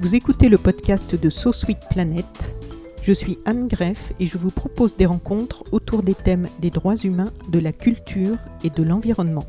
Vous 0.00 0.14
écoutez 0.14 0.48
le 0.48 0.56
podcast 0.56 1.14
de 1.14 1.28
So 1.28 1.52
Sweet 1.52 1.80
Planet. 1.90 2.56
Je 3.02 3.12
suis 3.12 3.36
Anne 3.44 3.68
Greff 3.68 4.14
et 4.18 4.26
je 4.26 4.38
vous 4.38 4.50
propose 4.50 4.96
des 4.96 5.04
rencontres 5.04 5.62
autour 5.72 6.02
des 6.02 6.14
thèmes 6.14 6.48
des 6.58 6.70
droits 6.70 6.96
humains, 6.96 7.30
de 7.50 7.58
la 7.58 7.70
culture 7.70 8.38
et 8.64 8.70
de 8.70 8.82
l'environnement. 8.82 9.44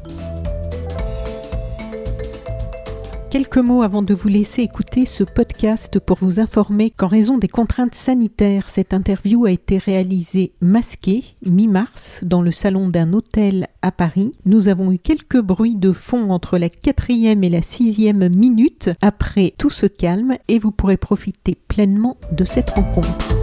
Quelques 3.31 3.59
mots 3.59 3.81
avant 3.81 4.01
de 4.01 4.13
vous 4.13 4.27
laisser 4.27 4.61
écouter 4.61 5.05
ce 5.05 5.23
podcast 5.23 5.99
pour 5.99 6.17
vous 6.17 6.41
informer 6.41 6.89
qu'en 6.89 7.07
raison 7.07 7.37
des 7.37 7.47
contraintes 7.47 7.95
sanitaires, 7.95 8.67
cette 8.67 8.93
interview 8.93 9.45
a 9.45 9.51
été 9.51 9.77
réalisée 9.77 10.51
masquée 10.59 11.23
mi-mars 11.45 12.25
dans 12.25 12.41
le 12.41 12.51
salon 12.51 12.89
d'un 12.89 13.13
hôtel 13.13 13.67
à 13.81 13.93
Paris. 13.93 14.33
Nous 14.43 14.67
avons 14.67 14.91
eu 14.91 14.99
quelques 14.99 15.39
bruits 15.39 15.77
de 15.77 15.93
fond 15.93 16.29
entre 16.31 16.57
la 16.57 16.67
quatrième 16.67 17.45
et 17.45 17.49
la 17.49 17.61
sixième 17.61 18.27
minute. 18.27 18.89
Après, 19.01 19.53
tout 19.57 19.69
se 19.69 19.85
calme 19.85 20.35
et 20.49 20.59
vous 20.59 20.71
pourrez 20.71 20.97
profiter 20.97 21.55
pleinement 21.69 22.17
de 22.33 22.43
cette 22.43 22.71
rencontre. 22.71 23.40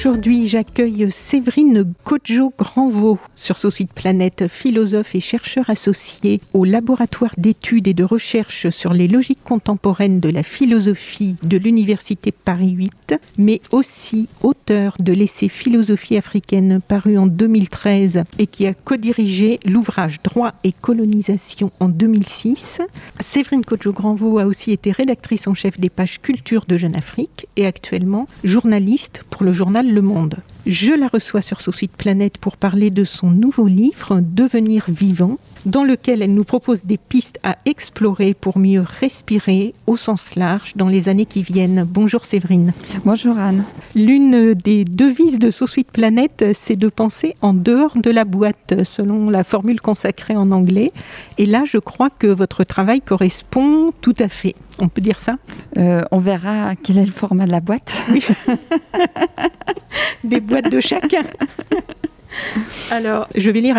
Aujourd'hui, 0.00 0.48
j'accueille 0.48 1.08
Séverine 1.10 1.92
Kodjo 2.04 2.54
Granvaux 2.58 3.18
sur 3.36 3.58
Société 3.58 3.92
Planète, 3.94 4.46
philosophe 4.48 5.14
et 5.14 5.20
chercheur 5.20 5.68
associé 5.68 6.40
au 6.54 6.64
laboratoire 6.64 7.34
d'études 7.36 7.86
et 7.86 7.92
de 7.92 8.02
recherche 8.02 8.70
sur 8.70 8.94
les 8.94 9.08
logiques 9.08 9.44
contemporaines 9.44 10.18
de 10.18 10.30
la 10.30 10.42
philosophie 10.42 11.36
de 11.42 11.58
l'Université 11.58 12.32
Paris 12.32 12.70
8, 12.70 13.14
mais 13.36 13.60
aussi 13.72 14.26
auteur 14.42 14.96
de 15.00 15.12
l'essai 15.12 15.50
Philosophie 15.50 16.16
africaine 16.16 16.80
paru 16.80 17.18
en 17.18 17.26
2013 17.26 18.24
et 18.38 18.46
qui 18.46 18.66
a 18.66 18.72
co-dirigé 18.72 19.60
l'ouvrage 19.66 20.22
Droit 20.24 20.54
et 20.64 20.72
colonisation 20.72 21.72
en 21.78 21.90
2006. 21.90 22.80
Séverine 23.20 23.66
Kodjo 23.66 23.92
Granvaux 23.92 24.38
a 24.38 24.46
aussi 24.46 24.72
été 24.72 24.92
rédactrice 24.92 25.46
en 25.46 25.52
chef 25.52 25.78
des 25.78 25.90
pages 25.90 26.22
culture 26.22 26.64
de 26.66 26.78
Jeune 26.78 26.96
Afrique 26.96 27.48
et 27.56 27.66
actuellement 27.66 28.26
journaliste 28.44 29.24
pour 29.28 29.44
le 29.44 29.52
journal 29.52 29.89
le 29.90 30.02
Monde. 30.02 30.36
Je 30.66 30.92
la 30.92 31.08
reçois 31.08 31.40
sur 31.40 31.62
Sous-Suite 31.62 31.96
Planète 31.96 32.36
pour 32.36 32.58
parler 32.58 32.90
de 32.90 33.04
son 33.04 33.30
nouveau 33.30 33.66
livre 33.66 34.20
Devenir 34.20 34.84
vivant, 34.88 35.38
dans 35.64 35.84
lequel 35.84 36.20
elle 36.20 36.34
nous 36.34 36.44
propose 36.44 36.84
des 36.84 36.98
pistes 36.98 37.38
à 37.42 37.56
explorer 37.64 38.34
pour 38.34 38.58
mieux 38.58 38.84
respirer 39.00 39.74
au 39.86 39.96
sens 39.96 40.34
large 40.34 40.72
dans 40.76 40.88
les 40.88 41.08
années 41.08 41.24
qui 41.24 41.42
viennent. 41.42 41.86
Bonjour 41.88 42.26
Séverine. 42.26 42.74
Bonjour 43.06 43.38
Anne. 43.38 43.64
L'une 43.94 44.52
des 44.52 44.84
devises 44.84 45.38
de 45.38 45.50
Sous-Suite 45.50 45.90
Planète, 45.90 46.44
c'est 46.52 46.76
de 46.76 46.88
penser 46.88 47.36
en 47.40 47.54
dehors 47.54 47.96
de 47.96 48.10
la 48.10 48.24
boîte, 48.24 48.84
selon 48.84 49.30
la 49.30 49.44
formule 49.44 49.80
consacrée 49.80 50.36
en 50.36 50.50
anglais. 50.50 50.92
Et 51.38 51.46
là, 51.46 51.64
je 51.66 51.78
crois 51.78 52.10
que 52.10 52.26
votre 52.26 52.64
travail 52.64 53.00
correspond 53.00 53.92
tout 54.02 54.14
à 54.18 54.28
fait. 54.28 54.54
On 54.78 54.88
peut 54.88 55.00
dire 55.00 55.20
ça? 55.20 55.36
Euh, 55.76 56.02
On 56.10 56.18
verra 56.18 56.74
quel 56.76 56.98
est 56.98 57.06
le 57.06 57.12
format 57.12 57.46
de 57.46 57.50
la 57.50 57.60
boîte. 57.60 57.94
Oui. 58.10 58.24
Des 60.24 60.40
de 60.50 60.80
chacun. 60.80 61.22
Alors, 62.90 63.28
je 63.36 63.50
vais 63.50 63.60
lire 63.60 63.76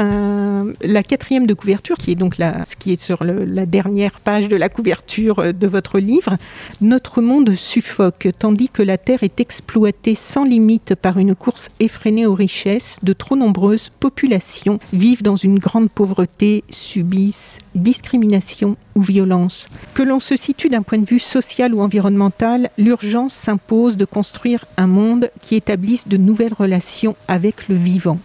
la 0.82 1.04
quatrième 1.04 1.46
de 1.46 1.54
couverture, 1.54 1.98
qui 1.98 2.12
est 2.12 2.16
donc 2.16 2.38
la, 2.38 2.66
ce 2.66 2.76
qui 2.76 2.94
est 2.94 3.02
sur 3.02 3.24
la 3.24 3.66
dernière 3.66 4.20
page 4.20 4.48
de 4.48 4.56
la 4.56 4.70
couverture 4.70 5.54
de 5.54 5.68
votre 5.68 6.00
livre. 6.00 6.38
Notre 6.80 7.22
monde 7.22 7.56
suffoque, 7.56 8.28
tandis 8.38 8.70
que 8.70 8.82
la 8.82 8.98
Terre 8.98 9.24
est 9.24 9.40
exploitée 9.40 10.16
sans 10.16 10.44
limite 10.44 10.96
par 10.96 11.18
une 11.18 11.36
course 11.36 11.70
effrénée 11.80 12.26
aux 12.26 12.36
richesses. 12.36 12.98
De 13.04 13.14
trop 13.14 13.36
nombreuses 13.36 13.90
populations 14.00 14.80
vivent 14.94 15.24
dans 15.24 15.36
une 15.36 15.60
grande 15.60 15.90
pauvreté, 15.90 16.64
subissent 16.70 17.58
discrimination 17.76 18.76
ou 18.96 19.02
violence. 19.02 19.68
Que 19.94 20.04
l'on 20.04 20.20
se 20.20 20.36
situe 20.36 20.70
d'un 20.70 20.82
point 20.82 20.98
de 20.98 21.06
vue 21.06 21.20
social 21.20 21.74
ou 21.74 21.82
environnemental, 21.82 22.70
l'urgence 22.78 23.34
s'impose 23.34 23.98
de 23.98 24.06
construire 24.06 24.66
un 24.78 24.88
monde 24.88 25.32
qui 25.42 25.56
établisse 25.56 26.08
de 26.08 26.18
nouvelles 26.18 26.54
relations 26.54 27.16
avec 27.28 27.68
le 27.68 27.76
vivant. 27.76 28.20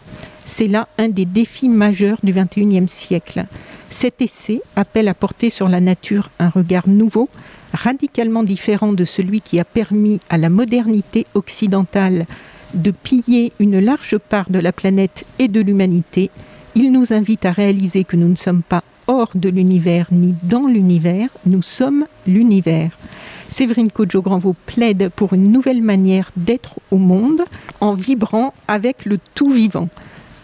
C'est 0.45 0.69
là 0.69 0.89
un 0.99 1.09
des 1.09 1.25
défis 1.25 1.69
majeurs 1.69 2.19
du 2.23 2.33
XXIe 2.33 2.89
siècle. 2.89 3.47
Cet 3.91 4.23
essai 4.23 4.63
appelle 4.77 5.09
à 5.09 5.15
porter 5.15 5.51
sur 5.51 5.69
la 5.69 5.81
nature 5.81 6.31
un 6.39 6.49
regard 6.49 6.89
nouveau, 6.89 7.29
radicalement 7.73 8.43
différent 8.43 8.93
de 8.93 9.05
celui 9.05 9.41
qui 9.41 9.59
a 9.59 9.65
permis 9.65 10.21
à 10.29 10.39
la 10.39 10.49
modernité 10.49 11.27
occidentale 11.35 12.27
de 12.75 12.91
piller 12.91 13.53
une 13.59 13.81
large 13.81 14.19
part 14.19 14.51
de 14.51 14.59
la 14.59 14.73
planète 14.73 15.25
et 15.39 15.49
de 15.49 15.61
l'humanité. 15.61 16.31
Il 16.75 16.93
nous 16.93 17.13
invite 17.13 17.45
à 17.45 17.53
réaliser 17.53 18.05
que 18.05 18.17
nous 18.17 18.29
ne 18.29 18.37
sommes 18.37 18.63
pas 18.63 18.85
hors 19.07 19.31
de 19.35 19.49
l'univers 19.49 20.07
ni 20.11 20.35
dans 20.43 20.67
l'univers, 20.67 21.29
nous 21.45 21.63
sommes 21.63 22.07
l'univers. 22.27 22.91
Séverine 23.49 23.91
Kodjo 23.91 24.23
Granvaux 24.23 24.57
plaide 24.67 25.11
pour 25.15 25.33
une 25.33 25.53
nouvelle 25.53 25.83
manière 25.83 26.31
d'être 26.37 26.81
au 26.91 26.97
monde 26.97 27.43
en 27.81 27.95
vibrant 27.95 28.53
avec 28.69 29.05
le 29.05 29.19
tout 29.35 29.51
vivant. 29.51 29.89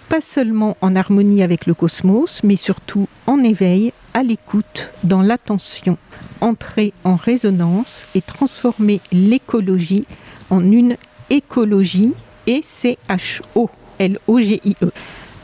Pas 0.09 0.21
seulement 0.21 0.77
en 0.81 0.95
harmonie 0.95 1.43
avec 1.43 1.67
le 1.67 1.75
cosmos, 1.75 2.43
mais 2.45 2.57
surtout 2.57 3.09
en 3.27 3.43
éveil, 3.43 3.93
à 4.15 4.23
l'écoute, 4.23 4.91
dans 5.05 5.23
l'attention, 5.23 5.97
entrer 6.41 6.93
en 7.05 7.17
résonance 7.17 8.05
et 8.15 8.21
transformer 8.21 9.01
l'écologie 9.11 10.05
en 10.51 10.71
une 10.71 10.97
écologie 11.31 12.13
E-C-H-O, 12.47 13.71
L-O-G-I-E. 13.99 14.93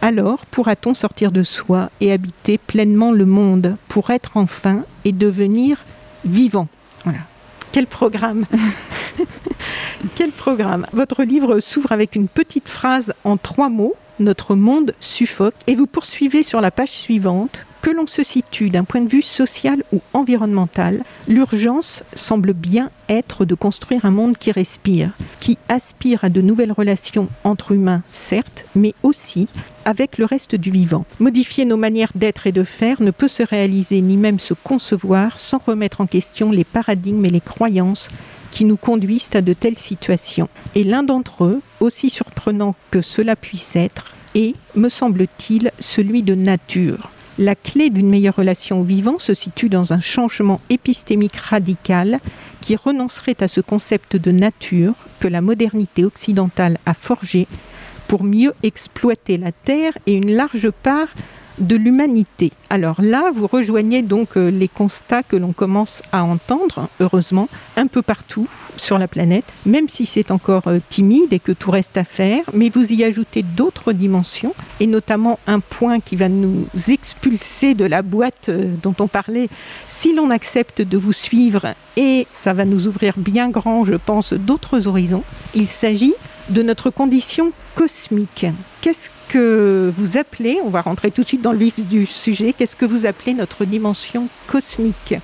Alors 0.01 0.47
pourra-t-on 0.47 0.95
sortir 0.95 1.33
de 1.33 1.43
soi 1.43 1.91
et 2.01 2.13
habiter 2.13 2.57
pleinement 2.57 3.11
le 3.11 3.27
monde 3.27 3.77
pour 3.89 4.11
être 4.11 4.37
enfin 4.37 4.85
et 5.05 5.13
devenir 5.13 5.85
vivant? 6.25 6.69
Voilà. 7.05 7.21
Quel 7.73 7.87
programme 7.87 8.45
Quel 10.15 10.31
programme? 10.31 10.87
Votre 10.93 11.25
livre 11.25 11.61
s'ouvre 11.61 11.93
avec 11.93 12.15
une 12.15 12.29
petite 12.29 12.69
phrase 12.69 13.13
en 13.25 13.37
trois 13.37 13.69
mots. 13.69 13.95
Notre 14.21 14.55
monde 14.55 14.95
suffoque. 15.01 15.55
Et 15.67 15.75
vous 15.75 15.87
poursuivez 15.87 16.43
sur 16.43 16.61
la 16.61 16.71
page 16.71 16.91
suivante. 16.91 17.67
Que 17.89 17.95
l'on 17.95 18.07
se 18.07 18.23
situe 18.23 18.69
d'un 18.69 18.85
point 18.85 19.01
de 19.01 19.09
vue 19.09 19.23
social 19.23 19.83
ou 19.95 20.03
environnemental, 20.13 21.05
l'urgence 21.27 22.03
semble 22.13 22.53
bien 22.53 22.91
être 23.09 23.47
de 23.47 23.55
construire 23.55 24.05
un 24.05 24.11
monde 24.11 24.37
qui 24.37 24.53
respire, 24.53 25.13
qui 25.41 25.57
aspire 25.71 26.23
à 26.23 26.29
de 26.29 26.43
nouvelles 26.43 26.73
relations 26.73 27.31
entre 27.45 27.73
humains, 27.73 28.03
certes, 28.05 28.67
mais 28.75 28.95
aussi 29.03 29.49
avec 29.87 30.19
le 30.19 30.27
reste 30.27 30.55
du 30.55 30.71
vivant. 30.71 31.07
Modifier 31.19 31.65
nos 31.65 31.79
manières 31.79 32.13
d'être 32.15 32.47
et 32.47 32.53
de 32.53 32.63
faire 32.63 33.01
ne 33.01 33.11
peut 33.11 33.27
se 33.27 33.43
réaliser 33.43 34.03
ni 34.03 34.19
même 34.19 34.39
se 34.39 34.53
concevoir 34.53 35.39
sans 35.39 35.57
remettre 35.57 36.03
en 36.03 36.07
question 36.07 36.51
les 36.51 36.65
paradigmes 36.65 37.25
et 37.25 37.31
les 37.31 37.41
croyances 37.41 38.11
qui 38.51 38.67
nous 38.67 38.77
conduisent 38.77 39.31
à 39.33 39.41
de 39.41 39.55
telles 39.55 39.79
situations. 39.79 40.51
Et 40.75 40.85
l'un 40.85 41.05
d'entre 41.05 41.45
eux, 41.45 41.63
aussi 41.81 42.11
surprenant 42.11 42.75
que 42.91 43.01
cela 43.01 43.35
puisse 43.35 43.77
être, 43.77 44.15
est, 44.35 44.57
me 44.75 44.91
semble-t-il, 44.91 45.71
celui 45.79 46.23
de 46.23 46.35
nature. 46.35 47.09
La 47.39 47.55
clé 47.55 47.91
d'une 47.91 48.09
meilleure 48.09 48.35
relation 48.35 48.81
au 48.81 48.83
vivant 48.83 49.21
se 49.21 49.33
situe 49.33 49.69
dans 49.69 49.93
un 49.93 50.01
changement 50.01 50.61
épistémique 50.71 51.37
radical 51.37 52.19
qui 52.61 52.75
renoncerait 52.75 53.37
à 53.41 53.47
ce 53.47 53.61
concept 53.61 54.17
de 54.17 54.33
nature 54.33 54.95
que 55.21 55.29
la 55.29 55.41
modernité 55.41 56.05
occidentale 56.05 56.79
a 56.85 56.95
forgé 56.95 57.47
pour 58.09 58.25
mieux 58.25 58.55
exploiter 58.65 59.37
la 59.37 59.53
Terre 59.53 59.97
et 60.07 60.15
une 60.15 60.35
large 60.35 60.71
part 60.83 61.07
de 61.61 61.77
l'humanité. 61.77 62.53
Alors 62.71 63.01
là, 63.01 63.31
vous 63.35 63.47
rejoignez 63.47 64.03
donc 64.03 64.37
euh, 64.37 64.51
les 64.51 64.69
constats 64.69 65.23
que 65.23 65.37
l'on 65.37 65.53
commence 65.53 66.03
à 66.13 66.25
entendre, 66.25 66.89
heureusement, 67.01 67.49
un 67.77 67.87
peu 67.87 68.03
partout 68.03 68.49
sur 68.77 68.99
la 68.99 69.09
planète, 69.09 69.45
même 69.67 69.89
si 69.89 70.07
c'est 70.07 70.31
encore 70.31 70.69
euh, 70.69 70.79
timide 70.89 71.33
et 71.33 71.39
que 71.39 71.53
tout 71.53 71.71
reste 71.71 71.97
à 71.97 72.05
faire, 72.05 72.43
mais 72.53 72.69
vous 72.69 72.93
y 72.93 73.05
ajoutez 73.05 73.43
d'autres 73.43 73.93
dimensions, 73.93 74.55
et 74.81 74.87
notamment 74.87 75.39
un 75.47 75.61
point 75.61 76.01
qui 76.01 76.17
va 76.17 76.29
nous 76.29 76.67
expulser 76.89 77.75
de 77.75 77.85
la 77.85 78.03
boîte 78.03 78.49
euh, 78.49 78.73
dont 78.83 78.95
on 78.99 79.09
parlait, 79.09 79.49
si 79.87 80.15
l'on 80.15 80.31
accepte 80.31 80.83
de 80.83 80.99
vous 80.99 81.13
suivre, 81.13 81.75
et 81.97 82.27
ça 82.33 82.53
va 82.53 82.65
nous 82.65 82.87
ouvrir 82.87 83.15
bien 83.17 83.51
grand, 83.51 83.85
je 83.85 83.95
pense, 83.95 84.33
d'autres 84.33 84.87
horizons. 84.87 85.25
Il 85.55 85.69
s'agit 85.69 86.15
de 86.49 86.63
notre 86.63 86.91
condition 86.91 87.53
cosmique. 87.75 88.47
Qu'est-ce 88.81 89.11
que 89.29 89.93
vous 89.97 90.17
appelez, 90.17 90.59
on 90.65 90.71
va 90.71 90.81
rentrer 90.81 91.11
tout 91.11 91.23
de 91.23 91.29
suite 91.29 91.43
dans 91.43 91.53
le 91.53 91.59
vif 91.59 91.79
du 91.79 92.07
sujet, 92.07 92.55
qu'est-ce 92.57 92.77
que 92.77 92.87
vous 92.87 93.07
appelez 93.07 93.35
notre 93.35 93.65
dimension 93.65 94.29
cosmique? 94.47 95.15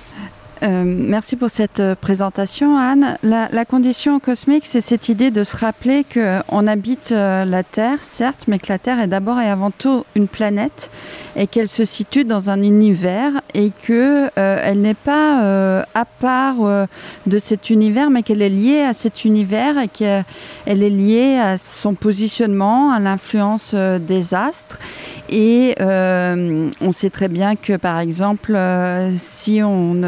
Euh, 0.63 0.83
merci 0.85 1.35
pour 1.35 1.49
cette 1.49 1.79
euh, 1.79 1.95
présentation, 1.95 2.77
Anne. 2.77 3.17
La, 3.23 3.65
condition 3.65 4.19
cosmique, 4.19 4.65
c'est 4.65 4.81
cette 4.81 5.09
idée 5.09 5.31
de 5.31 5.43
se 5.43 5.57
rappeler 5.57 6.05
qu'on 6.05 6.67
habite 6.67 7.11
euh, 7.11 7.43
la 7.45 7.63
Terre, 7.63 8.03
certes, 8.03 8.45
mais 8.47 8.57
que 8.57 8.67
la 8.69 8.79
Terre 8.79 8.99
est 8.99 9.07
d'abord 9.07 9.39
et 9.39 9.49
avant 9.49 9.71
tout 9.71 10.05
une 10.15 10.27
planète 10.27 10.89
et 11.35 11.47
qu'elle 11.47 11.67
se 11.67 11.83
situe 11.83 12.23
dans 12.23 12.49
un 12.49 12.61
univers 12.61 13.31
et 13.53 13.71
que 13.85 14.29
elle 14.37 14.79
n'est 14.79 14.93
pas 14.93 15.83
à 15.93 16.05
part 16.05 16.87
de 17.25 17.37
cet 17.37 17.69
univers, 17.69 18.09
mais 18.09 18.23
qu'elle 18.23 18.41
est 18.41 18.49
liée 18.49 18.81
à 18.81 18.93
cet 18.93 19.25
univers 19.25 19.77
et 19.77 19.89
qu'elle 19.89 20.23
est 20.65 20.89
liée 20.89 21.37
à 21.37 21.57
son 21.57 21.93
positionnement, 21.93 22.91
à 22.93 23.01
l'influence 23.01 23.75
des 23.75 24.33
astres. 24.33 24.79
Et 25.27 25.75
on 25.81 26.91
sait 26.93 27.09
très 27.09 27.27
bien 27.27 27.57
que, 27.57 27.75
par 27.75 27.99
exemple, 27.99 28.57
si 29.17 29.61
on 29.61 30.01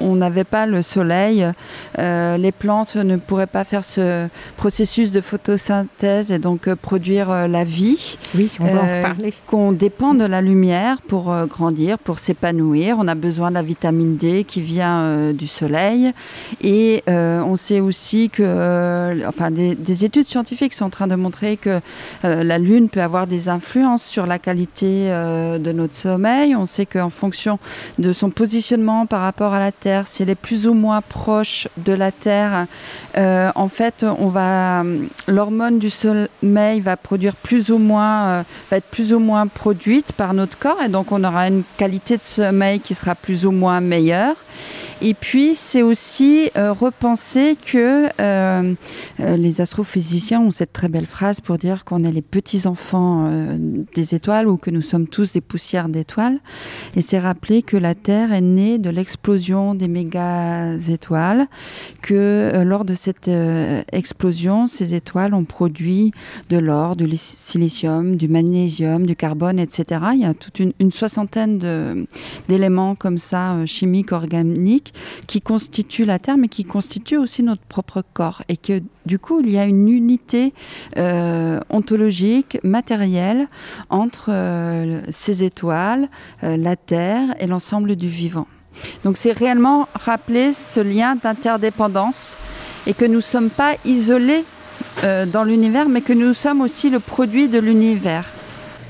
on 0.00 0.16
n'avait 0.16 0.44
pas 0.44 0.66
le 0.66 0.82
soleil, 0.82 1.46
euh, 1.98 2.36
les 2.36 2.52
plantes 2.52 2.96
ne 2.96 3.16
pourraient 3.16 3.46
pas 3.46 3.64
faire 3.64 3.84
ce 3.84 4.28
processus 4.56 5.12
de 5.12 5.20
photosynthèse 5.20 6.30
et 6.30 6.38
donc 6.38 6.68
euh, 6.68 6.76
produire 6.76 7.30
euh, 7.30 7.46
la 7.46 7.64
vie. 7.64 8.18
Oui, 8.34 8.50
on 8.60 8.64
va 8.64 8.82
en 8.82 9.02
parler. 9.02 9.34
Qu'on 9.46 9.72
dépend 9.72 10.14
de 10.14 10.24
la 10.24 10.40
lumière 10.40 11.00
pour 11.02 11.34
grandir, 11.46 11.98
pour 11.98 12.18
s'épanouir. 12.18 12.96
On 12.98 13.08
a 13.08 13.14
besoin 13.14 13.50
de 13.50 13.54
la 13.54 13.62
vitamine 13.62 14.16
D 14.16 14.44
qui 14.44 14.60
vient 14.60 15.32
du 15.32 15.46
soleil. 15.46 16.12
Et 16.62 17.02
on 17.06 17.56
sait 17.56 17.80
aussi 17.80 18.30
que, 18.30 19.26
enfin, 19.26 19.50
des, 19.50 19.74
des, 19.74 20.04
études 20.04 20.24
scientifiques 20.24 20.72
sont 20.72 20.84
en 20.86 20.90
train 20.90 21.06
de 21.06 21.14
montrer 21.14 21.56
que 21.56 21.80
la 22.22 22.58
Lune 22.58 22.88
peut 22.88 23.02
avoir 23.02 23.26
des 23.26 23.48
influences 23.48 24.04
sur 24.04 24.26
la 24.26 24.38
qualité 24.38 25.08
de 25.08 25.72
notre 25.72 25.94
sommeil. 25.94 26.54
On 26.56 26.66
sait 26.66 26.86
qu'en 26.86 27.10
fonction 27.10 27.58
de 27.98 28.12
son 28.12 28.30
positionnement 28.30 29.06
par 29.06 29.20
rapport 29.20 29.52
à 29.52 29.60
la 29.60 29.72
Terre, 29.72 29.85
si 30.04 30.22
elle 30.22 30.30
est 30.30 30.34
plus 30.34 30.66
ou 30.66 30.74
moins 30.74 31.00
proche 31.00 31.68
de 31.76 31.92
la 31.92 32.10
Terre, 32.10 32.66
euh, 33.16 33.50
en 33.54 33.68
fait, 33.68 34.04
on 34.18 34.28
va 34.28 34.84
l'hormone 35.28 35.78
du 35.78 35.90
sommeil 35.90 36.80
va 36.80 36.96
produire 36.96 37.36
plus 37.36 37.70
ou 37.70 37.78
moins, 37.78 38.26
euh, 38.26 38.42
va 38.70 38.78
être 38.78 38.90
plus 38.90 39.12
ou 39.12 39.18
moins 39.18 39.46
produite 39.46 40.12
par 40.12 40.34
notre 40.34 40.58
corps, 40.58 40.82
et 40.84 40.88
donc 40.88 41.12
on 41.12 41.22
aura 41.24 41.48
une 41.48 41.62
qualité 41.76 42.16
de 42.16 42.22
sommeil 42.22 42.80
qui 42.80 42.94
sera 42.94 43.14
plus 43.14 43.46
ou 43.46 43.52
moins 43.52 43.80
meilleure. 43.80 44.36
Et 45.02 45.12
puis, 45.12 45.54
c'est 45.54 45.82
aussi 45.82 46.50
euh, 46.56 46.72
repenser 46.72 47.56
que 47.70 48.06
euh, 48.18 48.74
euh, 49.20 49.36
les 49.36 49.60
astrophysiciens 49.60 50.40
ont 50.40 50.50
cette 50.50 50.72
très 50.72 50.88
belle 50.88 51.04
phrase 51.04 51.40
pour 51.40 51.58
dire 51.58 51.84
qu'on 51.84 52.02
est 52.02 52.12
les 52.12 52.22
petits-enfants 52.22 53.30
des 53.94 54.14
étoiles 54.14 54.48
ou 54.48 54.56
que 54.56 54.70
nous 54.70 54.80
sommes 54.80 55.06
tous 55.06 55.34
des 55.34 55.42
poussières 55.42 55.90
d'étoiles. 55.90 56.38
Et 56.94 57.02
c'est 57.02 57.18
rappeler 57.18 57.62
que 57.62 57.76
la 57.76 57.94
Terre 57.94 58.32
est 58.32 58.40
née 58.40 58.78
de 58.78 58.88
l'explosion 58.88 59.74
des 59.74 59.88
méga-étoiles, 59.88 61.46
que 62.00 62.62
lors 62.64 62.84
de 62.84 62.94
cette 62.94 63.30
explosion, 63.92 64.66
ces 64.66 64.94
étoiles 64.94 65.34
ont 65.34 65.44
produit 65.44 66.12
de 66.48 66.56
l'or, 66.56 66.96
du 66.96 67.06
silicium, 67.16 68.16
du 68.16 68.28
magnésium, 68.28 69.04
du 69.04 69.16
carbone, 69.16 69.58
etc. 69.58 70.00
Il 70.14 70.20
y 70.20 70.24
a 70.24 70.34
toute 70.34 70.58
une, 70.58 70.72
une 70.80 70.92
soixantaine 70.92 72.06
d'éléments 72.48 72.94
comme 72.94 73.18
ça, 73.18 73.64
chimiques, 73.66 74.12
organiques, 74.12 74.85
qui 75.26 75.40
constitue 75.40 76.04
la 76.04 76.18
Terre, 76.18 76.36
mais 76.36 76.48
qui 76.48 76.64
constitue 76.64 77.16
aussi 77.16 77.42
notre 77.42 77.62
propre 77.62 78.02
corps. 78.12 78.42
Et 78.48 78.56
que 78.56 78.82
du 79.04 79.18
coup, 79.18 79.40
il 79.40 79.50
y 79.50 79.58
a 79.58 79.64
une 79.64 79.88
unité 79.88 80.52
euh, 80.96 81.60
ontologique, 81.70 82.58
matérielle, 82.62 83.48
entre 83.90 84.30
euh, 84.30 85.00
ces 85.10 85.44
étoiles, 85.44 86.08
euh, 86.42 86.56
la 86.56 86.76
Terre 86.76 87.34
et 87.40 87.46
l'ensemble 87.46 87.96
du 87.96 88.08
vivant. 88.08 88.46
Donc 89.04 89.16
c'est 89.16 89.32
réellement 89.32 89.88
rappeler 89.94 90.52
ce 90.52 90.80
lien 90.80 91.16
d'interdépendance 91.16 92.36
et 92.86 92.92
que 92.92 93.06
nous 93.06 93.16
ne 93.16 93.20
sommes 93.20 93.50
pas 93.50 93.74
isolés 93.84 94.44
dans 95.02 95.44
l'univers, 95.44 95.88
mais 95.88 96.00
que 96.00 96.12
nous 96.12 96.34
sommes 96.34 96.60
aussi 96.60 96.90
le 96.90 97.00
produit 97.00 97.48
de 97.48 97.58
l'univers. 97.58 98.26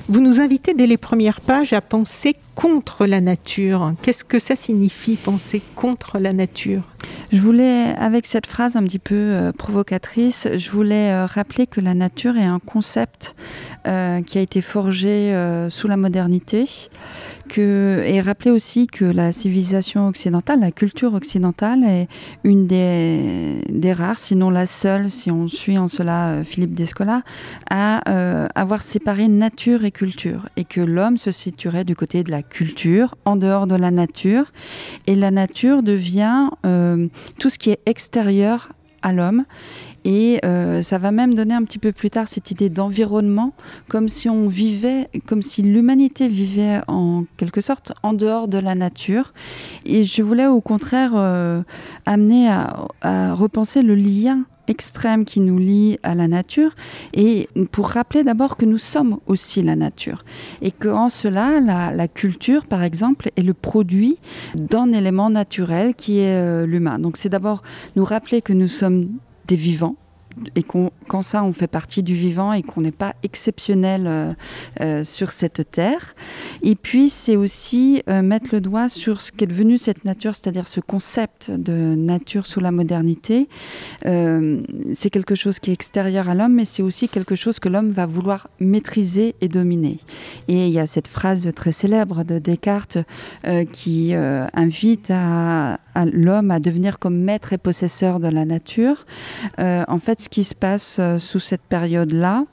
Vous 0.08 0.20
nous 0.20 0.40
invitez 0.40 0.72
dès 0.72 0.87
les 0.87 0.96
premières 0.96 1.40
pages 1.40 1.72
à 1.72 1.81
penser 1.81 2.37
contre 2.56 3.06
la 3.06 3.20
nature. 3.20 3.93
Qu'est-ce 4.03 4.25
que 4.25 4.41
ça 4.41 4.56
signifie 4.56 5.14
penser 5.14 5.62
contre 5.76 6.19
la 6.19 6.32
nature? 6.32 6.82
Je 7.32 7.41
voulais, 7.41 7.94
avec 7.99 8.26
cette 8.26 8.47
phrase 8.47 8.76
un 8.76 8.85
petit 8.85 9.00
peu 9.00 9.14
euh, 9.14 9.53
provocatrice, 9.53 10.47
je 10.56 10.70
voulais 10.70 11.11
euh, 11.11 11.26
rappeler 11.26 11.67
que 11.67 11.81
la 11.81 11.93
nature 11.93 12.37
est 12.37 12.44
un 12.44 12.61
concept 12.61 13.35
euh, 13.87 14.23
qui 14.23 14.38
a 14.38 14.41
été 14.41 14.62
forgé 14.62 15.35
sous 15.70 15.88
la 15.88 15.97
modernité, 15.97 16.67
et 17.56 18.20
rappeler 18.20 18.50
aussi 18.50 18.87
que 18.87 19.05
la 19.05 19.32
civilisation 19.32 20.08
occidentale, 20.08 20.61
la 20.61 20.73
culture 20.73 21.14
occidentale 21.14 21.85
est 21.85 22.08
une 22.44 22.67
des, 22.67 23.93
rares, 23.93 24.19
sinon 24.19 24.50
la 24.50 24.67
seule, 24.67 25.11
si 25.11 25.31
on 25.31 25.49
suit 25.49 25.79
en 25.79 25.88
cela 25.88 26.43
Philippe 26.44 26.75
Descola, 26.75 27.23
à 27.70 27.99
avoir 28.55 28.82
séparé 28.82 29.29
nature 29.29 29.85
et 29.85 29.93
culture, 29.93 30.49
et 30.56 30.64
que 30.64 30.81
l'homme 30.81 31.17
se 31.17 31.31
situerait 31.31 31.85
du 31.85 31.94
côté 31.94 32.25
de 32.25 32.31
la 32.31 32.43
culture, 32.43 33.14
en 33.25 33.37
dehors 33.37 33.67
de 33.67 33.76
la 33.76 33.91
nature. 33.91 34.53
Et 35.06 35.14
la 35.14 35.31
nature 35.31 35.82
devient 35.82 36.49
tout 37.38 37.50
ce 37.50 37.58
qui 37.58 37.70
est 37.70 37.81
extérieur 37.87 38.70
à 39.02 39.12
l'homme. 39.12 39.44
Et 40.04 40.40
euh, 40.44 40.82
ça 40.82 40.98
va 40.98 41.10
même 41.10 41.34
donner 41.34 41.54
un 41.54 41.64
petit 41.64 41.78
peu 41.78 41.93
plus 41.93 42.10
tard 42.10 42.28
cette 42.28 42.50
idée 42.50 42.69
d'environnement, 42.69 43.52
comme 43.88 44.08
si 44.08 44.28
on 44.28 44.46
vivait, 44.46 45.08
comme 45.26 45.43
si 45.43 45.62
l'humanité 45.62 46.28
vivait 46.28 46.81
en 46.87 47.25
quelque 47.37 47.60
sorte 47.60 47.93
en 48.02 48.12
dehors 48.12 48.48
de 48.48 48.58
la 48.58 48.75
nature. 48.75 49.32
Et 49.84 50.04
je 50.04 50.22
voulais 50.22 50.46
au 50.46 50.60
contraire 50.60 51.12
euh, 51.14 51.62
amener 52.04 52.48
à, 52.48 52.87
repenser 53.34 53.82
le 53.82 53.94
lien 53.94 54.44
extrême 54.68 55.24
qui 55.24 55.40
nous 55.40 55.58
lie 55.58 55.98
à 56.02 56.14
la 56.14 56.28
nature. 56.28 56.74
Et 57.14 57.48
pour 57.72 57.88
rappeler 57.88 58.24
d'abord 58.24 58.56
que 58.56 58.64
nous 58.64 58.78
sommes 58.78 59.18
aussi 59.26 59.62
la 59.62 59.76
nature. 59.76 60.24
Et 60.62 60.70
qu'en 60.70 61.08
cela 61.08 61.60
la, 61.60 62.08
culture 62.08 62.66
par 62.66 62.82
exemple 62.82 63.30
est 63.36 63.42
le 63.42 63.54
produit 63.54 64.18
d'un 64.54 64.92
élément 64.92 65.28
naturel 65.30 65.94
qui 65.94 66.20
est 66.20 66.36
euh, 66.36 66.66
l'humain. 66.66 66.98
Donc 66.98 67.16
c'est 67.16 67.28
d'abord 67.28 67.62
nous 67.96 68.04
rappeler 68.04 68.42
que 68.42 68.52
nous 68.52 68.68
sommes 68.68 69.08
des 69.46 69.56
vivants 69.56 69.96
et 70.54 70.62
qu'en 70.62 71.22
ça 71.22 71.44
on 71.44 71.52
fait 71.52 71.66
partie 71.66 72.02
du 72.02 72.14
vivant 72.14 72.52
et 72.52 72.62
qu'on 72.62 72.81
n'est 72.81 72.93
pas 72.93 73.14
exceptionnel 73.22 74.05
euh, 74.06 74.32
euh, 74.81 75.05
sur 75.05 75.32
cette 75.32 75.70
terre. 75.70 76.14
Et 76.62 76.74
puis 76.74 77.10
c'est 77.10 77.36
aussi 77.36 78.02
euh, 78.08 78.22
mettre 78.22 78.50
le 78.52 78.60
doigt 78.60 78.88
sur 78.88 79.22
ce 79.22 79.32
qu'est 79.32 79.46
devenu 79.46 79.78
cette 79.78 80.05
nature, 80.05 80.34
c'est-à-dire 80.34 80.69
ce 80.69 80.81
concept 80.81 81.50
de 81.50 81.94
nature 81.94 82.46
sous 82.46 82.60
la 82.60 82.70
modernité. 82.70 83.48
c'est 84.05 85.10
quelque 85.10 85.34
chose 85.34 85.58
qui 85.58 85.70
est 85.70 85.74
extérieur 85.74 86.28
à 86.28 86.34
l'homme, 86.34 86.55
mais 86.55 86.64
c'est 86.64 86.82
aussi 86.82 87.08
quelque 87.08 87.34
chose 87.34 87.58
que 87.58 87.69
l'homme 87.69 87.90
va 87.90 88.06
vouloir 88.06 88.48
maîtriser 88.60 89.34
et 89.40 89.48
dominer. 89.48 89.98
Et 90.48 90.66
il 90.66 90.72
y 90.72 90.78
a 90.78 90.86
cette 90.86 91.08
phrase 91.08 91.48
très 91.55 91.72
célèbre 91.72 92.24
de 92.24 92.38
Descartes 92.38 92.98
qui 93.72 94.14
invite 94.14 95.10
à 95.10 95.78
l'homme 96.05 96.50
à 96.50 96.60
devenir 96.60 96.98
comme 96.98 97.17
maître 97.17 97.53
et 97.53 97.58
possesseur 97.58 98.20
de 98.20 98.29
la 98.29 98.44
nature. 98.44 99.06
en 99.58 99.98
fait, 99.98 100.20
ce 100.20 100.29
qui 100.29 100.44
se 100.44 100.55
passe 100.55 100.98
euh, 100.98 101.19
sous 101.19 101.41
cette 101.41 101.62
période-là. 101.62 102.44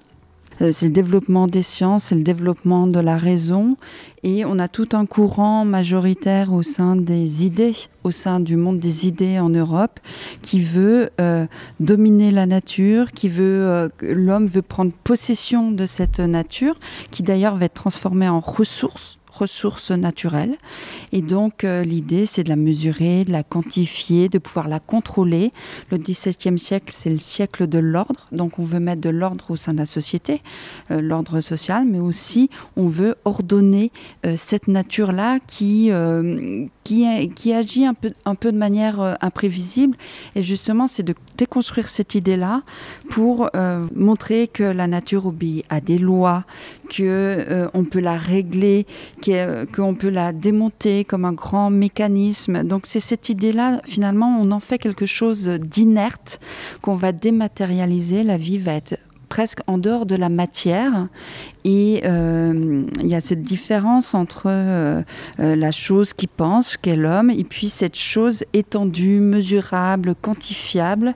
Euh, 0.61 0.71
c'est 0.71 0.85
le 0.85 0.91
développement 0.91 1.47
des 1.47 1.63
sciences, 1.63 2.05
c'est 2.05 2.15
le 2.15 2.21
développement 2.21 2.85
de 2.85 2.99
la 2.99 3.17
raison, 3.17 3.75
et 4.21 4.45
on 4.45 4.59
a 4.59 4.67
tout 4.67 4.89
un 4.93 5.07
courant 5.07 5.65
majoritaire 5.65 6.53
au 6.53 6.61
sein 6.61 6.95
des 6.95 7.43
idées, 7.43 7.75
au 8.03 8.11
sein 8.11 8.39
du 8.39 8.55
monde 8.55 8.79
des 8.79 9.07
idées 9.07 9.39
en 9.39 9.49
Europe, 9.49 9.99
qui 10.43 10.59
veut 10.59 11.09
euh, 11.19 11.47
dominer 11.79 12.29
la 12.29 12.45
nature, 12.45 13.11
qui 13.11 13.29
veut 13.29 13.89
l'homme 14.01 14.45
veut 14.45 14.61
prendre 14.61 14.91
possession 15.03 15.71
de 15.71 15.87
cette 15.87 16.19
nature, 16.19 16.79
qui 17.09 17.23
d'ailleurs 17.23 17.55
va 17.55 17.65
être 17.65 17.73
transformée 17.73 18.29
en 18.29 18.39
ressource 18.39 19.17
ressource 19.33 19.91
naturelle. 19.91 20.57
Et 21.11 21.21
donc, 21.21 21.63
euh, 21.63 21.83
l'idée, 21.83 22.25
c'est 22.25 22.43
de 22.43 22.49
la 22.49 22.55
mesurer, 22.55 23.25
de 23.25 23.31
la 23.31 23.43
quantifier, 23.43 24.29
de 24.29 24.37
pouvoir 24.37 24.67
la 24.67 24.79
contrôler. 24.79 25.51
Le 25.89 25.97
XVIIe 25.97 26.59
siècle, 26.59 26.93
c'est 26.95 27.09
le 27.09 27.19
siècle 27.19 27.67
de 27.67 27.79
l'ordre. 27.79 28.27
Donc, 28.31 28.59
on 28.59 28.63
veut 28.63 28.79
mettre 28.79 29.01
de 29.01 29.09
l'ordre 29.09 29.51
au 29.51 29.55
sein 29.55 29.73
de 29.73 29.79
la 29.79 29.85
société, 29.85 30.41
euh, 30.91 31.01
l'ordre 31.01 31.41
social, 31.41 31.85
mais 31.85 31.99
aussi 31.99 32.49
on 32.77 32.87
veut 32.87 33.15
ordonner 33.25 33.91
euh, 34.25 34.35
cette 34.37 34.67
nature-là 34.67 35.39
qui, 35.47 35.91
qui, 36.83 37.29
qui, 37.35 37.53
agit 37.53 37.85
un 37.85 37.93
peu, 37.93 38.11
un 38.25 38.35
peu 38.35 38.51
de 38.51 38.57
manière 38.57 39.17
imprévisible. 39.21 39.97
Et 40.35 40.43
justement, 40.43 40.87
c'est 40.87 41.03
de 41.03 41.13
déconstruire 41.43 41.89
cette 41.89 42.15
idée-là 42.15 42.63
pour 43.09 43.49
montrer 43.95 44.47
que 44.47 44.63
la 44.63 44.87
nature 44.87 45.25
obéit 45.25 45.65
à 45.69 45.81
des 45.81 45.97
lois, 45.97 46.45
que 46.89 47.69
on 47.73 47.83
peut 47.83 47.99
la 47.99 48.17
régler, 48.17 48.85
qu'on 49.75 49.95
peut 49.95 50.09
la 50.09 50.31
démonter 50.31 51.03
comme 51.03 51.25
un 51.25 51.33
grand 51.33 51.69
mécanisme. 51.69 52.63
Donc 52.63 52.85
c'est 52.85 52.99
cette 52.99 53.29
idée-là, 53.29 53.81
finalement, 53.85 54.37
on 54.39 54.51
en 54.51 54.59
fait 54.59 54.77
quelque 54.77 55.05
chose 55.05 55.47
d'inerte 55.47 56.39
qu'on 56.81 56.95
va 56.95 57.11
dématérialiser. 57.11 58.23
La 58.23 58.37
vie 58.37 58.57
va 58.57 58.73
être 58.73 58.97
presque 59.29 59.59
en 59.67 59.77
dehors 59.77 60.05
de 60.05 60.15
la 60.15 60.29
matière 60.29 61.07
et 61.65 62.01
euh, 62.05 62.83
il 62.99 63.07
y 63.07 63.15
a 63.15 63.21
cette 63.21 63.41
différence 63.41 64.13
entre 64.13 64.43
euh, 64.47 65.01
euh, 65.39 65.55
la 65.55 65.71
chose 65.71 66.13
qui 66.13 66.27
pense, 66.27 66.77
qu'est 66.77 66.95
l'homme, 66.95 67.29
et 67.29 67.43
puis 67.43 67.69
cette 67.69 67.95
chose 67.95 68.43
étendue, 68.53 69.19
mesurable, 69.19 70.15
quantifiable, 70.21 71.15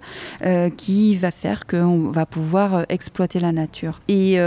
qui 0.77 1.16
va 1.16 1.32
faire 1.32 1.66
qu'on 1.66 2.10
va 2.10 2.25
pouvoir 2.25 2.86
exploiter 2.89 3.39
la 3.39 3.51
nature. 3.51 4.01
Et 4.08 4.38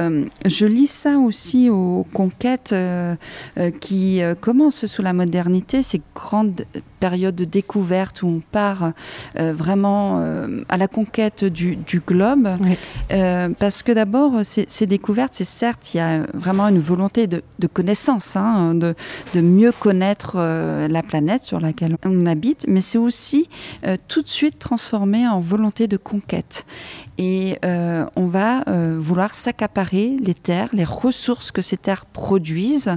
je 0.44 0.66
lis 0.66 0.86
ça 0.86 1.18
aussi 1.18 1.68
aux 1.68 2.06
conquêtes 2.12 2.74
qui 3.80 4.20
commencent 4.40 4.86
sous 4.86 5.02
la 5.02 5.12
modernité, 5.12 5.82
ces 5.82 6.00
grandes 6.14 6.64
périodes 7.00 7.34
de 7.34 7.44
découverte 7.44 8.22
où 8.22 8.28
on 8.28 8.40
part 8.40 8.92
vraiment 9.34 10.22
à 10.68 10.76
la 10.76 10.88
conquête 10.88 11.44
du, 11.44 11.78
globe. 12.06 12.48
parce 13.58 13.82
que 13.82 13.92
d'abord, 13.92 14.40
ces 14.42 14.86
découvertes, 14.86 15.34
c'est 15.34 15.44
certes 15.44 15.89
il 15.94 15.96
y 15.98 16.00
a 16.00 16.26
vraiment 16.34 16.68
une 16.68 16.78
volonté 16.78 17.26
de, 17.26 17.42
connaissance, 17.72 18.36
hein, 18.36 18.74
de, 18.74 18.94
mieux 19.40 19.72
connaître 19.72 20.34
euh, 20.36 20.88
la 20.88 21.02
planète 21.02 21.42
sur 21.42 21.60
laquelle 21.60 21.96
on 22.04 22.26
habite, 22.26 22.64
mais 22.68 22.80
c'est 22.80 22.98
aussi 22.98 23.48
euh, 23.86 23.96
tout 24.08 24.22
de 24.22 24.28
suite 24.28 24.58
transformé 24.58 25.26
en 25.26 25.40
volonté 25.40 25.88
de 25.88 25.96
conquête. 25.96 26.66
Et 27.18 27.58
euh, 27.64 28.06
on 28.16 28.26
va 28.26 28.64
vouloir 28.98 29.34
s'accaparer 29.34 30.16
les 30.22 30.34
terres, 30.34 30.68
les 30.72 30.84
ressources 30.84 31.50
que 31.50 31.60
ces 31.62 31.76
terres 31.76 32.06
produisent, 32.06 32.96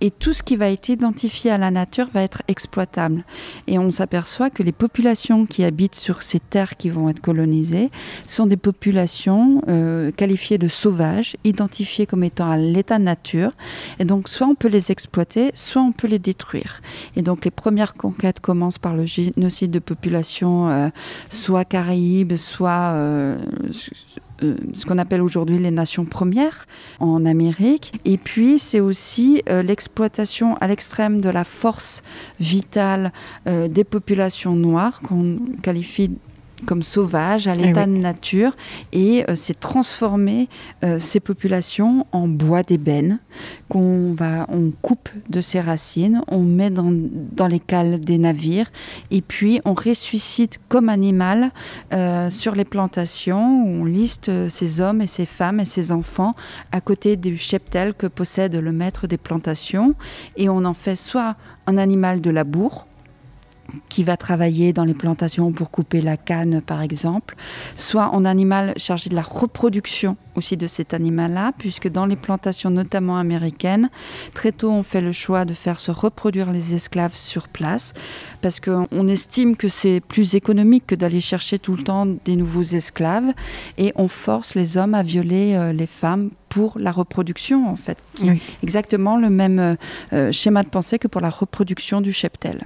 et 0.00 0.10
tout 0.10 0.32
ce 0.32 0.42
qui 0.42 0.56
va 0.56 0.70
être 0.70 0.88
identifié 0.88 1.50
à 1.50 1.58
la 1.58 1.70
nature 1.70 2.08
va 2.12 2.22
être 2.22 2.42
exploitable. 2.48 3.24
Et 3.66 3.78
on 3.78 3.90
s'aperçoit 3.90 4.50
que 4.50 4.62
les 4.62 4.72
populations 4.72 5.46
qui 5.46 5.64
habitent 5.64 5.94
sur 5.94 6.22
ces 6.22 6.40
terres 6.40 6.76
qui 6.76 6.90
vont 6.90 7.08
être 7.08 7.20
colonisées 7.20 7.90
sont 8.26 8.46
des 8.46 8.56
populations 8.56 9.62
euh, 9.68 10.10
qualifiées 10.12 10.58
de 10.58 10.68
sauvages, 10.68 11.36
identifiées 11.44 12.06
comme 12.06 12.24
étant 12.24 12.50
à 12.50 12.56
l'état 12.56 12.98
nature. 12.98 13.50
Et 13.98 14.04
donc, 14.04 14.28
soit 14.28 14.46
on 14.46 14.54
peut 14.54 14.68
les 14.68 14.92
exploiter, 14.92 15.50
soit 15.54 15.82
on 15.82 15.92
peut 15.92 16.08
les 16.08 16.18
détruire. 16.18 16.80
Et 17.16 17.22
donc, 17.22 17.44
les 17.44 17.50
premières 17.50 17.94
conquêtes 17.94 18.40
commencent 18.40 18.78
par 18.78 18.94
le 18.94 19.06
génocide 19.06 19.70
de 19.70 19.78
populations, 19.78 20.70
euh, 20.70 20.88
soit 21.30 21.64
caraïbes, 21.64 22.36
soit 22.36 22.92
euh, 22.94 23.38
euh, 24.42 24.56
ce 24.74 24.86
qu'on 24.86 24.98
appelle 24.98 25.22
aujourd'hui 25.22 25.58
les 25.58 25.70
nations 25.70 26.04
premières 26.04 26.66
en 27.00 27.24
Amérique. 27.24 27.92
Et 28.04 28.18
puis, 28.18 28.58
c'est 28.58 28.80
aussi 28.80 29.42
euh, 29.48 29.62
l'exploitation 29.62 30.56
à 30.58 30.68
l'extrême 30.68 31.20
de 31.20 31.28
la 31.28 31.44
force 31.44 32.02
vitale 32.38 33.12
euh, 33.46 33.68
des 33.68 33.84
populations 33.84 34.54
noires 34.54 35.00
qu'on 35.00 35.38
qualifie 35.62 36.10
comme 36.66 36.82
sauvages, 36.82 37.46
à 37.46 37.54
eh 37.54 37.58
l'état 37.58 37.86
de 37.86 37.92
nature, 37.92 38.56
et 38.92 39.24
c'est 39.34 39.58
transformer 39.58 40.48
ces 40.98 41.20
populations 41.20 42.06
en 42.12 42.28
bois 42.28 42.62
d'ébène 42.62 43.18
qu'on 43.68 44.12
va, 44.12 44.46
on 44.48 44.70
coupe 44.70 45.10
de 45.28 45.40
ses 45.40 45.60
racines, 45.60 46.22
on 46.28 46.42
met 46.42 46.70
dans, 46.70 46.90
dans, 46.90 47.46
les 47.46 47.60
cales 47.60 48.00
des 48.00 48.18
navires, 48.18 48.70
et 49.10 49.20
puis 49.20 49.60
on 49.64 49.74
ressuscite 49.74 50.58
comme 50.68 50.88
animal 50.88 51.50
euh, 51.92 52.30
sur 52.30 52.54
les 52.54 52.64
plantations, 52.64 53.62
où 53.62 53.82
on 53.82 53.84
liste 53.84 54.30
ces 54.48 54.80
hommes 54.80 55.00
et 55.00 55.06
ces 55.06 55.26
femmes 55.26 55.60
et 55.60 55.64
ces 55.64 55.92
enfants 55.92 56.34
à 56.72 56.80
côté 56.80 57.16
du 57.16 57.36
cheptel 57.36 57.94
que 57.94 58.06
possède 58.06 58.54
le 58.56 58.72
maître 58.72 59.06
des 59.06 59.18
plantations, 59.18 59.94
et 60.36 60.48
on 60.48 60.64
en 60.64 60.74
fait 60.74 60.96
soit 60.96 61.36
un 61.66 61.76
animal 61.76 62.20
de 62.20 62.30
labour, 62.30 62.87
qui 63.88 64.02
va 64.02 64.16
travailler 64.16 64.72
dans 64.72 64.84
les 64.84 64.94
plantations 64.94 65.52
pour 65.52 65.70
couper 65.70 66.00
la 66.00 66.16
canne, 66.16 66.60
par 66.60 66.82
exemple, 66.82 67.36
soit 67.76 68.10
en 68.14 68.24
animal 68.24 68.72
chargé 68.76 69.10
de 69.10 69.14
la 69.14 69.22
reproduction 69.22 70.16
aussi 70.36 70.56
de 70.56 70.66
cet 70.66 70.94
animal-là, 70.94 71.52
puisque 71.58 71.88
dans 71.88 72.06
les 72.06 72.16
plantations, 72.16 72.70
notamment 72.70 73.18
américaines, 73.18 73.90
très 74.34 74.52
tôt 74.52 74.70
on 74.70 74.82
fait 74.82 75.00
le 75.00 75.12
choix 75.12 75.44
de 75.44 75.52
faire 75.52 75.80
se 75.80 75.90
reproduire 75.90 76.52
les 76.52 76.74
esclaves 76.74 77.14
sur 77.14 77.48
place, 77.48 77.92
parce 78.40 78.60
qu'on 78.60 79.08
estime 79.08 79.56
que 79.56 79.68
c'est 79.68 80.00
plus 80.00 80.34
économique 80.34 80.86
que 80.86 80.94
d'aller 80.94 81.20
chercher 81.20 81.58
tout 81.58 81.76
le 81.76 81.82
temps 81.82 82.06
des 82.24 82.36
nouveaux 82.36 82.62
esclaves, 82.62 83.32
et 83.76 83.92
on 83.96 84.08
force 84.08 84.54
les 84.54 84.76
hommes 84.76 84.94
à 84.94 85.02
violer 85.02 85.54
euh, 85.54 85.72
les 85.72 85.86
femmes 85.86 86.30
pour 86.48 86.78
la 86.78 86.92
reproduction, 86.92 87.68
en 87.68 87.76
fait, 87.76 87.98
qui 88.14 88.28
est 88.28 88.40
exactement 88.62 89.16
le 89.16 89.30
même 89.30 89.58
euh, 89.58 89.74
euh, 90.12 90.32
schéma 90.32 90.62
de 90.62 90.68
pensée 90.68 90.98
que 90.98 91.08
pour 91.08 91.20
la 91.20 91.30
reproduction 91.30 92.00
du 92.00 92.12
cheptel. 92.12 92.64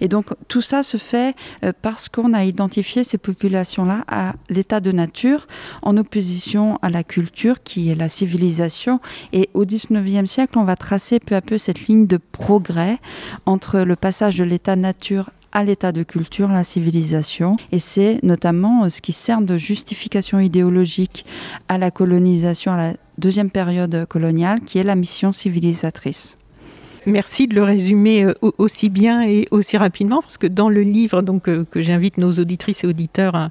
Et 0.00 0.08
donc 0.08 0.26
tout 0.48 0.62
ça 0.62 0.82
se 0.82 0.96
fait 0.96 1.34
euh, 1.64 1.72
parce 1.82 2.08
qu'on 2.08 2.32
a 2.32 2.44
identifié 2.44 3.04
ces 3.04 3.18
populations-là 3.18 4.04
à 4.08 4.34
l'état 4.48 4.80
de 4.80 4.92
nature 4.92 5.46
en 5.82 5.96
opposition 5.96 6.78
à 6.82 6.90
la 6.90 7.02
culture 7.02 7.62
qui 7.62 7.90
est 7.90 7.94
la 7.94 8.08
civilisation. 8.08 9.00
Et 9.32 9.50
au 9.54 9.64
XIXe 9.64 10.30
siècle, 10.30 10.58
on 10.58 10.64
va 10.64 10.76
tracer 10.76 11.20
peu 11.20 11.34
à 11.34 11.40
peu 11.40 11.58
cette 11.58 11.86
ligne 11.86 12.06
de 12.06 12.18
progrès 12.18 12.98
entre 13.46 13.80
le 13.80 13.96
passage 13.96 14.36
de 14.38 14.44
l'état 14.44 14.76
nature 14.76 15.30
à 15.54 15.64
l'état 15.64 15.92
de 15.92 16.02
culture, 16.02 16.48
la 16.48 16.64
civilisation. 16.64 17.56
Et 17.72 17.78
c'est 17.78 18.18
notamment 18.22 18.90
ce 18.90 19.00
qui 19.00 19.12
sert 19.12 19.40
de 19.40 19.56
justification 19.56 20.40
idéologique 20.40 21.24
à 21.68 21.78
la 21.78 21.90
colonisation, 21.90 22.72
à 22.72 22.76
la 22.76 22.92
deuxième 23.18 23.50
période 23.50 24.06
coloniale, 24.06 24.60
qui 24.60 24.78
est 24.78 24.82
la 24.82 24.96
mission 24.96 25.32
civilisatrice. 25.32 26.36
Merci 27.06 27.48
de 27.48 27.54
le 27.54 27.62
résumer 27.62 28.24
euh, 28.24 28.34
aussi 28.56 28.88
bien 28.88 29.22
et 29.22 29.46
aussi 29.50 29.76
rapidement, 29.76 30.22
parce 30.22 30.38
que 30.38 30.46
dans 30.46 30.70
le 30.70 30.80
livre 30.80 31.20
donc, 31.20 31.48
euh, 31.48 31.66
que 31.70 31.82
j'invite 31.82 32.16
nos 32.16 32.32
auditrices 32.32 32.82
et 32.84 32.86
auditeurs 32.86 33.34
à, 33.34 33.50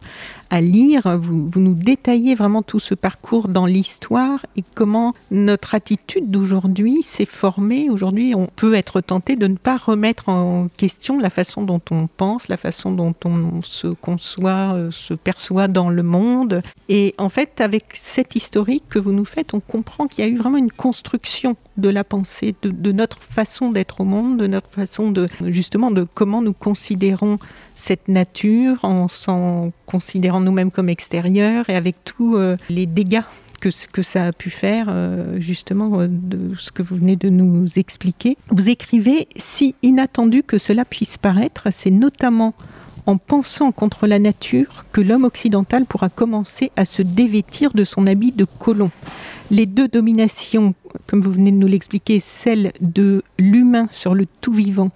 à 0.53 0.61
lire. 0.61 1.17
Vous, 1.17 1.49
nous 1.55 1.73
détaillez 1.73 2.35
vraiment 2.35 2.61
tout 2.61 2.79
ce 2.79 2.93
parcours 2.93 3.47
dans 3.47 3.65
l'histoire 3.65 4.45
et 4.55 4.63
comment 4.75 5.15
notre 5.31 5.73
attitude 5.73 6.29
d'aujourd'hui 6.29 7.01
s'est 7.01 7.25
formée. 7.25 7.89
Aujourd'hui, 7.89 8.35
on 8.35 8.45
peut 8.55 8.75
être 8.75 9.01
tenté 9.01 9.35
de 9.35 9.47
ne 9.47 9.55
pas 9.55 9.77
remettre 9.77 10.29
en 10.29 10.67
question 10.77 11.17
la 11.17 11.31
façon 11.31 11.63
dont 11.63 11.81
on 11.89 12.05
pense, 12.05 12.49
la 12.49 12.57
façon 12.57 12.91
dont 12.91 13.15
on 13.25 13.63
se 13.63 13.87
conçoit, 13.87 14.75
euh, 14.75 14.91
se 14.91 15.15
perçoit 15.15 15.67
dans 15.67 15.89
le 15.89 16.03
monde. 16.03 16.61
Et 16.87 17.15
en 17.17 17.29
fait, 17.29 17.59
avec 17.59 17.85
cette 17.93 18.35
historique 18.35 18.83
que 18.89 18.99
vous 18.99 19.11
nous 19.11 19.25
faites, 19.25 19.55
on 19.55 19.59
comprend 19.59 20.05
qu'il 20.05 20.23
y 20.23 20.27
a 20.27 20.29
eu 20.29 20.37
vraiment 20.37 20.57
une 20.57 20.71
construction 20.71 21.55
de 21.77 21.89
la 21.89 22.03
pensée, 22.03 22.53
de, 22.61 22.69
de 22.69 22.91
notre 22.91 23.23
façon 23.23 23.71
d'être 23.71 24.01
au 24.01 24.03
monde, 24.03 24.37
de 24.37 24.45
notre 24.45 24.69
façon 24.69 25.09
de 25.09 25.27
justement 25.47 25.89
de 25.89 26.05
comment 26.13 26.43
nous 26.43 26.53
considérons 26.53 27.39
cette 27.75 28.07
nature 28.07 28.83
en 28.83 29.07
s'en 29.07 29.71
considérant 29.87 30.41
nous-mêmes 30.43 30.71
comme 30.71 30.89
extérieurs 30.89 31.69
et 31.69 31.75
avec 31.75 32.03
tous 32.03 32.35
euh, 32.35 32.57
les 32.69 32.85
dégâts 32.85 33.23
que, 33.63 33.69
que 33.91 34.01
ça 34.01 34.25
a 34.25 34.31
pu 34.33 34.49
faire, 34.49 34.87
euh, 34.89 35.39
justement, 35.39 36.01
euh, 36.01 36.07
de 36.09 36.53
ce 36.59 36.71
que 36.71 36.83
vous 36.83 36.97
venez 36.97 37.15
de 37.15 37.29
nous 37.29 37.67
expliquer. 37.77 38.37
Vous 38.49 38.69
écrivez, 38.69 39.27
si 39.37 39.75
inattendu 39.81 40.43
que 40.43 40.57
cela 40.57 40.83
puisse 40.83 41.17
paraître, 41.17 41.69
c'est 41.71 41.91
notamment 41.91 42.53
en 43.05 43.17
pensant 43.17 43.71
contre 43.71 44.07
la 44.07 44.19
nature 44.19 44.85
que 44.91 45.01
l'homme 45.01 45.23
occidental 45.23 45.85
pourra 45.85 46.09
commencer 46.09 46.71
à 46.75 46.85
se 46.85 47.01
dévêtir 47.01 47.73
de 47.73 47.83
son 47.83 48.07
habit 48.07 48.31
de 48.31 48.45
colon. 48.45 48.91
Les 49.51 49.65
deux 49.65 49.87
dominations, 49.87 50.73
comme 51.07 51.21
vous 51.21 51.31
venez 51.31 51.51
de 51.51 51.57
nous 51.57 51.67
l'expliquer, 51.67 52.19
celle 52.19 52.73
de 52.81 53.23
l'humain 53.37 53.87
sur 53.91 54.13
le 54.13 54.25
tout 54.41 54.53
vivant 54.53 54.91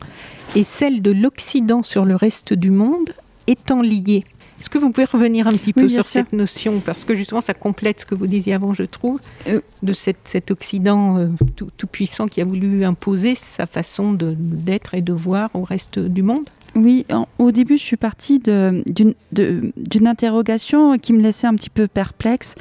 et 0.56 0.64
celle 0.64 1.02
de 1.02 1.12
l'Occident 1.12 1.84
sur 1.84 2.06
le 2.06 2.16
reste 2.16 2.54
du 2.54 2.72
monde 2.72 3.12
étant 3.48 3.82
liées. 3.82 4.26
Est-ce 4.60 4.70
que 4.70 4.78
vous 4.78 4.90
pouvez 4.90 5.06
revenir 5.06 5.48
un 5.48 5.52
petit 5.52 5.74
peu 5.74 5.88
sur 5.88 6.04
cette 6.04 6.34
notion? 6.34 6.80
Parce 6.80 7.06
que 7.06 7.16
justement, 7.16 7.42
ça 7.42 7.54
complète 7.54 8.02
ce 8.02 8.06
que 8.06 8.16
vous 8.16 8.28
disiez 8.28 8.54
avant, 8.54 8.74
je 8.74 8.84
trouve, 8.84 9.20
euh. 9.48 9.62
de 9.84 9.94
cet 9.94 10.52
Occident 10.52 11.18
euh, 11.18 11.28
tout, 11.56 11.70
tout, 11.78 11.88
puissant 11.88 12.26
qui 12.26 12.42
a 12.42 12.46
voulu 12.46 12.84
imposer 12.84 13.36
sa 13.36 13.66
façon 13.66 14.14
d'être 14.14 14.94
et 14.94 15.02
de 15.02 15.14
voir 15.14 15.50
au 15.54 15.64
reste 15.64 16.00
du 16.00 16.24
monde. 16.24 16.50
Oui, 16.76 17.06
au 17.40 17.52
début, 17.52 17.78
je 17.78 17.84
suis 17.84 17.98
partie 17.98 18.40
d'une 18.40 20.08
interrogation 20.08 20.98
qui 21.00 21.14
me 21.14 21.22
laissait 21.22 21.48
un 21.48 21.56
petit 21.56 21.72
peu 21.72 21.88
perplexe. 21.88 22.54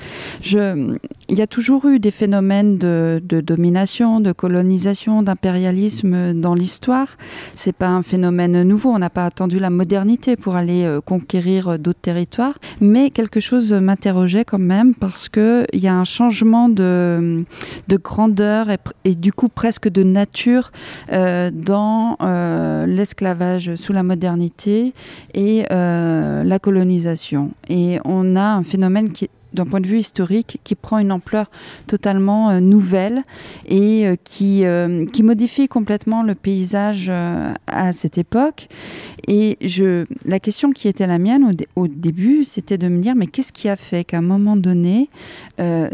Je, 0.42 0.96
il 1.28 1.38
y 1.38 1.42
a 1.42 1.46
toujours 1.46 1.86
eu 1.86 1.98
des 1.98 2.10
phénomènes 2.10 2.78
de, 2.78 3.20
domination, 3.40 4.20
de 4.20 4.32
colonisation, 4.32 5.22
d'impérialisme 5.22 6.34
dans 6.34 6.54
l'histoire. 6.54 7.16
C'est 7.54 7.74
pas 7.74 7.88
un 7.88 8.02
phénomène 8.02 8.62
nouveau. 8.62 8.90
On 8.90 8.98
n'a 8.98 9.10
pas 9.10 9.26
attendu 9.26 9.58
la 9.58 9.70
modernité 9.70 10.36
pour 10.36 10.56
aller 10.56 10.84
euh, 10.84 11.00
conquérir 11.00 11.78
d'autres 11.78 12.00
territoires. 12.00 12.58
Mais 12.80 13.10
quelque 13.10 13.40
chose 13.40 13.72
m'interrogeait 13.72 14.44
quand 14.44 14.58
même 14.58 14.94
parce 14.94 15.28
que 15.28 15.66
il 15.72 15.80
y 15.80 15.88
a 15.88 15.94
un 15.94 16.04
changement 16.04 16.68
de, 16.68 17.44
grandeur 17.90 18.68
et, 19.04 19.14
du 19.14 19.32
coup 19.32 19.48
presque 19.48 19.88
de 19.88 20.02
nature 20.02 20.70
euh, 21.12 21.50
dans 21.52 22.16
euh, 22.20 22.86
l'esclavage 22.86 23.74
sous 23.76 23.92
la 23.92 24.02
modernité 24.02 24.92
et 25.34 25.64
la 25.68 26.58
colonisation. 26.60 27.50
Et 27.68 27.98
on 28.04 28.36
a 28.36 28.54
un 28.54 28.62
phénomène 28.62 29.10
qui 29.10 29.28
d'un 29.52 29.64
point 29.64 29.80
de 29.80 29.86
vue 29.86 29.98
historique, 29.98 30.60
qui 30.64 30.74
prend 30.74 30.98
une 30.98 31.12
ampleur 31.12 31.50
totalement 31.86 32.50
euh, 32.50 32.60
nouvelle 32.60 33.22
et 33.66 34.06
euh, 34.06 34.16
qui, 34.22 34.64
euh, 34.64 35.06
qui 35.06 35.22
modifie 35.22 35.68
complètement 35.68 36.22
le 36.22 36.34
paysage 36.34 37.10
à 37.10 37.92
cette 37.92 38.18
époque. 38.18 38.68
Et 39.26 39.58
la 40.24 40.40
question 40.40 40.72
qui 40.72 40.88
était 40.88 41.06
la 41.06 41.18
mienne 41.18 41.54
au, 41.74 41.88
début, 41.88 42.44
c'était 42.44 42.78
de 42.78 42.88
me 42.88 43.00
dire, 43.00 43.14
mais 43.16 43.26
qu'est-ce 43.26 43.52
qui 43.52 43.68
a 43.68 43.76
fait 43.76 44.04
qu'à 44.04 44.18
un 44.18 44.22
moment 44.22 44.56
donné, 44.56 45.08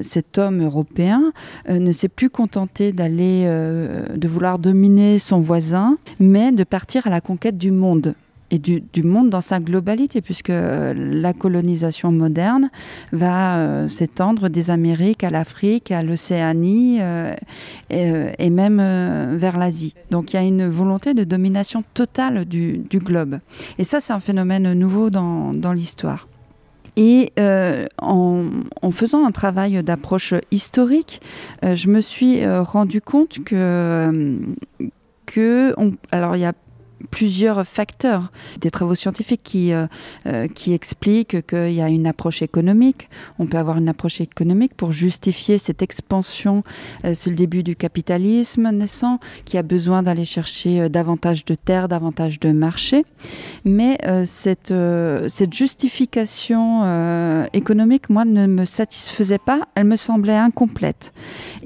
cet 0.01 0.39
homme 0.39 0.63
européen 0.63 1.33
ne 1.69 1.93
s'est 1.93 2.09
plus 2.09 2.31
contenté 2.31 2.93
de 2.93 4.29
vouloir 4.29 4.59
dominer 4.59 5.19
son 5.19 5.39
voisin, 5.39 5.99
mais 6.21 6.53
de 6.53 6.65
partir 6.65 7.07
à 7.07 7.11
la 7.11 7.21
conquête 7.21 7.57
du 7.57 7.71
monde? 7.71 8.15
Et 8.53 8.59
du, 8.59 9.03
monde 9.03 9.31
dans 9.31 9.41
sa 9.41 9.61
globalité, 9.61 10.21
puisque 10.21 10.51
euh, 10.51 10.93
la 10.95 11.33
colonisation 11.33 12.13
moderne 12.13 12.71
va 13.11 13.57
euh, 13.57 13.89
s'étendre 13.89 14.51
des 14.51 14.71
Amériques 14.71 15.25
à 15.25 15.31
l'Afrique, 15.31 15.91
à 15.91 16.03
l'Océanie 16.03 16.99
euh, 17.01 17.35
et, 17.89 18.51
même 18.51 19.37
vers 19.37 19.57
l'Asie. 19.57 19.95
Donc 20.11 20.33
il 20.33 20.37
y 20.37 20.39
a 20.39 20.43
une 20.43 20.69
volonté 20.69 21.15
de 21.15 21.25
domination 21.25 21.83
totale 21.95 22.45
du, 22.45 22.85
globe. 22.93 23.39
Et 23.79 23.85
ça, 23.85 24.01
c'est 24.01 24.13
un 24.13 24.21
phénomène 24.21 24.75
nouveau 24.75 25.09
dans, 25.09 25.73
l'histoire. 25.73 26.29
Et 26.97 27.33
en, 27.99 28.91
faisant 28.93 29.25
un 29.25 29.31
travail 29.31 29.83
d'approche 29.83 30.35
historique, 30.51 31.23
je 31.63 31.89
me 31.89 32.03
suis 32.03 32.47
rendu 32.47 33.01
compte 33.01 33.43
que, 33.45 34.37
alors 36.11 36.37
il 36.37 36.41
y 36.41 36.45
a 36.45 36.53
plusieurs 37.11 37.67
facteurs. 37.67 38.31
Des 38.61 38.71
travaux 38.71 38.95
scientifiques 38.95 39.43
qui, 39.43 39.73
euh, 39.73 39.87
euh, 40.27 40.49
qui 40.49 40.73
expliquent 40.73 41.47
qu'il 41.47 41.73
y 41.73 41.81
a 41.81 41.89
une 41.89 42.07
approche 42.07 42.43
économique. 42.43 43.09
On 43.39 43.47
peut 43.47 43.59
avoir 43.59 43.79
une 43.79 43.89
approche 43.89 44.21
économique 44.21 44.75
pour 44.75 44.93
justifier 44.93 45.59
cette 45.59 45.83
expansion. 45.83 46.63
Euh, 47.05 47.13
c'est 47.15 47.31
le 47.31 47.37
début 47.37 47.63
du 47.63 47.77
capitalisme 47.77 48.71
naissant 48.71 49.19
qui 49.45 49.59
a 49.59 49.63
besoin 49.63 50.03
d'aller 50.03 50.25
chercher 50.25 50.89
davantage 50.89 51.45
de 51.45 51.55
terres, 51.55 51.89
davantage 51.89 52.41
de 52.41 52.53
marchés. 52.53 53.05
Mais 53.65 53.99
cette, 54.25 54.73
cette 55.29 55.53
justification 55.53 57.47
économique, 57.53 58.11
moi, 58.11 58.25
ne 58.25 58.47
me 58.47 58.65
satisfaisait 58.65 59.39
pas. 59.39 59.61
Elle 59.75 59.85
me 59.85 59.97
semblait 59.97 60.37
incomplète. 60.37 61.13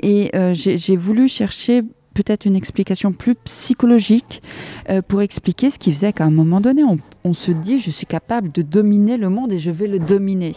Et 0.03 0.31
j'ai 0.53 0.97
voulu 0.97 1.29
chercher 1.29 1.83
peut-être 2.17 2.47
une 2.47 2.57
explication 2.57 3.13
plus 3.13 3.35
psychologique 3.35 4.43
euh, 4.89 5.03
pour 5.03 5.21
expliquer 5.21 5.71
ce 5.71 5.79
qui 5.79 5.93
faisait 5.93 6.15
qu'à 6.15 6.25
un 6.25 6.31
moment 6.31 6.63
donné, 6.63 6.83
on, 6.83 7.35
se 7.35 7.51
dit 7.51 7.81
je 7.81 7.91
suis 7.91 8.07
capable 8.07 8.53
de 8.53 8.63
dominer 8.63 9.17
le 9.17 9.29
monde 9.29 9.53
et 9.53 9.59
je 9.59 9.71
vais 9.71 9.89
le 9.89 9.99
dominer. 9.99 10.53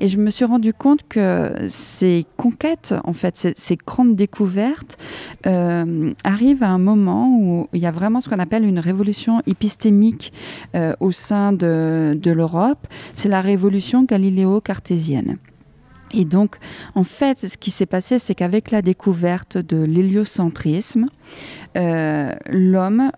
Et 0.00 0.08
je 0.08 0.16
me 0.18 0.30
suis 0.30 0.44
rendu 0.44 0.72
compte 0.72 1.00
que 1.08 1.52
ces 1.68 2.24
conquêtes, 2.36 2.94
en 3.04 3.12
fait, 3.12 3.52
ces, 3.56 3.76
grandes 3.76 4.14
découvertes, 4.14 4.96
euh, 5.46 6.12
arrivent 6.24 6.62
à 6.62 6.70
un 6.70 6.78
moment 6.78 7.28
où 7.38 7.68
il 7.72 7.80
y 7.80 7.86
a 7.86 7.90
vraiment 7.90 8.20
ce 8.20 8.30
qu'on 8.30 8.38
appelle 8.38 8.64
une 8.64 8.78
révolution 8.78 9.42
épistémique 9.46 10.32
euh, 10.74 10.94
au 11.00 11.10
sein 11.10 11.52
de, 11.52 12.16
de 12.20 12.30
l'Europe. 12.30 12.86
C'est 13.14 13.28
la 13.28 13.40
révolution 13.40 14.04
galiléo-cartésienne. 14.04 15.36
Et 16.12 16.24
donc, 16.24 16.56
en 16.94 17.04
fait, 17.04 17.46
ce 17.46 17.56
qui 17.56 17.70
s'est 17.70 17.86
passé, 17.86 18.18
c'est 18.18 18.34
qu'avec 18.34 18.70
la 18.70 18.82
découverte 18.82 19.58
de 19.58 19.82
l'héliocentrisme, 19.82 21.06
euh, 21.76 22.32
l'homme 22.48 23.10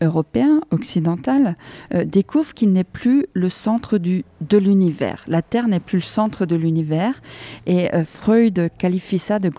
européen, 0.00 0.60
occidental, 0.70 1.56
euh, 1.92 2.04
découvre 2.04 2.54
qu'il 2.54 2.72
n'est 2.72 2.84
plus 2.84 3.26
le 3.32 3.48
centre 3.48 3.98
de 3.98 4.56
l'univers. 4.56 5.24
La 5.26 5.42
Terre 5.42 5.66
n'est 5.66 5.80
plus 5.80 5.98
le 5.98 6.04
centre 6.04 6.46
de 6.46 6.54
l'univers. 6.54 7.20
Et 7.66 7.92
euh, 7.92 8.04
Freud 8.04 8.70
qualifie 8.78 9.18
ça 9.18 9.40
de 9.40 9.50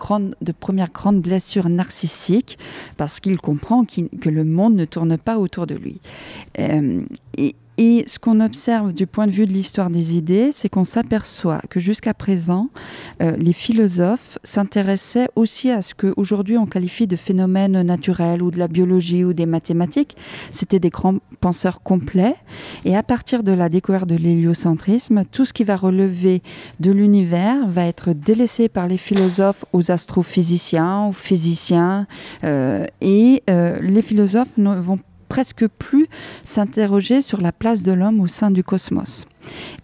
première 0.52 0.90
grande 0.92 1.20
blessure 1.20 1.68
narcissique 1.68 2.58
parce 2.96 3.20
qu'il 3.20 3.38
comprend 3.38 3.84
que 3.84 4.30
le 4.30 4.44
monde 4.44 4.76
ne 4.76 4.86
tourne 4.86 5.18
pas 5.18 5.38
autour 5.38 5.66
de 5.66 5.74
lui. 5.74 6.00
et, 6.56 7.54
et 7.82 8.04
ce 8.06 8.18
qu'on 8.18 8.40
observe 8.40 8.92
du 8.92 9.06
point 9.06 9.26
de 9.26 9.32
vue 9.32 9.46
de 9.46 9.52
l'histoire 9.52 9.88
des 9.88 10.14
idées, 10.14 10.50
c'est 10.52 10.68
qu'on 10.68 10.84
s'aperçoit 10.84 11.62
que 11.70 11.80
jusqu'à 11.80 12.12
présent, 12.12 12.68
euh, 13.22 13.34
les 13.38 13.54
philosophes 13.54 14.36
s'intéressaient 14.44 15.28
aussi 15.34 15.70
à 15.70 15.80
ce 15.80 15.94
qu'aujourd'hui 15.94 16.58
on 16.58 16.66
qualifie 16.66 17.06
de 17.06 17.16
phénomènes 17.16 17.80
naturels 17.80 18.42
ou 18.42 18.50
de 18.50 18.58
la 18.58 18.68
biologie 18.68 19.24
ou 19.24 19.32
des 19.32 19.46
mathématiques. 19.46 20.14
C'était 20.52 20.78
des 20.78 20.90
grands 20.90 21.20
penseurs 21.40 21.80
complets. 21.80 22.36
Et 22.84 22.98
à 22.98 23.02
partir 23.02 23.42
de 23.42 23.52
la 23.52 23.70
découverte 23.70 24.06
de 24.06 24.16
l'héliocentrisme, 24.16 25.24
tout 25.32 25.46
ce 25.46 25.54
qui 25.54 25.64
va 25.64 25.76
relever 25.76 26.42
de 26.80 26.90
l'univers 26.90 27.66
va 27.66 27.86
être 27.86 28.12
délaissé 28.12 28.68
par 28.68 28.88
les 28.88 28.98
philosophes 28.98 29.64
aux 29.72 29.90
astrophysiciens, 29.90 31.06
aux 31.06 31.12
physiciens. 31.12 32.06
Euh, 32.44 32.84
et 33.00 33.42
euh, 33.48 33.80
les 33.80 34.02
philosophes 34.02 34.58
ne 34.58 34.78
vont 34.78 34.98
presque 35.30 35.66
plus 35.66 36.08
s'interroger 36.44 37.22
sur 37.22 37.40
la 37.40 37.52
place 37.52 37.82
de 37.82 37.92
l'homme 37.92 38.20
au 38.20 38.26
sein 38.26 38.50
du 38.50 38.62
cosmos. 38.62 39.24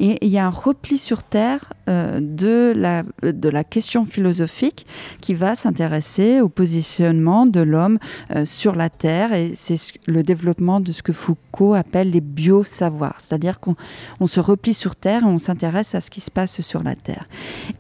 Et 0.01 0.19
il 0.21 0.29
y 0.31 0.39
a 0.39 0.47
un 0.47 0.51
repli 0.51 0.99
sur 0.99 1.23
Terre 1.23 1.73
euh, 1.89 2.21
de, 2.21 2.75
la, 2.77 3.65
question 3.65 4.05
philosophique 4.05 4.87
qui 5.21 5.33
va 5.33 5.55
s'intéresser 5.55 6.41
au 6.41 6.49
positionnement 6.49 7.47
de 7.47 7.61
l'homme 7.61 7.99
euh, 8.35 8.45
sur 8.45 8.75
la 8.75 8.91
Terre. 8.91 9.33
Et 9.33 9.53
c'est 9.55 9.79
le 10.07 10.23
développement 10.23 10.81
de 10.81 10.93
ce 10.93 11.03
que 11.03 11.13
Foucault 11.13 11.75
appelle 11.75 12.11
les 12.11 12.21
biosavoirs. 12.21 13.17
C'est-à-dire 13.19 13.61
qu'on 13.61 14.27
se 14.27 14.41
replie 14.41 14.75
sur 14.75 14.97
Terre 14.97 15.23
et 15.23 15.27
on 15.27 15.39
s'intéresse 15.39 15.95
à 15.95 16.01
ce 16.01 16.11
qui 16.11 16.21
se 16.21 16.31
passe 16.31 16.61
sur 16.61 16.83
la 16.83 16.97
Terre. 16.97 17.29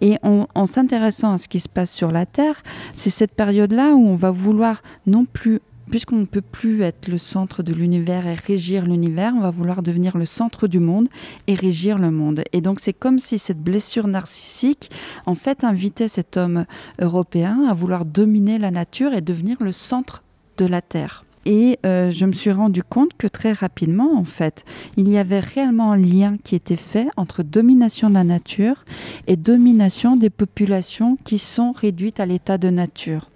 Et 0.00 0.18
en 0.22 0.66
s'intéressant 0.66 1.32
à 1.32 1.38
ce 1.38 1.48
qui 1.48 1.60
se 1.60 1.68
passe 1.68 1.92
sur 1.92 2.10
la 2.12 2.26
Terre, 2.26 2.62
c'est 2.94 3.10
cette 3.10 3.34
période-là 3.34 3.94
où 3.94 4.06
on 4.06 4.16
va 4.16 4.30
vouloir 4.30 4.82
non 5.06 5.24
plus 5.24 5.60
puisqu'on 5.90 6.16
ne 6.16 6.24
peut 6.24 6.40
plus 6.40 6.82
être 6.82 7.08
le 7.08 7.18
centre 7.18 7.62
de 7.62 7.72
l'univers 7.72 8.26
et 8.26 8.34
régir 8.34 8.84
l'univers, 8.84 9.32
on 9.36 9.40
va 9.40 9.50
vouloir 9.50 9.82
devenir 9.82 10.16
le 10.16 10.26
centre 10.26 10.66
du 10.66 10.78
monde 10.78 11.08
et 11.46 11.54
régir 11.54 11.98
le 11.98 12.10
monde. 12.10 12.42
Et 12.52 12.60
donc 12.60 12.80
c'est 12.80 12.92
comme 12.92 13.18
si 13.18 13.38
cette 13.38 13.60
blessure 13.60 14.08
narcissique, 14.08 14.90
en 15.26 15.34
fait, 15.34 15.64
invitait 15.64 16.08
cet 16.08 16.36
homme 16.36 16.64
européen 17.00 17.64
à 17.68 17.74
vouloir 17.74 18.04
dominer 18.04 18.58
la 18.58 18.70
nature 18.70 19.12
et 19.12 19.20
devenir 19.20 19.58
le 19.60 19.72
centre 19.72 20.22
de 20.56 20.66
la 20.66 20.80
Terre. 20.80 21.25
Et 21.46 21.78
euh, 21.86 22.10
je 22.10 22.26
me 22.26 22.32
suis 22.32 22.50
rendu 22.50 22.82
compte 22.82 23.12
que 23.16 23.28
très 23.28 23.52
rapidement, 23.52 24.18
en 24.18 24.24
fait, 24.24 24.64
il 24.96 25.08
y 25.08 25.16
avait 25.16 25.38
réellement 25.38 25.92
un 25.92 25.96
lien 25.96 26.36
qui 26.42 26.56
était 26.56 26.74
fait 26.74 27.06
entre 27.16 27.44
domination 27.44 28.08
de 28.08 28.14
la 28.14 28.24
nature 28.24 28.84
et 29.28 29.36
domination 29.36 30.16
des 30.16 30.28
populations 30.28 31.16
qui 31.24 31.38
sont 31.38 31.70
réduites 31.70 32.18
à 32.18 32.26
l'état 32.26 32.58
de 32.58 32.68
nature. 32.68 33.30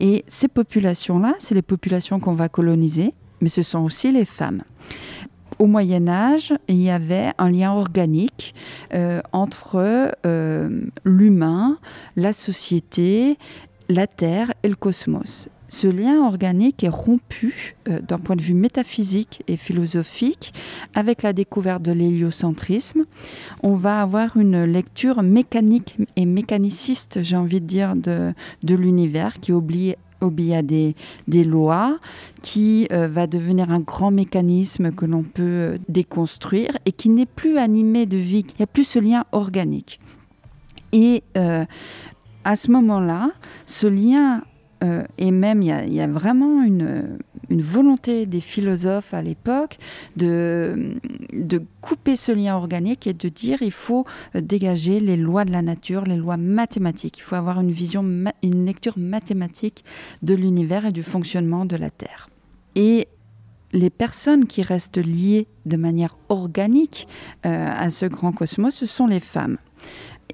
Et 0.00 0.24
ces 0.26 0.48
populations-là, 0.48 1.34
c'est 1.38 1.54
les 1.54 1.62
populations 1.62 2.18
qu'on 2.18 2.34
va 2.34 2.48
coloniser, 2.48 3.14
mais 3.40 3.48
ce 3.48 3.62
sont 3.62 3.84
aussi 3.84 4.10
les 4.10 4.24
femmes 4.24 4.64
au 5.58 5.66
Moyen 5.66 6.08
Âge, 6.08 6.52
il 6.68 6.82
y 6.82 6.90
avait 6.90 7.32
un 7.38 7.50
lien 7.50 7.72
organique 7.72 8.54
euh, 8.92 9.20
entre 9.32 10.10
euh, 10.26 10.80
l'humain, 11.04 11.78
la 12.16 12.32
société, 12.32 13.38
la 13.88 14.06
Terre 14.06 14.52
et 14.62 14.68
le 14.68 14.76
cosmos 14.76 15.48
ce 15.74 15.88
lien 15.88 16.24
organique 16.24 16.84
est 16.84 16.88
rompu 16.88 17.74
euh, 17.88 18.00
d'un 18.00 18.18
point 18.18 18.36
de 18.36 18.42
vue 18.42 18.54
métaphysique 18.54 19.42
et 19.48 19.56
philosophique 19.56 20.52
avec 20.94 21.22
la 21.22 21.32
découverte 21.32 21.82
de 21.82 21.92
l'héliocentrisme. 21.92 23.04
On 23.62 23.74
va 23.74 24.00
avoir 24.00 24.36
une 24.36 24.64
lecture 24.64 25.22
mécanique 25.22 25.98
et 26.16 26.26
mécaniciste, 26.26 27.22
j'ai 27.22 27.36
envie 27.36 27.60
de 27.60 27.66
dire, 27.66 27.96
de, 27.96 28.32
de 28.62 28.74
l'univers 28.74 29.40
qui 29.40 29.52
oublie 29.52 29.94
obéit 30.20 30.54
à 30.54 30.62
des, 30.62 30.94
des, 31.26 31.44
lois, 31.44 31.98
qui 32.40 32.86
euh, 32.92 33.08
va 33.08 33.26
devenir 33.26 33.70
un 33.70 33.80
grand 33.80 34.10
mécanisme 34.10 34.92
que 34.92 35.04
l'on 35.04 35.22
peut 35.22 35.42
euh, 35.42 35.78
déconstruire 35.88 36.78
et 36.86 36.92
qui 36.92 37.10
n'est 37.10 37.26
plus 37.26 37.58
animé 37.58 38.06
de 38.06 38.16
vie. 38.16 38.46
Il 38.50 38.60
n'y 38.60 38.62
a 38.62 38.68
plus 38.68 38.84
ce 38.84 38.98
lien 39.00 39.24
organique. 39.32 40.00
Et 40.92 41.24
à 42.44 42.56
ce 42.56 42.70
moment-là, 42.70 43.30
ce 43.66 43.86
lien 43.86 44.42
et 45.16 45.30
même 45.30 45.62
il 45.62 45.94
y, 45.94 46.00
a 46.00 46.06
vraiment 46.06 46.62
une, 46.62 47.18
une, 47.48 47.62
volonté 47.62 48.26
des 48.26 48.40
philosophes 48.40 49.14
à 49.14 49.22
l'époque 49.22 49.78
de, 50.16 50.96
de 51.32 51.62
couper 51.80 52.16
ce 52.16 52.32
lien 52.32 52.54
organique 52.54 53.06
et 53.06 53.14
de 53.14 53.28
dire 53.28 53.62
il 53.62 53.72
faut 53.72 54.04
dégager 54.34 55.00
les 55.00 55.16
lois 55.16 55.44
de 55.44 55.52
la 55.52 55.62
nature, 55.62 56.04
les 56.04 56.16
lois 56.16 56.36
mathématiques. 56.36 57.18
Il 57.18 57.22
faut 57.22 57.36
avoir 57.36 57.60
une 57.60 57.70
vision, 57.70 58.02
une 58.42 58.66
lecture 58.66 58.98
mathématique 58.98 59.84
de 60.22 60.34
l'univers 60.34 60.84
et 60.84 60.92
du 60.92 61.02
fonctionnement 61.02 61.64
de 61.64 61.76
la 61.76 61.88
Terre. 61.90 62.28
Et 62.74 63.08
les 63.72 63.90
personnes 63.90 64.46
qui 64.46 64.62
restent 64.62 65.04
liées 65.04 65.46
de 65.66 65.76
manière 65.76 66.16
organique 66.28 67.08
euh, 67.44 67.70
à 67.76 67.90
ce 67.90 68.06
grand 68.06 68.32
cosmos, 68.32 68.74
ce 68.74 68.86
sont 68.86 69.06
les 69.06 69.20
femmes. 69.20 69.58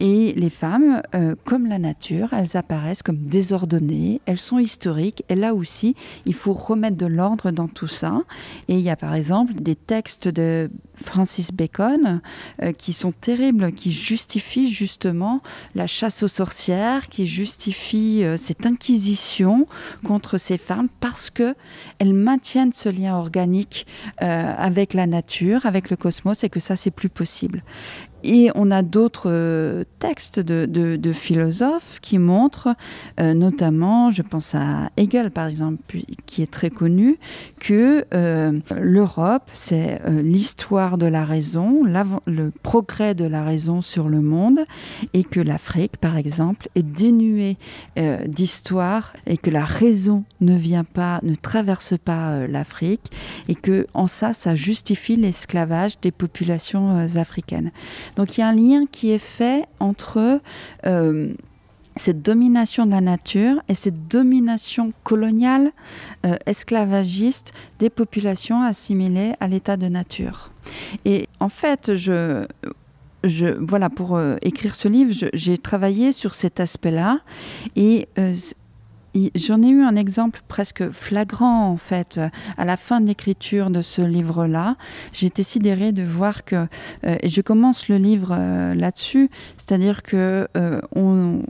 Et 0.01 0.33
les 0.33 0.49
femmes, 0.49 1.03
euh, 1.15 1.35
comme 1.45 1.67
la 1.67 1.79
nature, 1.79 2.33
elles 2.33 2.57
apparaissent 2.57 3.03
comme 3.03 3.19
désordonnées, 3.19 4.23
elles 4.25 4.39
sont 4.39 4.59
historiques, 4.59 5.23
et 5.29 5.35
là 5.35 5.55
aussi, 5.55 5.95
il 6.25 6.33
faut 6.33 6.55
remettre 6.55 6.97
de 6.97 7.05
l'ordre 7.05 7.51
dans 7.51 7.69
tout 7.69 7.87
ça. 7.87 8.23
Et 8.69 8.77
il 8.77 8.81
y 8.81 8.89
a 8.89 8.97
par 8.97 9.15
exemple 9.15 9.53
des 9.53 9.77
textes 9.77 10.27
de 10.27 10.71
Francis 10.95 11.53
Bacon 11.53 12.23
euh, 12.63 12.73
qui 12.73 12.95
sont 12.95 13.13
terribles, 13.13 13.73
qui 13.73 13.93
justifient 13.93 14.71
justement 14.71 15.43
la 15.75 15.87
chasse 15.87 16.23
aux 16.23 16.29
sorcières, 16.29 17.11
qui 17.11 17.27
justifient 17.27 18.25
euh, 18.25 18.39
cette 18.39 18.65
inquisition 18.65 19.67
contre 20.03 20.39
ces 20.39 20.57
femmes 20.57 20.89
parce 21.01 21.29
que 21.29 21.55
elles 21.99 22.15
maintiennent 22.15 22.73
ce 22.73 22.89
lien 22.89 23.17
organique 23.17 23.87
avec 24.19 24.95
la 24.95 25.07
nature, 25.07 25.67
avec 25.67 25.91
le 25.91 25.97
cosmos, 25.97 26.45
et 26.45 26.49
que 26.49 26.61
ça, 26.61 26.77
c'est 26.77 26.91
plus 26.91 27.09
possible. 27.09 27.63
Et 28.23 28.51
on 28.55 28.71
a 28.71 28.83
d'autres 28.83 29.31
euh, 29.31 29.85
textes 29.99 30.41
de, 30.41 31.13
philosophes 31.13 31.99
qui 32.01 32.19
montrent, 32.19 32.75
euh, 33.19 33.35
notamment, 33.35 34.11
je 34.11 34.23
pense 34.23 34.55
à 34.55 34.91
Hegel 34.97 35.31
par 35.31 35.49
exemple, 35.49 35.83
qui 36.27 36.43
est 36.43 36.51
très 36.51 36.71
connu, 36.71 37.19
que 37.59 38.05
euh, 38.15 38.59
l'Europe, 38.79 39.51
c'est 39.53 40.01
l'histoire 40.07 40.99
de 40.99 41.07
la 41.07 41.25
raison, 41.25 41.83
le 42.27 42.51
progrès 42.63 43.15
de 43.15 43.25
la 43.25 43.45
raison 43.45 43.83
sur 43.83 44.09
le 44.09 44.21
monde, 44.21 44.61
et 45.15 45.25
que 45.25 45.41
l'Afrique, 45.41 45.97
par 45.97 46.17
exemple, 46.17 46.69
est 46.75 46.83
dénuée 46.83 47.57
d'histoire, 48.27 49.13
et 49.27 49.37
que 49.37 49.51
la 49.51 49.65
raison 49.65 50.25
ne 50.41 50.57
vient 50.57 50.85
pas, 50.85 51.21
ne 51.23 51.35
traverse 51.35 51.95
pas 51.99 52.47
l'Afrique, 52.47 53.11
et 53.49 53.55
que 53.55 53.87
en 53.95 54.07
ça, 54.07 54.33
ça 54.33 54.55
justifie 54.55 55.17
l'esclavage 55.17 56.01
des 56.01 56.13
populations 56.13 56.91
africaines. 57.17 57.73
Donc 58.17 58.37
il 58.37 58.41
y 58.41 58.45
a 58.45 58.49
un 58.49 58.55
lien 58.55 58.87
qui 58.91 59.11
est 59.11 59.19
fait 59.19 59.67
entre 59.79 60.41
euh, 60.87 61.33
cette 61.97 62.23
domination 62.23 62.87
de 62.87 62.91
la 62.91 63.01
nature 63.01 63.63
et 63.69 63.75
cette 63.75 64.09
domination 64.09 64.93
coloniale, 65.05 65.73
euh, 66.25 66.37
esclavagiste 66.47 67.53
des 67.79 67.91
populations 67.91 68.63
assimilées 68.63 69.35
à 69.41 69.49
l'état 69.49 69.77
de 69.77 69.89
nature. 69.89 70.51
Et 71.05 71.29
en 71.41 71.49
fait, 71.49 71.95
je, 71.95 72.47
voilà, 73.59 73.91
pour 73.91 74.17
euh, 74.17 74.37
écrire 74.43 74.75
ce 74.75 74.89
livre, 74.89 75.13
j'ai 75.35 75.59
travaillé 75.59 76.13
sur 76.13 76.35
cet 76.35 76.61
aspect-là. 76.61 77.21
Et 77.77 78.09
J'en 79.35 79.63
ai 79.63 79.69
eu 79.69 79.83
un 79.83 79.97
exemple 79.97 80.43
presque 80.47 80.91
flagrant 80.91 81.69
en 81.69 81.77
fait 81.77 82.21
à 82.57 82.65
la 82.65 82.77
fin 82.77 83.01
de 83.01 83.07
l'écriture 83.07 83.71
de 83.71 83.83
ce 83.83 84.03
livre-là. 84.03 84.77
J'étais 85.13 85.43
sidérée 85.43 85.93
de 85.93 86.03
voir 86.03 86.45
que, 86.45 86.67
euh, 87.05 87.17
et 87.21 87.29
je 87.29 87.41
commence 87.41 87.89
le 87.89 87.97
livre 87.97 88.35
euh, 88.37 88.75
là-dessus, 88.75 89.31
c'est-à-dire 89.57 90.03
que 90.03 90.49
euh, 90.57 90.81
on, 90.95 91.43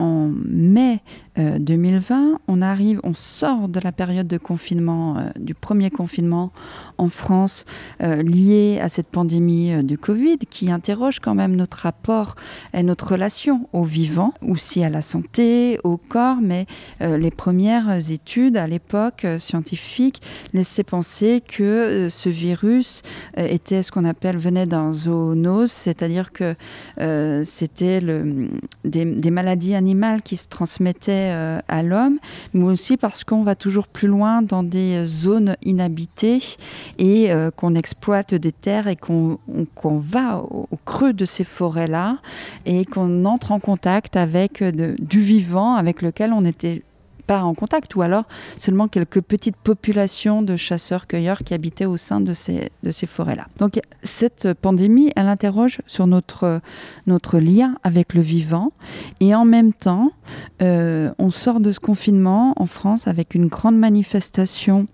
en 0.00 0.32
mai 0.46 1.00
2020, 1.36 2.32
euh, 2.32 2.36
on 2.48 2.62
arrive, 2.62 3.00
on 3.04 3.14
sort 3.14 3.68
de 3.68 3.80
la 3.80 3.92
période 3.92 4.26
de 4.26 4.38
confinement, 4.38 5.18
euh, 5.18 5.30
du 5.38 5.54
premier 5.54 5.90
confinement 5.90 6.50
en 6.98 7.08
France, 7.08 7.64
euh, 8.02 8.22
lié 8.22 8.80
à 8.82 8.88
cette 8.88 9.08
pandémie 9.08 9.84
du 9.84 9.98
Covid, 9.98 10.38
qui 10.38 10.70
interroge 10.70 11.20
quand 11.20 11.34
même 11.34 11.56
notre 11.56 11.78
rapport 11.78 12.34
et 12.74 12.82
notre 12.82 13.12
relation 13.12 13.68
au 13.72 13.84
vivant, 13.84 14.34
aussi 14.46 14.82
à 14.82 14.90
la 14.90 15.02
santé, 15.02 15.78
au 15.84 15.96
corps, 15.96 16.38
mais 16.42 16.66
les 17.00 17.30
premières 17.30 18.10
études 18.10 18.56
à 18.56 18.66
l'époque 18.66 19.26
scientifiques 19.38 20.22
laissaient 20.52 20.84
penser 20.84 21.42
que 21.46 22.08
ce 22.10 22.28
virus 22.28 23.02
était 23.36 23.82
ce 23.82 23.90
qu'on 23.90 24.04
appelle 24.04 24.36
venait 24.36 24.66
d'un 24.66 24.92
zoonose, 24.92 25.70
c'est-à-dire 25.70 26.32
que 26.32 26.54
c'était 27.44 28.00
des 28.84 29.30
maladies 29.30 29.74
animales 29.74 29.89
qui 30.22 30.36
se 30.36 30.48
transmettait 30.48 31.30
euh, 31.32 31.58
à 31.68 31.82
l'homme, 31.82 32.18
mais 32.54 32.64
aussi 32.64 32.96
parce 32.96 33.24
qu'on 33.24 33.42
va 33.42 33.54
toujours 33.54 33.88
plus 33.88 34.08
loin 34.08 34.42
dans 34.42 34.62
des 34.62 35.04
zones 35.04 35.56
inhabitées 35.62 36.42
et 36.98 37.32
euh, 37.32 37.50
qu'on 37.50 37.74
exploite 37.74 38.34
des 38.34 38.52
terres 38.52 38.88
et 38.88 38.96
qu'on 38.96 39.38
va 39.84 40.38
au, 40.38 40.68
creux 40.84 41.12
de 41.12 41.24
ces 41.24 41.44
forêts-là 41.44 42.18
et 42.66 42.84
qu'on 42.84 43.24
entre 43.24 43.52
en 43.52 43.60
contact 43.60 44.16
avec 44.16 44.62
du 44.62 45.20
vivant 45.20 45.74
avec 45.74 46.02
lequel 46.02 46.32
on 46.32 46.44
en 47.38 47.54
contact, 47.54 47.94
ou 47.96 48.02
alors 48.02 48.24
seulement 48.58 48.88
quelques 48.88 49.20
petites 49.20 49.56
populations 49.56 50.42
de 50.42 50.56
chasseurs-cueilleurs 50.56 51.38
qui 51.38 51.54
habitaient 51.54 51.86
au 51.86 51.96
sein 51.96 52.20
de 52.20 52.34
ces, 52.34 52.70
de 52.82 52.90
ces 52.90 53.06
forêts-là. 53.06 53.46
Donc 53.58 53.80
cette 54.02 54.52
pandémie, 54.54 55.12
elle 55.16 55.28
interroge 55.28 55.80
sur 55.86 56.06
notre, 56.06 56.60
notre 57.06 57.38
lien 57.38 57.76
avec 57.82 58.14
le 58.14 58.20
vivant, 58.20 58.72
et 59.20 59.34
en 59.34 59.44
même 59.44 59.72
temps, 59.72 60.12
euh, 60.62 61.10
on 61.18 61.30
sort 61.30 61.60
de 61.60 61.72
ce 61.72 61.80
confinement 61.80 62.54
en 62.56 62.66
France 62.66 63.06
avec 63.06 63.34
une 63.34 63.46
grande 63.46 63.78
manifestation 63.78 64.86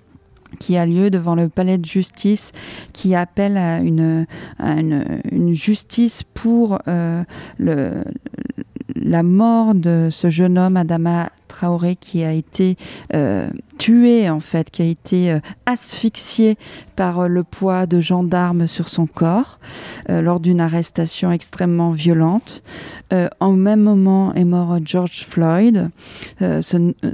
qui 0.59 0.77
a 0.77 0.87
lieu 0.87 1.11
devant 1.11 1.35
le 1.35 1.49
palais 1.49 1.79
de 1.79 1.85
justice, 1.85 2.53
qui 2.93 3.15
appelle 3.15 3.57
à 3.57 3.81
une, 3.81 4.27
une, 4.61 5.55
justice 5.55 6.23
pour 6.35 6.79
euh, 6.89 7.25
le, 7.59 8.05
la 8.95 9.23
mort 9.23 9.75
de 9.75 10.09
ce 10.11 10.31
jeune 10.31 10.59
homme, 10.59 10.77
Adama 10.77 11.31
Traoré, 11.49 11.97
qui 11.97 12.23
a 12.25 12.33
été 12.33 12.77
euh, 13.15 13.49
tué, 13.79 14.29
en 14.31 14.41
fait, 14.41 14.71
qui 14.71 14.83
a 14.83 14.87
été 14.87 15.33
euh, 15.33 15.41
asphyxié 15.65 16.57
par 16.95 17.21
euh, 17.21 17.29
le 17.29 17.43
poids 17.43 17.87
de 17.87 18.01
gendarmes 18.01 18.67
sur 18.67 18.89
son 18.89 19.07
corps 19.07 19.59
lors 20.09 20.41
d'une 20.41 20.61
arrestation 20.61 21.33
extrêmement 21.33 21.91
violente. 21.91 22.63
en 23.41 23.53
même 23.53 23.81
moment 23.81 24.33
est 24.35 24.45
mort 24.45 24.79
George 24.85 25.25
Floyd, 25.27 25.91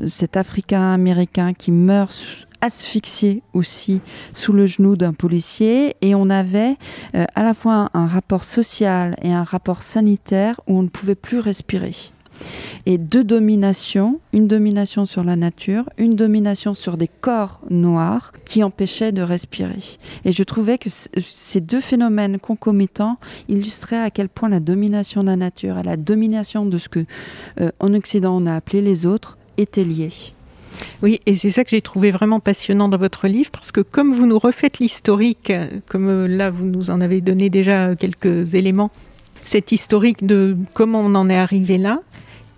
cet 0.06 0.36
Africain-Américain 0.36 1.54
qui 1.54 1.72
meurt 1.72 2.46
asphyxié 2.62 3.42
aussi 3.52 4.00
sous 4.32 4.52
le 4.52 4.66
genou 4.66 4.96
d'un 4.96 5.12
policier 5.12 5.96
et 6.00 6.14
on 6.14 6.30
avait 6.30 6.76
euh, 7.14 7.26
à 7.34 7.42
la 7.42 7.52
fois 7.52 7.90
un, 7.92 8.06
rapport 8.06 8.44
social 8.44 9.16
et 9.20 9.32
un 9.32 9.44
rapport 9.44 9.82
sanitaire 9.82 10.60
où 10.66 10.78
on 10.78 10.82
ne 10.84 10.88
pouvait 10.88 11.14
plus 11.14 11.40
respirer 11.40 11.92
et 12.86 12.98
deux 12.98 13.24
dominations, 13.24 14.20
une 14.32 14.48
domination 14.48 15.06
sur 15.06 15.22
la 15.22 15.36
nature, 15.36 15.88
une 15.98 16.16
domination 16.16 16.74
sur 16.74 16.96
des 16.96 17.08
corps 17.08 17.60
noirs 17.70 18.32
qui 18.44 18.62
empêchaient 18.62 19.12
de 19.12 19.22
respirer. 19.22 19.78
Et 20.24 20.32
je 20.32 20.42
trouvais 20.42 20.78
que 20.78 20.88
ces 20.90 21.60
deux 21.60 21.80
phénomènes 21.80 22.38
concomitants 22.38 23.18
illustraient 23.48 24.02
à 24.02 24.10
quel 24.10 24.28
point 24.28 24.48
la 24.48 24.60
domination 24.60 25.20
de 25.20 25.26
la 25.26 25.36
nature 25.36 25.78
et 25.78 25.82
la 25.82 25.96
domination 25.96 26.66
de 26.66 26.78
ce 26.78 26.88
que 26.88 27.04
euh, 27.60 27.70
en 27.80 27.94
Occident 27.94 28.36
on 28.36 28.46
a 28.46 28.54
appelé 28.54 28.82
les 28.82 29.06
autres 29.06 29.38
étaient 29.56 29.84
liées. 29.84 30.32
Oui, 31.02 31.20
et 31.26 31.36
c'est 31.36 31.50
ça 31.50 31.64
que 31.64 31.70
j'ai 31.70 31.82
trouvé 31.82 32.10
vraiment 32.10 32.40
passionnant 32.40 32.88
dans 32.88 32.98
votre 32.98 33.28
livre, 33.28 33.50
parce 33.50 33.72
que 33.72 33.80
comme 33.80 34.14
vous 34.14 34.26
nous 34.26 34.38
refaites 34.38 34.78
l'historique, 34.78 35.52
comme 35.86 36.08
euh, 36.08 36.28
là 36.28 36.50
vous 36.50 36.64
nous 36.64 36.90
en 36.90 37.00
avez 37.00 37.20
donné 37.20 37.50
déjà 37.50 37.94
quelques 37.96 38.54
éléments, 38.54 38.90
cet 39.44 39.72
historique 39.72 40.24
de 40.24 40.56
comment 40.74 41.00
on 41.00 41.14
en 41.14 41.28
est 41.28 41.36
arrivé 41.36 41.78
là, 41.78 42.00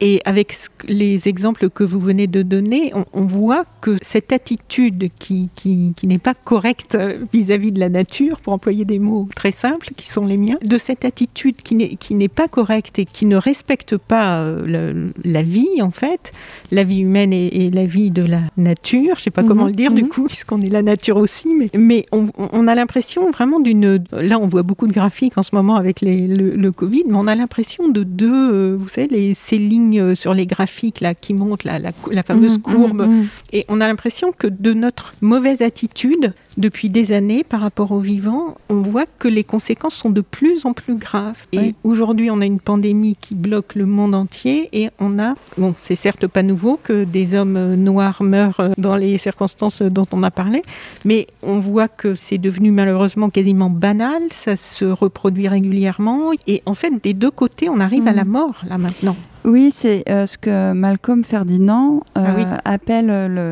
et 0.01 0.21
avec 0.25 0.55
les 0.87 1.29
exemples 1.29 1.71
que 1.71 1.85
vous 1.85 2.01
venez 2.01 2.27
de 2.27 2.43
donner, 2.43 2.93
on, 3.13 3.25
voit 3.25 3.65
que 3.81 3.97
cette 4.03 4.33
attitude 4.33 5.09
qui, 5.19 5.51
qui, 5.55 6.07
n'est 6.07 6.19
pas 6.19 6.35
correcte 6.35 6.99
vis-à-vis 7.33 7.73
de 7.73 7.81
la 7.81 7.89
nature, 7.89 8.41
pour 8.41 8.53
employer 8.53 8.85
des 8.85 8.99
mots 8.99 9.29
très 9.35 9.53
simples 9.53 9.91
qui 9.97 10.09
sont 10.09 10.27
les 10.27 10.37
miens, 10.37 10.59
de 10.63 10.79
cette 10.79 11.05
attitude 11.05 11.57
qui 11.63 12.15
n'est 12.15 12.29
pas 12.29 12.49
correcte 12.49 12.99
et 12.99 13.05
qui 13.05 13.27
ne 13.27 13.37
respecte 13.37 13.97
pas 13.97 14.41
euh, 14.41 15.11
la 15.25 15.43
vie, 15.43 15.81
en 15.81 15.91
fait, 15.91 16.33
la 16.71 16.85
vie 16.85 17.01
humaine 17.01 17.33
et, 17.33 17.71
la 17.71 17.87
vie 17.87 18.11
de 18.11 18.23
la 18.23 18.43
nature, 18.57 19.15
je 19.15 19.21
ne 19.21 19.25
sais 19.25 19.31
pas 19.31 19.43
comment 19.43 19.63
mhm, 19.63 19.69
le 19.69 19.75
dire 19.75 19.93
du 19.93 20.03
mhm. 20.03 20.09
coup, 20.09 20.25
puisqu'on 20.25 20.61
est 20.61 20.69
la 20.69 20.83
nature 20.83 21.17
aussi, 21.17 21.49
mais, 21.55 21.71
mais 21.77 22.07
on, 22.13 22.67
a 22.67 22.75
l'impression 22.75 23.31
vraiment 23.31 23.61
d'une... 23.61 24.05
Là, 24.13 24.39
on 24.39 24.49
voit 24.49 24.63
beaucoup 24.63 24.87
de 24.87 24.93
graphiques 24.93 25.39
en 25.39 25.43
ce 25.43 25.55
moment 25.55 25.77
avec 25.77 26.01
les, 26.01 26.27
le, 26.27 26.73
Covid, 26.73 27.05
mais 27.09 27.17
on 27.17 27.27
a 27.27 27.35
l'impression 27.35 27.89
de 27.89 28.03
deux, 28.03 28.53
euh, 28.53 28.77
vous 28.79 28.89
savez, 28.89 29.09
les, 29.09 29.35
ces 29.35 29.59
lignes 29.59 29.94
lignes 29.95 30.15
sur 30.15 30.35
les 30.35 30.47
graphiques 30.47 31.01
là, 31.01 31.15
qui 31.15 31.35
montrent 31.35 31.67
la, 31.67 31.79
la, 31.79 32.23
fameuse 32.23 32.59
mmh, 32.59 32.63
courbe. 32.63 33.07
Mmh, 33.07 33.27
et 33.53 33.65
on 33.69 33.81
a 33.81 33.87
l'impression 33.87 34.33
que 34.33 34.47
de 34.47 34.73
notre 34.75 35.15
mauvaise 35.21 35.63
attitude, 35.63 36.35
depuis 36.57 36.91
des 36.91 37.13
années 37.13 37.45
par 37.45 37.61
rapport 37.61 37.93
aux 37.93 38.01
vivants, 38.01 38.57
on 38.69 38.81
voit 38.81 39.07
que 39.19 39.29
les 39.29 39.45
conséquences 39.45 39.95
sont 39.95 40.11
de 40.11 40.21
plus 40.21 40.67
en 40.67 40.73
plus 40.73 40.97
graves. 40.97 41.39
Et 41.53 41.75
aujourd'hui, 41.85 42.31
on 42.31 42.41
a 42.41 42.45
une 42.45 42.61
pandémie 42.61 43.17
qui 43.21 43.35
bloque 43.35 43.75
le 43.75 43.87
monde 43.87 44.15
entier 44.15 44.69
et 44.73 44.91
on 44.99 45.19
a, 45.19 45.35
bon, 45.59 45.75
c'est 45.79 45.97
certes 45.97 46.27
pas 46.27 46.43
nouveau 46.43 46.79
que 46.83 47.05
des 47.05 47.35
hommes 47.35 47.75
noirs 47.75 48.23
meurent 48.23 48.71
dans 48.79 48.97
les 48.97 49.19
circonstances 49.19 49.83
dont 49.83 50.07
on 50.13 50.23
a 50.23 50.31
parlé, 50.31 50.63
mais 51.05 51.27
on 51.43 51.59
voit 51.59 51.89
que 51.89 52.15
c'est 52.15 52.39
devenu 52.39 52.71
malheureusement 52.71 53.31
quasiment 53.31 53.71
banal, 53.71 54.23
ça 54.31 54.57
se 54.57 54.85
reproduit 54.85 55.49
régulièrement 55.49 56.33
et 56.47 56.63
en 56.67 56.75
fait, 56.75 56.93
des 57.03 57.15
deux 57.15 57.31
côtés, 57.31 57.69
on 57.69 57.81
arrive 57.81 58.09
à 58.09 58.13
la 58.13 58.25
mm. 58.25 58.29
mort 58.29 58.63
là 58.69 58.79
maintenant. 58.79 59.17
Oui, 59.45 59.71
c'est 59.71 60.09
euh, 60.09 60.25
ce 60.25 60.39
que 60.39 60.73
Malcolm 60.73 61.23
Ferdinand 61.23 62.03
euh, 62.17 62.23
ah 62.25 62.61
appelle 62.65 63.09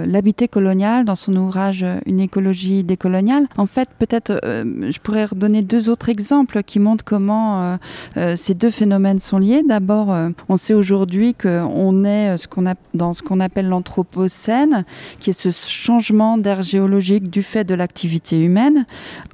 l'habité 0.08 0.48
colonial 0.48 1.04
dans 1.04 1.16
son 1.16 1.36
ouvrage 1.36 1.84
Une 2.06 2.20
écologie 2.20 2.82
décoloniale. 2.92 3.46
En 3.56 3.66
fait, 3.66 3.88
peut-être 3.98 4.40
euh, 4.44 4.90
je 4.90 4.98
pourrais 5.00 5.24
redonner 5.24 5.62
deux 5.62 5.88
autres 5.88 6.08
exemples 6.08 6.62
qui 6.62 6.78
montrent 6.78 7.04
comment 7.04 7.78
ces 8.36 8.54
deux 8.54 8.70
phénomènes 8.70 9.18
sont 9.18 9.38
liés. 9.38 9.62
D'abord, 9.66 10.14
on 10.48 10.56
sait 10.56 10.74
aujourd'hui 10.74 11.34
qu'on 11.34 12.04
est 12.04 12.36
ce 12.36 12.46
dans 12.94 13.12
ce 13.12 13.22
qu'on 13.22 13.40
appelle 13.40 13.68
l'anthropocène, 13.68 14.84
qui 15.20 15.30
est 15.30 15.32
ce 15.32 15.50
changement 15.50 16.38
d'air 16.38 16.62
géologique 16.62 17.30
du 17.30 17.42
fait 17.42 17.64
de 17.64 17.74
l'activité 17.74 18.40
humaine. 18.40 18.86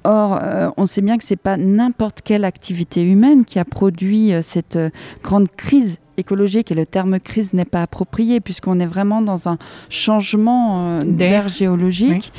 Or, 0.05 0.41
on 0.77 0.87
sait 0.87 1.03
bien 1.03 1.19
que 1.19 1.25
c'est 1.25 1.37
pas 1.37 1.57
n'importe 1.57 2.23
quelle 2.23 2.45
activité 2.45 3.03
humaine 3.03 3.45
qui 3.45 3.59
a 3.59 3.65
produit 3.65 4.33
cette 4.43 4.79
grande 5.23 5.49
crise 5.57 5.99
écologique 6.19 6.71
et 6.71 6.75
le 6.75 6.87
terme 6.87 7.21
crise 7.21 7.55
n'est 7.55 7.65
pas 7.65 7.83
approprié 7.83 8.41
puisqu'on 8.41 8.81
est 8.81 8.87
vraiment 8.87 9.23
dans 9.23 9.49
un 9.49 9.59
changement 9.89 10.99
euh, 10.99 11.03
d'air. 11.05 11.49
géologique, 11.49 12.33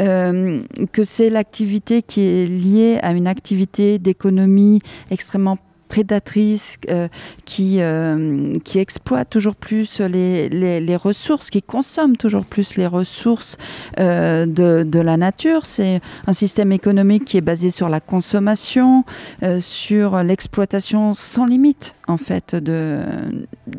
euh, 0.00 0.62
que 0.92 1.04
c'est 1.04 1.30
l'activité 1.30 2.02
qui 2.02 2.20
est 2.20 2.46
liée 2.46 2.98
à 3.02 3.12
une 3.12 3.26
activité 3.26 3.98
d'économie 3.98 4.80
extrêmement 5.10 5.58
prédatrice 5.88 6.78
euh, 6.90 7.08
qui, 7.44 7.80
euh, 7.80 8.52
qui 8.64 8.78
exploite 8.78 9.30
toujours 9.30 9.54
plus 9.54 10.00
les, 10.00 10.48
les, 10.48 10.96
ressources, 10.96 11.50
qui 11.50 11.62
consomme 11.62 12.16
toujours 12.16 12.44
plus 12.44 12.76
les 12.76 12.86
ressources 12.86 13.56
euh, 13.98 14.46
de, 14.46 14.82
de, 14.82 15.00
la 15.00 15.16
nature. 15.16 15.66
C'est 15.66 16.00
un 16.26 16.32
système 16.32 16.72
économique 16.72 17.24
qui 17.24 17.36
est 17.36 17.42
basé 17.42 17.70
sur 17.70 17.88
la 17.88 18.00
consommation, 18.00 19.04
sur 19.60 20.22
l'exploitation 20.22 21.14
sans 21.14 21.46
limite 21.46 21.95
en 22.06 22.16
fait 22.16 22.54
de, 22.54 23.00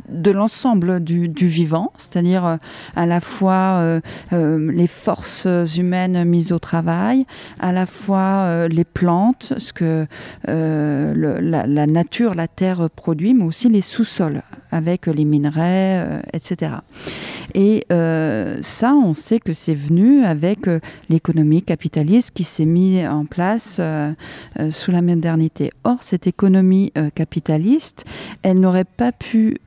de 0.10 0.32
l'ensemble 0.32 1.00
du, 1.00 1.48
vivant, 1.48 1.94
c'est-à-dire 1.98 2.58
à 2.96 3.06
la 3.06 3.20
fois 3.20 4.00
les 4.32 4.88
forces 4.88 5.48
humaines 5.78 6.24
mises 6.26 6.52
au 6.52 6.60
travail, 6.60 7.26
à 7.60 7.72
la 7.72 7.86
fois 7.86 8.68
les 8.68 8.84
plantes, 8.84 9.54
ce 9.58 9.74
que 9.74 10.06
la, 10.46 11.68
la 11.68 11.88
nature, 11.88 12.36
la 12.36 12.48
terre 12.48 12.90
produit, 12.90 13.34
mais 13.34 13.46
aussi 13.46 13.70
les 13.70 13.82
sous-sols 13.82 14.42
avec 14.72 15.08
les 15.08 15.26
minerais, 15.26 16.06
euh, 16.06 16.20
etc. 16.34 16.72
Et 17.54 17.86
euh, 17.92 18.60
ça, 18.62 18.94
on 18.94 19.14
sait 19.14 19.40
que 19.40 19.54
c'est 19.54 19.74
venu 19.74 20.24
avec 20.24 20.68
euh, 20.68 20.80
l'économie 21.10 21.64
capitaliste 21.64 22.32
qui 22.32 22.44
s'est 22.44 22.66
mise 22.66 23.06
en 23.08 23.26
place 23.26 23.80
sous 24.72 24.92
la 24.92 25.02
modernité. 25.02 25.72
Or, 25.84 25.98
cette 26.02 26.28
économie 26.28 26.92
capitaliste, 27.16 28.06
elle 28.44 28.60
n'aurait 28.60 28.84
pas 28.86 29.12
pu 29.12 29.58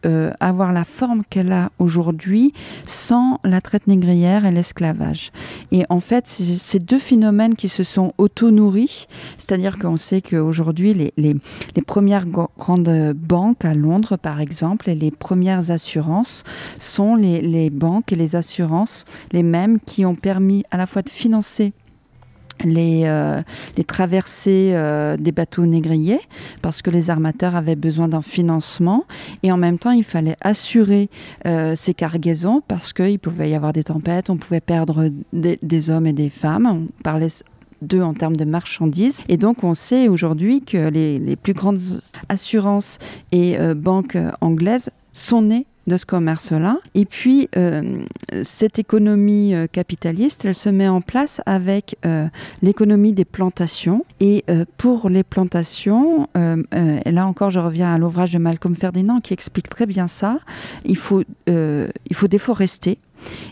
avoir 0.40 0.72
la 0.72 0.84
forme 0.84 1.22
qu'elle 1.28 1.52
a 1.52 1.70
aujourd'hui 1.78 2.52
sans 2.86 3.38
la 3.44 3.60
traite 3.60 3.86
négrière 3.86 4.44
et 4.44 4.50
l'esclavage. 4.50 5.32
Et 5.72 5.84
en 5.88 6.00
fait, 6.00 6.26
c'est 6.26 6.44
ces 6.44 6.78
deux 6.78 6.98
phénomènes 6.98 7.54
qui 7.54 7.68
se 7.68 7.82
sont 7.82 8.12
auto-nourris, 8.18 9.06
c'est-à-dire 9.38 9.78
qu'on 9.78 9.96
sait 9.96 10.22
qu'aujourd'hui, 10.22 10.94
les, 10.94 11.12
les, 11.16 11.36
les 11.76 11.82
premières 11.82 12.26
grandes 12.26 13.12
banques 13.14 13.64
à 13.64 13.74
Londres, 13.74 14.16
par 14.16 14.40
exemple, 14.40 14.88
et 14.88 14.94
les 14.94 15.10
premières 15.10 15.70
assurances 15.70 16.44
sont 16.78 17.14
les, 17.14 17.70
banques 17.70 18.12
et 18.12 18.16
les 18.16 18.36
assurances, 18.36 19.04
les 19.32 19.42
mêmes 19.42 19.78
qui 19.80 20.04
ont 20.04 20.14
permis 20.14 20.64
à 20.70 20.76
la 20.76 20.86
fois 20.86 21.02
de 21.02 21.10
financer 21.10 21.72
les, 22.64 23.02
euh, 23.04 23.42
les, 23.76 23.84
traversées 23.84 24.72
euh, 24.74 25.16
des 25.16 25.32
bateaux 25.32 25.66
négriers 25.66 26.20
parce 26.62 26.82
que 26.82 26.90
les 26.90 27.10
armateurs 27.10 27.56
avaient 27.56 27.76
besoin 27.76 28.08
d'un 28.08 28.22
financement 28.22 29.04
et 29.42 29.52
en 29.52 29.56
même 29.56 29.78
temps 29.78 29.90
il 29.90 30.04
fallait 30.04 30.36
assurer 30.40 31.08
euh, 31.46 31.74
ces 31.76 31.94
cargaisons 31.94 32.62
parce 32.66 32.92
qu'il 32.92 33.18
pouvait 33.18 33.50
y 33.50 33.54
avoir 33.54 33.72
des 33.72 33.84
tempêtes, 33.84 34.30
on 34.30 34.36
pouvait 34.36 34.60
perdre 34.60 35.10
des, 35.32 35.90
hommes 35.90 36.06
et 36.06 36.12
des 36.12 36.30
femmes. 36.30 36.66
On 36.66 37.02
parlait 37.02 37.28
d'eux 37.82 38.02
en 38.02 38.12
termes 38.12 38.36
de 38.36 38.44
marchandises. 38.44 39.22
Et 39.28 39.38
donc, 39.38 39.64
on 39.64 39.72
sait 39.72 40.08
aujourd'hui 40.08 40.62
que 40.62 40.88
les, 40.88 41.36
plus 41.36 41.54
grandes 41.54 41.80
assurances 42.28 42.98
et 43.32 43.56
banques 43.74 44.18
anglaises 44.42 44.90
sont 45.12 45.42
nées 45.42 45.66
de 45.90 45.96
ce 45.96 46.06
commerce-là. 46.06 46.78
Et 46.94 47.04
puis, 47.04 47.48
euh, 47.56 48.02
cette 48.42 48.78
économie 48.78 49.54
euh, 49.54 49.66
capitaliste, 49.66 50.44
elle 50.44 50.54
se 50.54 50.70
met 50.70 50.88
en 50.88 51.00
place 51.00 51.40
avec 51.46 51.96
l'économie 52.62 53.12
des 53.12 53.24
plantations. 53.24 54.04
Et 54.20 54.44
pour 54.78 55.08
les 55.08 55.22
plantations, 55.22 56.28
là 56.34 57.26
encore, 57.26 57.50
je 57.50 57.58
reviens 57.58 57.92
à 57.92 57.98
l'ouvrage 57.98 58.32
de 58.32 58.38
Malcolm 58.38 58.74
Ferdinand 58.74 59.20
qui 59.20 59.32
explique 59.32 59.68
très 59.68 59.86
bien 59.86 60.08
ça, 60.08 60.38
il 60.84 60.96
faut, 60.96 61.22
il 61.46 62.14
faut 62.14 62.28
déforester 62.28 62.98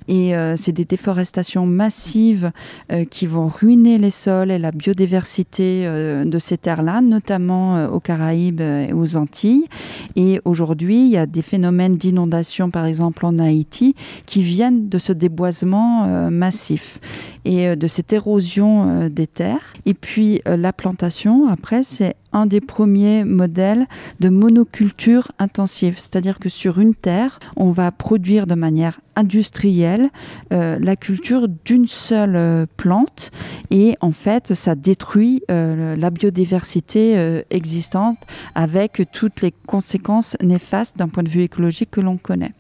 et 0.07 0.35
euh, 0.35 0.57
c'est 0.57 0.73
des 0.73 0.85
déforestations 0.85 1.67
massives 1.67 2.51
euh, 2.93 3.05
qui 3.05 3.27
vont 3.27 3.49
ruiner 3.49 3.99
les 3.99 4.11
sols 4.11 4.51
et 4.51 4.59
la 4.59 4.73
biodiversité 4.73 5.87
euh, 5.87 6.25
de 6.25 6.39
ces 6.39 6.57
terres-là, 6.57 7.01
notamment 7.01 7.87
aux 7.87 8.01
Caraïbes 8.01 8.61
et 8.61 8.93
aux 8.93 9.17
Antilles. 9.17 9.67
Et 10.17 10.41
aujourd'hui, 10.45 11.05
il 11.05 11.11
y 11.11 11.17
a 11.17 11.27
des 11.27 11.43
phénomènes 11.43 11.97
d'inondation, 11.97 12.71
par 12.71 12.87
exemple 12.87 13.27
en 13.27 13.39
Haïti, 13.39 13.95
qui 14.27 14.43
viennent 14.43 14.89
de 14.89 14.99
ce 14.99 15.13
déboisement 15.13 16.31
massif 16.31 17.01
et 17.45 17.77
de 17.77 17.87
cette 17.87 18.13
érosion 18.13 19.09
des 19.09 19.27
terres. 19.27 19.75
Et 19.87 19.95
puis 19.95 20.41
la 20.45 20.73
plantation, 20.73 21.49
après, 21.49 21.83
c'est 21.83 22.15
un 22.39 22.47
des 22.47 22.61
premiers 22.61 23.25
modèles 23.25 23.87
de 24.21 24.29
monoculture 24.29 25.33
intensive, 25.39 25.99
c'est-à-dire 25.99 26.39
que 26.39 26.49
sur 26.49 26.79
une 26.79 26.95
terre, 26.95 27.41
on 27.57 27.71
va 27.71 27.91
produire 27.91 28.47
de 28.47 28.55
manière 28.55 29.01
industrielle 29.19 30.11
euh, 30.53 30.79
la 30.81 30.95
culture 30.95 31.49
d'une 31.65 31.89
seule 31.89 32.37
euh, 32.37 32.67
plante 32.77 33.33
et 33.71 33.97
en 34.01 34.13
fait 34.13 34.55
ça 34.55 34.77
détruit 34.77 35.43
euh, 35.51 35.97
la 35.97 36.11
biodiversité 36.11 37.43
existante 37.51 38.19
avec 38.55 39.03
toutes 39.13 39.43
les 39.43 39.53
conséquences 39.67 40.37
néfastes 40.43 40.97
d'un 40.97 41.09
point 41.09 41.23
de 41.23 41.29
vue 41.29 41.43
écologique 41.43 41.91
que 41.91 42.01
l'on 42.01 42.17
connaît. 42.17 42.53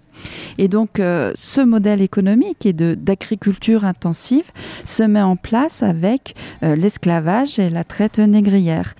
Et 0.58 0.66
donc, 0.66 0.96
ce 0.96 1.60
modèle 1.60 2.02
économique 2.02 2.66
et 2.66 2.72
d'agriculture 2.72 3.84
intensive 3.84 4.50
se 4.84 5.04
met 5.04 5.22
en 5.22 5.36
place 5.36 5.82
avec 5.84 6.34
l'esclavage 6.60 7.60
et 7.60 7.70
la 7.70 7.84
traite 7.84 8.18
négrière. 8.18 8.94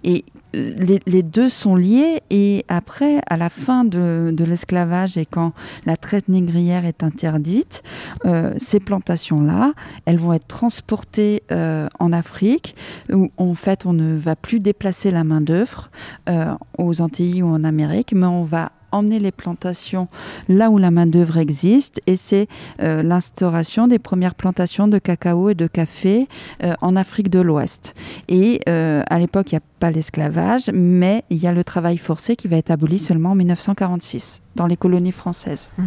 Les, 0.53 1.23
deux 1.23 1.49
sont 1.49 1.77
liés 1.77 2.23
et 2.31 2.65
après, 2.69 3.21
à 3.29 3.37
la 3.37 3.51
fin 3.51 3.85
de, 3.85 4.35
l'esclavage 4.39 5.17
et 5.17 5.27
quand 5.27 5.53
la 5.85 5.97
traite 5.97 6.29
négrière 6.29 6.85
est 6.85 7.03
interdite, 7.03 7.83
euh, 8.25 8.55
ces 8.57 8.81
plantations-là, 8.81 9.73
elles 10.07 10.19
vont 10.19 10.33
être 10.33 10.47
transportées 10.47 11.43
euh, 11.53 11.89
en 11.99 12.13
Afrique 12.13 12.77
où 13.13 13.31
en 13.37 13.55
fait 13.55 13.87
on 13.87 13.93
ne 13.93 14.17
va 14.17 14.37
plus 14.37 14.61
déplacer 14.61 15.11
la 15.11 15.25
main-d'œuvre 15.25 15.91
euh, 16.29 16.55
aux 16.79 17.01
Antilles 17.01 17.43
ou 17.43 17.49
en 17.49 17.65
Amérique, 17.65 18.13
mais 18.15 18.27
on 18.27 18.43
va 18.43 18.73
emmener 18.93 19.19
les 19.19 19.33
plantations 19.33 20.09
là 20.49 20.71
où 20.71 20.79
la 20.79 20.91
main-d'œuvre 20.91 21.39
existe 21.39 22.01
et 22.07 22.17
c'est 22.17 22.49
euh, 22.81 23.03
l'instauration 23.03 23.87
des 23.87 23.99
premières 23.99 24.35
plantations 24.35 24.89
de 24.89 24.99
cacao 24.99 25.51
et 25.51 25.55
de 25.55 25.67
café 25.67 26.29
euh, 26.63 26.75
en 26.81 26.97
Afrique 26.97 27.31
de 27.31 27.41
l'Ouest. 27.41 27.95
Et 28.29 28.61
euh, 28.69 29.03
à 29.09 29.19
l'époque, 29.19 29.53
il 29.53 29.57
n'y 29.57 29.59
a 29.59 29.67
pas 29.81 29.91
l'esclavage, 29.91 30.71
mais 30.73 31.25
il 31.31 31.39
y 31.39 31.47
a 31.47 31.53
le 31.53 31.65
travail 31.65 31.99
forcé 31.99 32.37
qui 32.37 32.49
va 32.49 32.57
être 32.57 32.71
aboli 32.71 32.99
seulement 32.99 33.31
en 33.31 33.35
1946 33.35 34.43
dans 34.57 34.67
les 34.67 34.77
colonies 34.77 35.13
françaises. 35.13 35.71
Mm. 35.79 35.87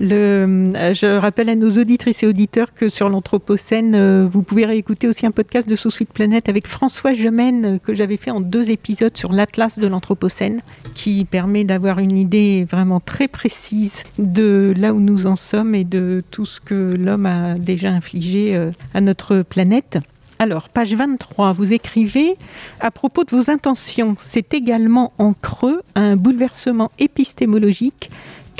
Euh, 0.00 0.94
je 0.94 1.18
rappelle 1.18 1.50
à 1.50 1.54
nos 1.54 1.70
auditrices 1.70 2.22
et 2.22 2.26
auditeurs 2.26 2.72
que 2.74 2.88
sur 2.88 3.08
l'Anthropocène, 3.08 3.94
euh, 3.94 4.26
vous 4.30 4.42
pouvez 4.42 4.64
réécouter 4.64 5.06
aussi 5.06 5.26
un 5.26 5.30
podcast 5.30 5.68
de 5.68 5.76
Sous 5.76 5.90
Suite 5.90 6.12
Planète 6.12 6.48
avec 6.48 6.66
François 6.66 7.12
Gemène 7.12 7.64
euh, 7.64 7.78
que 7.78 7.92
j'avais 7.92 8.16
fait 8.16 8.30
en 8.30 8.40
deux 8.40 8.70
épisodes 8.70 9.14
sur 9.16 9.32
l'Atlas 9.32 9.78
de 9.78 9.86
l'Anthropocène 9.86 10.62
qui 10.94 11.24
permet 11.26 11.64
d'avoir 11.64 11.98
une 11.98 12.16
idée 12.16 12.66
vraiment 12.70 13.00
très 13.00 13.28
précise 13.28 14.02
de 14.18 14.72
là 14.76 14.94
où 14.94 15.00
nous 15.00 15.26
en 15.26 15.36
sommes 15.36 15.74
et 15.74 15.84
de 15.84 16.24
tout 16.30 16.46
ce 16.46 16.60
que 16.60 16.94
l'homme 16.98 17.26
a 17.26 17.58
déjà 17.58 17.90
infligé 17.90 18.70
à 18.94 19.00
notre 19.00 19.42
planète. 19.42 19.98
Alors, 20.38 20.70
page 20.70 20.94
23, 20.94 21.52
vous 21.52 21.74
écrivez 21.74 22.34
à 22.80 22.90
propos 22.90 23.24
de 23.24 23.30
vos 23.30 23.50
intentions, 23.50 24.16
c'est 24.20 24.54
également 24.54 25.12
en 25.18 25.34
creux 25.34 25.82
un 25.94 26.16
bouleversement 26.16 26.90
épistémologique 26.98 28.10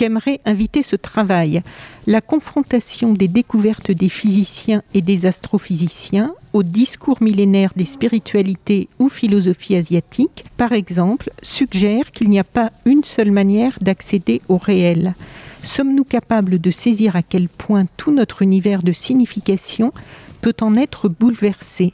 qu'aimerait 0.00 0.40
inviter 0.46 0.82
ce 0.82 0.96
travail. 0.96 1.62
La 2.06 2.22
confrontation 2.22 3.12
des 3.12 3.28
découvertes 3.28 3.90
des 3.90 4.08
physiciens 4.08 4.82
et 4.94 5.02
des 5.02 5.26
astrophysiciens 5.26 6.32
au 6.54 6.62
discours 6.62 7.18
millénaire 7.20 7.72
des 7.76 7.84
spiritualités 7.84 8.88
ou 8.98 9.10
philosophies 9.10 9.76
asiatiques, 9.76 10.46
par 10.56 10.72
exemple, 10.72 11.30
suggère 11.42 12.12
qu'il 12.12 12.30
n'y 12.30 12.38
a 12.38 12.44
pas 12.44 12.72
une 12.86 13.04
seule 13.04 13.30
manière 13.30 13.76
d'accéder 13.82 14.40
au 14.48 14.56
réel. 14.56 15.12
Sommes-nous 15.64 16.04
capables 16.04 16.58
de 16.58 16.70
saisir 16.70 17.14
à 17.14 17.22
quel 17.22 17.50
point 17.50 17.84
tout 17.98 18.10
notre 18.10 18.40
univers 18.40 18.82
de 18.82 18.92
signification 18.92 19.92
peut 20.40 20.56
en 20.62 20.76
être 20.76 21.10
bouleversé? 21.10 21.92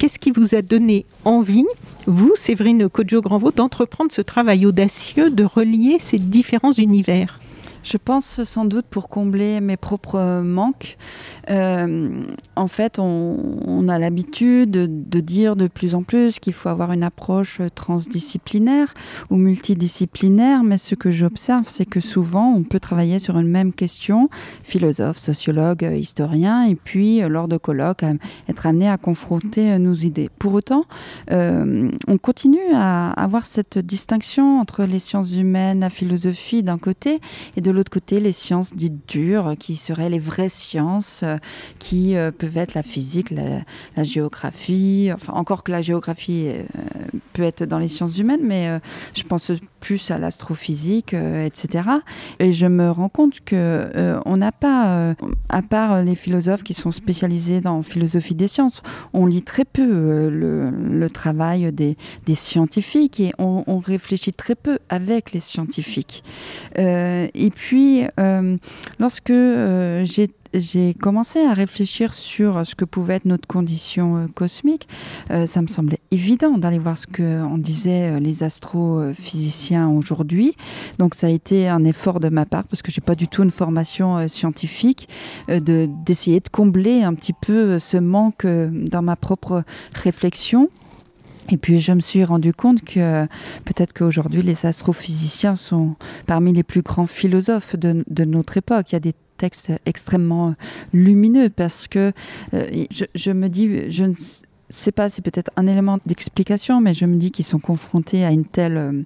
Qu'est-ce 0.00 0.18
qui 0.18 0.30
vous 0.30 0.54
a 0.54 0.62
donné 0.62 1.04
envie, 1.26 1.66
vous, 2.06 2.32
Séverine 2.34 2.88
Kodjo-Granvaux, 2.88 3.50
d'entreprendre 3.50 4.10
ce 4.10 4.22
travail 4.22 4.64
audacieux 4.64 5.30
de 5.30 5.44
relier 5.44 5.98
ces 6.00 6.16
différents 6.16 6.72
univers? 6.72 7.38
Je 7.82 7.96
pense 7.96 8.44
sans 8.44 8.64
doute 8.64 8.86
pour 8.86 9.08
combler 9.08 9.60
mes 9.60 9.76
propres 9.76 10.42
manques. 10.42 10.96
Euh, 11.48 12.22
en 12.56 12.68
fait, 12.68 12.98
on, 12.98 13.88
a 13.88 13.98
l'habitude 13.98 14.70
de, 14.70 15.20
dire 15.20 15.56
de 15.56 15.66
plus 15.66 15.94
en 15.94 16.02
plus 16.02 16.38
qu'il 16.38 16.52
faut 16.52 16.68
avoir 16.68 16.92
une 16.92 17.02
approche 17.02 17.60
transdisciplinaire 17.74 18.94
ou 19.30 19.36
multidisciplinaire, 19.36 20.62
mais 20.62 20.78
ce 20.78 20.94
que 20.94 21.10
j'observe, 21.10 21.64
c'est 21.68 21.86
que 21.86 22.00
souvent, 22.00 22.52
on 22.52 22.62
peut 22.62 22.80
travailler 22.80 23.18
sur 23.18 23.38
une 23.38 23.48
même 23.48 23.72
question, 23.72 24.28
philosophe, 24.62 25.18
sociologue, 25.18 25.90
historien, 25.96 26.64
et 26.64 26.74
puis, 26.74 27.20
lors 27.20 27.48
de 27.48 27.56
colloques, 27.56 28.04
être 28.48 28.66
amené 28.66 28.88
à 28.88 28.98
confronter 28.98 29.78
nos 29.78 29.94
idées. 29.94 30.30
Pour 30.38 30.54
autant, 30.54 30.84
euh, 31.30 31.90
on 32.06 32.18
continue 32.18 32.58
à 32.74 33.10
avoir 33.12 33.46
cette 33.46 33.78
distinction 33.78 34.60
entre 34.60 34.84
les 34.84 34.98
sciences 34.98 35.32
humaines, 35.34 35.80
la 35.80 35.90
philosophie 35.90 36.62
d'un 36.62 36.78
côté, 36.78 37.20
et 37.56 37.60
de 37.60 37.69
de 37.70 37.76
l'autre 37.76 37.90
côté 37.90 38.18
les 38.18 38.32
sciences 38.32 38.74
dites 38.74 39.08
dures, 39.08 39.54
qui 39.58 39.76
seraient 39.76 40.10
les 40.10 40.18
vraies 40.18 40.48
sciences, 40.48 41.22
euh, 41.22 41.36
qui 41.78 42.16
euh, 42.16 42.32
peuvent 42.32 42.56
être 42.56 42.74
la 42.74 42.82
physique, 42.82 43.30
la, 43.30 43.62
géographie, 44.02 45.10
enfin 45.12 45.34
encore 45.34 45.62
que 45.62 45.70
la 45.70 45.82
géographie 45.82 46.48
euh, 46.48 46.64
peut 47.32 47.44
être 47.44 47.64
dans 47.64 47.78
les 47.78 47.86
sciences 47.86 48.18
humaines, 48.18 48.40
mais 48.42 48.80
je 49.14 49.22
pense 49.22 49.52
plus 49.78 50.10
à 50.10 50.18
l'astrophysique, 50.18 51.14
etc. 51.14 51.88
Et 52.38 52.52
je 52.52 52.66
me 52.66 52.90
rends 52.90 53.08
compte 53.08 53.40
que 53.44 54.18
on 54.26 54.36
n'a 54.36 54.52
pas, 54.52 55.14
à 55.48 55.62
part 55.62 56.02
les 56.02 56.14
philosophes 56.14 56.62
qui 56.62 56.74
sont 56.74 56.90
spécialisés 56.90 57.60
dans 57.60 57.82
philosophie 57.82 58.34
des 58.34 58.48
sciences, 58.48 58.82
on 59.12 59.26
lit 59.26 59.42
très 59.42 59.64
peu 59.64 60.28
le, 60.28 61.08
travail 61.10 61.72
des, 61.72 61.96
scientifiques 62.34 63.20
et 63.20 63.32
on, 63.38 63.78
réfléchit 63.78 64.32
très 64.32 64.54
peu 64.54 64.78
avec 64.88 65.32
les 65.32 65.40
scientifiques. 65.40 66.22
Puis, 67.60 68.04
euh, 68.18 68.56
lorsque 68.98 69.28
euh, 69.28 70.02
j'ai 70.54 70.94
commencé 70.94 71.40
à 71.40 71.52
réfléchir 71.52 72.14
sur 72.14 72.66
ce 72.66 72.74
que 72.74 72.86
pouvait 72.86 73.16
être 73.16 73.26
notre 73.26 73.46
condition 73.46 74.16
euh, 74.16 74.26
cosmique. 74.34 74.88
ça 75.28 75.60
me 75.60 75.66
semblait 75.66 75.98
évident 76.10 76.56
d'aller 76.56 76.78
voir 76.78 76.96
ce 76.96 77.06
que 77.06 77.42
on 77.42 77.58
disait 77.58 78.18
les 78.18 78.42
astrophysiciens 78.42 79.90
aujourd'hui. 79.90 80.56
Donc 80.98 81.14
ça 81.14 81.26
a 81.26 81.30
été 81.30 81.68
un 81.68 81.84
effort 81.84 82.18
de 82.18 82.30
ma 82.30 82.46
part 82.46 82.64
parce 82.64 82.80
que 82.80 82.90
j'ai 82.90 83.02
pas 83.02 83.14
du 83.14 83.28
tout 83.28 83.42
une 83.42 83.50
formation 83.50 84.26
scientifique 84.26 85.10
de 85.48 85.86
d'essayer 86.06 86.40
de 86.40 86.48
combler 86.48 87.02
un 87.02 87.12
petit 87.12 87.34
peu 87.34 87.78
ce 87.78 87.98
manque 87.98 88.46
dans 88.46 89.02
ma 89.02 89.16
propre 89.16 89.64
réflexion. 89.92 90.70
Et 91.50 91.56
puis 91.56 91.80
je 91.80 91.92
me 91.92 92.00
suis 92.00 92.24
rendu 92.24 92.52
compte 92.52 92.82
que 92.82 93.26
peut-être 93.64 93.92
qu'aujourd'hui 93.92 94.42
les 94.42 94.66
astrophysiciens 94.66 95.56
sont 95.56 95.96
parmi 96.26 96.52
les 96.52 96.62
plus 96.62 96.82
grands 96.82 97.06
philosophes 97.06 97.76
de, 97.76 98.24
notre 98.24 98.56
époque. 98.56 98.92
Il 98.92 98.94
y 98.94 98.96
a 98.96 99.00
des 99.00 99.14
textes 99.36 99.72
extrêmement 99.86 100.54
lumineux 100.92 101.48
parce 101.50 101.88
que 101.88 102.12
euh, 102.54 102.84
je, 103.14 103.30
me 103.32 103.48
dis, 103.48 103.90
je 103.90 104.04
ne 104.04 104.14
sais 104.68 104.92
pas, 104.92 105.08
c'est 105.08 105.22
peut-être 105.22 105.50
un 105.56 105.66
élément 105.66 105.98
d'explication, 106.06 106.80
mais 106.80 106.92
je 106.92 107.04
me 107.06 107.16
dis 107.16 107.30
qu'ils 107.30 107.44
sont 107.44 107.58
confrontés 107.58 108.24
à 108.24 108.30
une 108.30 108.44
telle 108.44 108.76
euh, 108.76 109.02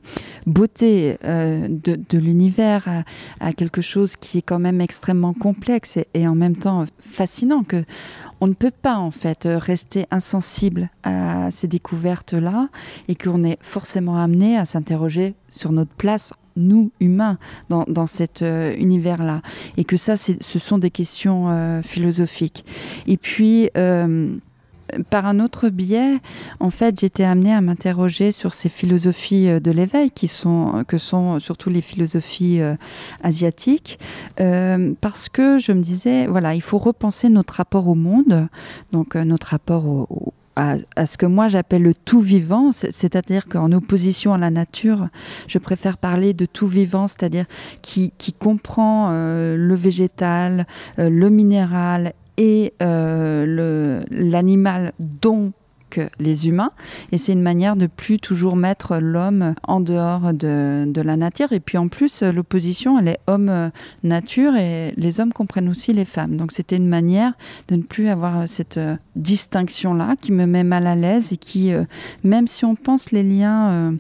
beauté 0.46 1.16
euh, 1.24 1.68
de, 1.68 2.18
l'univers, 2.18 3.04
à, 3.40 3.52
quelque 3.52 3.80
chose 3.80 4.16
qui 4.16 4.38
est 4.38 4.42
quand 4.42 4.58
même 4.58 4.80
extrêmement 4.80 5.32
complexe 5.32 5.98
et, 6.14 6.28
en 6.28 6.34
même 6.34 6.56
temps 6.56 6.84
fascinant 6.98 7.62
on 8.44 8.48
ne 8.48 8.52
peut 8.52 8.70
pas 8.70 8.98
en 8.98 9.10
fait 9.10 9.48
rester 9.50 10.04
insensible 10.10 10.90
à 11.02 11.50
ces 11.50 11.66
découvertes-là 11.66 12.68
et 13.08 13.14
qu'on 13.14 13.42
est 13.42 13.56
forcément 13.62 14.18
amené 14.18 14.58
à 14.58 14.66
s'interroger 14.66 15.34
sur 15.48 15.72
notre 15.72 15.92
place 15.92 16.34
nous 16.54 16.90
humains 17.00 17.38
dans, 17.70 18.06
cet 18.06 18.42
euh, 18.42 18.76
univers-là. 18.76 19.40
Et 19.78 19.84
que 19.84 19.96
ça 19.96 20.16
ce 20.18 20.58
sont 20.58 20.76
des 20.76 20.90
questions 20.90 21.48
euh, 21.48 21.80
philosophiques. 21.80 22.66
Et 23.06 23.16
puis 23.16 23.70
euh, 23.78 24.36
par 25.10 25.26
un 25.26 25.40
autre 25.40 25.68
biais, 25.68 26.18
en 26.60 26.70
fait, 26.70 27.00
j'étais 27.00 27.24
amenée 27.24 27.52
à 27.52 27.60
m'interroger 27.60 28.32
sur 28.32 28.54
ces 28.54 28.68
philosophies 28.68 29.48
euh, 29.48 29.60
de 29.60 29.70
l'éveil 29.70 30.10
qui 30.10 30.28
sont, 30.28 30.84
que 30.86 30.98
sont 30.98 31.38
surtout 31.38 31.70
les 31.70 31.80
philosophies 31.80 32.60
euh, 32.60 32.74
asiatiques, 33.22 33.98
euh, 34.40 34.92
parce 35.00 35.28
que 35.28 35.58
je 35.58 35.72
me 35.72 35.80
disais, 35.80 36.26
voilà, 36.26 36.54
il 36.54 36.62
faut 36.62 36.78
repenser 36.78 37.28
notre 37.28 37.54
rapport 37.54 37.88
au 37.88 37.94
monde, 37.94 38.48
donc 38.92 39.14
notre 39.16 39.48
rapport 39.48 40.08
à, 40.56 40.76
ce 41.06 41.16
que 41.16 41.26
moi 41.26 41.48
j'appelle 41.48 41.82
le 41.82 41.94
tout 41.94 42.20
vivant, 42.20 42.70
c'est-à-dire 42.72 43.48
qu'en 43.48 43.72
opposition 43.72 44.34
à 44.34 44.38
la 44.38 44.50
nature, 44.50 45.08
je 45.48 45.58
préfère 45.58 45.98
parler 45.98 46.32
de 46.32 46.46
tout 46.46 46.66
vivant, 46.66 47.08
c'est-à-dire 47.08 47.46
qui, 47.82 48.12
qui, 48.18 48.32
comprend 48.32 49.10
le 49.10 49.74
végétal, 49.74 50.66
le 50.96 51.28
minéral 51.28 52.14
et 52.36 52.74
euh, 52.82 54.02
l'animal 54.10 54.92
dont 54.98 55.52
les 56.18 56.48
humains. 56.48 56.70
Et 57.12 57.18
c'est 57.18 57.32
une 57.32 57.42
manière 57.42 57.76
de 57.76 57.86
plus 57.86 58.18
toujours 58.18 58.56
mettre 58.56 58.98
l'homme 58.98 59.54
en 59.62 59.80
dehors 59.80 60.32
de, 60.32 61.00
la 61.00 61.16
nature. 61.16 61.52
Et 61.52 61.60
puis 61.60 61.78
en 61.78 61.88
plus, 61.88 62.22
l'opposition, 62.22 62.98
elle 62.98 63.08
est 63.08 63.20
homme-nature 63.26 64.56
et 64.56 64.94
les 64.96 65.20
hommes 65.20 65.32
comprennent 65.32 65.68
aussi 65.68 65.92
les 65.92 66.04
femmes. 66.04 66.36
Donc 66.36 66.52
c'était 66.52 66.76
une 66.76 66.88
manière 66.88 67.34
de 67.68 67.76
ne 67.76 67.82
plus 67.82 68.08
avoir 68.08 68.48
cette 68.48 68.78
euh, 68.78 68.96
distinction-là 69.16 70.16
qui 70.20 70.32
me 70.32 70.46
met 70.46 70.64
mal 70.64 70.86
à 70.86 70.94
l'aise 70.94 71.32
et 71.32 71.36
qui, 71.36 71.72
euh, 71.72 71.84
même 72.22 72.46
si 72.46 72.64
on 72.64 72.74
pense 72.74 73.12
les 73.12 73.22
liens 73.22 73.94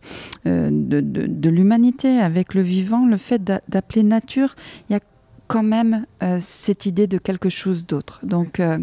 de, 0.44 0.70
de, 0.70 1.00
de 1.00 1.48
l'humanité 1.48 2.18
avec 2.18 2.54
le 2.54 2.62
vivant, 2.62 3.06
le 3.06 3.16
fait 3.16 3.42
d'appeler 3.44 4.02
nature, 4.02 4.54
il 4.88 4.94
y 4.94 4.96
a 4.96 5.00
quand 5.46 5.62
même 5.62 6.06
euh, 6.22 6.38
cette 6.40 6.86
idée 6.86 7.06
de 7.06 7.18
quelque 7.18 7.48
chose 7.48 7.86
d'autre. 7.86 8.20
Donc 8.22 8.60
euh, 8.60 8.78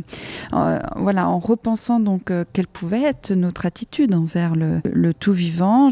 euh, 0.53 0.79
voilà, 0.95 1.27
en 1.27 1.39
repensant 1.39 1.99
donc 1.99 2.31
quelle 2.53 2.67
pouvait 2.67 3.03
être 3.03 3.33
notre 3.33 3.65
attitude 3.65 4.13
envers 4.13 4.53
le, 4.55 5.13
tout 5.13 5.33
vivant, 5.33 5.91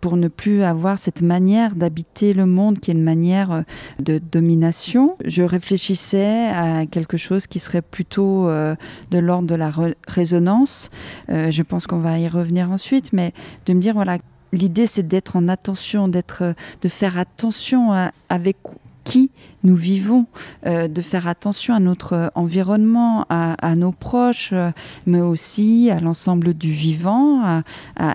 pour 0.00 0.16
ne 0.16 0.28
plus 0.28 0.62
avoir 0.62 0.98
cette 0.98 1.22
manière 1.22 1.74
d'habiter 1.74 2.32
le 2.32 2.46
monde 2.46 2.78
qui 2.78 2.90
est 2.90 2.94
une 2.94 3.02
manière 3.02 3.64
de 3.98 4.18
domination, 4.18 5.16
je 5.24 5.42
réfléchissais 5.42 6.48
à 6.48 6.86
quelque 6.86 7.16
chose 7.16 7.46
qui 7.46 7.58
serait 7.58 7.82
plutôt 7.82 8.48
de 8.48 9.18
l'ordre 9.18 9.48
de 9.48 9.54
la 9.54 9.72
résonance. 10.06 10.90
je 11.28 11.62
pense 11.62 11.86
qu'on 11.86 11.98
va 11.98 12.18
y 12.18 12.28
revenir 12.28 12.70
ensuite, 12.70 13.12
mais 13.12 13.32
de 13.66 13.74
me 13.74 13.80
dire 13.80 13.94
voilà 13.94 14.18
l'idée 14.52 14.86
c'est 14.86 15.06
d'être 15.06 15.36
en 15.36 15.48
attention, 15.48 16.08
d'être, 16.08 16.54
de 16.80 16.88
faire 16.88 17.18
attention 17.18 17.90
avec 18.28 18.56
qui 19.04 19.30
nous 19.64 19.76
vivons, 19.76 20.26
euh, 20.66 20.88
de 20.88 21.02
faire 21.02 21.28
attention 21.28 21.74
à 21.74 21.80
notre 21.80 22.32
environnement, 22.34 23.26
à, 23.28 23.76
nos 23.76 23.92
proches, 23.92 24.50
euh, 24.52 24.70
mais 25.06 25.20
aussi 25.20 25.90
à 25.90 26.00
l'ensemble 26.00 26.54
du 26.54 26.70
vivant, 26.70 27.42
à, 27.42 27.62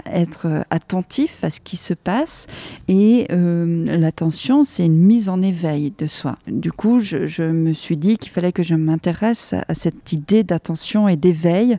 être 0.06 0.66
attentif 0.70 1.44
à 1.44 1.50
ce 1.50 1.60
qui 1.60 1.78
se 1.78 1.94
passe. 1.94 2.48
Et 2.88 3.28
euh, 3.32 3.86
l'attention, 3.98 4.64
c'est 4.64 4.86
une 4.86 4.98
mise 4.98 5.30
en 5.30 5.42
éveil 5.42 5.94
de 5.98 6.08
soi. 6.08 6.38
Du 6.48 6.72
coup, 6.72 7.00
je, 7.00 7.44
me 7.44 7.74
suis 7.74 7.98
dit 7.98 8.18
qu'il 8.18 8.32
fallait 8.32 8.52
que 8.52 8.64
je 8.64 8.76
m'intéresse 8.76 9.54
à 9.68 9.74
cette 9.74 10.12
idée 10.12 10.44
d'attention 10.44 11.08
et 11.08 11.16
d'éveil. 11.16 11.78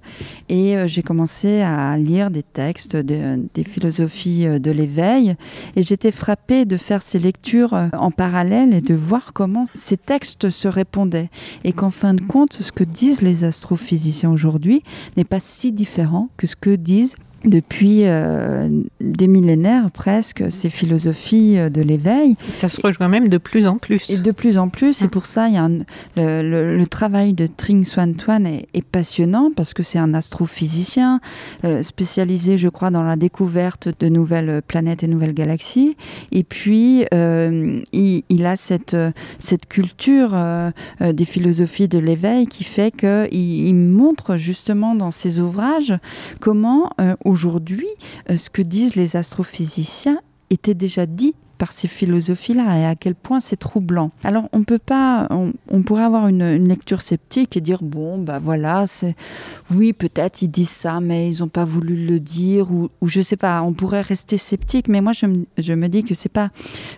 Et 0.48 0.76
j'ai 0.86 1.02
commencé 1.02 1.60
à 1.60 1.96
lire 1.96 2.30
des 2.30 2.42
textes, 2.42 2.96
des 2.96 3.64
philosophies 3.64 4.46
de 4.60 4.70
l'éveil. 4.70 5.36
Et 5.76 5.82
j'étais 5.82 6.12
frappée 6.12 6.64
de 6.64 6.76
faire 6.76 7.02
ces 7.02 7.18
lectures 7.18 7.74
en 7.92 8.10
parallèle 8.10 8.72
et 8.72 8.80
de 8.80 8.94
voir 8.94 9.32
comment 9.32 9.57
ces 9.74 9.96
textes 9.96 10.50
se 10.50 10.68
répondaient. 10.68 11.30
Et 11.64 11.72
qu'en 11.72 11.90
fin 11.90 12.14
de 12.14 12.20
compte, 12.20 12.52
ce 12.54 12.72
que 12.72 12.84
disent 12.84 13.22
les 13.22 13.44
astrophysiciens 13.44 14.30
aujourd'hui 14.30 14.82
n'est 15.16 15.24
pas 15.24 15.40
si 15.40 15.72
différent 15.72 16.28
que 16.36 16.46
ce 16.46 16.56
que 16.56 16.74
disent 16.76 17.16
depuis 17.44 18.02
euh, 18.04 18.68
des 19.00 19.28
millénaires 19.28 19.90
presque, 19.92 20.50
ces 20.50 20.70
philosophies 20.70 21.56
euh, 21.56 21.70
de 21.70 21.80
l'éveil. 21.80 22.36
Ça 22.56 22.68
se 22.68 22.80
rejoint 22.80 23.08
même 23.08 23.28
de 23.28 23.38
plus 23.38 23.66
en 23.66 23.76
plus. 23.76 24.10
Et 24.10 24.18
de 24.18 24.32
plus 24.32 24.58
en 24.58 24.68
plus, 24.68 25.02
et 25.02 25.04
hum. 25.04 25.10
pour 25.10 25.26
ça, 25.26 25.48
il 25.48 25.54
y 25.54 25.56
a 25.56 25.68
le, 26.16 26.84
travail 26.86 27.34
de 27.34 27.46
Tring 27.46 27.84
Swan 27.84 28.14
Tuan 28.14 28.46
est, 28.46 28.66
passionnant 28.90 29.50
parce 29.54 29.74
que 29.74 29.82
c'est 29.82 29.98
un 29.98 30.14
astrophysicien 30.14 31.20
euh, 31.64 31.82
spécialisé, 31.82 32.56
je 32.56 32.68
crois, 32.68 32.90
dans 32.90 33.02
la 33.02 33.16
découverte 33.16 33.88
de 34.00 34.08
nouvelles 34.08 34.62
planètes 34.66 35.02
et 35.02 35.06
nouvelles 35.06 35.34
galaxies. 35.34 35.96
Et 36.32 36.42
puis, 36.42 37.04
il, 37.12 38.46
a 38.46 38.56
cette, 38.56 38.96
cette 39.38 39.66
culture 39.66 40.36
des 41.00 41.24
philosophies 41.24 41.88
de 41.88 41.98
l'éveil 41.98 42.46
qui 42.46 42.64
fait 42.64 42.90
qu'il 42.90 43.28
il 43.32 43.74
montre 43.74 44.36
justement 44.36 44.94
dans 44.94 45.10
ses 45.10 45.40
ouvrages 45.40 45.94
comment 46.40 46.90
aujourd'hui, 47.28 47.88
euh, 48.30 48.36
ce 48.36 48.50
que 48.50 48.62
disent 48.62 48.96
les 48.96 49.16
astrophysiciens 49.16 50.20
était 50.50 50.74
déjà 50.74 51.06
dit 51.06 51.34
par 51.58 51.72
ces 51.72 51.88
philosophies-là 51.88 52.78
et 52.78 52.84
à 52.86 52.94
quel 52.94 53.14
point 53.14 53.40
c'est 53.40 53.56
troublant. 53.56 54.12
Alors 54.24 54.48
on 54.52 54.62
peut 54.62 54.78
pas, 54.78 55.28
on, 55.30 55.82
pourrait 55.82 56.04
avoir 56.04 56.28
une, 56.28 56.68
lecture 56.68 57.02
sceptique 57.02 57.56
et 57.56 57.60
dire 57.60 57.82
bon 57.82 58.18
bah 58.18 58.38
voilà, 58.38 58.86
c'est 58.86 59.16
oui 59.70 59.92
peut-être 59.92 60.42
ils 60.42 60.48
disent 60.48 60.70
ça 60.70 61.00
mais 61.00 61.30
ils 61.30 61.40
n'ont 61.40 61.48
pas 61.48 61.64
voulu 61.64 62.06
le 62.06 62.20
dire 62.20 62.70
ou, 62.70 62.88
ou 63.00 63.08
je 63.08 63.20
sais 63.20 63.36
pas, 63.36 63.62
on 63.62 63.72
pourrait 63.72 64.02
rester 64.02 64.38
sceptique 64.38 64.88
mais 64.88 65.00
moi 65.00 65.12
je, 65.12 65.26
je 65.56 65.72
me 65.72 65.88
dis 65.88 66.04
que 66.04 66.14
c'est 66.14 66.28
pas 66.28 66.50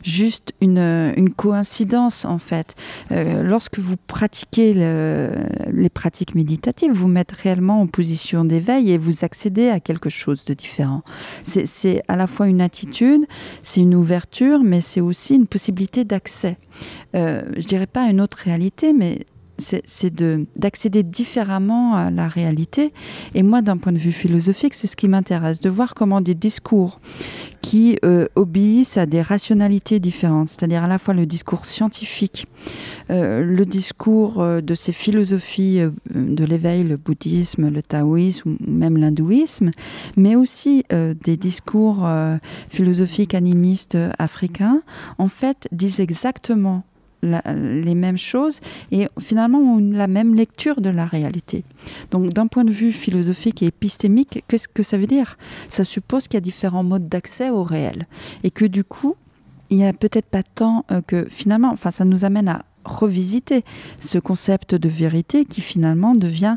juste 0.03 0.53
une, 0.61 0.79
une, 0.79 1.33
coïncidence 1.33 2.25
en 2.25 2.39
fait. 2.39 2.75
Euh, 3.13 3.43
lorsque 3.43 3.79
vous 3.79 3.97
pratiquez 3.97 4.75
les 4.75 5.89
pratiques 5.89 6.35
méditatives, 6.35 6.93
vous 6.93 7.09
mettez 7.09 7.35
réellement 7.35 7.81
en 7.81 7.87
position 7.87 8.45
d'éveil 8.45 8.91
et 8.91 8.99
vous 8.99 9.25
accédez 9.25 9.69
à 9.69 9.81
quelque 9.81 10.11
chose 10.11 10.45
de 10.45 10.55
différent. 10.55 11.03
C'est 11.45 12.03
à 12.09 12.17
la 12.17 12.27
fois 12.27 12.49
une 12.49 12.61
attitude, 12.61 13.23
c'est 13.63 13.81
une 13.81 13.95
ouverture 13.95 14.50
mais 14.59 14.81
c'est 14.81 15.01
aussi 15.01 15.37
une 15.37 15.47
possibilité 15.47 16.05
d'accès. 16.05 16.59
Euh, 17.15 17.43
je 17.57 17.67
dirais 17.67 17.87
pas 17.87 18.09
une 18.11 18.21
autre 18.21 18.39
réalité, 18.39 18.93
mais 18.93 19.21
c'est 19.61 20.15
d'accéder 20.57 21.03
différemment 21.03 21.95
à 21.95 22.11
la 22.11 22.29
réalité. 22.29 22.93
Et 23.35 23.43
moi, 23.43 23.63
d'un 23.63 23.77
point 23.77 23.93
de 23.93 23.99
vue 23.99 24.13
philosophique, 24.13 24.75
c'est 24.75 24.87
ce 24.87 24.97
qui 24.97 25.09
m'intéresse, 25.09 25.61
de 25.61 25.71
voir 25.71 25.95
comment 25.95 26.21
des 26.21 26.35
discours 26.35 27.01
qui 27.63 27.99
euh, 28.05 28.27
obéissent 28.37 28.97
à 28.97 29.07
des 29.07 29.23
rationalités 29.23 30.01
différentes, 30.01 30.49
c'est-à-dire 30.49 30.85
à 30.85 30.89
la 30.89 30.99
fois 30.99 31.15
le 31.15 31.27
discours 31.27 31.67
scientifique, 31.67 32.47
euh, 33.11 33.45
le 33.45 33.67
discours 33.67 34.41
euh, 34.41 34.61
de 34.61 34.75
ces 34.75 34.93
philosophies 34.93 35.81
de 36.15 36.45
l'éveil, 36.45 36.85
le 36.85 36.97
bouddhisme, 36.97 37.69
le 37.69 37.83
taoïsme 37.83 38.51
ou 38.51 38.71
même 38.71 38.97
l'hindouisme, 38.97 39.71
mais 40.17 40.37
aussi 40.37 40.85
des 40.91 41.37
discours 41.37 42.09
philosophiques 42.69 43.35
animistes 43.35 43.97
africains, 44.19 44.81
en 45.19 45.29
fait, 45.29 45.69
disent 45.73 46.01
exactement 46.01 46.85
les 47.23 47.95
mêmes 47.95 48.19
choses 48.19 48.61
et 48.91 49.09
finalement 49.19 49.59
ont 49.59 49.79
la 49.79 50.07
même 50.07 50.35
lecture 50.35 50.81
de 50.81 50.91
la 50.91 51.07
réalité. 51.07 51.65
Donc 52.11 52.33
d'un 52.33 52.47
point 52.47 52.65
de 52.65 52.73
vue 52.73 52.93
philosophique 52.93 53.63
et 53.63 53.67
épistémique, 53.67 54.45
qu'est-ce 54.49 54.69
que 54.69 54.83
ça 54.83 54.99
veut 54.99 55.07
dire? 55.07 55.37
Ça 55.69 55.85
suppose 55.85 56.29
qu'il 56.29 56.35
y 56.35 56.39
a 56.39 56.41
différents 56.41 56.85
modes 56.85 57.09
d'accès 57.09 57.51
au 57.51 57.63
réel 57.63 58.07
et 58.45 58.51
que 58.51 58.65
du 58.65 58.85
coup, 58.85 59.17
il 59.71 59.77
n'y 59.77 59.87
a 59.87 59.93
peut-être 59.93 60.27
pas 60.27 60.43
tant 60.43 60.85
euh, 60.91 61.01
que 61.01 61.27
finalement, 61.31 61.71
enfin 61.71 61.91
ça 61.91 62.05
nous 62.05 62.25
amène 62.25 62.49
à 62.49 62.65
revisiter 62.85 63.65
ce 64.01 64.19
concept 64.19 64.75
de 64.75 64.89
vérité 64.89 65.45
qui 65.45 65.61
finalement 65.61 66.15
devient 66.15 66.57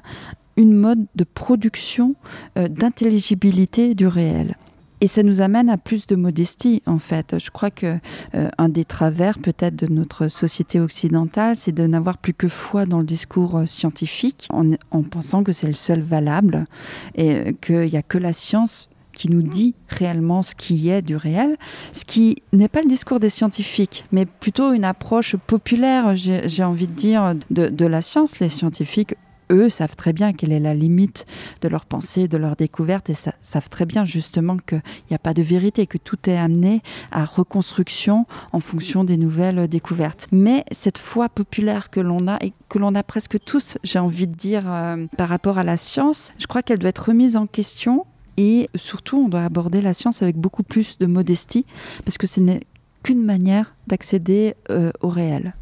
une 0.55 0.73
mode 0.73 1.05
de 1.15 1.23
production 1.23 2.15
euh, 2.57 2.67
d'intelligibilité 2.67 3.95
du 3.95 4.07
réel. 4.07 4.55
Et 5.03 5.07
ça 5.07 5.21
nous 5.21 5.41
amène 5.41 5.69
à 5.69 5.77
plus 5.77 6.07
de 6.07 6.15
modestie, 6.15 6.81
en 6.85 6.97
fait. 6.97 7.37
Je 7.37 7.51
crois 7.51 7.71
que 7.71 7.97
euh, 8.35 8.49
un 8.57 8.69
des 8.69 8.85
travers, 8.85 9.37
peut-être, 9.37 9.75
de 9.75 9.87
notre 9.87 10.29
société 10.29 10.79
occidentale, 10.79 11.57
c'est 11.57 11.73
de 11.73 11.85
n'avoir 11.85 12.17
plus 12.17 12.33
que 12.33 12.47
foi 12.47 12.85
dans 12.85 12.99
le 12.99 13.03
discours 13.03 13.57
euh, 13.57 13.65
scientifique, 13.65 14.47
en, 14.49 15.03
pensant 15.03 15.43
que 15.43 15.51
c'est 15.51 15.67
le 15.67 15.73
seul 15.73 15.99
valable 15.99 16.67
et 17.15 17.31
euh, 17.31 17.51
qu'il 17.59 17.89
n'y 17.89 17.97
a 17.97 18.01
que 18.01 18.17
la 18.17 18.31
science 18.31 18.87
qui 19.11 19.29
nous 19.29 19.41
dit 19.41 19.75
réellement 19.89 20.41
ce 20.41 20.55
qui 20.55 20.87
est 20.87 21.01
du 21.01 21.17
réel, 21.17 21.57
ce 21.91 22.05
qui 22.05 22.41
n'est 22.53 22.69
pas 22.69 22.81
le 22.81 22.87
discours 22.87 23.19
des 23.19 23.27
scientifiques, 23.27 24.05
mais 24.13 24.25
plutôt 24.25 24.71
une 24.71 24.85
approche 24.85 25.35
populaire, 25.35 26.15
j'ai 26.15 26.63
envie 26.63 26.87
de 26.87 26.93
dire, 26.93 27.35
de, 27.49 27.67
de, 27.67 27.85
la 27.85 28.01
science. 28.01 28.39
Les 28.39 28.47
scientifiques, 28.47 29.15
eux 29.53 29.69
savent 29.69 29.95
très 29.95 30.13
bien 30.13 30.33
quelle 30.33 30.51
est 30.51 30.59
la 30.59 30.73
limite 30.73 31.25
de 31.61 31.67
leur 31.67 31.85
pensée, 31.85 32.27
de 32.27 32.37
leur 32.37 32.55
découverte, 32.55 33.09
et 33.09 33.13
savent 33.13 33.69
très 33.69 33.85
bien 33.85 34.05
justement 34.05 34.57
qu'il 34.57 34.81
n'y 35.09 35.15
a 35.15 35.19
pas 35.19 35.33
de 35.33 35.41
vérité, 35.41 35.87
que 35.87 35.97
tout 35.97 36.17
est 36.29 36.37
amené 36.37 36.81
à 37.11 37.25
reconstruction 37.25 38.25
en 38.51 38.59
fonction 38.59 39.03
des 39.03 39.17
nouvelles 39.17 39.67
découvertes. 39.67 40.27
Mais 40.31 40.65
cette 40.71 40.97
foi 40.97 41.29
populaire 41.29 41.89
que 41.89 41.99
l'on 41.99 42.27
a, 42.27 42.37
et 42.41 42.53
que 42.69 42.79
l'on 42.79 42.95
a 42.95 43.03
presque 43.03 43.39
tous, 43.43 43.77
j'ai 43.83 43.99
envie 43.99 44.27
de 44.27 44.35
dire, 44.35 44.63
euh, 44.65 45.05
par 45.17 45.29
rapport 45.29 45.57
à 45.57 45.63
la 45.63 45.77
science, 45.77 46.33
je 46.37 46.47
crois 46.47 46.63
qu'elle 46.63 46.79
doit 46.79 46.89
être 46.89 47.09
remise 47.09 47.35
en 47.35 47.47
question 47.47 48.05
et 48.37 48.69
surtout, 48.75 49.17
on 49.17 49.29
doit 49.29 49.43
aborder 49.43 49.81
la 49.81 49.93
science 49.93 50.21
avec 50.21 50.37
beaucoup 50.37 50.63
plus 50.63 50.97
de 50.97 51.05
modestie, 51.05 51.65
parce 52.05 52.17
que 52.17 52.27
ce 52.27 52.39
n'est 52.39 52.61
qu'une 53.03 53.23
manière 53.23 53.75
d'accéder 53.87 54.55
euh, 54.69 54.91
au 55.01 55.09
réel. 55.09 55.53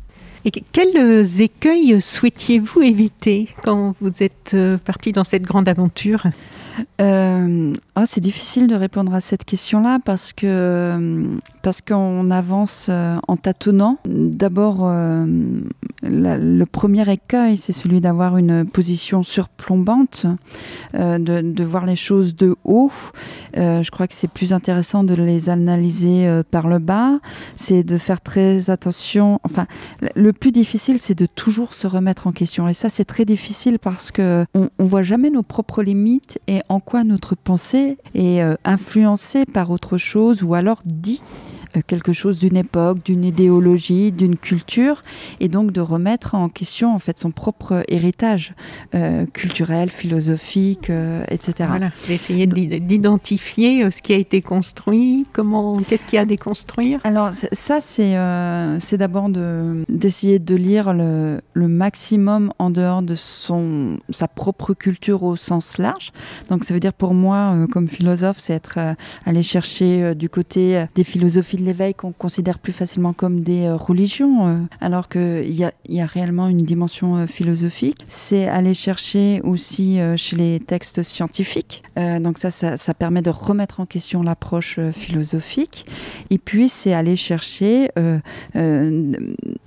Et 0.43 0.51
quels 0.71 1.41
écueils 1.41 2.01
souhaitiez-vous 2.01 2.81
éviter 2.81 3.49
quand 3.63 3.93
vous 4.01 4.23
êtes 4.23 4.51
euh, 4.55 4.77
parti 4.77 5.11
dans 5.11 5.23
cette 5.23 5.43
grande 5.43 5.69
aventure? 5.69 6.23
Euh, 6.99 7.73
oh, 7.97 8.03
c'est 8.07 8.21
difficile 8.21 8.67
de 8.67 8.75
répondre 8.75 9.13
à 9.13 9.21
cette 9.21 9.45
question-là 9.45 9.99
parce 10.03 10.33
que 10.33 11.37
parce 11.61 11.81
qu'on 11.81 12.31
avance 12.31 12.87
euh, 12.89 13.17
en 13.27 13.37
tâtonnant. 13.37 13.97
D'abord, 14.05 14.81
euh, 14.81 15.25
le 16.03 16.63
premier 16.65 17.09
écueil, 17.11 17.57
c'est 17.57 17.73
celui 17.73 18.01
d'avoir 18.01 18.37
une 18.37 18.65
position 18.65 19.23
surplombante, 19.23 20.25
de, 20.93 21.17
de, 21.17 21.63
voir 21.63 21.85
les 21.85 21.95
choses 21.95 22.35
de 22.35 22.55
haut. 22.63 22.91
je 23.55 23.89
crois 23.91 24.07
que 24.07 24.13
c'est 24.13 24.29
plus 24.29 24.53
intéressant 24.53 25.03
de 25.03 25.13
les 25.13 25.49
analyser 25.49 26.41
par 26.49 26.67
le 26.67 26.79
bas. 26.79 27.19
C'est 27.55 27.83
de 27.83 27.97
faire 27.97 28.21
très 28.21 28.69
attention. 28.69 29.39
Enfin, 29.43 29.67
le 30.15 30.33
plus 30.33 30.51
difficile, 30.51 30.99
c'est 30.99 31.17
de 31.17 31.25
toujours 31.25 31.73
se 31.73 31.87
remettre 31.87 32.27
en 32.27 32.31
question. 32.31 32.67
Et 32.67 32.73
ça, 32.73 32.89
c'est 32.89 33.05
très 33.05 33.25
difficile 33.25 33.77
parce 33.77 34.11
que 34.11 34.45
on, 34.55 34.69
on 34.79 34.85
voit 34.85 35.03
jamais 35.03 35.29
nos 35.29 35.43
propres 35.43 35.83
limites 35.83 36.39
et 36.47 36.60
en 36.69 36.79
quoi 36.79 37.03
notre 37.03 37.35
pensée 37.35 37.97
est 38.13 38.41
euh, 38.41 38.55
influencée 38.63 39.45
par 39.45 39.71
autre 39.71 39.97
chose 39.97 40.43
ou 40.43 40.53
alors 40.53 40.81
dit 40.85 41.21
quelque 41.87 42.13
chose 42.13 42.37
d'une 42.37 42.57
époque, 42.57 43.03
d'une 43.03 43.23
idéologie, 43.23 44.11
d'une 44.11 44.35
culture, 44.35 45.03
et 45.39 45.47
donc 45.47 45.71
de 45.71 45.81
remettre 45.81 46.35
en 46.35 46.49
question 46.49 46.93
en 46.93 46.99
fait 46.99 47.19
son 47.19 47.31
propre 47.31 47.83
héritage 47.87 48.53
euh, 48.95 49.25
culturel, 49.25 49.89
philosophique, 49.89 50.89
euh, 50.89 51.23
etc. 51.29 51.53
Voilà, 51.67 51.91
d'essayer 52.07 52.47
d'identifier 52.47 53.89
ce 53.91 54.01
qui 54.01 54.13
a 54.13 54.17
été 54.17 54.41
construit, 54.41 55.25
comment, 55.33 55.79
qu'est-ce 55.81 56.05
qu'il 56.05 56.15
y 56.15 56.19
a 56.19 56.21
à 56.21 56.25
déconstruire. 56.25 56.99
Alors 57.03 57.31
ça, 57.33 57.79
c'est 57.79 58.15
c'est 58.79 58.97
d'abord 58.97 59.29
d'essayer 59.89 60.39
de, 60.39 60.55
lire 60.55 60.93
le, 60.93 61.41
le, 61.53 61.67
maximum 61.67 62.53
en 62.59 62.69
dehors 62.69 63.01
de 63.01 63.15
son 63.15 63.97
sa 64.09 64.27
propre 64.27 64.73
culture 64.73 65.23
au 65.23 65.35
sens 65.35 65.77
large. 65.77 66.11
Donc 66.49 66.63
ça 66.63 66.73
veut 66.73 66.79
dire 66.79 66.93
pour 66.93 67.13
moi, 67.13 67.55
comme 67.71 67.87
philosophe, 67.87 68.37
c'est 68.39 68.53
être 68.53 68.79
aller 69.25 69.43
chercher 69.43 70.15
du 70.15 70.29
côté 70.29 70.85
des 70.95 71.03
philosophies 71.03 71.60
l'éveil 71.65 71.93
qu'on 71.93 72.11
considère 72.11 72.59
plus 72.59 72.73
facilement 72.73 73.13
comme 73.13 73.41
des 73.41 73.65
euh, 73.65 73.75
religions, 73.75 74.47
euh, 74.47 74.57
alors 74.79 75.09
qu'il 75.09 75.53
y 75.53 75.63
a, 75.63 75.71
y 75.87 76.01
a 76.01 76.05
réellement 76.05 76.47
une 76.47 76.57
dimension 76.57 77.17
euh, 77.17 77.25
philosophique. 77.27 78.05
C'est 78.07 78.47
aller 78.47 78.73
chercher 78.73 79.41
aussi 79.43 79.99
chez 80.15 80.35
les 80.35 80.59
textes 80.59 81.03
scientifiques. 81.03 81.83
donc 81.95 82.37
ça, 82.37 82.49
ça, 82.51 82.93
permet 82.93 83.21
de 83.21 83.29
remettre 83.29 83.79
en 83.79 83.85
question 83.85 84.23
l'approche 84.23 84.79
philosophique. 84.91 85.85
Et 86.29 86.37
puis, 86.37 86.69
c'est 86.69 86.93
aller 86.93 87.15
chercher, 87.15 87.89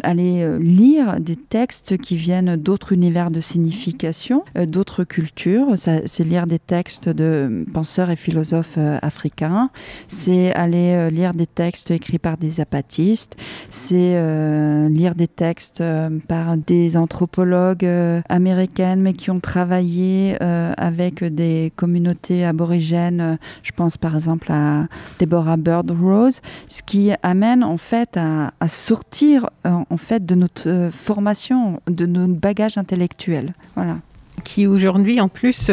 aller 0.02 0.58
lire 0.58 1.20
des 1.20 1.36
textes 1.36 1.98
qui 1.98 2.16
viennent 2.16 2.56
d'autres 2.56 2.92
univers 2.92 3.30
de 3.30 3.40
signification, 3.40 4.44
d'autres 4.66 5.04
cultures. 5.04 5.74
C'est 5.76 6.24
lire 6.24 6.46
des 6.46 6.58
textes 6.58 7.08
de 7.08 7.64
penseurs 7.72 8.10
et 8.10 8.16
philosophes 8.16 8.78
africains. 9.02 9.70
C'est 10.08 10.52
aller 10.54 11.10
lire 11.10 11.32
des 11.32 11.46
textes 11.46 11.83
écrits 11.90 12.18
par 12.18 12.36
des 12.36 12.60
apatistes, 12.60 13.36
c'est 13.70 14.14
euh, 14.16 14.88
lire 14.88 15.14
des 15.14 15.28
textes 15.28 15.80
euh, 15.80 16.10
par 16.28 16.56
des 16.56 16.96
anthropologues 16.96 17.84
euh, 17.84 18.20
américaines, 18.28 19.00
mais 19.00 19.12
qui 19.12 19.30
ont 19.30 19.40
travaillé 19.40 20.36
avec 20.40 21.24
des 21.24 21.72
communautés 21.76 22.44
aborigènes. 22.44 23.38
Je 23.62 23.72
pense 23.72 23.96
par 23.96 24.14
exemple 24.14 24.50
à 24.50 24.86
Deborah 25.18 25.56
Bird 25.56 25.90
Rose, 25.90 26.40
ce 26.68 26.82
qui 26.82 27.10
amène 27.22 27.64
en 27.64 27.76
fait 27.76 28.16
à, 28.16 28.50
sortir 28.68 29.48
en 29.64 29.96
fait 29.96 30.24
de 30.24 30.34
notre 30.34 30.90
formation, 30.92 31.80
de 31.88 32.06
notre 32.06 32.34
bagage 32.34 32.78
intellectuel. 32.78 33.52
Voilà. 33.74 33.98
Qui 34.44 34.66
aujourd'hui 34.66 35.20
en 35.20 35.28
plus 35.28 35.70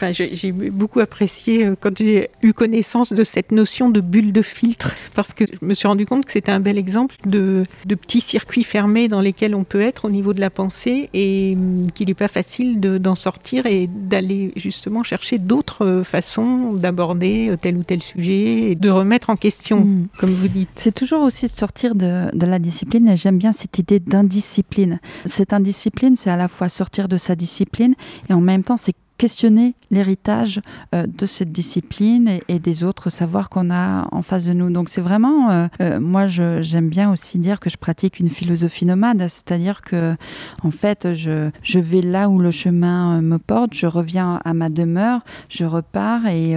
Enfin, 0.00 0.12
j'ai 0.12 0.52
beaucoup 0.52 1.00
apprécié 1.00 1.66
euh, 1.66 1.74
quand 1.78 1.98
j'ai 1.98 2.30
eu 2.42 2.52
connaissance 2.52 3.12
de 3.12 3.24
cette 3.24 3.50
notion 3.50 3.90
de 3.90 4.00
bulle 4.00 4.32
de 4.32 4.42
filtre, 4.42 4.94
parce 5.16 5.32
que 5.32 5.44
je 5.44 5.66
me 5.66 5.74
suis 5.74 5.88
rendu 5.88 6.06
compte 6.06 6.24
que 6.24 6.30
c'était 6.30 6.52
un 6.52 6.60
bel 6.60 6.78
exemple 6.78 7.16
de, 7.26 7.64
de, 7.84 7.94
petits 7.96 8.20
circuits 8.20 8.62
fermés 8.62 9.08
dans 9.08 9.20
lesquels 9.20 9.56
on 9.56 9.64
peut 9.64 9.80
être 9.80 10.04
au 10.04 10.10
niveau 10.10 10.34
de 10.34 10.40
la 10.40 10.50
pensée 10.50 11.10
et 11.14 11.56
hum, 11.56 11.90
qu'il 11.92 12.06
n'est 12.06 12.14
pas 12.14 12.28
facile 12.28 12.78
d'en 12.78 13.16
sortir 13.16 13.66
et 13.66 13.88
d'aller 13.88 14.52
justement 14.54 15.02
chercher 15.02 15.38
d'autres 15.38 15.84
euh, 15.84 16.04
façons 16.04 16.74
d'aborder 16.74 17.48
euh, 17.48 17.56
tel 17.60 17.76
ou 17.76 17.82
tel 17.82 18.00
sujet 18.00 18.70
et 18.70 18.74
de 18.76 18.90
remettre 18.90 19.30
en 19.30 19.36
question, 19.36 19.80
hmm. 19.80 20.06
comme 20.16 20.30
vous 20.30 20.46
dites. 20.46 20.70
C'est 20.76 20.94
toujours 20.94 21.22
aussi 21.22 21.46
de 21.46 21.50
sortir 21.50 21.96
de, 21.96 22.32
de 22.36 22.46
la 22.46 22.60
discipline 22.60 23.08
et 23.08 23.16
j'aime 23.16 23.38
bien 23.38 23.52
cette 23.52 23.76
idée 23.80 23.98
d'indiscipline. 23.98 25.00
Cette 25.26 25.52
indiscipline, 25.52 26.14
c'est 26.14 26.30
à 26.30 26.36
la 26.36 26.46
fois 26.46 26.68
sortir 26.68 27.08
de 27.08 27.16
sa 27.16 27.34
discipline 27.34 27.96
et 28.30 28.32
en 28.32 28.40
même 28.40 28.62
temps, 28.62 28.76
c'est 28.76 28.94
questionner 29.18 29.74
l'héritage 29.90 30.60
euh, 30.94 31.06
de 31.06 31.26
cette 31.26 31.52
discipline 31.52 32.38
et, 32.48 32.58
des 32.58 32.84
autres 32.84 33.10
savoirs 33.10 33.50
qu'on 33.50 33.70
a 33.70 34.08
en 34.12 34.22
face 34.22 34.44
de 34.44 34.52
nous. 34.52 34.70
Donc 34.70 34.88
c'est 34.88 35.00
vraiment, 35.00 35.50
euh, 35.50 35.66
euh, 35.82 36.00
moi 36.00 36.26
j'aime 36.28 36.88
bien 36.88 37.10
aussi 37.10 37.38
dire 37.38 37.60
que 37.60 37.68
je 37.68 37.76
pratique 37.76 38.20
une 38.20 38.30
philosophie 38.30 38.86
nomade, 38.86 39.20
c'est-à-dire 39.28 39.82
que 39.82 40.14
en 40.62 40.70
fait 40.70 41.12
je, 41.14 41.50
je 41.62 41.78
vais 41.78 42.00
là 42.00 42.28
où 42.28 42.38
le 42.38 42.50
chemin 42.50 43.20
me 43.20 43.38
porte, 43.38 43.74
je 43.74 43.86
reviens 43.86 44.40
à 44.44 44.54
ma 44.54 44.68
demeure, 44.68 45.20
je 45.48 45.64
repars 45.64 46.26
et, 46.26 46.54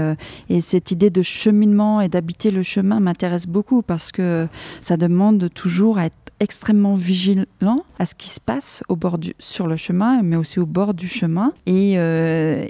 et 0.49 0.61
cette 0.61 0.91
idée 0.91 1.09
de 1.09 1.21
cheminement 1.21 2.01
et 2.01 2.09
d'habiter 2.09 2.51
le 2.51 2.63
chemin 2.63 2.99
m'intéresse 2.99 3.47
beaucoup 3.47 3.81
parce 3.81 4.11
que 4.11 4.47
ça 4.81 4.97
demande 4.97 5.49
toujours 5.53 5.97
à 5.97 6.05
être 6.05 6.15
extrêmement 6.41 6.95
vigilant 6.95 7.85
à 7.99 8.05
ce 8.05 8.15
qui 8.15 8.29
se 8.29 8.39
passe 8.39 8.83
au 8.89 8.95
bord 8.95 9.19
du, 9.19 9.35
sur 9.37 9.67
le 9.67 9.77
chemin, 9.77 10.23
mais 10.23 10.35
aussi 10.35 10.59
au 10.59 10.65
bord 10.65 10.95
du 10.95 11.07
chemin, 11.07 11.53
et, 11.67 11.95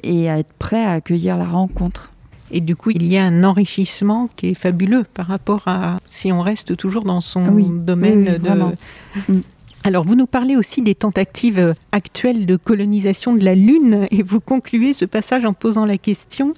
et 0.04 0.30
à 0.30 0.40
être 0.40 0.54
prêt 0.60 0.84
à 0.84 0.92
accueillir 0.92 1.38
la 1.38 1.46
rencontre. 1.46 2.12
Et 2.52 2.62
du 2.62 2.76
coup, 2.76 2.92
il 2.92 3.08
y 3.08 3.18
a 3.18 3.24
un 3.24 3.44
enrichissement 3.44 4.30
qui 4.36 4.50
est 4.50 4.54
fabuleux 4.54 5.06
par 5.14 5.28
rapport 5.28 5.64
à 5.68 5.98
si 6.08 6.32
on 6.32 6.42
reste 6.42 6.76
toujours 6.76 7.04
dans 7.04 7.22
son 7.22 7.44
domaine 7.44 8.38
de. 8.38 9.32
Mm. 9.32 9.42
Alors, 9.84 10.04
vous 10.04 10.16
nous 10.16 10.28
parlez 10.28 10.56
aussi 10.56 10.82
des 10.82 10.94
tentatives 10.94 11.74
actuelles 11.92 12.46
de 12.46 12.56
colonisation 12.56 13.34
de 13.34 13.44
la 13.44 13.56
Lune 13.56 14.08
et 14.12 14.22
vous 14.22 14.40
concluez 14.40 14.94
ce 14.94 15.06
passage 15.06 15.44
en 15.44 15.54
posant 15.54 15.86
la 15.86 15.98
question 15.98 16.54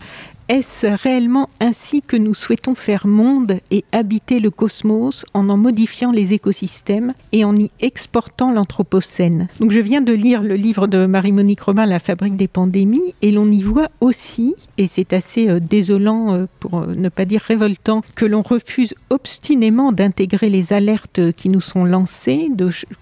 est-ce 0.50 0.88
réellement 0.88 1.50
ainsi 1.60 2.02
que 2.02 2.18
nous 2.18 2.34
souhaitons 2.34 2.76
faire 2.76 3.08
monde 3.08 3.60
et 3.72 3.86
habiter 3.92 4.40
le 4.40 4.50
cosmos 4.50 5.26
en 5.34 5.50
en 5.50 5.58
modifiant 5.58 6.12
les 6.12 6.34
écosystèmes 6.34 7.14
et 7.32 7.46
en 7.46 7.56
y 7.56 7.72
exportant 7.80 8.52
l'anthropocène? 8.52 9.48
Donc 9.60 9.72
je 9.72 9.80
viens 9.80 10.02
de 10.02 10.12
lire 10.12 10.42
le 10.42 10.56
livre 10.56 10.88
de 10.88 11.06
Marie-Monique 11.06 11.62
Robin, 11.62 11.86
La 11.86 12.00
fabrique 12.00 12.36
des 12.36 12.48
pandémies, 12.48 13.14
et 13.22 13.32
l'on 13.32 13.50
y 13.52 13.62
voit 13.62 13.90
aussi, 14.02 14.56
et 14.78 14.88
c'est 14.88 15.14
assez 15.14 15.48
euh, 15.48 15.60
désolant 15.60 16.34
euh, 16.34 16.46
pour 16.60 16.80
euh, 16.80 16.94
ne 16.96 17.10
pas 17.10 17.26
dire 17.26 17.42
révoltant, 17.42 18.02
que 18.16 18.26
l'on 18.26 18.42
refuse 18.42 18.94
obstinément 19.10 19.92
d'intégrer 19.92 20.50
les 20.50 20.74
alertes 20.74 21.32
qui 21.34 21.50
nous 21.50 21.62
sont 21.62 21.86
lancées, 21.86 22.50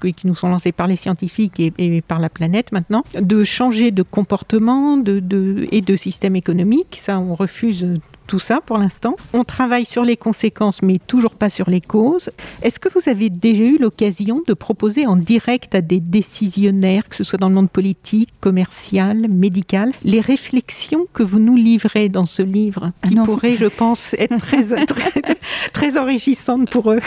qui 0.01 0.27
nous 0.27 0.35
sont 0.35 0.49
lancées 0.49 0.71
par 0.71 0.87
les 0.87 0.95
scientifiques 0.95 1.59
et, 1.59 2.01
par 2.01 2.19
la 2.19 2.29
planète 2.29 2.71
maintenant, 2.71 3.03
de 3.19 3.43
changer 3.43 3.91
de 3.91 4.03
comportement 4.03 5.01
et 5.01 5.81
de 5.81 5.95
système 5.95 6.35
économique. 6.35 6.99
Ça, 7.01 7.19
refuse 7.35 8.01
tout 8.31 8.39
ça 8.39 8.61
pour 8.65 8.77
l'instant. 8.77 9.17
On 9.33 9.43
travaille 9.43 9.85
sur 9.85 10.05
les 10.05 10.15
conséquences, 10.15 10.81
mais 10.81 10.99
toujours 11.05 11.35
pas 11.35 11.49
sur 11.49 11.69
les 11.69 11.81
causes. 11.81 12.29
Est-ce 12.61 12.79
que 12.79 12.87
vous 12.87 13.09
avez 13.09 13.29
déjà 13.29 13.61
eu 13.65 13.77
l'occasion 13.77 14.41
de 14.47 14.53
proposer 14.53 15.05
en 15.05 15.17
direct 15.17 15.75
à 15.75 15.81
des 15.81 15.99
décisionnaires, 15.99 17.09
que 17.09 17.17
ce 17.17 17.25
soit 17.25 17.37
dans 17.37 17.49
le 17.49 17.55
monde 17.55 17.69
politique, 17.69 18.29
commercial, 18.39 19.27
médical, 19.27 19.91
les 20.05 20.21
réflexions 20.21 21.07
que 21.11 21.23
vous 21.23 21.39
nous 21.39 21.57
livrez 21.57 22.07
dans 22.07 22.25
ce 22.25 22.41
livre, 22.41 22.93
qui 23.05 23.17
ah 23.19 23.23
pourraient, 23.25 23.57
je 23.57 23.65
pense, 23.65 24.13
être 24.17 24.37
très, 24.37 24.63
très, 25.73 25.97
enrichissantes 25.97 26.69
pour 26.69 26.93
eux? 26.93 27.01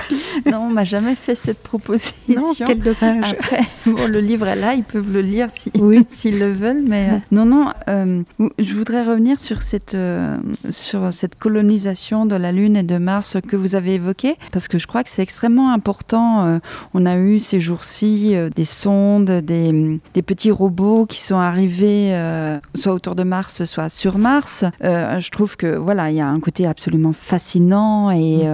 Non, 0.45 0.66
on 0.68 0.70
m'a 0.70 0.85
jamais 0.85 1.14
fait 1.14 1.37
cette 1.37 1.62
proposition. 1.62 2.35
Non, 2.37 2.53
quel 2.55 2.81
dommage. 2.81 3.33
Après, 3.33 3.62
bon, 3.87 4.09
le 4.09 4.20
livre 4.20 4.47
est 4.47 4.57
là, 4.57 4.75
ils 4.75 4.85
peuvent 4.85 5.11
le 5.11 5.22
lire 5.22 5.49
s'ils 6.09 6.39
le 6.39 6.53
veulent, 6.53 6.85
mais 6.87 7.09
euh, 7.09 7.18
non, 7.31 7.47
non. 7.47 7.68
Euh, 7.89 8.22
je 8.59 8.75
voudrais 8.75 9.05
revenir 9.05 9.41
sur 9.41 9.62
cette, 9.62 9.95
euh, 9.95 10.37
sur 10.68 11.13
cette 11.14 11.38
colonisation 11.38 12.26
de 12.26 12.36
la 12.36 12.52
Lune 12.52 12.76
et 12.76 12.82
de 12.82 12.98
Mars 12.98 13.38
que 13.46 13.56
vous 13.56 13.74
avez 13.74 13.94
évoquée, 13.94 14.36
parce 14.52 14.68
que 14.68 14.78
je 14.78 14.86
crois 14.86 15.04
que 15.04 15.10
c'est 15.10 15.22
extrêmement 15.22 15.72
important. 15.72 16.46
Euh, 16.46 16.58
on 16.92 17.06
a 17.06 17.16
eu 17.16 17.38
ces 17.38 17.60
jours-ci 17.60 18.34
euh, 18.34 18.50
des 18.50 18.64
sondes, 18.64 19.30
des, 19.30 20.00
petits 20.22 20.50
robots 20.50 21.06
qui 21.06 21.20
sont 21.20 21.36
arrivés 21.36 22.14
euh, 22.14 22.58
soit 22.74 22.92
autour 22.92 23.14
de 23.14 23.22
Mars, 23.22 23.64
soit 23.64 23.88
sur 23.88 24.18
Mars. 24.18 24.64
je 24.82 25.30
trouve 25.30 25.56
que 25.56 25.76
voilà, 25.76 26.10
il 26.10 26.16
y 26.16 26.20
a 26.20 26.28
un 26.28 26.40
côté 26.40 26.66
absolument 26.66 27.12
fascinant 27.12 28.10
et, 28.10 28.48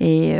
et 0.00 0.36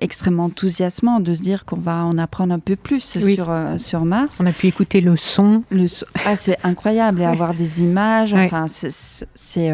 extrêmement 0.00 0.44
enthousiasmant 0.44 1.20
de 1.20 1.34
se 1.34 1.42
dire 1.42 1.64
qu'on 1.64 1.76
va 1.76 2.04
en 2.04 2.18
apprendre 2.18 2.52
un 2.52 2.58
peu 2.58 2.76
plus 2.76 3.00
sur, 3.00 3.54
sur 3.78 4.04
Mars. 4.04 4.38
On 4.40 4.46
a 4.46 4.52
pu 4.52 4.66
écouter 4.66 5.00
le 5.00 5.16
son. 5.16 5.62
Le 5.70 5.86
Ah, 6.26 6.36
c'est 6.36 6.58
incroyable 6.64 7.22
et 7.22 7.24
avoir 7.24 7.54
des 7.54 7.82
images. 7.82 8.34
Enfin, 8.34 8.66
c'est 8.68 9.72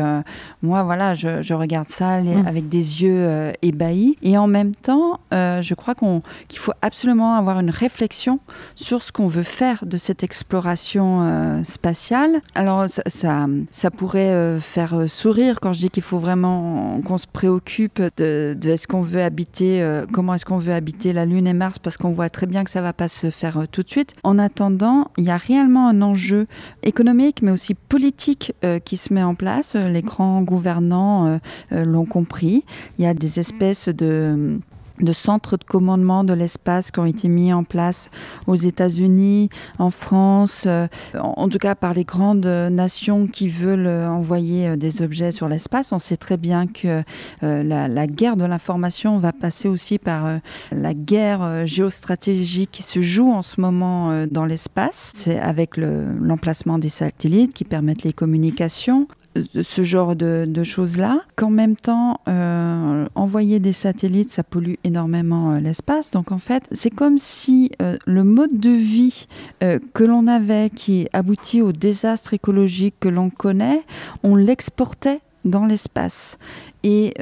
moi 0.62 0.82
voilà, 0.82 1.14
je, 1.14 1.28
je, 1.40 1.54
regarde 1.54 1.88
ça 1.88 2.20
mm. 2.20 2.46
avec 2.46 2.68
des 2.68 3.02
yeux 3.02 3.14
euh, 3.16 3.52
ébahis. 3.62 4.16
Et 4.22 4.36
en 4.38 4.46
même 4.46 4.74
temps, 4.74 5.20
euh, 5.32 5.62
je 5.62 5.74
crois 5.74 5.94
qu'on, 5.94 6.22
qu'il 6.48 6.60
faut 6.60 6.72
absolument 6.82 7.34
avoir 7.34 7.60
une 7.60 7.70
réflexion 7.70 8.40
sur 8.74 9.02
ce 9.02 9.12
qu'on 9.12 9.28
veut 9.28 9.42
faire 9.42 9.84
de 9.86 9.96
cette 9.96 10.22
exploration 10.22 11.22
euh, 11.22 11.62
spatiale. 11.64 12.40
Alors, 12.54 12.86
ça, 12.88 13.46
ça, 13.70 13.90
pourrait 13.90 14.58
faire 14.60 15.08
sourire 15.08 15.60
quand 15.60 15.72
je 15.72 15.80
dis 15.80 15.90
qu'il 15.90 16.02
faut 16.02 16.18
vraiment 16.18 17.00
qu'on 17.04 17.18
se 17.18 17.26
préoccupe 17.26 18.00
de, 18.16 18.56
de 18.58 18.70
est-ce 18.70 18.86
qu'on 18.86 19.02
veut 19.02 19.22
habiter, 19.22 19.84
comment 20.12 20.34
est-ce 20.34 20.44
qu'on 20.44 20.58
veut 20.58 20.72
habiter 20.72 21.12
la 21.12 21.26
Lune 21.26 21.46
et 21.46 21.52
Mars, 21.52 21.78
parce 21.78 21.96
qu'on 21.96 22.10
voit 22.10 22.30
très 22.30 22.46
bien 22.46 22.64
que 22.64 22.70
ça 22.70 22.80
va 22.80 22.92
pas 22.92 23.08
se 23.08 23.30
faire 23.30 23.66
tout 23.70 23.82
de 23.82 23.88
suite. 23.90 24.14
En 24.22 24.38
attendant, 24.38 25.10
il 25.18 25.24
y 25.24 25.30
a 25.30 25.36
réellement 25.36 25.88
un 25.88 26.02
enjeu 26.02 26.46
économique, 26.82 27.42
mais 27.42 27.50
aussi 27.50 27.74
politique 27.74 28.54
qui 28.84 28.96
se 28.96 29.12
met 29.12 29.22
en 29.22 29.34
place. 29.34 29.74
Les 29.74 30.02
grands 30.02 30.42
gouvernants 30.42 31.19
euh, 31.26 31.38
euh, 31.72 31.84
l'ont 31.84 32.04
compris. 32.04 32.64
Il 32.98 33.04
y 33.04 33.08
a 33.08 33.14
des 33.14 33.40
espèces 33.40 33.88
de 33.88 34.60
centres 35.12 35.56
de 35.56 35.64
commandement 35.64 36.24
de 36.24 36.34
l'espace 36.34 36.90
qui 36.90 36.98
ont 36.98 37.06
été 37.06 37.28
mis 37.28 37.54
en 37.54 37.64
place 37.64 38.10
aux 38.46 38.54
États-Unis, 38.54 39.48
en 39.78 39.90
France, 39.90 40.64
euh, 40.66 40.88
en 41.14 41.48
tout 41.48 41.58
cas 41.58 41.74
par 41.74 41.94
les 41.94 42.04
grandes 42.04 42.44
nations 42.44 43.26
qui 43.26 43.48
veulent 43.48 43.88
envoyer 43.88 44.76
des 44.76 45.00
objets 45.00 45.32
sur 45.32 45.48
l'espace. 45.48 45.92
On 45.92 45.98
sait 45.98 46.18
très 46.18 46.36
bien 46.36 46.66
que 46.66 47.02
la, 47.40 48.06
guerre 48.06 48.36
de 48.36 48.44
l'information 48.44 49.16
va 49.18 49.32
passer 49.32 49.68
aussi 49.68 49.98
par 49.98 50.38
la 50.70 50.94
guerre 50.94 51.66
géostratégique 51.66 52.70
qui 52.70 52.82
se 52.82 53.00
joue 53.00 53.32
en 53.32 53.42
ce 53.42 53.60
moment 53.60 54.26
dans 54.26 54.44
l'espace. 54.44 55.12
C'est 55.16 55.38
avec 55.38 55.76
l'emplacement 55.76 56.78
des 56.78 56.90
satellites 56.90 57.54
qui 57.54 57.64
permettent 57.64 58.02
les 58.02 58.12
communications 58.12 59.06
ce 59.36 59.82
genre 59.84 60.16
de, 60.16 60.64
choses-là, 60.64 61.20
qu'en 61.36 61.50
même 61.50 61.76
temps, 61.76 62.20
euh, 62.28 63.06
envoyer 63.14 63.60
des 63.60 63.72
satellites, 63.72 64.30
ça 64.30 64.42
pollue 64.42 64.74
énormément 64.84 65.52
euh, 65.52 65.60
l'espace. 65.60 66.10
Donc 66.10 66.32
en 66.32 66.38
fait, 66.38 66.64
c'est 66.72 66.90
comme 66.90 67.18
si 67.18 67.70
euh, 67.80 67.96
le 68.06 68.24
mode 68.24 68.58
de 68.58 68.70
vie 68.70 69.26
que 69.60 70.04
l'on 70.04 70.26
avait, 70.26 70.70
qui 70.70 71.08
aboutit 71.12 71.62
au 71.62 71.72
désastre 71.72 72.34
écologique 72.34 72.94
que 73.00 73.08
l'on 73.08 73.30
connaît, 73.30 73.82
on 74.22 74.36
l'exportait 74.36 75.20
dans 75.44 75.64
l'espace. 75.64 76.38
Et 76.82 77.14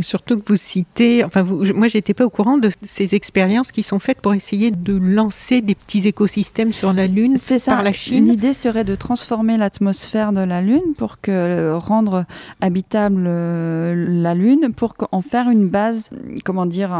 surtout 0.00 0.38
que 0.38 0.52
vous 0.52 0.56
citez, 0.56 1.24
enfin, 1.24 1.42
vous, 1.42 1.64
moi, 1.74 1.88
j'étais 1.88 2.14
pas 2.14 2.24
au 2.24 2.30
courant 2.30 2.58
de 2.58 2.70
ces 2.82 3.14
expériences 3.14 3.72
qui 3.72 3.82
sont 3.82 3.98
faites 3.98 4.20
pour 4.20 4.34
essayer 4.34 4.70
de 4.70 4.96
lancer 4.96 5.60
des 5.60 5.74
petits 5.74 6.06
écosystèmes 6.06 6.72
sur 6.72 6.92
la 6.92 7.06
Lune 7.06 7.36
par 7.66 7.82
la 7.82 7.92
Chine. 7.92 8.26
L'idée 8.26 8.52
serait 8.52 8.84
de 8.84 8.94
transformer 8.94 9.56
l'atmosphère 9.56 10.32
de 10.32 10.40
la 10.40 10.62
Lune 10.62 10.94
pour 10.96 11.20
que 11.20 11.30
euh, 11.30 11.78
rendre 11.78 12.24
habitable 12.60 13.24
euh, 13.26 13.94
la 14.08 14.34
Lune, 14.34 14.72
pour 14.74 14.94
en 15.12 15.22
faire 15.22 15.50
une 15.50 15.68
base, 15.68 16.10
comment 16.44 16.66
dire, 16.66 16.92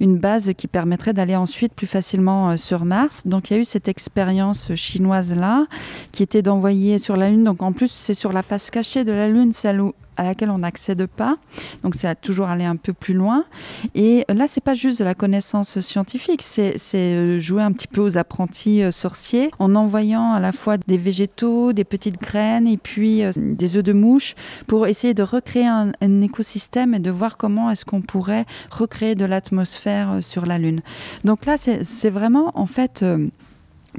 une 0.00 0.18
base 0.18 0.52
qui 0.56 0.68
permettrait 0.68 1.12
d'aller 1.12 1.36
ensuite 1.36 1.72
plus 1.72 1.86
facilement 1.86 2.50
euh, 2.50 2.56
sur 2.56 2.84
Mars. 2.84 3.22
Donc, 3.26 3.50
il 3.50 3.54
y 3.54 3.56
a 3.56 3.60
eu 3.60 3.64
cette 3.64 3.88
expérience 3.88 4.74
chinoise 4.74 5.34
là, 5.34 5.66
qui 6.12 6.22
était 6.22 6.42
d'envoyer 6.42 6.98
sur 6.98 7.16
la 7.16 7.30
Lune. 7.30 7.44
Donc, 7.44 7.62
en 7.62 7.72
plus, 7.72 7.90
c'est 7.90 8.14
sur 8.14 8.32
la 8.32 8.42
face 8.42 8.70
cachée 8.70 9.04
de 9.04 9.12
la 9.12 9.28
Lune, 9.28 9.52
celle 9.52 9.80
où 9.80 9.92
à 10.16 10.24
laquelle 10.24 10.50
on 10.50 10.58
n'accède 10.58 11.06
pas. 11.06 11.36
Donc 11.82 11.94
c'est 11.94 12.08
à 12.08 12.14
toujours 12.14 12.48
aller 12.48 12.64
un 12.64 12.76
peu 12.76 12.92
plus 12.92 13.14
loin. 13.14 13.44
Et 13.94 14.24
là, 14.28 14.46
c'est 14.46 14.62
pas 14.62 14.74
juste 14.74 14.98
de 14.98 15.04
la 15.04 15.14
connaissance 15.14 15.80
scientifique, 15.80 16.42
c'est 16.42 16.76
euh, 16.94 17.40
jouer 17.40 17.62
un 17.62 17.72
petit 17.72 17.88
peu 17.88 18.00
aux 18.00 18.18
apprentis 18.18 18.82
euh, 18.82 18.90
sorciers 18.90 19.50
en 19.58 19.74
envoyant 19.74 20.32
à 20.32 20.40
la 20.40 20.52
fois 20.52 20.76
des 20.78 20.96
végétaux, 20.96 21.72
des 21.72 21.84
petites 21.84 22.20
graines 22.20 22.66
et 22.66 22.76
puis 22.76 23.22
euh, 23.22 23.32
des 23.36 23.76
œufs 23.76 23.82
de 23.82 23.92
mouche 23.92 24.34
pour 24.66 24.86
essayer 24.86 25.14
de 25.14 25.22
recréer 25.22 25.66
un, 25.66 25.92
un 26.00 26.22
écosystème 26.22 26.94
et 26.94 26.98
de 26.98 27.10
voir 27.10 27.36
comment 27.36 27.70
est-ce 27.70 27.84
qu'on 27.84 28.00
pourrait 28.02 28.46
recréer 28.70 29.14
de 29.14 29.24
l'atmosphère 29.24 30.18
sur 30.20 30.46
la 30.46 30.58
Lune. 30.58 30.82
Donc 31.24 31.46
là, 31.46 31.56
c'est 31.56 32.10
vraiment 32.10 32.52
en 32.54 32.66
fait 32.66 33.04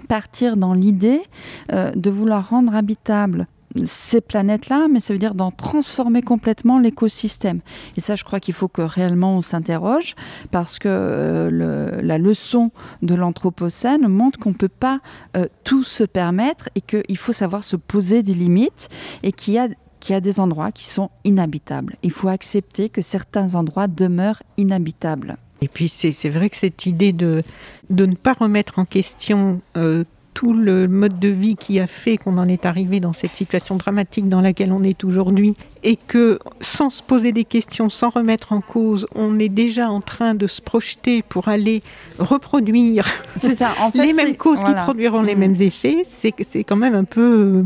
partir 0.08 0.58
dans 0.58 0.74
l'idée 0.74 1.22
de 1.70 2.10
vouloir 2.10 2.50
rendre 2.50 2.76
habitable 2.76 3.48
ces 3.86 4.22
planètes-là, 4.22 4.88
mais 4.90 5.00
ça 5.00 5.14
veut 5.14 5.20
dire 5.20 5.36
d'en 5.36 5.52
transformer 5.52 6.22
complètement 6.22 6.80
l'écosystème. 6.80 7.60
Et 7.96 8.02
ça, 8.02 8.16
je 8.16 8.24
crois 8.24 8.40
qu'il 8.40 8.54
faut 8.54 8.68
que 8.68 8.82
réellement 8.82 9.38
on 9.38 9.42
s'interroge, 9.42 10.16
parce 10.52 10.80
que 10.80 10.88
euh, 10.90 12.02
la 12.02 12.18
leçon 12.18 12.72
de 13.02 13.16
l'Anthropocène 13.16 14.08
montre 14.08 14.40
qu'on 14.40 14.50
ne 14.50 14.56
peut 14.56 14.68
pas 14.68 15.00
euh, 15.36 15.48
tout 15.64 15.84
se 15.84 16.04
permettre 16.04 16.70
et 16.76 16.82
qu'il 16.82 17.18
faut 17.18 17.34
savoir 17.34 17.64
se 17.64 17.76
poser 17.76 18.24
des 18.24 18.34
limites 18.34 18.90
et 19.24 19.32
qu'il 19.32 19.54
y 19.54 19.60
a 20.14 20.22
des 20.22 20.40
endroits 20.40 20.72
qui 20.72 20.86
sont 20.86 21.10
inhabitables. 21.26 21.98
Il 22.04 22.12
faut 22.12 22.30
accepter 22.30 22.90
que 22.90 23.02
certains 23.02 23.56
endroits 23.56 23.88
demeurent 23.88 24.42
inhabitables. 24.58 25.38
Et 25.62 25.68
puis 25.68 25.90
c'est 25.90 26.30
vrai 26.30 26.50
que 26.50 26.56
cette 26.56 26.86
idée 26.86 27.14
de, 27.14 27.44
de 27.90 28.06
ne 28.06 28.16
pas 28.16 28.34
remettre 28.34 28.80
en 28.80 28.86
question 28.86 29.62
euh, 29.76 30.04
tout 30.38 30.54
le 30.54 30.88
mode 30.88 31.18
de 31.18 31.30
vie 31.30 31.56
qui 31.56 31.80
a 31.80 31.88
fait 31.88 32.18
qu'on 32.18 32.38
en 32.38 32.48
est 32.48 32.68
arrivé 32.68 33.00
dans 33.00 33.12
cette 33.12 33.36
situation 33.36 33.76
dramatique 33.76 34.30
dans 34.30 34.40
laquelle 34.40 34.72
on 34.72 34.84
est 34.84 35.04
aujourd'hui 35.04 35.56
et 35.82 35.96
que 35.96 36.38
sans 36.62 36.92
se 36.92 37.02
poser 37.02 37.32
des 37.32 37.44
questions, 37.44 37.90
sans 37.90 38.12
remettre 38.12 38.54
en 38.54 38.62
cause, 38.62 39.08
on 39.16 39.40
est 39.40 39.50
déjà 39.50 39.90
en 39.90 40.00
train 40.00 40.36
de 40.36 40.46
se 40.46 40.62
projeter 40.62 41.24
pour 41.24 41.48
aller 41.48 41.82
reproduire 42.20 43.08
ça. 43.38 43.72
En 43.82 43.90
fait, 43.90 44.06
les 44.06 44.14
mêmes 44.14 44.38
causes 44.38 44.64
qui 44.64 44.74
produiront 44.74 45.24
les 45.24 45.34
mm. 45.34 45.40
mêmes 45.40 45.56
effets, 45.60 46.04
c'est 46.06 46.64
quand 46.64 46.76
même 46.76 46.94
un 46.94 47.04
peu 47.04 47.64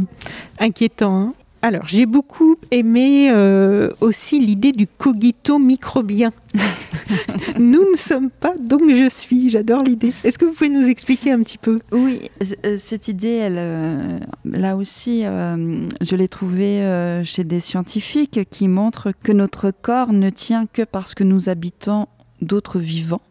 inquiétant. 0.58 1.24
Hein. 1.24 1.34
Alors, 1.64 1.88
j'ai 1.88 2.08
beaucoup 2.08 2.56
aimé 2.72 3.30
euh, 3.32 3.92
aussi 4.02 4.40
l'idée 4.40 4.72
du 4.72 4.88
cogito 4.88 5.60
microbien. 5.60 6.32
nous 7.60 7.86
ne 7.92 7.98
sommes 7.98 8.32
pas, 8.32 8.56
donc 8.60 8.82
je 8.90 9.08
suis. 9.10 9.50
J'adore 9.52 9.84
l'idée. 9.84 10.12
Est-ce 10.24 10.40
que 10.40 10.46
vous 10.46 10.54
pouvez 10.54 10.70
nous 10.70 10.88
expliquer 10.88 11.32
un 11.32 11.44
petit 11.44 11.60
peu? 11.60 11.80
Oui, 11.92 12.32
euh, 12.66 12.78
cette 12.80 13.08
idée, 13.08 13.36
elle, 13.36 13.58
euh, 13.60 14.20
là 14.44 14.76
aussi, 14.76 15.22
je 15.22 16.16
l'ai 16.16 16.28
trouvée 16.28 17.22
chez 17.24 17.44
des 17.44 17.60
scientifiques 17.60 18.40
qui 18.50 18.68
montrent 18.68 19.12
que 19.24 19.32
notre 19.32 19.72
corps 19.72 20.14
ne 20.14 20.32
tient 20.32 20.66
que 20.66 20.82
parce 20.82 21.14
que 21.14 21.24
nous 21.24 21.48
habitons 21.48 22.08
d'autres 22.42 22.80
vivants. 22.80 23.22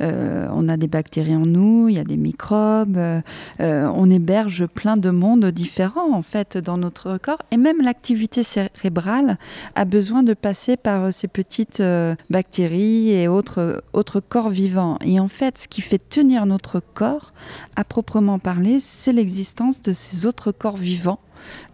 Euh, 0.00 0.48
on 0.52 0.68
a 0.68 0.76
des 0.76 0.86
bactéries 0.86 1.34
en 1.34 1.46
nous, 1.46 1.88
il 1.88 1.96
y 1.96 1.98
a 1.98 2.04
des 2.04 2.16
microbes, 2.16 2.96
euh, 2.96 3.20
on 3.58 4.10
héberge 4.10 4.66
plein 4.66 4.96
de 4.96 5.10
mondes 5.10 5.46
différents 5.46 6.14
en 6.14 6.22
fait 6.22 6.56
dans 6.56 6.78
notre 6.78 7.18
corps 7.18 7.42
et 7.50 7.56
même 7.56 7.82
l'activité 7.82 8.42
cérébrale 8.42 9.36
a 9.74 9.84
besoin 9.84 10.22
de 10.22 10.34
passer 10.34 10.76
par 10.76 11.12
ces 11.12 11.28
petites 11.28 11.80
euh, 11.80 12.14
bactéries 12.30 13.10
et 13.10 13.28
autres, 13.28 13.82
autres 13.92 14.20
corps 14.20 14.48
vivants. 14.48 14.98
Et 15.02 15.20
en 15.20 15.28
fait, 15.28 15.58
ce 15.58 15.68
qui 15.68 15.82
fait 15.82 15.98
tenir 15.98 16.46
notre 16.46 16.80
corps, 16.80 17.32
à 17.76 17.84
proprement 17.84 18.38
parler, 18.38 18.80
c'est 18.80 19.12
l'existence 19.12 19.80
de 19.80 19.92
ces 19.92 20.26
autres 20.26 20.52
corps 20.52 20.76
vivants 20.76 21.20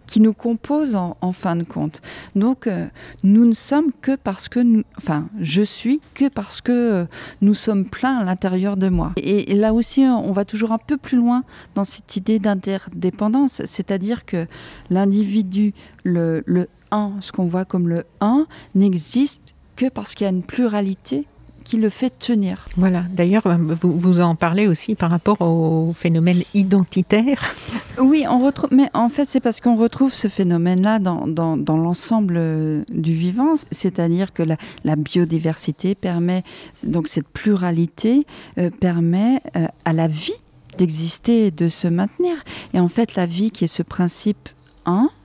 qui 0.05 0.21
nous 0.21 0.33
compose 0.33 0.95
en, 0.95 1.31
fin 1.33 1.55
de 1.55 1.63
compte. 1.63 2.01
Donc, 2.35 2.67
euh, 2.67 2.87
nous 3.23 3.45
ne 3.45 3.53
sommes 3.53 3.91
que 4.01 4.15
parce 4.15 4.47
que, 4.47 4.59
nous, 4.59 4.83
enfin, 4.97 5.27
je 5.39 5.61
suis 5.61 5.99
que 6.13 6.29
parce 6.29 6.61
que 6.61 6.71
euh, 6.71 7.05
nous 7.41 7.53
sommes 7.53 7.85
pleins 7.85 8.17
à 8.17 8.23
l'intérieur 8.23 8.77
de 8.77 8.89
moi. 8.89 9.11
Et, 9.17 9.53
là 9.53 9.73
aussi, 9.73 10.01
on 10.01 10.31
va 10.31 10.45
toujours 10.45 10.71
un 10.71 10.77
peu 10.77 10.97
plus 10.97 11.17
loin 11.17 11.43
dans 11.75 11.83
cette 11.83 12.15
idée 12.15 12.39
d'interdépendance, 12.39 13.61
c'est-à-dire 13.65 14.25
que 14.25 14.47
l'individu, 14.89 15.73
le, 16.03 16.43
le 16.45 16.67
1, 16.91 17.15
ce 17.19 17.31
qu'on 17.31 17.45
voit 17.45 17.65
comme 17.65 17.89
le 17.89 18.05
1, 18.21 18.47
n'existe 18.75 19.55
que 19.75 19.89
parce 19.89 20.15
qu'il 20.15 20.25
y 20.25 20.27
a 20.27 20.31
une 20.31 20.43
pluralité 20.43 21.27
qui 21.67 21.75
le 21.75 21.89
fait 21.89 22.17
tenir. 22.17 22.65
Voilà, 22.77 23.03
d'ailleurs, 23.11 23.45
euh, 23.45 23.57
vous, 23.81 23.99
vous, 23.99 24.21
en 24.21 24.35
parlez 24.35 24.67
aussi 24.67 24.95
par 24.95 25.11
rapport 25.11 25.41
au 25.41 25.93
phénomène 25.93 26.43
identitaire. 26.53 27.53
Oui, 27.99 28.23
on 28.29 28.39
retrouve, 28.39 28.69
mais 28.71 28.89
en 28.93 29.09
fait, 29.09 29.25
c'est 29.25 29.41
parce 29.41 29.59
qu'on 29.59 29.75
retrouve 29.75 30.13
ce 30.13 30.29
phénomène-là 30.29 30.99
dans, 30.99 31.27
dans, 31.27 31.57
dans 31.57 31.75
l'ensemble 31.75 32.35
euh, 32.37 32.83
du 32.89 33.13
vivant, 33.13 33.55
c'est-à-dire 33.71 34.31
que 34.31 34.43
la, 34.43 34.55
la, 34.85 34.95
biodiversité 34.95 35.93
permet, 35.93 36.43
donc 36.83 37.09
cette 37.09 37.27
pluralité 37.27 38.25
euh, 38.57 38.69
permet 38.69 39.41
à 39.83 39.91
la 39.91 40.07
vie 40.07 40.39
d'exister 40.77 41.47
et 41.47 41.51
de 41.51 41.67
se 41.67 41.89
maintenir. 41.89 42.35
Et 42.73 42.79
en 42.79 42.87
fait, 42.87 43.15
la 43.15 43.25
vie 43.25 43.51
qui 43.51 43.65
est 43.65 43.67
ce 43.67 43.83
principe 43.83 44.49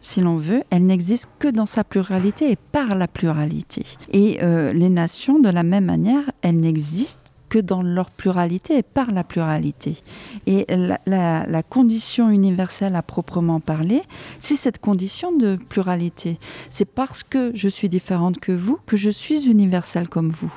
si 0.00 0.20
l'on 0.20 0.36
veut, 0.36 0.62
elle 0.70 0.86
n'existe 0.86 1.28
que 1.38 1.48
dans 1.48 1.66
sa 1.66 1.84
pluralité 1.84 2.50
et 2.50 2.56
par 2.56 2.96
la 2.96 3.06
pluralité. 3.06 3.84
Et 4.10 4.38
euh, 4.42 4.72
les 4.72 4.88
nations, 4.88 5.38
de 5.38 5.48
la 5.48 5.62
même 5.62 5.84
manière, 5.84 6.30
elles 6.42 6.58
n'existent 6.58 7.18
que 7.48 7.58
dans 7.58 7.82
leur 7.82 8.10
pluralité 8.10 8.78
et 8.78 8.82
par 8.82 9.12
la 9.12 9.24
pluralité. 9.24 9.98
Et 10.46 10.66
la, 11.06 11.62
condition 11.62 12.30
universelle 12.30 12.96
à 12.96 13.02
proprement 13.02 13.60
parler, 13.60 14.00
c'est 14.40 14.56
cette 14.56 14.78
condition 14.78 15.36
de 15.36 15.56
pluralité. 15.56 16.38
C'est 16.70 16.86
parce 16.86 17.22
que 17.22 17.52
je 17.54 17.68
suis 17.68 17.90
différente 17.90 18.38
que 18.38 18.52
vous 18.52 18.78
que 18.86 18.96
je 18.96 19.10
suis 19.10 19.50
universelle 19.50 20.08
comme 20.08 20.30
vous. 20.30 20.52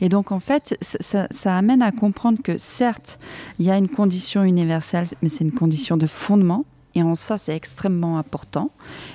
Et 0.00 0.08
donc 0.08 0.32
en 0.32 0.40
fait, 0.40 0.76
ça 0.80 1.56
amène 1.56 1.82
à 1.82 1.92
comprendre 1.92 2.42
que 2.42 2.58
certes, 2.58 3.20
il 3.60 3.66
y 3.66 3.70
a 3.70 3.78
une 3.78 3.88
condition 3.88 4.42
universelle, 4.42 5.06
mais 5.22 5.28
c'est 5.28 5.44
une 5.44 5.52
condition 5.52 5.96
de 5.96 6.08
fondement 6.08 6.64
et 6.94 7.02
en 7.02 7.14
ça, 7.14 7.38
c'est 7.38 7.54
extrêmement 7.54 8.18
important. 8.18 8.70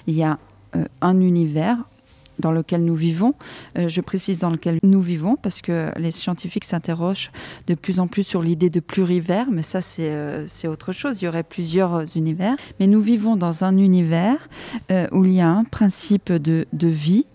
Il 0.07 0.15
y 0.15 0.23
a 0.23 0.39
euh, 0.75 0.85
un 1.01 1.19
univers 1.19 1.77
dans 2.37 2.51
lequel 2.51 2.83
nous 2.83 2.95
vivons. 2.95 3.33
Euh, 3.77 3.87
je 3.87 4.01
précise 4.01 4.39
dans 4.39 4.49
lequel 4.49 4.77
nous 4.83 4.99
vivons 4.99 5.37
parce 5.37 5.61
que 5.61 5.89
les 5.97 6.11
scientifiques 6.11 6.65
s'interrogent 6.65 7.31
de 7.67 7.75
plus 7.75 8.01
en 8.01 8.07
plus 8.07 8.23
sur 8.23 8.41
l'idée 8.41 8.69
de 8.69 8.81
plurivers, 8.81 9.49
mais 9.49 9.61
ça 9.61 9.79
euh, 9.99 10.43
c'est 10.47 10.67
autre 10.67 10.91
chose. 10.91 11.21
Il 11.21 11.25
y 11.25 11.27
aurait 11.29 11.43
plusieurs 11.43 12.17
univers. 12.17 12.57
Mais 12.81 12.87
nous 12.87 12.99
vivons 12.99 13.37
dans 13.37 13.63
un 13.63 13.77
univers 13.77 14.49
où 15.13 15.23
il 15.23 15.33
y 15.33 15.41
a 15.41 15.49
un 15.49 15.63
principe 15.63 16.31
de, 16.31 16.65
vie 16.73 17.25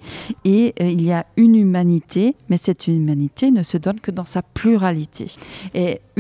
et 0.45 0.75
il 0.79 1.03
y 1.03 1.13
a 1.13 1.25
une 1.39 1.55
humanité, 1.55 2.37
mais 2.51 2.59
cette 2.59 2.87
humanité 2.87 3.51
ne 3.51 3.63
se 3.63 3.79
donne 3.79 4.01
que 4.01 4.11
dans 4.11 4.27
sa 4.27 4.43
pluralité. 4.43 5.33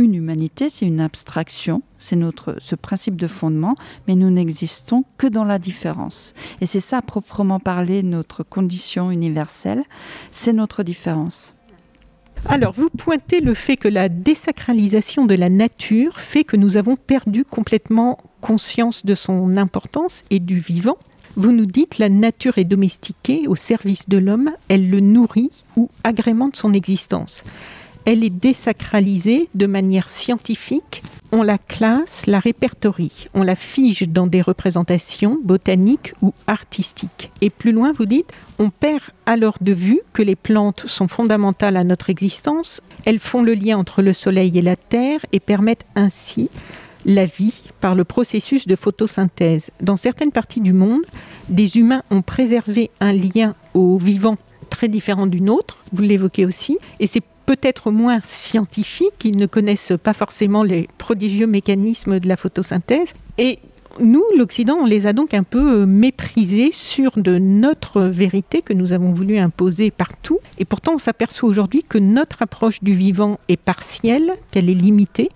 Une 0.01 0.15
humanité, 0.15 0.69
c'est 0.71 0.87
une 0.87 1.01
abstraction 1.01 1.83
c'est 2.01 2.17
notre 2.17 2.57
ce 2.59 2.75
principe 2.75 3.17
de 3.17 3.29
fondement, 3.29 3.77
mais 4.09 4.17
nous 4.17 4.31
n'existons 4.31 5.05
que 5.19 5.29
dans 5.29 5.45
la 5.45 5.61
différence. 5.61 6.35
Et 6.61 6.67
c'est 6.67 6.81
ça, 6.81 7.03
proprement 7.03 7.61
parler, 7.61 8.03
notre 8.03 8.43
condition 8.43 9.11
universelle, 9.11 9.85
c'est 10.33 10.55
notre 10.55 10.83
différence. 10.83 11.55
Alors, 12.47 12.73
vous 12.73 12.89
pointez 12.89 13.41
le 13.41 13.53
fait 13.53 13.77
que 13.77 13.89
la 13.89 14.09
désacralisation 14.09 15.27
de 15.27 15.35
la 15.35 15.51
nature 15.51 16.19
fait 16.19 16.43
que 16.43 16.57
nous 16.57 16.79
avons 16.79 16.97
perdu 16.97 17.45
complètement 17.45 18.19
conscience 18.41 19.05
de 19.05 19.15
son 19.15 19.59
importance 19.59 20.23
et 20.31 20.41
du 20.41 20.59
vivant. 20.59 20.97
Vous 21.37 21.53
nous 21.53 21.67
dites 21.67 21.99
la 21.99 22.09
nature 22.09 22.57
est 22.57 22.65
domestiquée 22.65 23.47
au 23.47 23.57
service 23.57 24.09
de 24.09 24.17
l'homme, 24.17 24.53
elle 24.69 24.89
le 24.89 25.01
nourrit 25.01 25.51
ou 25.77 25.91
agrémente 26.03 26.57
son 26.57 26.73
existence 26.73 27.45
elle 28.05 28.25
est 28.25 28.31
désacralisée 28.31 29.49
de 29.55 29.67
manière 29.67 30.09
scientifique. 30.09 31.03
On 31.33 31.43
la 31.43 31.59
classe, 31.59 32.27
la 32.27 32.41
répertorie, 32.41 33.29
on 33.35 33.45
la 33.45 33.55
fige 33.55 34.03
dans 34.03 34.27
des 34.27 34.43
représentations 34.43 35.39
botaniques 35.45 36.15
ou 36.23 36.35
artistiques. 36.49 37.31
Et 37.41 37.51
plus 37.51 37.71
loin, 37.71 37.93
vous 37.97 38.07
dites, 38.07 38.33
on 38.59 38.71
perd 38.71 39.03
alors 39.27 39.57
de 39.61 39.73
vue 39.73 40.01
que 40.13 40.23
les 40.23 40.35
plantes 40.35 40.87
sont 40.87 41.07
fondamentales 41.07 41.77
à 41.77 41.85
notre 41.85 42.11
existence. 42.11 42.81
Elles 43.05 43.21
font 43.21 43.43
le 43.43 43.55
lien 43.55 43.79
entre 43.79 44.03
le 44.03 44.13
soleil 44.13 44.59
et 44.59 44.63
la 44.63 44.75
terre 44.75 45.25
et 45.31 45.39
permettent 45.39 45.87
ainsi 45.95 46.51
la 47.07 47.27
vie 47.27 47.63
par 47.81 47.95
le 47.95 48.05
processus 48.05 48.67
de 48.67 48.77
photosynthèse. 48.77 49.71
Dans 49.81 49.97
certaines 49.97 50.33
parties 50.33 50.61
du 50.61 50.73
monde, 50.73 51.03
des 51.49 51.77
humains 51.77 52.03
ont 52.11 52.23
préservé 52.23 52.91
un 53.01 53.13
lien 53.13 53.55
au 53.75 53.99
vivant 53.99 54.37
très 54.69 54.89
différent 54.89 55.27
d'une 55.27 55.51
autre, 55.51 55.79
vous 55.93 56.03
l'évoquez 56.03 56.47
aussi, 56.47 56.79
et 57.01 57.07
c'est 57.07 57.23
peut-être 57.51 57.91
moins 57.91 58.21
scientifiques, 58.23 59.25
ils 59.25 59.37
ne 59.37 59.47
connaissent 59.47 59.95
pas 60.01 60.13
forcément 60.13 60.63
les 60.63 60.89
prodigieux 60.99 61.49
mécanismes 61.49 62.21
de 62.21 62.29
la 62.29 62.37
photosynthèse. 62.37 63.09
Et 63.39 63.59
nous, 63.99 64.23
l'Occident, 64.39 64.77
on 64.81 64.87
les 64.87 65.09
a 65.09 65.13
donc 65.13 65.35
un 65.35 65.43
peu 65.43 65.81
euh, 65.81 65.85
méprisés 65.85 66.71
sur 66.71 67.11
de 67.17 67.39
notre 67.39 68.03
vérité 68.03 68.63
que 68.63 68.73
nous 68.73 68.93
avons 68.93 69.13
voulu 69.13 69.37
imposer 69.37 69.91
partout. 69.91 70.39
Et 70.59 70.65
pourtant, 70.65 70.93
on 70.95 70.99
s'aperçoit 70.99 71.49
aujourd'hui 71.49 71.83
que 71.83 71.99
notre 71.99 72.43
approche 72.43 72.85
du 72.85 72.95
vivant 72.95 73.41
est 73.49 73.57
partielle, 73.57 74.35
qu'elle 74.53 74.71
est 74.71 74.75
limitée, 74.75 75.31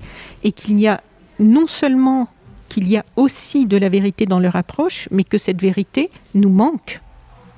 et 0.45 0.53
qu'il 0.53 0.79
y 0.79 0.87
a 0.87 1.01
non 1.41 1.67
seulement 1.67 2.29
qu'il 2.69 2.89
y 2.89 2.97
a 2.97 3.05
aussi 3.17 3.67
de 3.67 3.77
la 3.77 3.89
vérité 3.89 4.25
dans 4.25 4.39
leur 4.39 4.55
approche, 4.55 5.09
mais 5.11 5.25
que 5.25 5.37
cette 5.37 5.61
vérité 5.61 6.11
nous 6.37 6.51
manque, 6.51 7.01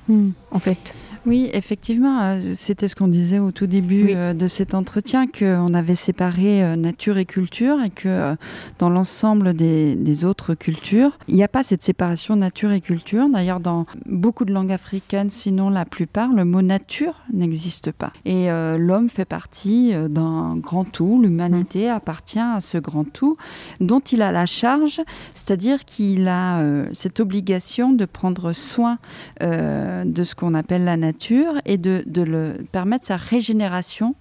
hmm. 0.07 0.31
en 0.49 0.59
fait. 0.59 0.95
Oui, 1.27 1.49
effectivement, 1.51 2.21
euh, 2.21 2.39
c'était 2.39 2.87
ce 2.87 2.95
qu'on 2.95 3.09
disait 3.09 3.39
au 3.39 3.51
tout 3.51 3.67
début 3.67 4.11
euh, 4.11 4.33
de 4.33 4.47
cet 4.47 4.73
entretien, 4.73 5.27
qu'on 5.27 5.73
avait 5.73 5.93
séparé 5.93 6.63
euh, 6.63 6.77
nature 6.77 7.17
et 7.17 7.25
culture 7.25 7.83
et 7.83 7.89
que 7.89 8.37
dans 8.79 8.89
l'ensemble 8.89 9.53
des, 9.53 10.23
autres 10.23 10.53
cultures, 10.53 11.17
il 11.27 11.35
n'y 11.35 11.43
a 11.43 11.49
pas 11.49 11.63
cette 11.63 11.83
séparation 11.83 12.37
nature 12.37 12.71
et 12.71 12.79
culture. 12.79 13.27
D'ailleurs, 13.27 13.59
dans 13.59 13.85
beaucoup 14.05 14.45
de 14.45 14.53
langues 14.53 14.71
africaines, 14.71 15.29
sinon 15.29 15.69
la 15.69 15.83
plupart, 15.83 16.31
le 16.31 16.45
mot 16.45 16.61
nature 16.61 17.15
n'existe 17.33 17.91
pas. 17.91 18.13
Et 18.23 18.47
l'homme 18.77 19.09
fait 19.09 19.25
partie 19.25 19.93
d'un 20.09 20.55
grand 20.55 20.85
tout, 20.85 21.21
l'humanité 21.21 21.87
mmh. 21.87 21.91
appartient 21.91 22.39
à 22.39 22.61
ce 22.61 22.77
grand 22.77 23.03
tout 23.03 23.37
dont 23.79 23.99
il 23.99 24.21
a 24.21 24.31
la 24.31 24.45
charge, 24.45 25.01
c'est-à-dire 25.35 25.85
qu'il 25.85 26.27
a 26.27 26.63
cette 26.93 27.19
obligation 27.19 27.91
de 27.91 28.05
prendre 28.05 28.53
soin 28.53 28.97
de 29.41 30.23
ce 30.23 30.33
qu'on 30.33 30.55
appelle 30.55 30.85
la 30.85 30.97
nature 30.97 31.16
et 31.65 31.77
de, 31.77 32.03
le 32.15 32.65
permettre 32.71 33.05
sa 33.05 33.17
régénération, 33.17 34.15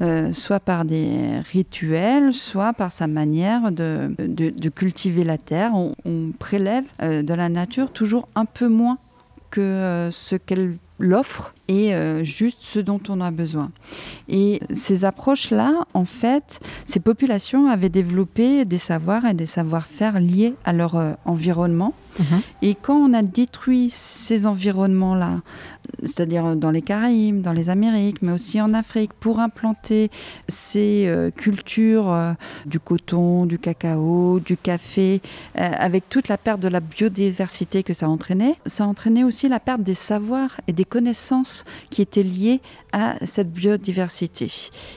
euh, 0.00 0.32
soit 0.32 0.60
par 0.60 0.84
des 0.84 1.40
rituels, 1.52 2.32
soit 2.32 2.72
par 2.72 2.92
sa 2.92 3.06
manière 3.06 3.72
de, 3.72 4.68
cultiver 4.74 5.24
la 5.24 5.38
terre. 5.38 5.72
On, 5.74 5.94
prélève 6.38 6.84
euh, 7.02 7.22
de 7.22 7.34
la 7.34 7.48
nature 7.48 7.90
toujours 7.90 8.28
un 8.34 8.44
peu 8.44 8.68
moins 8.68 8.98
que 9.50 9.60
euh, 9.60 10.10
ce 10.10 10.36
qu'elle 10.36 10.76
l'offre 10.98 11.54
et 11.68 11.92
juste 12.24 12.58
ce 12.60 12.78
dont 12.78 13.00
on 13.08 13.20
a 13.20 13.30
besoin. 13.30 13.70
Et 14.28 14.60
ces 14.72 15.04
approches-là, 15.04 15.86
en 15.94 16.04
fait, 16.04 16.60
ces 16.86 17.00
populations 17.00 17.68
avaient 17.68 17.90
développé 17.90 18.64
des 18.64 18.78
savoirs 18.78 19.26
et 19.26 19.34
des 19.34 19.46
savoir-faire 19.46 20.18
liés 20.18 20.54
à 20.64 20.72
leur 20.72 20.96
environnement. 21.26 21.92
Mhm. 22.18 22.40
Et 22.62 22.74
quand 22.74 22.96
on 22.96 23.12
a 23.12 23.22
détruit 23.22 23.90
ces 23.90 24.46
environnements-là, 24.46 25.40
c'est-à-dire 26.02 26.56
dans 26.56 26.70
les 26.70 26.82
Caraïbes, 26.82 27.40
dans 27.40 27.52
les 27.52 27.70
Amériques, 27.70 28.22
mais 28.22 28.32
aussi 28.32 28.60
en 28.60 28.74
Afrique, 28.74 29.12
pour 29.14 29.40
implanter 29.40 30.10
ces 30.48 31.06
euh, 31.06 31.30
cultures 31.30 32.12
euh, 32.12 32.32
du 32.66 32.80
coton, 32.80 33.46
du 33.46 33.58
cacao, 33.58 34.40
du 34.40 34.56
café, 34.56 35.20
euh, 35.58 35.70
avec 35.78 36.08
toute 36.08 36.28
la 36.28 36.36
perte 36.36 36.60
de 36.60 36.68
la 36.68 36.80
biodiversité 36.80 37.82
que 37.82 37.92
ça 37.92 38.08
entraînait, 38.08 38.56
ça 38.66 38.86
entraînait 38.86 39.24
aussi 39.24 39.48
la 39.48 39.60
perte 39.60 39.82
des 39.82 39.94
savoirs 39.94 40.60
et 40.66 40.72
des 40.72 40.84
connaissances 40.84 41.57
qui 41.90 42.02
étaient 42.02 42.22
liées 42.22 42.60
à 42.92 43.16
cette 43.26 43.52
biodiversité. 43.52 44.50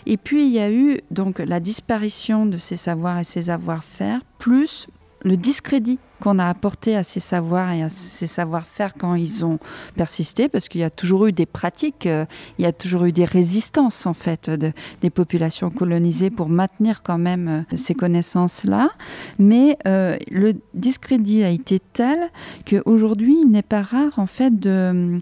Et 0.06 0.18
puis 0.18 0.46
il 0.46 0.52
y 0.52 0.60
a 0.60 0.72
eu 0.72 1.02
donc 1.12 1.40
la 1.40 1.60
disparition 1.60 2.46
de 2.46 2.58
ces 2.58 2.78
savoirs 2.78 3.20
et 3.20 3.24
ces 3.24 3.44
savoir-faire, 3.44 4.22
plus 4.38 4.88
le 5.24 5.38
discrédit 5.38 6.00
qu'on 6.22 6.40
a 6.40 6.46
apporté 6.46 6.96
à 6.96 7.04
ces 7.04 7.20
savoirs 7.20 7.72
et 7.74 7.84
à 7.84 7.90
ces 7.90 8.28
savoir-faire 8.28 8.94
quand 8.98 9.16
ils 9.16 9.44
ont 9.44 9.60
persisté, 9.96 10.48
parce 10.48 10.70
qu'il 10.70 10.80
y 10.80 10.86
a 10.86 10.90
toujours 10.90 11.28
eu 11.28 11.32
des 11.34 11.46
pratiques, 11.46 12.06
euh, 12.06 12.26
il 12.58 12.64
y 12.64 12.66
a 12.66 12.72
toujours 12.72 13.06
eu 13.06 13.12
des 13.12 13.26
résistances 13.26 14.06
en 14.06 14.14
fait 14.14 14.50
de, 14.50 14.72
des 15.02 15.10
populations 15.10 15.70
colonisées 15.70 16.30
pour 16.30 16.48
maintenir 16.48 17.04
quand 17.04 17.18
même 17.18 17.48
euh, 17.48 17.76
ces 17.76 17.96
connaissances-là. 17.96 18.92
Mais 19.40 19.78
euh, 19.88 20.18
le 20.30 20.54
discrédit 20.74 21.44
a 21.44 21.50
été 21.50 21.80
tel 21.80 22.30
qu'aujourd'hui, 22.66 23.40
il 23.44 23.52
n'est 23.52 23.62
pas 23.62 23.82
rare 23.82 24.18
en 24.18 24.28
fait 24.28 24.58
de, 24.58 25.20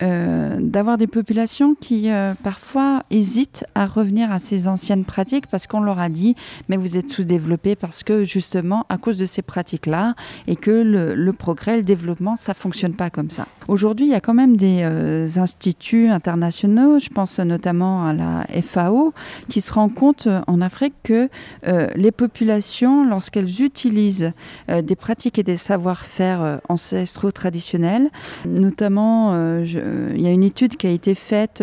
d'avoir 0.00 0.98
des 0.98 1.06
populations 1.06 1.74
qui 1.74 2.10
parfois 2.42 3.04
hésitent 3.10 3.64
à 3.74 3.86
revenir 3.86 4.30
à 4.30 4.38
ces 4.38 4.68
anciennes 4.68 5.04
pratiques 5.04 5.46
parce 5.46 5.66
qu'on 5.66 5.80
leur 5.80 5.98
a 5.98 6.10
dit, 6.10 6.36
mais 6.68 6.76
vous 6.76 6.98
êtes 6.98 7.10
sous-développés 7.10 7.74
parce 7.74 8.02
que 8.02 8.24
justement, 8.24 8.84
à 8.90 8.98
cause 8.98 9.18
de 9.18 9.26
ces 9.26 9.42
pratiques-là, 9.42 10.14
et 10.46 10.56
que 10.56 10.70
le, 10.70 11.32
progrès, 11.32 11.76
le 11.76 11.82
développement, 11.82 12.36
ça 12.36 12.54
fonctionne 12.54 12.94
pas 12.94 13.10
comme 13.10 13.30
ça. 13.30 13.46
Aujourd'hui, 13.68 14.06
il 14.06 14.12
y 14.12 14.14
a 14.14 14.20
quand 14.20 14.34
même 14.34 14.56
des 14.56 14.80
euh, 14.82 15.26
instituts 15.36 16.08
internationaux, 16.08 16.98
je 16.98 17.08
pense 17.08 17.38
notamment 17.38 18.06
à 18.06 18.12
la 18.12 18.46
FAO, 18.62 19.12
qui 19.48 19.60
se 19.60 19.72
rend 19.72 19.88
compte 19.88 20.26
euh, 20.26 20.40
en 20.46 20.60
Afrique 20.60 20.94
que 21.02 21.28
euh, 21.66 21.88
les 21.96 22.12
populations, 22.12 23.04
lorsqu'elles 23.04 23.62
utilisent 23.62 24.32
des 24.68 24.96
pratiques 24.96 25.38
et 25.38 25.42
des 25.42 25.56
savoir-faire 25.56 26.60
ancestraux 26.68 27.32
traditionnels, 27.32 28.10
notamment, 28.46 29.34
il 29.60 30.20
y 30.20 30.26
a 30.26 30.30
une 30.30 30.42
étude 30.42 30.76
qui 30.76 30.86
a 30.86 30.90
été 30.90 31.14
faite 31.14 31.62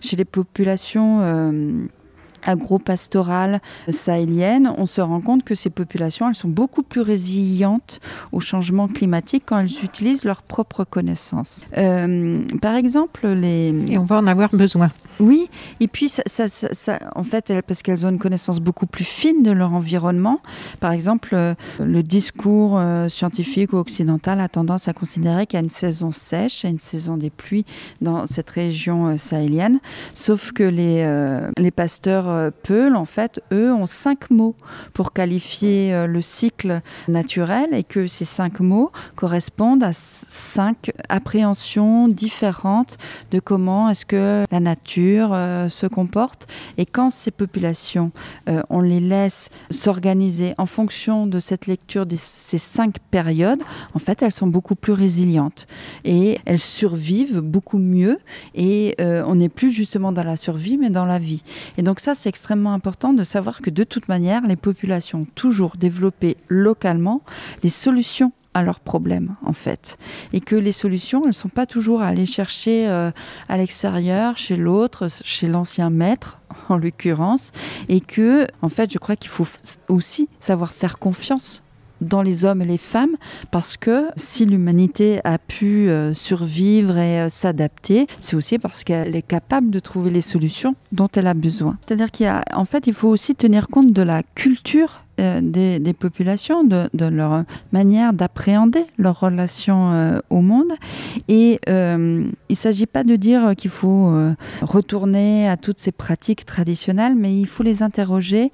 chez 0.00 0.16
les 0.16 0.24
populations 0.24 1.20
agro-pastorale 2.42 3.60
sahélienne, 3.90 4.72
on 4.76 4.86
se 4.86 5.00
rend 5.00 5.20
compte 5.20 5.44
que 5.44 5.54
ces 5.54 5.70
populations, 5.70 6.28
elles 6.28 6.34
sont 6.34 6.48
beaucoup 6.48 6.82
plus 6.82 7.00
résilientes 7.00 8.00
au 8.32 8.40
changement 8.40 8.88
climatique 8.88 9.44
quand 9.46 9.58
elles 9.58 9.84
utilisent 9.84 10.24
leurs 10.24 10.42
propres 10.42 10.84
connaissances. 10.84 11.64
Euh, 11.76 12.40
par 12.60 12.74
exemple, 12.74 13.26
les... 13.28 13.74
Et 13.88 13.98
on 13.98 14.04
va 14.04 14.16
en 14.16 14.26
avoir 14.26 14.50
besoin. 14.54 14.90
Oui, 15.20 15.48
et 15.80 15.88
puis 15.88 16.08
ça, 16.08 16.22
en 17.14 17.22
fait, 17.22 17.52
parce 17.66 17.82
qu'elles 17.82 18.06
ont 18.06 18.08
une 18.08 18.18
connaissance 18.18 18.60
beaucoup 18.60 18.86
plus 18.86 19.04
fine 19.04 19.42
de 19.42 19.50
leur 19.50 19.72
environnement. 19.72 20.40
Par 20.80 20.92
exemple, 20.92 21.30
euh, 21.34 21.54
le 21.78 22.02
discours 22.02 22.78
euh, 22.78 23.08
scientifique 23.08 23.72
ou 23.72 23.76
occidental 23.76 24.40
a 24.40 24.48
tendance 24.48 24.88
à 24.88 24.92
considérer 24.92 25.46
qu'il 25.46 25.58
y 25.58 25.62
a 25.62 25.64
une 25.64 25.70
saison 25.70 26.12
sèche 26.12 26.64
et 26.64 26.68
une 26.68 26.78
saison 26.78 27.16
des 27.16 27.30
pluies 27.30 27.64
dans 28.00 28.26
cette 28.26 28.50
région 28.50 29.16
sahélienne, 29.18 29.80
sauf 30.14 30.52
que 30.52 30.62
les, 30.62 31.06
les 31.56 31.70
pasteurs 31.70 32.26
Peul, 32.62 32.96
en 32.96 33.04
fait, 33.04 33.40
eux, 33.52 33.72
ont 33.72 33.86
cinq 33.86 34.30
mots 34.30 34.54
pour 34.92 35.12
qualifier 35.12 35.92
euh, 35.92 36.06
le 36.06 36.20
cycle 36.20 36.80
naturel 37.08 37.72
et 37.72 37.84
que 37.84 38.06
ces 38.06 38.24
cinq 38.24 38.60
mots 38.60 38.90
correspondent 39.16 39.82
à 39.82 39.92
cinq 39.92 40.92
appréhensions 41.08 42.08
différentes 42.08 42.98
de 43.30 43.40
comment 43.40 43.88
est-ce 43.88 44.06
que 44.06 44.44
la 44.50 44.60
nature 44.60 45.30
euh, 45.32 45.68
se 45.68 45.86
comporte. 45.86 46.46
Et 46.78 46.86
quand 46.86 47.10
ces 47.10 47.30
populations, 47.30 48.12
on 48.70 48.80
les 48.80 49.00
laisse 49.00 49.50
s'organiser 49.70 50.54
en 50.58 50.66
fonction 50.66 51.26
de 51.26 51.38
cette 51.38 51.66
lecture 51.66 52.06
de 52.06 52.16
ces 52.16 52.58
cinq 52.58 52.96
périodes, 53.10 53.62
en 53.94 53.98
fait, 53.98 54.22
elles 54.22 54.32
sont 54.32 54.46
beaucoup 54.46 54.74
plus 54.74 54.92
résilientes 54.92 55.66
et 56.04 56.38
elles 56.44 56.58
survivent 56.58 57.40
beaucoup 57.40 57.78
mieux 57.78 58.18
et 58.54 58.96
on 58.98 59.34
n'est 59.34 59.48
plus 59.48 59.70
justement 59.70 60.12
dans 60.12 60.22
la 60.22 60.36
survie, 60.36 60.78
mais 60.78 60.90
dans 60.90 61.06
la 61.06 61.18
vie. 61.18 61.42
Et 61.78 61.82
donc 61.82 62.00
ça, 62.00 62.14
c'est 62.22 62.28
extrêmement 62.28 62.72
important 62.72 63.12
de 63.12 63.24
savoir 63.24 63.60
que 63.60 63.70
de 63.70 63.82
toute 63.82 64.06
manière, 64.06 64.46
les 64.46 64.54
populations 64.54 65.22
ont 65.22 65.26
toujours 65.34 65.76
développé 65.76 66.36
localement 66.48 67.22
les 67.64 67.68
solutions 67.68 68.30
à 68.54 68.62
leurs 68.62 68.78
problèmes 68.78 69.34
en 69.44 69.52
fait. 69.52 69.98
Et 70.32 70.40
que 70.40 70.54
les 70.54 70.70
solutions 70.72 71.22
elles 71.22 71.28
ne 71.28 71.32
sont 71.32 71.48
pas 71.48 71.66
toujours 71.66 72.00
à 72.00 72.06
aller 72.06 72.26
chercher 72.26 72.88
euh, 72.88 73.10
à 73.48 73.56
l'extérieur 73.56 74.36
chez 74.36 74.56
l'autre 74.56 75.08
chez 75.24 75.48
l'ancien 75.48 75.90
maître 75.90 76.38
en 76.68 76.76
l'occurrence. 76.76 77.50
Et 77.88 78.00
que 78.00 78.46
en 78.60 78.68
fait 78.68 78.92
je 78.92 78.98
crois 78.98 79.16
qu'il 79.16 79.30
faut 79.30 79.48
aussi 79.88 80.28
savoir 80.38 80.72
faire 80.72 80.98
confiance 80.98 81.64
dans 82.02 82.22
les 82.22 82.44
hommes 82.44 82.62
et 82.62 82.66
les 82.66 82.78
femmes, 82.78 83.16
parce 83.50 83.76
que 83.76 84.08
si 84.16 84.44
l'humanité 84.44 85.20
a 85.24 85.38
pu 85.38 85.88
euh, 85.88 86.14
survivre 86.14 86.98
et 86.98 87.22
euh, 87.22 87.28
s'adapter, 87.28 88.06
c'est 88.20 88.36
aussi 88.36 88.58
parce 88.58 88.84
qu'elle 88.84 89.16
est 89.16 89.26
capable 89.26 89.70
de 89.70 89.78
trouver 89.78 90.10
les 90.10 90.20
solutions 90.20 90.74
dont 90.92 91.08
elle 91.14 91.26
a 91.26 91.34
besoin. 91.34 91.78
C'est-à-dire 91.86 92.10
qu'il 92.10 92.30
en 92.52 92.64
fait, 92.64 92.86
il 92.86 92.94
faut 92.94 93.08
aussi 93.08 93.34
tenir 93.34 93.68
compte 93.68 93.92
de 93.92 94.02
la 94.02 94.22
culture 94.34 95.04
euh, 95.20 95.40
des, 95.42 95.92
populations, 95.92 96.64
de, 96.64 96.88
leur 96.94 97.44
manière 97.72 98.12
d'appréhender 98.12 98.84
leur 98.98 99.20
relation 99.20 100.20
au 100.30 100.40
monde. 100.40 100.72
Et 101.28 101.60
il 101.66 101.70
ne 102.50 102.54
s'agit 102.54 102.86
pas 102.86 103.04
de 103.04 103.16
dire 103.16 103.54
qu'il 103.56 103.70
faut 103.70 104.12
retourner 104.62 105.48
à 105.48 105.56
toutes 105.56 105.78
ces 105.78 105.92
pratiques 105.92 106.44
traditionnelles, 106.46 107.14
mais 107.14 107.38
il 107.38 107.46
faut 107.46 107.62
les 107.62 107.82
interroger 107.82 108.50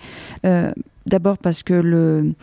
D'abord 1.08 1.38
parce 1.38 1.62
que 1.62 1.74
le, 1.74 2.34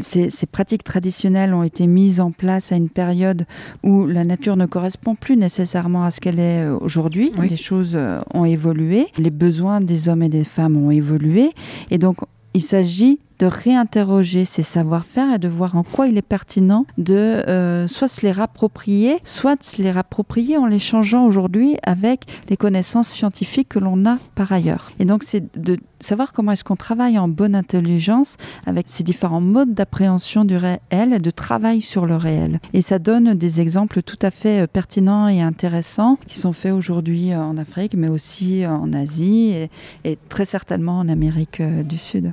ces, 0.00 0.30
pratiques 0.50 0.82
traditionnelles 0.82 1.54
ont 1.54 1.62
été 1.62 1.86
mises 1.86 2.20
en 2.20 2.32
place 2.32 2.72
à 2.72 2.76
une 2.76 2.88
période 2.88 3.46
où 3.84 4.06
la 4.06 4.24
nature 4.24 4.56
ne 4.56 4.66
correspond 4.66 5.14
plus 5.14 5.36
nécessairement 5.36 6.04
à 6.04 6.10
ce 6.10 6.20
qu'elle 6.20 6.40
est 6.40 6.64
euh, 6.64 6.76
aujourd'hui. 6.80 7.32
Les 7.38 7.56
choses 7.56 7.92
euh, 7.94 8.20
ont 8.34 8.44
évolué, 8.44 9.06
les 9.18 9.30
besoins 9.30 9.80
des 9.80 10.08
hommes 10.08 10.22
et 10.22 10.28
des 10.28 10.44
femmes 10.44 10.76
ont 10.76 10.90
évolué. 10.90 11.50
Et 11.90 11.98
donc, 11.98 12.18
il 12.54 12.62
s'agit 12.62 13.20
de 13.38 13.46
réinterroger 13.46 14.44
ces 14.44 14.62
savoir-faire 14.62 15.34
et 15.34 15.38
de 15.38 15.48
voir 15.48 15.76
en 15.76 15.82
quoi 15.82 16.08
il 16.08 16.18
est 16.18 16.22
pertinent 16.22 16.86
de 16.98 17.14
euh, 17.14 17.86
soit 17.86 18.08
se 18.08 18.22
les 18.22 18.32
rapproprier, 18.32 19.18
soit 19.24 19.62
se 19.62 19.80
les 19.82 19.90
rapproprier 19.90 20.56
en 20.56 20.66
les 20.66 20.78
changeant 20.78 21.24
aujourd'hui 21.24 21.76
avec 21.82 22.26
les 22.48 22.56
connaissances 22.56 23.08
scientifiques 23.08 23.68
que 23.68 23.78
l'on 23.78 24.06
a 24.06 24.18
par 24.34 24.52
ailleurs. 24.52 24.92
Et 24.98 25.04
donc 25.04 25.22
c'est 25.22 25.44
de 25.56 25.78
savoir 26.00 26.32
comment 26.32 26.52
est-ce 26.52 26.64
qu'on 26.64 26.76
travaille 26.76 27.18
en 27.18 27.28
bonne 27.28 27.54
intelligence 27.54 28.36
avec 28.66 28.88
ces 28.88 29.02
différents 29.02 29.40
modes 29.40 29.74
d'appréhension 29.74 30.44
du 30.44 30.56
réel 30.56 30.78
et 31.12 31.18
de 31.18 31.30
travail 31.30 31.80
sur 31.80 32.06
le 32.06 32.16
réel. 32.16 32.60
Et 32.72 32.82
ça 32.82 32.98
donne 32.98 33.34
des 33.34 33.60
exemples 33.60 34.02
tout 34.02 34.18
à 34.22 34.30
fait 34.30 34.62
euh, 34.62 34.66
pertinents 34.66 35.28
et 35.28 35.42
intéressants 35.42 36.18
qui 36.26 36.38
sont 36.38 36.52
faits 36.52 36.72
aujourd'hui 36.72 37.32
euh, 37.32 37.40
en 37.40 37.56
Afrique, 37.56 37.94
mais 37.94 38.08
aussi 38.08 38.66
en 38.66 38.92
Asie 38.92 39.68
et 40.04 40.18
très 40.28 40.44
certainement 40.44 40.98
en 40.98 41.08
Amérique 41.08 41.62
du 41.62 41.98
Sud. 41.98 42.32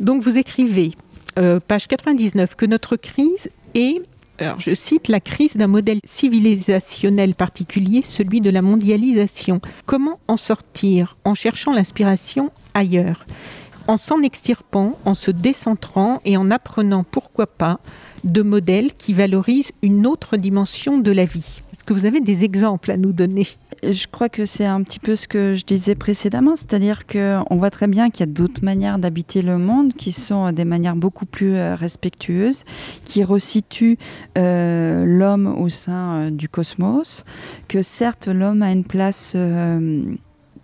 Donc 0.00 0.22
vous 0.22 0.38
écrivez, 0.38 0.92
euh, 1.38 1.60
page 1.60 1.86
99, 1.88 2.54
que 2.56 2.66
notre 2.66 2.96
crise 2.96 3.48
est 3.74 4.00
Alors, 4.38 4.60
je 4.60 4.74
cite 4.74 5.08
la 5.08 5.20
crise 5.20 5.56
d'un 5.56 5.66
modèle 5.66 6.00
civilisationnel 6.04 7.34
particulier, 7.34 8.02
celui 8.04 8.40
de 8.40 8.50
la 8.50 8.62
mondialisation. 8.62 9.60
Comment 9.86 10.18
en 10.28 10.36
sortir 10.36 11.16
en 11.24 11.34
cherchant 11.34 11.72
l'inspiration 11.72 12.50
ailleurs? 12.74 13.26
En 13.86 13.98
s'en 13.98 14.22
extirpant, 14.22 14.98
en 15.04 15.12
se 15.12 15.30
décentrant 15.30 16.22
et 16.24 16.38
en 16.38 16.50
apprenant, 16.50 17.04
pourquoi 17.04 17.46
pas, 17.46 17.80
de 18.24 18.40
modèles 18.40 18.94
qui 18.94 19.12
valorisent 19.12 19.72
une 19.82 20.06
autre 20.06 20.38
dimension 20.38 20.96
de 20.96 21.10
la 21.10 21.26
vie. 21.26 21.60
Est-ce 21.72 21.84
que 21.84 21.92
vous 21.92 22.06
avez 22.06 22.22
des 22.22 22.44
exemples 22.44 22.90
à 22.90 22.96
nous 22.96 23.12
donner? 23.12 23.46
Je 23.82 24.06
crois 24.10 24.30
que 24.30 24.46
c'est 24.46 24.64
un 24.64 24.82
petit 24.82 24.98
peu 24.98 25.16
ce 25.16 25.28
que 25.28 25.54
je 25.54 25.66
disais 25.66 25.94
précédemment, 25.94 26.56
c'est-à-dire 26.56 27.06
qu'on 27.06 27.56
voit 27.56 27.68
très 27.68 27.86
bien 27.86 28.08
qu'il 28.08 28.20
y 28.20 28.28
a 28.30 28.32
d'autres 28.32 28.64
manières 28.64 28.98
d'habiter 28.98 29.42
le 29.42 29.58
monde 29.58 29.92
qui 29.92 30.12
sont 30.12 30.50
des 30.52 30.64
manières 30.64 30.96
beaucoup 30.96 31.26
plus 31.26 31.54
euh, 31.54 31.74
respectueuses, 31.74 32.64
qui 33.04 33.22
resituent 33.22 33.98
euh, 34.38 35.04
l'homme 35.04 35.46
au 35.60 35.68
sein 35.68 36.14
euh, 36.14 36.30
du 36.30 36.48
cosmos, 36.48 37.26
que 37.68 37.82
certes 37.82 38.28
l'homme 38.28 38.62
a 38.62 38.72
une 38.72 38.84
place 38.84 39.36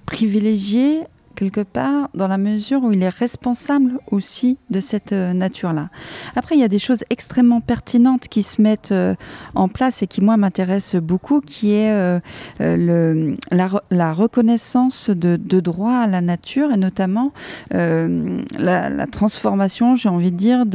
privilégiée 0.06 1.02
quelque 1.40 1.62
part, 1.62 2.10
dans 2.12 2.28
la 2.28 2.36
mesure 2.36 2.84
où 2.84 2.92
il 2.92 3.02
est 3.02 3.08
responsable 3.08 3.98
aussi 4.10 4.58
de 4.68 4.78
cette 4.78 5.12
euh, 5.12 5.32
nature-là. 5.32 5.88
Après, 6.36 6.54
il 6.54 6.60
y 6.60 6.64
a 6.64 6.68
des 6.68 6.78
choses 6.78 7.02
extrêmement 7.08 7.62
pertinentes 7.62 8.28
qui 8.28 8.42
se 8.42 8.60
mettent 8.60 8.92
euh, 8.92 9.14
en 9.54 9.68
place 9.68 10.02
et 10.02 10.06
qui, 10.06 10.20
moi, 10.20 10.36
m'intéressent 10.36 11.00
beaucoup, 11.00 11.40
qui 11.40 11.72
est 11.72 11.90
euh, 11.90 12.20
le, 12.58 13.36
la, 13.50 14.12
reconnaissance 14.12 15.08
de, 15.08 15.36
de 15.36 15.60
droit 15.60 15.94
à 15.94 16.06
la 16.06 16.20
nature 16.20 16.72
et 16.72 16.76
notamment 16.76 17.32
la, 17.70 19.06
transformation, 19.10 19.94
j'ai 19.94 20.10
envie 20.10 20.32
de 20.32 20.36
dire, 20.36 20.66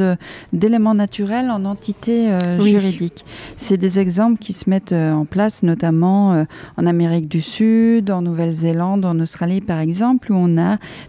d'éléments 0.52 0.94
naturels 0.94 1.50
en 1.50 1.64
entités 1.64 2.30
juridiques. 2.58 3.24
C'est 3.56 3.76
des 3.76 3.98
exemples 3.98 4.38
qui 4.38 4.52
se 4.52 4.68
mettent 4.68 4.92
en 4.92 5.26
place, 5.26 5.62
notamment 5.62 6.44
en 6.76 6.86
Amérique 6.86 7.28
du 7.28 7.40
Sud, 7.40 8.10
en 8.10 8.22
Nouvelle-Zélande, 8.22 9.04
en 9.04 9.20
Australie, 9.20 9.60
par 9.60 9.78
exemple, 9.78 10.32
où 10.32 10.36
on 10.36 10.55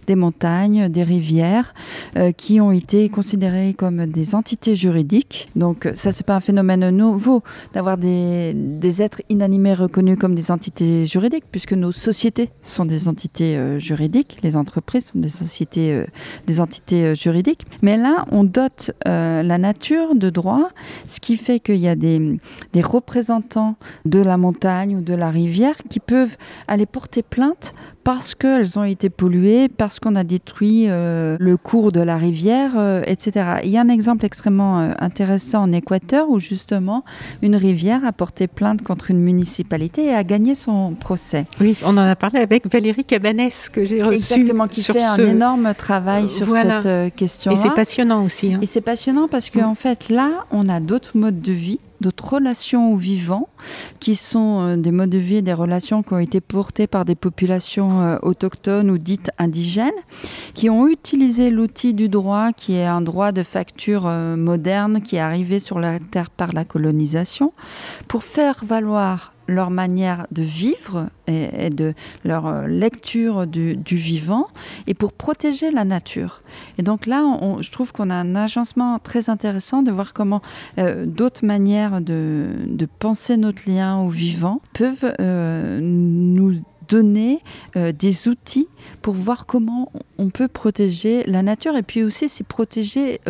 des 0.06 0.14
montagnes, 0.14 0.88
des 0.88 1.02
rivières 1.02 1.74
euh, 2.16 2.32
qui 2.32 2.60
ont 2.60 2.72
été 2.72 3.08
considérées 3.08 3.74
comme 3.74 4.06
des 4.06 4.34
entités 4.34 4.74
juridiques. 4.74 5.48
Donc 5.56 5.88
ça, 5.94 6.12
c'est 6.12 6.24
pas 6.24 6.36
un 6.36 6.40
phénomène 6.40 6.90
nouveau 6.90 7.42
d'avoir 7.72 7.98
des, 7.98 8.54
êtres 9.02 9.22
inanimés 9.28 9.74
reconnus 9.74 10.18
comme 10.18 10.34
des 10.34 10.50
entités 10.50 11.06
juridiques, 11.06 11.44
puisque 11.50 11.74
nos 11.74 11.92
sociétés 11.92 12.50
sont 12.62 12.84
des 12.84 13.06
entités 13.06 13.56
euh, 13.56 13.78
juridiques, 13.78 14.38
les 14.42 14.56
entreprises 14.56 15.06
sont 15.06 15.18
des 15.18 15.28
sociétés, 15.28 15.92
euh, 15.92 16.06
des 16.46 16.60
entités 16.60 17.14
juridiques. 17.14 17.66
Mais 17.82 17.96
là, 17.96 18.26
on 18.30 18.44
dote 18.44 18.90
la 19.04 19.58
nature 19.58 20.14
de 20.14 20.30
droit, 20.30 20.70
ce 21.06 21.20
qui 21.20 21.36
fait 21.36 21.60
qu'il 21.60 21.76
y 21.76 21.88
a 21.88 21.96
des, 21.96 22.38
des 22.72 22.80
représentants 22.80 23.76
de 24.04 24.20
la 24.20 24.36
montagne 24.36 24.96
ou 24.96 25.00
de 25.00 25.14
la 25.14 25.30
rivière 25.30 25.76
qui 25.88 26.00
peuvent 26.00 26.36
aller 26.66 26.86
porter 26.86 27.22
plainte 27.22 27.74
parce 28.04 28.34
qu'elles 28.34 28.78
ont 28.78 28.84
été 28.84 29.10
polluées, 29.10 29.27
parce 29.76 30.00
qu'on 30.00 30.16
a 30.16 30.24
détruit 30.24 30.86
euh, 30.88 31.36
le 31.38 31.56
cours 31.56 31.92
de 31.92 32.00
la 32.00 32.16
rivière, 32.16 32.72
euh, 32.76 33.02
etc. 33.06 33.60
Il 33.64 33.70
y 33.70 33.76
a 33.76 33.80
un 33.80 33.88
exemple 33.88 34.24
extrêmement 34.24 34.80
euh, 34.80 34.92
intéressant 34.98 35.62
en 35.62 35.72
Équateur 35.72 36.28
où 36.28 36.40
justement 36.40 37.04
une 37.42 37.56
rivière 37.56 38.04
a 38.04 38.12
porté 38.12 38.46
plainte 38.46 38.82
contre 38.82 39.10
une 39.10 39.20
municipalité 39.20 40.06
et 40.06 40.14
a 40.14 40.24
gagné 40.24 40.54
son 40.54 40.94
procès. 40.94 41.44
Oui, 41.60 41.76
on 41.82 41.96
en 41.96 41.98
a 41.98 42.16
parlé 42.16 42.40
avec 42.40 42.70
Valérie 42.70 43.04
Cabanès 43.04 43.68
que 43.68 43.84
j'ai 43.84 44.02
reçue. 44.02 44.16
Exactement, 44.16 44.68
qui 44.68 44.82
fait 44.82 45.02
un 45.02 45.16
énorme 45.16 45.74
travail 45.76 46.28
sur 46.28 46.50
cette 46.50 47.14
question. 47.14 47.52
-là. 47.52 47.54
Et 47.54 47.56
c'est 47.56 47.74
passionnant 47.74 48.24
aussi. 48.24 48.54
Hein. 48.54 48.58
Et 48.62 48.66
c'est 48.66 48.80
passionnant 48.80 49.28
parce 49.28 49.50
qu'en 49.50 49.70
en 49.70 49.74
fait 49.74 50.08
là, 50.08 50.46
on 50.50 50.68
a 50.68 50.80
d'autres 50.80 51.16
modes 51.16 51.40
de 51.40 51.52
vie 51.52 51.80
d'autres 52.00 52.34
relations 52.34 52.92
aux 52.92 52.96
vivants, 52.96 53.48
qui 54.00 54.16
sont 54.16 54.58
euh, 54.60 54.76
des 54.76 54.90
modes 54.90 55.10
de 55.10 55.18
vie 55.18 55.36
et 55.36 55.42
des 55.42 55.52
relations 55.52 56.02
qui 56.02 56.12
ont 56.12 56.18
été 56.18 56.40
portées 56.40 56.86
par 56.86 57.04
des 57.04 57.14
populations 57.14 58.02
euh, 58.02 58.16
autochtones 58.22 58.90
ou 58.90 58.98
dites 58.98 59.30
indigènes, 59.38 59.90
qui 60.54 60.70
ont 60.70 60.86
utilisé 60.86 61.50
l'outil 61.50 61.94
du 61.94 62.08
droit, 62.08 62.52
qui 62.52 62.74
est 62.74 62.86
un 62.86 63.00
droit 63.00 63.32
de 63.32 63.42
facture 63.42 64.06
euh, 64.06 64.36
moderne 64.36 65.00
qui 65.02 65.16
est 65.16 65.20
arrivé 65.20 65.58
sur 65.58 65.78
la 65.78 65.98
terre 65.98 66.30
par 66.30 66.52
la 66.52 66.64
colonisation, 66.64 67.52
pour 68.06 68.24
faire 68.24 68.64
valoir 68.64 69.32
leur 69.48 69.70
manière 69.70 70.26
de 70.30 70.42
vivre 70.42 71.08
et, 71.26 71.70
de 71.70 71.94
leur 72.24 72.46
euh, 72.46 72.66
lecture 72.66 73.46
du, 73.46 73.76
vivant 73.90 74.46
et 74.86 74.94
pour 74.94 75.12
protéger 75.12 75.70
la 75.70 75.84
nature. 75.84 76.42
Et 76.76 76.82
donc 76.82 77.06
là, 77.06 77.24
je 77.60 77.70
trouve 77.72 77.92
qu'on 77.92 78.10
a 78.10 78.14
un 78.14 78.34
agencement 78.34 78.98
très 78.98 79.30
intéressant 79.30 79.82
de 79.82 79.90
voir 79.90 80.12
comment 80.12 80.42
euh, 80.78 81.06
d'autres 81.06 81.44
manières 81.44 82.00
de, 82.00 82.46
penser 82.98 83.36
notre 83.36 83.68
lien 83.68 83.98
au 83.98 84.08
vivant 84.08 84.60
peuvent 84.72 85.14
euh, 85.20 85.78
nous 85.80 86.54
donner 86.88 87.42
des 87.74 88.28
outils 88.28 88.66
pour 89.02 89.12
voir 89.12 89.44
comment 89.44 89.92
on 90.16 90.30
peut 90.30 90.48
protéger 90.48 91.22
la 91.26 91.42
nature 91.42 91.76
et 91.76 91.82
puis 91.82 92.02
aussi 92.02 92.30
s'y 92.30 92.44
protéger 92.44 93.20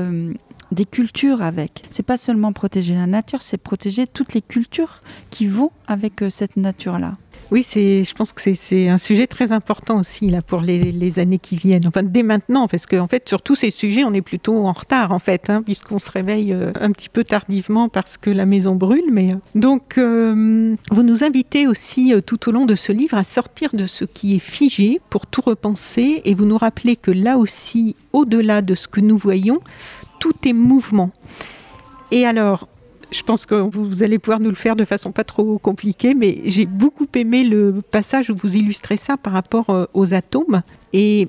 des 0.73 0.85
cultures 0.85 1.43
avec. 1.43 1.85
C'est 1.91 2.03
pas 2.03 2.17
seulement 2.17 2.53
protéger 2.53 2.95
la 2.95 3.07
nature, 3.07 3.43
c'est 3.43 3.59
protéger 3.59 4.07
toutes 4.07 4.35
les 4.35 4.43
cultures 4.43 5.03
qui 5.31 5.47
vont 5.47 5.71
avec 5.87 6.23
euh, 6.23 6.31
cette 6.31 6.57
nature-là. 6.57 7.17
Oui, 7.51 7.63
c'est, 7.63 8.05
je 8.05 8.15
pense 8.15 8.33
que 8.33 8.53
c'est 8.55 8.89
un 8.89 8.99
sujet 8.99 9.27
très 9.27 9.53
important 9.53 10.01
aussi 10.01 10.29
là 10.29 10.43
pour 10.43 10.61
les, 10.61 11.19
années 11.19 11.39
qui 11.39 11.57
viennent. 11.57 11.87
Enfin, 11.87 12.03
dès 12.03 12.23
maintenant, 12.23 12.69
parce 12.69 12.85
qu'en 12.85 13.07
fait, 13.07 13.27
sur 13.27 13.41
tous 13.41 13.55
ces 13.55 13.71
sujets, 13.71 14.05
on 14.05 14.13
est 14.13 14.23
plutôt 14.23 14.67
en 14.67 14.73
retard 14.73 15.13
en 15.13 15.19
fait, 15.19 15.49
hein, 15.49 15.63
puisqu'on 15.63 15.99
se 15.99 16.11
réveille 16.11 16.53
euh, 16.53 16.73
un 16.79 16.93
petit 16.93 17.09
peu 17.09 17.25
tardivement 17.25 17.89
parce 17.89 18.19
que 18.19 18.29
la 18.29 18.45
maison 18.45 18.75
brûle. 18.75 19.11
Mais 19.11 19.33
euh, 19.33 19.37
donc, 19.55 19.99
vous 19.99 21.03
nous 21.03 21.25
invitez 21.25 21.67
aussi 21.67 22.13
tout 22.27 22.49
au 22.49 22.53
long 22.53 22.67
de 22.67 22.75
ce 22.75 22.93
livre 22.93 23.17
à 23.17 23.25
sortir 23.25 23.71
de 23.73 23.87
ce 23.87 24.05
qui 24.05 24.37
est 24.37 24.41
figé 24.41 25.01
pour 25.09 25.27
tout 25.27 25.41
repenser, 25.41 26.21
et 26.27 26.35
vous 26.35 26.45
nous 26.45 26.59
rappelez 26.59 26.97
que 26.97 27.11
là 27.11 27.39
aussi, 27.39 27.97
au-delà 28.13 28.61
de 28.61 28.75
ce 28.75 28.89
que 28.89 29.01
nous 29.01 29.17
voyons, 29.17 29.61
tout 30.19 30.35
est 30.45 30.53
mouvement. 30.53 31.11
Et 32.11 32.27
alors, 32.27 32.69
je 33.11 33.23
pense 33.23 33.47
que 33.47 33.55
vous 33.55 34.03
allez 34.03 34.19
pouvoir 34.19 34.41
nous 34.41 34.51
le 34.51 34.57
faire 34.57 34.77
de 34.77 34.85
façon 34.85 35.13
pas 35.13 35.25
trop 35.25 35.59
compliquée, 35.59 36.15
mais 36.15 36.41
j'ai 36.45 36.67
beaucoup 36.67 37.07
aimé 37.15 37.43
le 37.45 37.81
passage 37.91 38.31
où 38.31 38.37
vous 38.37 38.57
illustrez 38.57 38.97
ça 38.97 39.17
par 39.17 39.33
rapport 39.33 39.71
euh, 39.71 39.87
aux 39.95 40.15
atomes. 40.15 40.63
Et 40.93 41.29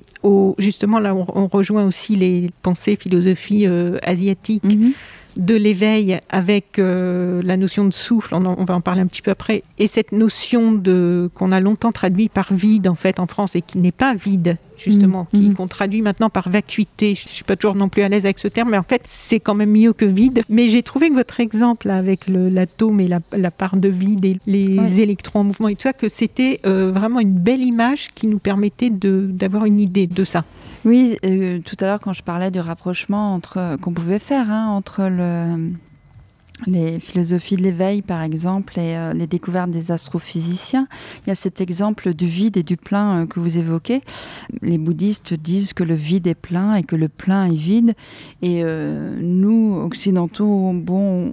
justement, 0.58 0.98
là, 0.98 1.14
on, 1.14 1.46
rejoint 1.46 1.86
aussi 1.86 2.16
les 2.16 2.50
pensées, 2.62 2.96
philosophies 2.96 3.66
euh, 3.66 3.98
asiatiques. 4.02 4.64
Mhm. 4.64 4.92
De 5.40 5.54
l'éveil 5.54 6.20
avec 6.28 6.78
euh, 6.78 7.40
la 7.42 7.56
notion 7.56 7.86
de 7.86 7.92
souffle, 7.92 8.34
on, 8.34 8.44
on, 8.44 8.64
va 8.64 8.74
en 8.74 8.82
parler 8.82 9.00
un 9.00 9.06
petit 9.06 9.22
peu 9.22 9.30
après, 9.30 9.62
et 9.78 9.86
cette 9.86 10.12
notion 10.12 10.72
de 10.72 11.30
qu'on 11.34 11.50
a 11.50 11.60
longtemps 11.60 11.92
traduit 11.92 12.28
par 12.28 12.52
vide 12.52 12.86
en 12.88 12.94
fait 12.94 13.18
en 13.18 13.26
France 13.26 13.56
et 13.56 13.62
qui 13.62 13.78
n'est 13.78 13.90
pas 13.90 14.14
vide, 14.14 14.58
justement, 14.76 15.26
mm. 15.32 15.54
qu'on 15.54 15.66
traduit 15.66 16.02
maintenant 16.02 16.28
par 16.28 16.50
vacuité. 16.50 17.14
Je 17.14 17.26
suis 17.26 17.44
pas 17.44 17.56
toujours 17.56 17.74
non 17.74 17.88
plus 17.88 18.02
à 18.02 18.10
l'aise 18.10 18.26
avec 18.26 18.38
ce 18.38 18.48
terme, 18.48 18.70
mais 18.70 18.78
en 18.78 18.82
fait, 18.82 19.00
c'est 19.06 19.40
quand 19.40 19.54
même 19.54 19.70
mieux 19.70 19.94
que 19.94 20.04
vide. 20.04 20.42
Mais 20.50 20.68
j'ai 20.68 20.82
trouvé 20.82 21.08
que 21.08 21.14
votre 21.14 21.40
exemple 21.40 21.88
avec 21.88 22.28
l'atome 22.28 23.00
et 23.00 23.08
la, 23.08 23.50
part 23.50 23.76
de 23.76 23.88
vide 23.88 24.24
et 24.26 24.38
les 24.46 25.00
électrons 25.00 25.40
en 25.40 25.44
mouvement 25.44 25.68
et 25.68 25.74
tout 25.74 25.82
ça, 25.82 25.94
que 25.94 26.10
c'était 26.10 26.60
euh, 26.66 26.92
vraiment 26.94 27.20
une 27.20 27.32
belle 27.32 27.62
image 27.62 28.08
qui 28.14 28.26
nous 28.26 28.38
permettait 28.38 28.90
d'avoir 28.90 29.64
une 29.64 29.80
idée 29.80 30.06
de 30.06 30.24
ça. 30.24 30.44
Oui, 30.84 31.18
euh, 31.24 31.60
tout 31.60 31.76
à 31.80 31.86
l'heure 31.86 32.00
quand 32.00 32.12
je 32.12 32.22
parlais 32.22 32.50
du 32.50 32.60
rapprochement 32.60 33.34
entre 33.34 33.76
qu'on 33.82 33.92
pouvait 33.92 34.18
faire 34.18 34.50
hein, 34.50 34.68
entre 34.68 35.04
le 35.04 35.72
les 36.66 37.00
philosophies 37.00 37.56
de 37.56 37.62
l'éveil, 37.62 38.02
par 38.02 38.22
exemple, 38.22 38.78
et 38.78 38.96
euh, 38.96 39.12
les 39.12 39.26
découvertes 39.26 39.70
des 39.70 39.92
astrophysiciens. 39.92 40.88
Il 41.24 41.28
y 41.28 41.32
a 41.32 41.34
cet 41.34 41.60
exemple 41.60 42.14
du 42.14 42.26
vide 42.26 42.56
et 42.56 42.62
du 42.62 42.76
plein 42.76 43.22
euh, 43.22 43.26
que 43.26 43.40
vous 43.40 43.58
évoquez. 43.58 44.02
Les 44.62 44.78
bouddhistes 44.78 45.34
disent 45.34 45.72
que 45.72 45.84
le 45.84 45.94
vide 45.94 46.26
est 46.26 46.34
plein 46.34 46.74
et 46.74 46.82
que 46.82 46.96
le 46.96 47.08
plein 47.08 47.46
est 47.46 47.54
vide. 47.54 47.94
Et 48.42 48.62
euh, 48.64 49.18
nous, 49.20 49.76
occidentaux, 49.76 50.72
bon, 50.74 51.32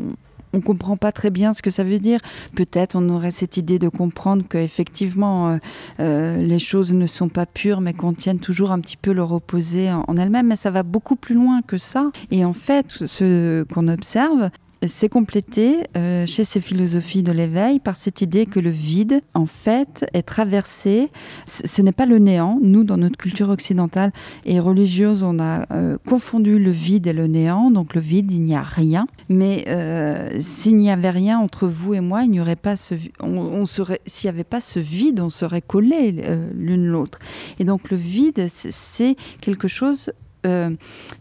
on 0.54 0.62
comprend 0.62 0.98
pas 0.98 1.12
très 1.12 1.30
bien 1.30 1.54
ce 1.54 1.62
que 1.62 1.70
ça 1.70 1.84
veut 1.84 2.00
dire. 2.00 2.20
Peut-être 2.56 2.96
on 2.96 3.10
aurait 3.10 3.32
cette 3.32 3.58
idée 3.58 3.80
de 3.80 3.90
comprendre 3.90 4.44
qu'effectivement 4.50 5.60
les 6.00 6.60
choses 6.60 6.94
ne 6.94 7.08
sont 7.08 7.30
pas 7.30 7.46
pures 7.46 7.82
mais 7.82 7.94
contiennent 7.94 8.40
toujours 8.40 8.72
un 8.72 8.80
petit 8.80 8.98
peu 8.98 9.12
leur 9.12 9.32
opposé 9.34 9.92
en, 9.92 10.06
en 10.08 10.18
elles-mêmes. 10.18 10.48
Mais 10.48 10.56
ça 10.56 10.72
va 10.72 10.84
beaucoup 10.84 11.16
plus 11.16 11.36
loin 11.36 11.62
que 11.62 11.78
ça. 11.78 12.12
Et 12.32 12.46
en 12.46 12.54
fait, 12.54 13.06
ce 13.06 13.64
qu'on 13.64 13.88
observe, 13.88 14.50
c'est 14.86 15.10
complété 15.10 15.84
euh, 15.96 16.26
chez 16.26 16.44
ces 16.44 16.60
philosophies 16.60 17.24
de 17.24 17.32
l'éveil 17.32 17.80
par 17.80 17.96
cette 17.96 18.22
idée 18.22 18.46
que 18.46 18.60
le 18.60 18.70
vide, 18.70 19.22
en 19.34 19.46
fait, 19.46 20.06
est 20.14 20.22
traversé. 20.22 21.10
Ce 21.46 21.82
n'est 21.82 21.92
pas 21.92 22.06
le 22.06 22.20
néant. 22.20 22.60
Nous, 22.62 22.84
dans 22.84 22.98
notre 22.98 23.18
culture 23.18 23.50
occidentale 23.50 24.12
et 24.46 24.60
religieuse, 24.60 25.24
on 25.24 25.40
a 25.40 25.66
euh, 25.72 25.98
confondu 26.08 26.60
le 26.60 26.72
vide 26.72 27.08
et 27.08 27.14
le 27.14 27.28
néant. 27.28 27.72
Donc 27.72 27.96
le 27.96 28.02
vide, 28.02 28.32
il 28.32 28.44
n'y 28.44 28.56
a 28.56 28.62
rien. 28.62 29.08
Mais 29.30 29.66
euh, 29.68 30.30
s'il 30.40 30.78
n'y 30.78 30.92
avait 30.92 31.10
rien 31.10 31.40
entre 31.40 31.68
vous 31.68 31.94
et 31.96 32.02
moi, 32.02 32.24
il 32.24 32.30
n'y 32.30 32.40
aurait 32.40 32.56
pas. 32.56 32.76
On, 33.20 33.66
serait. 33.66 34.02
S'il 34.06 34.30
n'y 34.30 34.36
avait 34.36 34.44
pas 34.44 34.62
ce 34.62 34.80
vide, 34.80 35.20
on 35.20 35.30
serait 35.30 35.62
collés 35.62 36.24
l'une 36.56 36.86
l'autre. 36.86 37.20
Et 37.60 37.66
donc 37.66 37.90
le 37.90 37.98
vide, 37.98 38.48
c'est 38.48 39.16
quelque 39.42 39.68
chose 39.68 40.12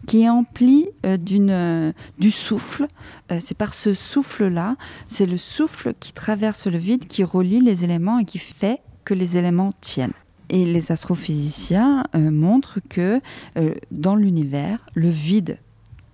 qui 0.07 0.23
est 0.23 0.29
empli 0.29 0.89
d'une, 1.05 1.93
du 2.19 2.31
souffle. 2.31 2.87
c'est 3.41 3.57
par 3.57 3.75
ce 3.75 3.95
souffle-là, 3.95 4.77
c'est 5.09 5.27
le 5.27 5.37
souffle 5.37 5.95
qui 5.99 6.13
traverse 6.13 6.67
le 6.67 6.79
vide, 6.79 7.07
qui 7.07 7.25
relie 7.25 7.61
les 7.61 7.85
éléments 7.85 8.19
et 8.19 8.25
qui 8.25 8.39
fait 8.39 8.81
que 9.05 9.15
les 9.15 9.37
éléments 9.37 9.73
tiennent. 9.81 10.13
Et 10.49 10.65
les 10.65 10.93
astrophysiciens 10.93 12.05
montrent 12.15 12.79
que 12.89 13.21
dans 13.91 14.15
l'univers, 14.15 14.87
le 14.95 15.09
vide 15.09 15.59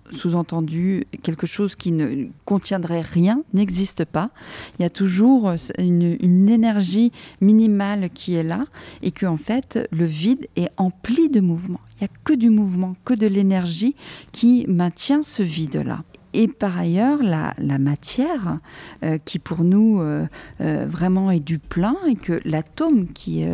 sous-entendu 0.09 1.05
quelque 1.21 1.47
chose 1.47 1.75
qui 1.75 1.91
ne 1.91 2.27
contiendrait 2.45 3.01
rien 3.01 3.43
n'existe 3.53 4.05
pas. 4.05 4.29
Il 4.77 4.83
y 4.83 4.85
a 4.85 4.89
toujours 4.89 5.53
une, 5.77 6.49
énergie 6.49 7.11
minimale 7.41 8.09
qui 8.09 8.35
est 8.35 8.43
là 8.43 8.65
et 9.01 9.11
que 9.11 9.25
en 9.25 9.37
fait 9.37 9.87
le 9.91 10.05
vide 10.05 10.47
est 10.55 10.69
empli 10.77 11.29
de 11.29 11.39
mouvement. 11.39 11.79
Il 11.95 12.03
n'y 12.03 12.07
a 12.07 12.19
que 12.23 12.33
du 12.33 12.49
mouvement, 12.49 12.95
que 13.05 13.13
de 13.13 13.27
l'énergie 13.27 13.95
qui 14.31 14.65
maintient 14.67 15.21
ce 15.21 15.41
vide-là. 15.41 16.03
Et 16.33 16.47
par 16.47 16.77
ailleurs, 16.77 17.19
la, 17.21 17.53
matière, 17.77 18.59
euh, 19.03 19.19
qui 19.23 19.37
pour 19.39 19.63
nous 19.63 20.01
euh, 20.01 20.27
euh, 20.61 20.85
vraiment 20.87 21.29
est 21.31 21.39
du 21.39 21.59
plein, 21.59 21.95
et 22.07 22.15
que 22.15 22.41
l'atome, 22.43 23.07
qui 23.07 23.45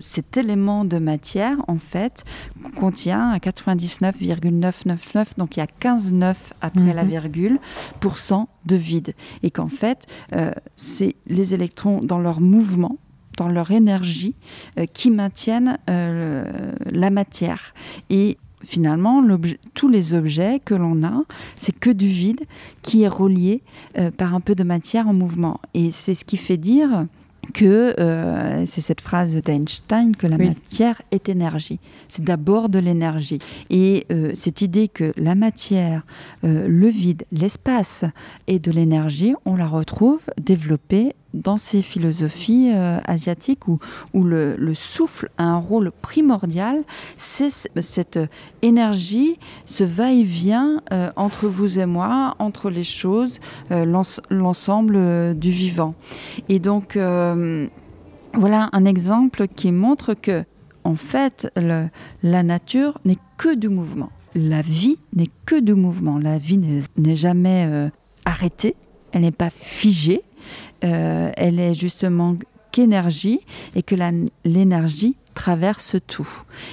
cet 0.00 0.36
élément 0.36 0.84
de 0.84 0.98
matière, 0.98 1.56
en 1.68 1.76
fait, 1.76 2.24
contient 2.76 3.30
à 3.30 3.38
99,999, 3.38 5.36
donc 5.36 5.56
il 5.56 5.60
y 5.60 5.62
a 5.62 5.66
15 5.66 6.12
9 6.12 6.52
après 6.60 6.92
la 6.92 7.04
mhm. 7.04 7.10
virgule, 7.10 7.60
pour 8.00 8.18
cent 8.18 8.48
de 8.66 8.74
vide. 8.76 9.14
Et 9.42 9.50
qu'en 9.50 9.68
fait, 9.68 10.06
c'est 10.76 11.16
les 11.26 11.54
électrons 11.54 12.00
dans 12.02 12.18
leur 12.18 12.40
mouvement, 12.40 12.96
dans 13.36 13.48
leur 13.48 13.70
énergie, 13.70 14.34
qui 14.92 15.10
maintiennent 15.10 15.78
la 15.86 17.10
matière. 17.10 17.74
Et 18.10 18.38
finalement, 18.62 19.22
tous 19.74 19.88
les 19.88 20.14
objets 20.14 20.60
que 20.64 20.74
l'on 20.74 21.02
a, 21.04 21.22
c'est 21.56 21.76
que 21.78 21.90
du 21.90 22.06
vide 22.06 22.40
qui 22.82 23.02
est 23.02 23.08
relié 23.08 23.62
euh, 23.98 24.10
par 24.10 24.34
un 24.34 24.40
peu 24.40 24.54
de 24.54 24.64
matière 24.64 25.08
en 25.08 25.14
mouvement. 25.14 25.60
Et 25.74 25.90
c'est 25.90 26.14
ce 26.14 26.24
qui 26.24 26.36
fait 26.36 26.56
dire 26.56 27.06
que 27.54 27.94
euh, 27.98 28.66
c'est 28.66 28.82
cette 28.82 29.00
phrase 29.00 29.34
d'Einstein 29.34 30.14
que 30.14 30.26
la 30.26 30.36
matière 30.36 31.00
est 31.12 31.30
énergie. 31.30 31.78
C'est 32.08 32.24
d'abord 32.24 32.68
de 32.68 32.78
l'énergie. 32.78 33.38
Et 33.70 34.06
euh, 34.10 34.32
cette 34.34 34.60
idée 34.60 34.88
que 34.88 35.14
la 35.16 35.34
matière, 35.34 36.02
le 36.42 36.88
vide, 36.88 37.24
l'espace 37.32 38.04
est 38.48 38.58
de 38.58 38.70
l'énergie, 38.70 39.34
on 39.46 39.54
la 39.54 39.66
retrouve 39.66 40.26
développée 40.38 41.14
dans 41.38 41.56
ces 41.56 41.82
philosophies 41.82 42.72
euh, 42.74 42.98
asiatiques 43.04 43.68
où, 43.68 43.78
le, 44.14 44.56
souffle 44.74 45.30
a 45.38 45.44
un 45.44 45.56
rôle 45.58 45.90
primordial, 45.90 46.82
c'est 47.16 47.50
cette 47.80 48.18
énergie, 48.62 49.38
ce 49.64 49.84
va-et-vient 49.84 50.82
euh, 50.92 51.10
entre 51.16 51.46
vous 51.48 51.78
et 51.78 51.86
moi, 51.86 52.34
entre 52.38 52.70
les 52.70 52.84
choses, 52.84 53.40
euh, 53.70 53.84
l'ensemble 54.30 55.34
du 55.38 55.50
vivant. 55.50 55.94
Et 56.48 56.58
donc, 56.58 56.98
voilà 58.34 58.68
un 58.72 58.84
exemple 58.84 59.48
qui 59.48 59.72
montre 59.72 60.14
que, 60.14 60.44
en 60.84 60.96
fait, 60.96 61.50
la 61.56 62.42
nature 62.42 62.98
n'est 63.04 63.18
que 63.36 63.54
du 63.54 63.68
mouvement. 63.68 64.10
La 64.34 64.60
vie 64.60 64.98
n'est 65.14 65.30
que 65.46 65.58
du 65.58 65.74
mouvement. 65.74 66.18
La 66.18 66.38
vie 66.38 66.58
n'est 66.96 67.16
jamais 67.16 67.90
arrêtée, 68.24 68.76
elle 69.12 69.22
n'est 69.22 69.30
pas 69.30 69.50
figée 69.50 70.22
euh, 70.84 71.30
elle 71.36 71.60
est 71.60 71.74
justement 71.74 72.36
qu'énergie 72.70 73.40
et 73.74 73.82
que 73.82 73.94
l'énergie 74.44 75.16
traverse 75.34 75.96
tout. 76.08 76.28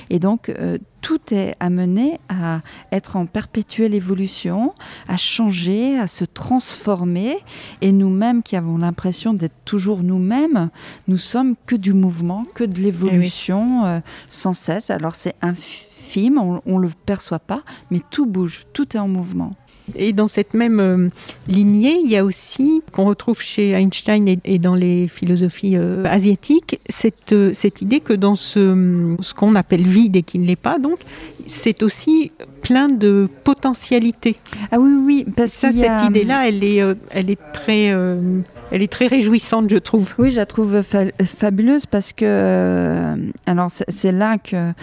Et 0.09 0.17
donc, 0.17 0.49
euh, 0.49 0.79
tout 1.01 1.21
est 1.31 1.55
amené 1.59 2.19
à 2.29 2.61
être 2.91 3.15
en 3.15 3.27
perpétuelle 3.27 3.93
évolution, 3.93 4.73
à 5.07 5.17
changer, 5.17 5.99
à 5.99 6.07
se 6.07 6.25
transformer. 6.25 7.37
Et 7.81 7.91
nous-mêmes 7.91 8.41
qui 8.41 8.55
avons 8.55 8.79
l'impression 8.79 9.33
d'être 9.35 9.55
toujours 9.65 10.01
nous-mêmes, 10.01 10.69
nous 11.07 11.17
sommes 11.17 11.55
que 11.67 11.75
du 11.75 11.93
mouvement, 11.93 12.43
que 12.55 12.63
de 12.63 12.79
l'évolution 12.79 13.83
eh 13.85 13.87
euh, 13.87 13.99
sans 14.29 14.53
cesse. 14.53 14.89
Alors 14.89 15.13
c'est 15.13 15.35
infime, 15.41 16.39
on 16.39 16.79
ne 16.79 16.81
le 16.81 16.89
perçoit 17.05 17.39
pas, 17.39 17.61
mais 17.91 18.01
tout 18.09 18.25
bouge, 18.25 18.63
tout 18.73 18.97
est 18.97 18.99
en 18.99 19.07
mouvement. 19.07 19.53
Et 19.95 20.13
dans 20.13 20.27
cette 20.27 20.53
même 20.53 20.79
euh, 20.79 21.09
lignée, 21.47 21.99
il 22.03 22.09
y 22.09 22.17
a 22.17 22.25
aussi, 22.25 22.81
qu'on 22.91 23.05
retrouve 23.05 23.41
chez 23.41 23.71
Einstein 23.71 24.37
et, 24.43 24.59
dans 24.59 24.73
les 24.73 25.07
philosophies 25.07 25.75
euh, 25.75 26.03
asiatiques, 26.05 26.79
cette, 26.89 27.33
euh, 27.33 27.51
cette 27.53 27.81
idée 27.81 27.99
que 27.99 28.13
dans 28.13 28.35
ce 28.35 29.33
qu'on 29.35 29.55
appelle 29.55 29.83
vide 29.83 30.15
et 30.15 30.23
qui 30.23 30.39
ne 30.39 30.45
l'est 30.45 30.55
pas, 30.55 30.79
donc, 30.79 30.99
c'est 31.45 31.83
aussi 31.83 32.31
plein 32.61 32.89
de 32.89 33.29
potentialités. 33.43 34.37
Ah 34.71 34.79
oui, 34.79 34.91
oui, 35.05 35.25
parce 35.35 35.51
ça, 35.51 35.71
cette 35.71 36.01
idée-là, 36.03 36.47
elle 36.47 36.63
est, 36.63 36.81
elle 37.11 37.29
est 37.29 37.39
très, 37.53 37.85
elle 37.85 38.81
est 38.81 38.91
très 38.91 39.07
réjouissante, 39.07 39.69
je 39.69 39.77
trouve. 39.77 40.13
Oui, 40.17 40.31
je 40.31 40.37
la 40.37 40.45
trouve 40.45 40.81
fabuleuse 40.81 41.85
parce 41.85 42.13
que, 42.13 43.15
alors, 43.45 43.69
c'est 43.69 44.11
là 44.11 44.37
que 44.37 44.73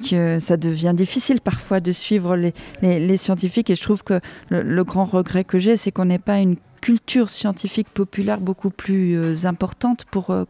que 0.00 0.38
ça 0.40 0.56
devient 0.56 0.92
difficile 0.94 1.40
parfois 1.40 1.80
de 1.80 1.92
suivre 1.92 2.36
les, 2.36 2.52
les, 2.82 3.16
scientifiques. 3.16 3.70
Et 3.70 3.76
je 3.76 3.82
trouve 3.82 4.02
que 4.02 4.20
le, 4.48 4.84
grand 4.84 5.04
regret 5.04 5.44
que 5.44 5.58
j'ai, 5.58 5.76
c'est 5.76 5.92
qu'on 5.92 6.06
n'ait 6.06 6.18
pas 6.18 6.38
une 6.38 6.56
culture 6.80 7.28
scientifique 7.28 7.88
populaire 7.90 8.40
beaucoup 8.40 8.70
plus 8.70 9.18
euh, 9.18 9.34
importante 9.44 10.06
pour 10.10 10.30
euh, 10.30 10.44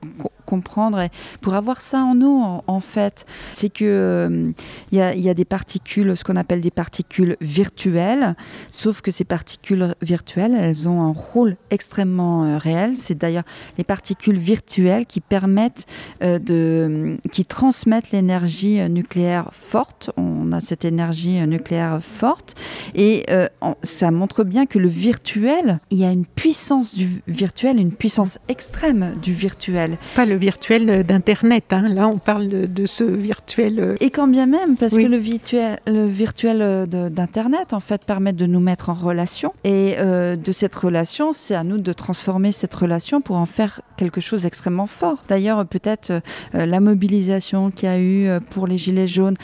comprendre 0.51 1.01
et 1.01 1.11
pour 1.41 1.55
avoir 1.55 1.81
ça 1.81 2.03
en 2.03 2.15
nous, 2.15 2.43
en, 2.67 2.81
fait. 2.81 3.25
C'est 3.55 3.69
que 3.69 3.85
euh, 3.85 4.53
il 4.91 4.99
y, 4.99 5.29
a 5.29 5.35
des 5.35 5.45
particules, 5.45 6.17
ce 6.17 6.25
qu'on 6.25 6.37
appelle 6.37 6.61
des 6.61 6.73
particules 6.73 7.37
virtuelles, 7.41 8.35
sauf 8.71 9.01
que 9.01 9.11
ces 9.11 9.25
particules 9.25 9.95
virtuelles, 10.03 10.57
elles 10.59 10.89
ont 10.89 11.03
un 11.03 11.13
rôle 11.13 11.57
extrêmement 11.71 12.59
réel. 12.59 12.97
C'est 12.97 13.17
d'ailleurs 13.17 13.45
les 13.79 13.85
particules 13.85 14.39
virtuelles 14.39 15.07
qui 15.07 15.21
permettent 15.21 15.87
de, 16.21 17.19
qui 17.31 17.45
transmettent 17.45 18.11
l'énergie 18.11 18.81
nucléaire 18.89 19.51
forte. 19.53 20.11
On 20.17 20.53
a 20.53 20.61
cette 20.61 20.85
énergie 20.85 21.47
nucléaire 21.47 22.01
forte 22.03 22.55
et 22.95 23.27
ça 23.83 24.11
montre 24.11 24.45
bien 24.45 24.67
que 24.67 24.79
le 24.79 24.89
virtuel, 24.89 25.79
il 25.91 25.99
y 25.99 26.05
a 26.05 26.13
une 26.13 26.27
puissance 26.27 26.95
du 26.95 27.23
virtuel, 27.29 27.79
une 27.79 27.93
puissance 27.93 28.39
extrême 28.49 29.17
du 29.23 29.33
virtuel. 29.33 29.99
Pas 30.15 30.27
le 30.27 30.37
virtuel 30.41 31.05
d'Internet, 31.05 31.73
hein. 31.73 31.89
là 31.89 32.09
on 32.09 32.19
parle 32.19 32.49
de, 32.49 32.87
ce 32.87 33.05
virtuel. 33.05 33.79
Euh, 33.79 33.95
Et 34.01 34.11
quand 34.11 34.27
bien 34.27 34.47
même, 34.47 34.77
parce 34.77 34.97
que 34.97 35.03
le 35.03 35.19
virtuel, 35.19 35.79
le 35.87 36.07
virtuel 36.07 36.63
euh, 36.63 36.87
d'Internet 36.87 37.73
en 37.73 37.81
fait 37.81 38.05
permet 38.05 38.33
de 38.33 38.47
nous 38.47 38.59
mettre 38.59 38.89
en 38.89 38.95
relation. 38.95 39.53
Et 39.63 39.97
euh, 39.99 40.35
de 40.35 40.53
cette 40.53 40.75
relation, 40.75 41.33
c'est 41.33 41.55
à 41.55 41.63
nous 41.63 41.79
de 41.79 41.93
transformer 41.93 42.51
cette 42.51 42.75
relation 42.75 43.21
pour 43.21 43.37
en 43.37 43.47
faire 43.47 43.83
quelque 43.97 44.21
chose 44.21 44.43
d'extrêmement 44.43 44.87
fort. 44.87 45.23
D'ailleurs, 45.29 45.65
peut-être 45.67 46.23
la 46.55 46.81
mobilisation 46.81 47.71
qu'il 47.71 47.89
y 47.89 47.93
a 47.93 48.01
eu 48.01 48.41
pour 48.51 48.67
les 48.67 48.79
Gilets 48.79 49.07
jaunes 49.07 49.37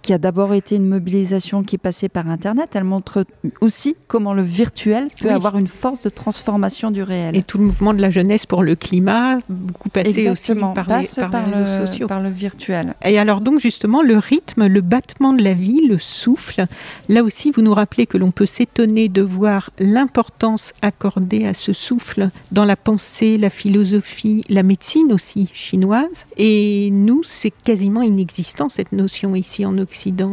qui 0.00 0.12
a 0.12 0.18
d'abord 0.18 0.54
été 0.54 0.76
une 0.76 0.88
mobilisation 0.88 1.62
qui 1.62 1.76
est 1.76 1.78
passée 1.78 2.08
par 2.08 2.28
Internet, 2.28 2.70
elle 2.74 2.84
montre 2.84 3.24
aussi 3.60 3.96
comment 4.08 4.34
le 4.34 4.42
virtuel 4.42 5.08
peut 5.20 5.30
avoir 5.30 5.58
une 5.58 5.66
force 5.66 6.02
de 6.02 6.08
transformation 6.08 6.90
du 6.90 7.02
réel. 7.02 7.36
Et 7.36 7.42
tout 7.42 7.58
le 7.58 7.64
mouvement 7.64 7.92
de 7.92 8.00
la 8.00 8.10
jeunesse 8.10 8.46
pour 8.46 8.62
le 8.62 8.74
climat, 8.74 9.38
beaucoup 9.48 9.88
passé 9.88 10.30
aussi 10.30 10.54
par, 10.54 10.86
passe 10.86 11.18
les, 11.18 11.28
par, 11.28 11.46
les 11.46 11.54
réseaux 11.54 11.86
sociaux. 11.86 12.06
Par 12.06 12.20
le 12.20 12.30
virtuel. 12.30 12.94
Et 13.04 13.18
alors 13.18 13.40
donc 13.40 13.60
justement, 13.60 14.02
le 14.02 14.16
rythme, 14.16 14.66
le 14.66 14.80
battement 14.80 15.32
de 15.32 15.42
la 15.42 15.54
vie, 15.54 15.86
le 15.86 15.98
souffle, 15.98 16.66
là 17.08 17.22
aussi 17.22 17.50
vous 17.50 17.62
nous 17.62 17.74
rappelez 17.74 18.06
que 18.06 18.18
l'on 18.18 18.30
peut 18.30 18.46
s'étonner 18.46 19.08
de 19.08 19.22
voir 19.22 19.70
l'importance 19.78 20.72
accordée 20.80 21.46
à 21.46 21.54
ce 21.54 21.72
souffle 21.72 22.30
dans 22.50 22.64
la 22.64 22.76
pensée, 22.76 23.38
la 23.38 23.50
philosophie, 23.50 24.44
la 24.48 24.62
médecine 24.62 25.12
aussi 25.12 25.50
chinoise. 25.52 26.26
Et 26.36 26.90
nous, 26.92 27.22
c'est 27.24 27.50
quasiment 27.50 28.02
inexistant 28.02 28.68
cette 28.68 28.92
notion 28.92 29.34
ici 29.34 29.66
en 29.66 29.78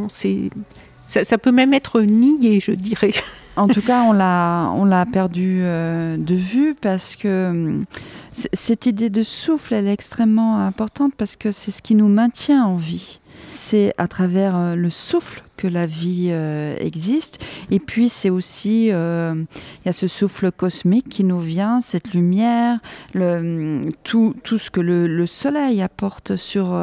C'est 0.10 0.50
ça, 1.08 1.38
peut 1.38 1.52
même 1.52 1.74
être 1.74 2.02
nié, 2.02 2.60
je 2.60 2.72
dirais. 2.72 3.14
En 3.56 3.68
tout 3.68 3.82
cas, 3.82 4.04
on 4.04 4.14
l'a, 4.14 4.72
on 4.78 4.86
l'a 4.86 5.06
perdu 5.06 5.60
euh, 5.64 6.16
de 6.16 6.36
vue 6.36 6.76
parce 6.80 7.18
que 7.18 7.82
cette 8.54 8.86
idée 8.86 9.10
de 9.10 9.22
souffle, 9.22 9.74
elle 9.74 9.88
est 9.88 9.94
extrêmement 9.94 10.60
importante 10.60 11.12
parce 11.18 11.36
que 11.36 11.52
c'est 11.52 11.72
ce 11.72 11.82
qui 11.82 11.94
nous 11.94 12.08
maintient 12.08 12.64
en 12.64 12.76
vie. 12.76 13.20
C'est 13.54 13.94
à 13.98 14.08
travers 14.08 14.56
euh, 14.56 14.76
le 14.76 14.90
souffle 14.90 15.44
que 15.58 15.68
la 15.68 15.86
vie 15.86 16.30
euh, 16.32 16.76
existe. 16.80 17.44
Et 17.70 17.80
puis 17.80 18.10
c'est 18.10 18.30
aussi, 18.30 18.90
euh, 18.92 19.34
il 19.36 19.88
y 19.88 19.90
a 19.90 19.94
ce 19.94 20.08
souffle 20.08 20.52
cosmique 20.52 21.10
qui 21.10 21.24
nous 21.24 21.40
vient, 21.40 21.82
cette 21.82 22.14
lumière, 22.14 22.80
tout 24.04 24.34
ce 24.46 24.72
que 24.72 24.82
le, 24.82 25.26
soleil 25.26 25.82
apporte 25.82 26.36
sur, 26.36 26.82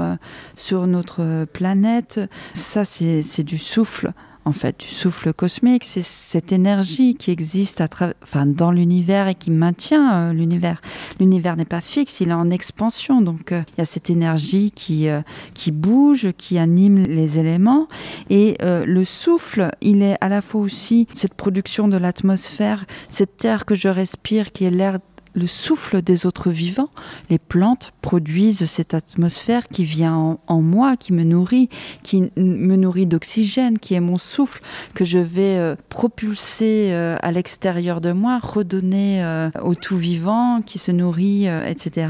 sur 0.54 0.86
notre 0.86 1.46
planète. 1.46 2.20
Ça, 2.52 2.84
c'est 2.84 3.42
du 3.42 3.58
souffle 3.58 4.12
en 4.46 4.52
fait, 4.52 4.78
du 4.78 4.86
souffle 4.86 5.32
cosmique. 5.32 5.84
C'est 5.84 6.04
cette 6.04 6.52
énergie 6.52 7.16
qui 7.16 7.32
existe 7.32 7.80
à 7.80 7.88
enfin, 8.22 8.46
dans 8.46 8.70
l'univers 8.70 9.26
et 9.26 9.34
qui 9.34 9.50
maintient 9.50 10.14
euh, 10.14 10.32
l'univers. 10.32 10.80
L'univers 11.18 11.56
n'est 11.56 11.64
pas 11.64 11.80
fixe, 11.80 12.20
il 12.20 12.28
est 12.28 12.34
en 12.34 12.50
expansion. 12.50 13.20
Donc, 13.20 13.50
euh, 13.50 13.62
il 13.76 13.80
y 13.80 13.82
a 13.82 13.84
cette 13.84 14.08
énergie 14.08 14.70
qui, 14.70 15.08
euh, 15.08 15.20
qui 15.52 15.72
bouge, 15.72 16.28
qui 16.38 16.58
anime 16.58 17.02
les 17.02 17.40
éléments. 17.40 17.88
Et 18.30 18.56
le 18.60 19.04
souffle, 19.04 19.70
il 19.80 20.02
est 20.02 20.16
à 20.20 20.28
la 20.28 20.40
fois 20.40 20.60
aussi 20.60 21.08
cette 21.12 21.34
production 21.34 21.88
de 21.88 21.96
l'atmosphère, 21.96 22.84
cette 23.08 23.36
terre 23.36 23.64
que 23.64 23.74
je 23.74 23.88
respire 23.88 24.52
qui 24.52 24.64
est 24.64 24.70
l'air 24.70 24.98
le 25.36 25.46
souffle 25.46 26.02
des 26.02 26.26
autres 26.26 26.50
vivants. 26.50 26.88
Les 27.28 27.38
plantes 27.38 27.92
produisent 28.00 28.64
cette 28.64 28.94
atmosphère 28.94 29.68
qui 29.68 29.84
vient 29.84 30.38
en, 30.46 30.62
moi, 30.62 30.96
qui 30.96 31.12
me 31.12 31.24
nourrit, 31.24 31.68
qui 32.02 32.32
me 32.36 32.76
nourrit 32.76 33.06
d'oxygène, 33.06 33.78
qui 33.78 33.94
est 33.94 34.00
mon 34.00 34.16
souffle 34.16 34.62
que 34.94 35.04
je 35.04 35.18
vais 35.18 35.58
euh, 35.58 35.76
propulser 35.90 36.90
euh, 36.92 37.16
à 37.20 37.32
l'extérieur 37.32 38.00
de 38.00 38.12
moi, 38.12 38.38
redonner 38.42 39.22
euh, 39.22 39.50
au 39.62 39.74
tout 39.74 39.98
vivant 39.98 40.62
qui 40.64 40.78
se 40.78 40.90
nourrit, 40.90 41.46
etc. 41.46 42.08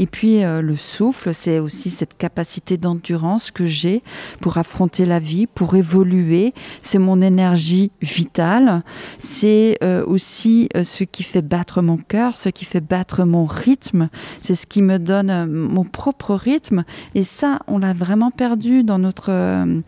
Et 0.00 0.06
puis 0.06 0.40
le 0.42 0.76
souffle, 0.76 1.32
c'est 1.32 1.60
aussi 1.60 1.90
cette 1.90 2.16
capacité 2.16 2.76
d'endurance 2.76 3.52
que 3.52 3.66
j'ai 3.66 4.02
pour 4.40 4.58
affronter 4.58 5.06
la 5.06 5.20
vie, 5.20 5.46
pour 5.46 5.76
évoluer. 5.76 6.54
C'est 6.82 6.98
mon 6.98 7.20
énergie 7.20 7.92
vitale. 8.02 8.82
C'est 9.20 9.78
aussi 10.06 10.68
ce 10.82 11.04
qui 11.04 11.22
fait 11.22 11.42
battre 11.42 11.82
mon 11.82 11.98
cœur, 11.98 12.36
qui 12.50 12.64
fait 12.64 12.80
battre 12.80 13.24
mon 13.24 13.44
rythme, 13.44 14.08
c'est 14.40 14.54
ce 14.54 14.66
qui 14.66 14.82
me 14.82 14.98
donne 14.98 15.30
euh, 15.30 15.46
mon 15.46 15.84
propre 15.84 16.34
rythme. 16.34 16.84
Et 17.14 17.24
ça, 17.24 17.60
on 17.66 17.78
l'a 17.78 17.92
vraiment 17.92 18.30
perdu 18.30 18.84
dans 18.84 18.98
notre, 18.98 19.30
euh, 19.30 19.80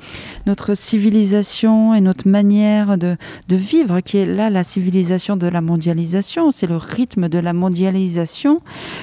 notre 0.46 0.74
civilisation 0.74 1.94
et 1.94 2.00
notre 2.00 2.28
manière 2.28 2.98
de, 2.98 3.16
de 3.48 3.56
vivre, 3.56 4.00
qui 4.00 4.18
est 4.18 4.26
là 4.26 4.50
la 4.50 4.64
civilisation 4.64 5.36
de 5.36 5.46
la 5.46 5.61
mondialisation. 5.61 6.50
C'est 6.50 6.66
le 6.66 6.76
rythme 6.76 7.28
de 7.28 7.38
la 7.38 7.52
mondialisation 7.52 8.58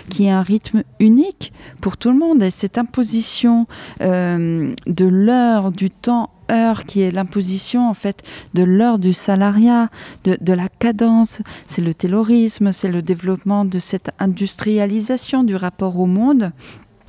qui 0.10 0.26
est 0.26 0.32
un 0.32 0.42
rythme 0.42 0.84
unique 1.00 1.54
pour 1.82 1.98
tout 1.98 2.12
le 2.12 2.18
monde. 2.18 2.44
Et 2.44 2.52
cette 2.52 2.78
imposition 2.78 3.68
euh, 4.02 4.74
de 4.86 5.06
l'heure, 5.06 5.72
du 5.72 5.90
temps 5.90 6.30
heure 6.52 6.86
qui 6.86 7.02
est 7.02 7.12
l'imposition 7.12 7.90
en 7.90 7.94
fait 7.94 8.24
de 8.54 8.64
l'heure 8.64 9.00
du 9.00 9.14
salariat, 9.14 9.90
de, 10.24 10.38
de 10.40 10.54
la 10.54 10.70
cadence, 10.70 11.42
c'est 11.68 11.82
le 11.82 11.94
terrorisme, 11.94 12.72
c'est 12.72 12.92
le 12.92 13.02
développement 13.02 13.66
de 13.66 13.80
cette 13.80 14.12
industrialisation 14.20 15.44
du 15.44 15.56
rapport 15.56 16.00
au 16.00 16.06
monde. 16.06 16.52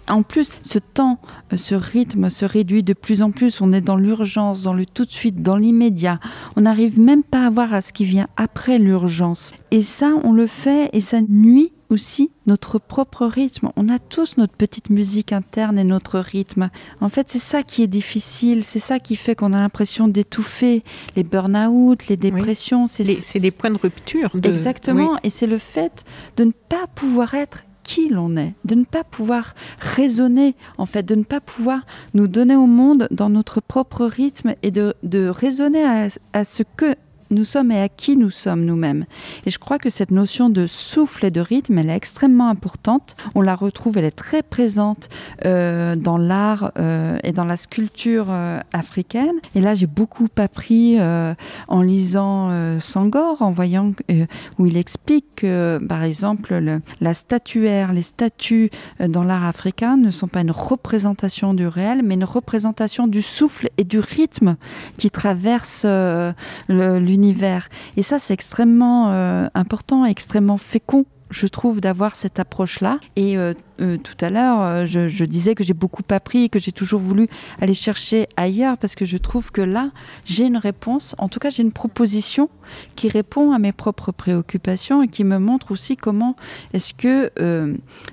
En 0.09 0.23
plus, 0.23 0.53
ce 0.63 0.79
temps, 0.79 1.19
euh, 1.53 1.57
ce 1.57 1.75
rythme 1.75 2.31
se 2.31 2.45
réduit 2.45 2.83
de 2.83 2.93
plus 2.93 3.23
en 3.23 3.31
plus. 3.31 3.61
On 3.61 3.73
est 3.73 3.81
dans 3.81 3.97
l'urgence, 3.97 4.63
dans 4.63 4.75
le 4.75 4.87
tout 4.87 5.05
de 5.05 5.11
suite, 5.11 5.43
dans 5.43 5.57
l'immédiat. 5.57 6.21
On 6.57 6.63
n'arrive 6.63 6.99
même 6.99 7.23
pas 7.23 7.47
à 7.47 7.51
voir 7.51 7.75
à 7.75 7.81
ce 7.81 7.93
qui 7.93 8.05
vient 8.05 8.29
après 8.37 8.79
l'urgence. 8.79 9.53
Et 9.71 9.83
ça, 9.83 10.13
on 10.25 10.33
le 10.33 10.47
fait 10.47 10.91
et 10.93 11.01
ça 11.01 11.21
nuit 11.21 11.73
aussi 11.91 12.31
notre 12.47 12.79
propre 12.79 13.27
rythme. 13.27 13.71
On 13.77 13.89
a 13.89 13.99
tous 13.99 14.37
notre 14.37 14.55
petite 14.55 14.91
musique 14.91 15.33
interne 15.33 15.79
et 15.79 15.85
notre 15.85 16.19
rythme. 16.19 16.71
En 17.01 17.09
fait, 17.09 17.29
c'est 17.31 17.39
ça 17.39 17.63
qui 17.63 17.83
est 17.83 17.87
difficile, 17.89 18.65
c'est 18.65 18.79
ça 18.79 18.99
qui 18.99 19.17
fait 19.17 19.35
qu'on 19.35 19.53
a 19.53 19.59
l'impression 19.59 20.09
d'étouffer 20.09 20.83
les 21.17 21.25
burn-out, 21.25 22.09
les 22.09 22.17
dépressions. 22.17 22.87
C'est 22.87 23.39
des 23.39 23.51
points 23.51 23.71
de 23.71 23.79
rupture. 23.79 24.31
Exactement, 24.43 25.19
et 25.23 25.31
c'est 25.31 25.47
le 25.47 25.59
fait 25.59 26.05
de 26.37 26.45
ne 26.45 26.53
pas 26.53 26.87
pouvoir 26.95 27.35
être 27.35 27.65
qui 27.89 28.11
l'on 28.11 28.37
est, 28.37 28.53
de 28.67 28.75
ne 28.75 28.85
pas 28.85 29.03
pouvoir 29.03 29.55
raisonner, 29.81 30.55
en 30.77 30.85
fait, 30.85 31.05
de 31.05 31.15
ne 31.15 31.23
pas 31.23 31.41
pouvoir 31.41 31.87
nous 32.13 32.29
donner 32.29 32.55
au 32.55 32.67
monde 32.67 33.09
dans 33.11 33.31
notre 33.31 33.63
propre 33.63 34.05
rythme 34.05 34.55
et 34.63 34.71
de, 34.71 34.95
raisonner 35.31 36.11
à 36.35 36.45
ce 36.45 36.63
que 36.77 36.95
nous 37.31 37.45
sommes 37.45 37.71
et 37.71 37.81
à 37.81 37.89
qui 37.89 38.17
nous 38.17 38.31
sommes 38.31 38.65
nous-mêmes. 38.65 39.05
Et 39.47 39.51
je 39.51 39.59
crois 39.59 39.79
que 39.79 39.91
cette 39.91 40.11
notion 40.11 40.51
de 40.51 40.67
souffle 40.67 41.27
et 41.27 41.31
de 41.31 41.41
rythme, 41.41 41.79
elle 41.79 41.91
est 41.91 41.97
extrêmement 41.97 42.49
importante. 42.49 43.17
On 43.35 43.43
la 43.43 43.55
retrouve, 43.55 43.99
elle 43.99 44.05
est 44.05 44.11
très 44.11 44.43
présente 44.43 45.09
euh, 45.45 45.97
dans 45.97 46.19
l'art 46.19 46.73
euh, 46.79 47.19
et 47.23 47.33
dans 47.33 47.45
la 47.45 47.57
sculpture 47.57 48.27
euh, 48.31 48.61
africaine. 48.73 49.35
Et 49.55 49.61
là, 49.61 49.75
j'ai 49.75 49.87
beaucoup 49.87 50.29
appris 50.37 50.99
en 51.69 51.83
lisant 51.83 52.79
Sangor, 52.81 53.43
en 53.43 53.51
voyant 53.51 53.93
où 54.59 54.67
il 54.67 54.77
explique 54.77 55.27
que, 55.37 55.81
par 55.89 56.03
exemple, 56.03 56.55
le, 56.55 56.81
la 57.01 57.15
statuaire, 57.15 57.93
les 57.93 58.03
statues 58.03 58.71
dans 59.01 59.25
l'art 59.25 59.45
africain 59.45 59.97
ne 59.97 60.11
sont 60.11 60.29
pas 60.29 60.41
une 60.41 60.51
représentation 60.51 61.55
du 61.55 61.67
réel, 61.67 62.03
mais 62.05 62.15
une 62.15 62.25
représentation 62.25 63.07
du 63.07 63.23
souffle 63.23 63.69
et 63.79 63.85
du 63.85 63.99
rythme 63.99 64.57
qui 64.97 65.11
traverse 65.11 65.85
l'univers 66.69 67.18
et 67.97 68.03
ça, 68.03 68.19
c'est 68.19 68.35
extrêmement 68.35 69.13
euh, 69.13 69.47
important, 69.55 70.05
extrêmement 70.05 70.59
fécond 70.59 71.05
je 71.31 71.47
trouve 71.47 71.83
d'avoir 71.83 72.15
cette 72.15 72.39
approche-là. 72.39 73.01
Et 73.15 73.37
euh, 73.37 73.53
euh, 73.83 73.99
tout 73.99 74.17
à 74.25 74.31
l'heure, 74.31 74.87
je, 74.87 75.25
disais 75.27 75.55
que 75.55 75.63
j'ai 75.63 75.75
beaucoup 75.75 76.03
appris 76.09 76.45
et 76.45 76.49
que 76.49 76.59
j'ai 76.59 76.73
toujours 76.73 77.01
voulu 77.01 77.29
aller 77.61 77.75
chercher 77.75 78.29
ailleurs 78.39 78.79
parce 78.79 78.95
que 78.95 79.05
je 79.05 79.19
trouve 79.19 79.53
que 79.53 79.61
là, 79.61 79.91
j'ai 80.25 80.47
une 80.47 80.57
réponse, 80.57 81.15
en 81.19 81.29
tout 81.29 81.39
cas 81.39 81.51
j'ai 81.51 81.63
une 81.63 81.73
proposition 81.73 82.49
qui 82.97 83.09
répond 83.09 83.53
à 83.53 83.59
mes 83.59 83.73
propres 83.73 84.11
préoccupations 84.11 85.03
et 85.03 85.09
qui 85.09 85.23
me 85.23 85.39
montre 85.39 85.71
aussi 85.71 85.99
comment 85.99 86.35
est-ce 86.73 86.95
que 86.95 87.31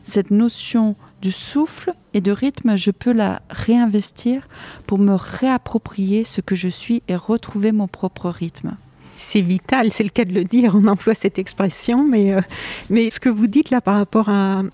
cette 0.03 0.31
notion 0.31 0.97
du 1.21 1.31
souffle 1.31 1.93
et 2.13 2.21
de 2.21 2.31
rythme, 2.31 2.75
je 2.75 2.91
peux 2.91 3.11
la 3.11 3.41
réinvestir 3.49 4.47
pour 4.87 4.99
me 4.99 5.15
réapproprier 5.15 6.23
ce 6.23 6.41
que 6.41 6.55
je 6.55 6.69
suis 6.69 7.01
et 7.07 7.15
retrouver 7.15 7.71
mon 7.71 7.87
propre 7.87 8.29
rythme 8.29 8.77
c'est 9.25 9.41
vital, 9.41 9.91
c'est 9.91 10.03
le 10.03 10.09
cas 10.09 10.25
de 10.25 10.33
le 10.33 10.43
dire, 10.43 10.75
on 10.75 10.87
emploie 10.87 11.15
cette 11.15 11.39
expression, 11.39 12.07
mais, 12.07 12.33
euh, 12.33 12.41
mais 12.89 13.09
ce 13.09 13.19
que 13.19 13.29
vous 13.29 13.47
dites 13.47 13.69
là 13.69 13.81
par 13.81 13.95
rapport 13.95 14.29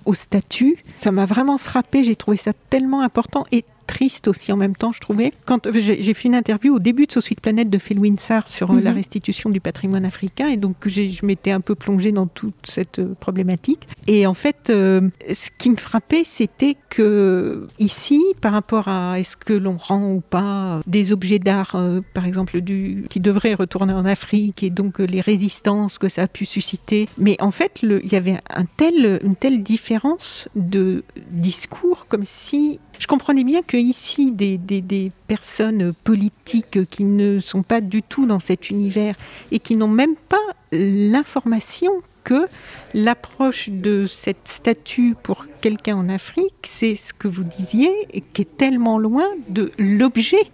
au 0.05 0.13
statut, 0.13 0.77
ça 0.97 1.11
m'a 1.11 1.25
vraiment 1.25 1.57
frappé, 1.57 2.03
j'ai 2.03 2.15
trouvé 2.15 2.37
ça 2.37 2.51
tellement 2.69 3.01
important 3.01 3.45
et 3.51 3.65
triste 3.87 4.27
aussi 4.27 4.51
en 4.51 4.57
même 4.57 4.75
temps, 4.75 4.91
je 4.91 4.99
trouvais. 4.99 5.33
Quand 5.45 5.67
euh, 5.67 5.71
j'ai 5.73 6.13
fait 6.13 6.27
une 6.27 6.35
interview 6.35 6.75
au 6.75 6.79
début 6.79 7.05
de 7.05 7.11
Sous 7.11 7.21
Planète 7.41 7.69
de 7.69 7.77
Phil 7.77 7.99
Winsar 7.99 8.47
sur 8.47 8.71
euh, 8.71 8.79
la 8.79 8.91
mhm. 8.91 8.97
restitution 8.97 9.49
du 9.49 9.59
patrimoine 9.59 10.05
africain, 10.05 10.47
et 10.47 10.57
donc 10.57 10.75
je 10.87 11.25
m'étais 11.25 11.51
un 11.51 11.61
peu 11.61 11.75
plongée 11.75 12.11
dans 12.11 12.27
toute 12.27 12.55
cette 12.63 12.99
euh, 12.99 13.13
problématique. 13.19 13.87
Et 14.07 14.25
en 14.25 14.33
fait, 14.33 14.67
ce 14.67 15.49
qui 15.57 15.69
me 15.69 15.75
frappait, 15.75 16.23
c'était 16.25 16.75
que 16.89 17.67
ici, 17.79 18.21
par 18.41 18.53
rapport 18.53 18.87
à 18.87 19.19
est-ce 19.19 19.37
que 19.37 19.53
l'on 19.53 19.77
rend 19.77 20.11
ou 20.11 20.21
pas 20.21 20.81
des 20.87 21.11
objets 21.11 21.39
d'art, 21.39 21.75
par 22.13 22.25
exemple, 22.25 22.61
du, 22.61 23.05
qui 23.09 23.19
devraient 23.19 23.53
retourner 23.53 23.93
en 23.93 24.05
Afrique, 24.05 24.63
et 24.63 24.69
donc 24.69 24.99
les 24.99 25.21
résistances 25.21 25.97
que 25.97 26.09
ça 26.09 26.23
a 26.23 26.27
pu 26.27 26.45
susciter, 26.45 27.07
mais 27.17 27.37
en 27.39 27.51
fait, 27.51 27.79
il 27.83 28.11
y 28.11 28.15
avait 28.15 28.39
un 28.49 28.65
tel, 28.77 29.19
une 29.23 29.35
telle 29.35 29.63
différence 29.63 30.49
de 30.55 31.03
discours, 31.31 32.07
comme 32.07 32.23
si 32.25 32.79
je 33.01 33.07
comprenais 33.07 33.43
bien 33.43 33.63
que 33.63 33.77
ici, 33.77 34.31
des, 34.31 34.59
des, 34.59 35.11
personnes 35.31 35.93
politiques 36.03 36.89
qui 36.89 37.05
ne 37.05 37.39
sont 37.39 37.63
pas 37.63 37.79
du 37.79 38.03
tout 38.03 38.25
dans 38.25 38.41
cet 38.41 38.69
univers 38.69 39.15
et 39.53 39.59
qui 39.59 39.77
n'ont 39.77 39.87
même 39.87 40.17
pas 40.27 40.45
l'information 40.73 41.93
que 42.25 42.47
l'approche 42.93 43.69
de 43.69 44.05
cette 44.07 44.45
statue 44.45 45.15
pour 45.23 45.45
quelqu'un 45.61 45.95
en 45.95 46.09
Afrique, 46.09 46.53
c'est 46.63 46.95
ce 46.95 47.13
que 47.13 47.29
vous 47.29 47.43
disiez, 47.43 47.91
qui 48.33 48.41
est 48.41 48.57
tellement 48.57 48.99
loin 48.99 49.25
de 49.47 49.71
l'objet 49.79 50.51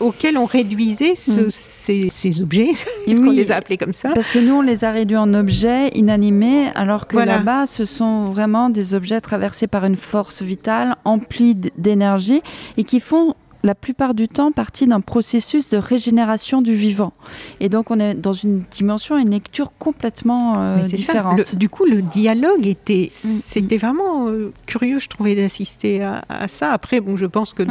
auquel 0.00 0.38
on 0.38 0.46
réduisait 0.46 1.12
mm. 1.12 1.50
ces, 1.50 2.42
objets, 2.42 2.70
est-ce 3.06 3.20
qu'on 3.20 3.30
les 3.30 3.52
a 3.52 3.56
appelés 3.56 3.76
comme 3.76 3.92
ça. 3.92 4.10
Parce 4.14 4.30
que 4.30 4.38
nous, 4.38 4.54
on 4.54 4.62
les 4.62 4.84
a 4.84 4.90
réduits 4.90 5.18
en 5.18 5.34
objets 5.34 5.88
inanimés, 5.88 6.70
alors 6.74 7.06
que 7.06 7.18
là-bas, 7.18 7.66
ce 7.66 7.84
sont 7.84 8.30
vraiment 8.30 8.70
des 8.70 8.94
objets 8.94 9.20
traversés 9.20 9.66
par 9.66 9.84
une 9.84 9.96
force 9.96 10.42
vitale, 10.42 10.96
emplis 11.04 11.54
d'énergie, 11.76 12.42
et 12.78 12.84
qui 12.84 13.00
font 13.00 13.34
la 13.62 13.74
plupart 13.74 14.14
du 14.14 14.28
temps 14.28 14.52
partie 14.52 14.86
d'un 14.86 15.00
processus 15.00 15.68
de 15.68 15.76
régénération 15.76 16.62
du 16.62 16.74
vivant. 16.74 17.12
Et 17.60 17.68
donc 17.68 17.90
on 17.90 18.00
est 18.00 18.14
dans 18.14 18.32
une 18.32 18.62
dimension, 18.70 19.18
une 19.18 19.30
lecture 19.30 19.72
complètement 19.78 20.60
euh, 20.60 20.78
différente. 20.82 21.54
du 21.56 21.68
coup, 21.68 21.84
le 21.84 22.02
dialogue 22.02 22.66
était, 22.66 23.08
mm, 23.24 23.28
mm. 23.28 23.40
c'était 23.44 23.76
vraiment 23.76 24.28
euh, 24.28 24.52
curieux, 24.66 24.98
je 24.98 25.08
trouvais, 25.08 25.34
d'assister 25.34 26.02
à, 26.02 26.48
ça. 26.48 26.72
Après, 26.72 27.00
bon, 27.00 27.16
je 27.16 27.26
pense 27.26 27.54
que 27.54 27.62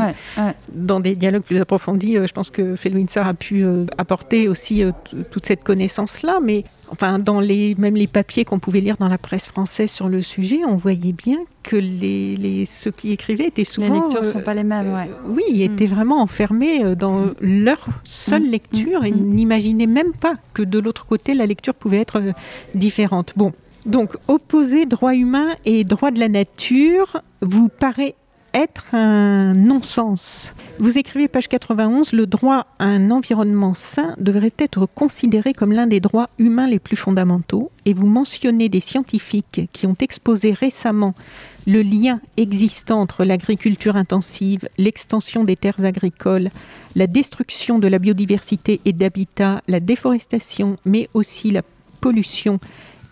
dans 0.74 1.00
des 1.00 1.16
dialogues 1.16 1.44
plus 1.44 1.60
approfondis, 1.60 2.18
euh, 2.18 2.28
je 2.28 2.34
pense 2.34 2.50
que 2.50 2.76
Felwinsar 2.76 3.28
a 3.28 3.34
pu 3.34 3.66
apporter 3.98 4.48
aussi 4.48 4.84
toute 5.32 5.46
cette 5.46 5.64
connaissance-là, 5.64 6.40
mais 6.42 6.64
enfin, 6.92 7.20
dans 7.20 7.40
les, 7.40 7.76
même 7.76 7.96
les 7.96 8.08
papiers 8.08 8.46
qu'on 8.46 8.60
pouvait 8.60 8.82
lire 8.82 8.98
dans 8.98 9.08
la 9.08 9.18
presse 9.18 9.48
française 9.48 9.92
sur 9.92 10.10
le 10.10 10.22
sujet, 10.22 10.60
on 10.68 10.76
voyait 10.76 11.14
bien 11.14 11.38
que 11.64 11.76
les, 11.76 12.36
les 12.38 12.66
ceux 12.66 12.92
qui 12.92 13.12
écrivaient 13.12 13.48
étaient 13.48 13.64
souvent... 13.64 13.94
Les 13.94 14.00
lectures 14.00 14.22
ne 14.22 14.26
sont 14.26 14.42
pas 14.42 14.54
les 14.54 14.64
mêmes, 14.64 14.94
ouais. 14.94 15.10
Euh, 15.10 15.30
oui, 15.30 15.64
étaient 15.64 15.88
mm. 15.88 15.94
vraiment 15.94 16.22
enfermés 16.22 16.84
euh, 16.84 16.96
dans 16.96 17.20
mm. 17.20 17.36
leur 17.42 17.88
seule 18.04 18.44
mm. 18.44 18.52
lecture 18.52 19.06
et 19.06 19.12
n'imaginaient 19.12 19.88
même 19.88 20.14
pas 20.14 20.36
que 20.54 20.62
de 20.62 20.80
l'autre 20.80 21.06
côté, 21.06 21.34
la 21.34 21.46
lecture 21.46 21.74
pouvait 21.74 22.00
être 22.00 22.20
euh, 22.20 22.32
différente. 22.76 23.34
Bon, 23.36 23.54
donc 23.86 24.18
opposer 24.28 24.86
droit 24.86 25.16
humain 25.16 25.56
et 25.66 25.84
droit 25.84 26.12
de 26.12 26.20
la 26.20 26.30
nature 26.30 27.22
vous 27.42 27.70
paraît 27.70 28.16
être 28.54 28.94
un 28.94 29.54
non-sens. 29.54 30.54
Vous 30.80 30.98
écrivez 30.98 31.28
page 31.28 31.48
91, 31.48 32.14
le 32.14 32.26
droit 32.26 32.68
à 32.80 32.86
un 32.86 33.12
environnement 33.12 33.74
sain 33.74 34.16
devrait 34.20 34.54
être 34.58 34.86
considéré 34.86 35.54
comme 35.54 35.72
l'un 35.72 35.88
des 35.88 36.00
droits 36.00 36.30
humains 36.38 36.68
les 36.68 36.80
plus 36.80 36.96
fondamentaux 36.96 37.72
et 37.86 37.94
vous 37.94 38.08
mentionnez 38.08 38.70
des 38.70 38.80
scientifiques 38.80 39.70
qui 39.74 39.88
ont 39.88 39.96
exposé 40.00 40.54
récemment 40.54 41.16
le 41.68 41.82
lien 41.82 42.22
existant 42.38 43.02
entre 43.02 43.26
l'agriculture 43.26 43.96
intensive, 43.96 44.68
l'extension 44.78 45.44
des 45.44 45.56
terres 45.56 45.86
agricoles, 45.86 46.50
la 46.96 47.08
destruction 47.08 47.80
de 47.80 47.88
la 47.88 48.00
biodiversité 48.00 48.82
et 48.86 48.94
d'habitat, 48.94 49.62
la 49.68 49.80
déforestation, 49.80 50.78
mais 50.86 51.10
aussi 51.14 51.52
la 51.52 51.62
pollution 52.00 52.60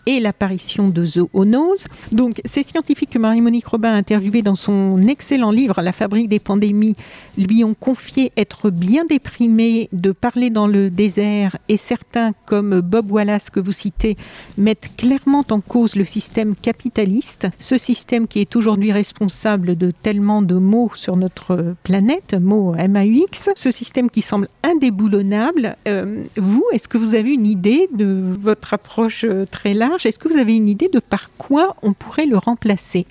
et 0.08 0.20
l'apparition 0.20 0.88
de 0.88 1.04
zoonoses. 1.04 1.84
Donc, 2.12 2.40
ces 2.46 2.62
scientifiques 2.62 3.10
que 3.10 3.18
Marie-Monique 3.18 3.66
Robin 3.66 3.92
a 3.92 3.96
interviewés 3.96 4.40
dans 4.40 4.54
son 4.54 5.06
excellent 5.06 5.50
livre 5.50 5.82
La 5.82 5.92
fabrique 5.92 6.30
des 6.30 6.38
pandémies 6.38 6.96
lui 7.38 7.64
ont 7.64 7.74
confié 7.74 8.32
être 8.36 8.68
bien 8.70 9.04
déprimés 9.04 9.88
de 9.92 10.12
parler 10.12 10.50
dans 10.50 10.66
le 10.66 10.90
désert 10.90 11.56
et 11.68 11.76
certains, 11.76 12.32
comme 12.46 12.80
Bob 12.80 13.10
Wallace 13.10 13.48
que 13.48 13.60
vous 13.60 13.72
citez, 13.72 14.16
mettent 14.58 14.90
clairement 14.96 15.44
en 15.50 15.60
cause 15.60 15.96
le 15.96 16.04
système 16.04 16.54
capitaliste, 16.54 17.46
ce 17.60 17.78
système 17.78 18.26
qui 18.26 18.40
est 18.40 18.56
aujourd'hui 18.56 18.92
responsable 18.92 19.76
de 19.76 19.90
tellement 19.90 20.42
de 20.42 20.56
maux 20.56 20.90
sur 20.94 21.16
notre 21.16 21.74
planète, 21.84 22.34
mots 22.34 22.74
MAUX, 22.74 23.50
ce 23.54 23.70
système 23.70 24.10
qui 24.10 24.22
semble 24.22 24.48
indéboulonnable. 24.62 25.76
Euh, 25.86 26.24
vous, 26.36 26.64
est-ce 26.72 26.88
que 26.88 26.98
vous 26.98 27.14
avez 27.14 27.32
une 27.32 27.46
idée 27.46 27.88
de 27.94 28.22
votre 28.40 28.74
approche 28.74 29.24
euh, 29.24 29.46
très 29.50 29.74
large? 29.74 30.06
Est-ce 30.06 30.18
que 30.18 30.28
vous 30.28 30.38
avez 30.38 30.56
une 30.56 30.68
idée 30.68 30.88
de 30.88 30.98
par 30.98 31.30
quoi 31.36 31.76
on 31.82 31.92
pourrait 31.92 32.26
le 32.26 32.36
remplacer? 32.36 33.06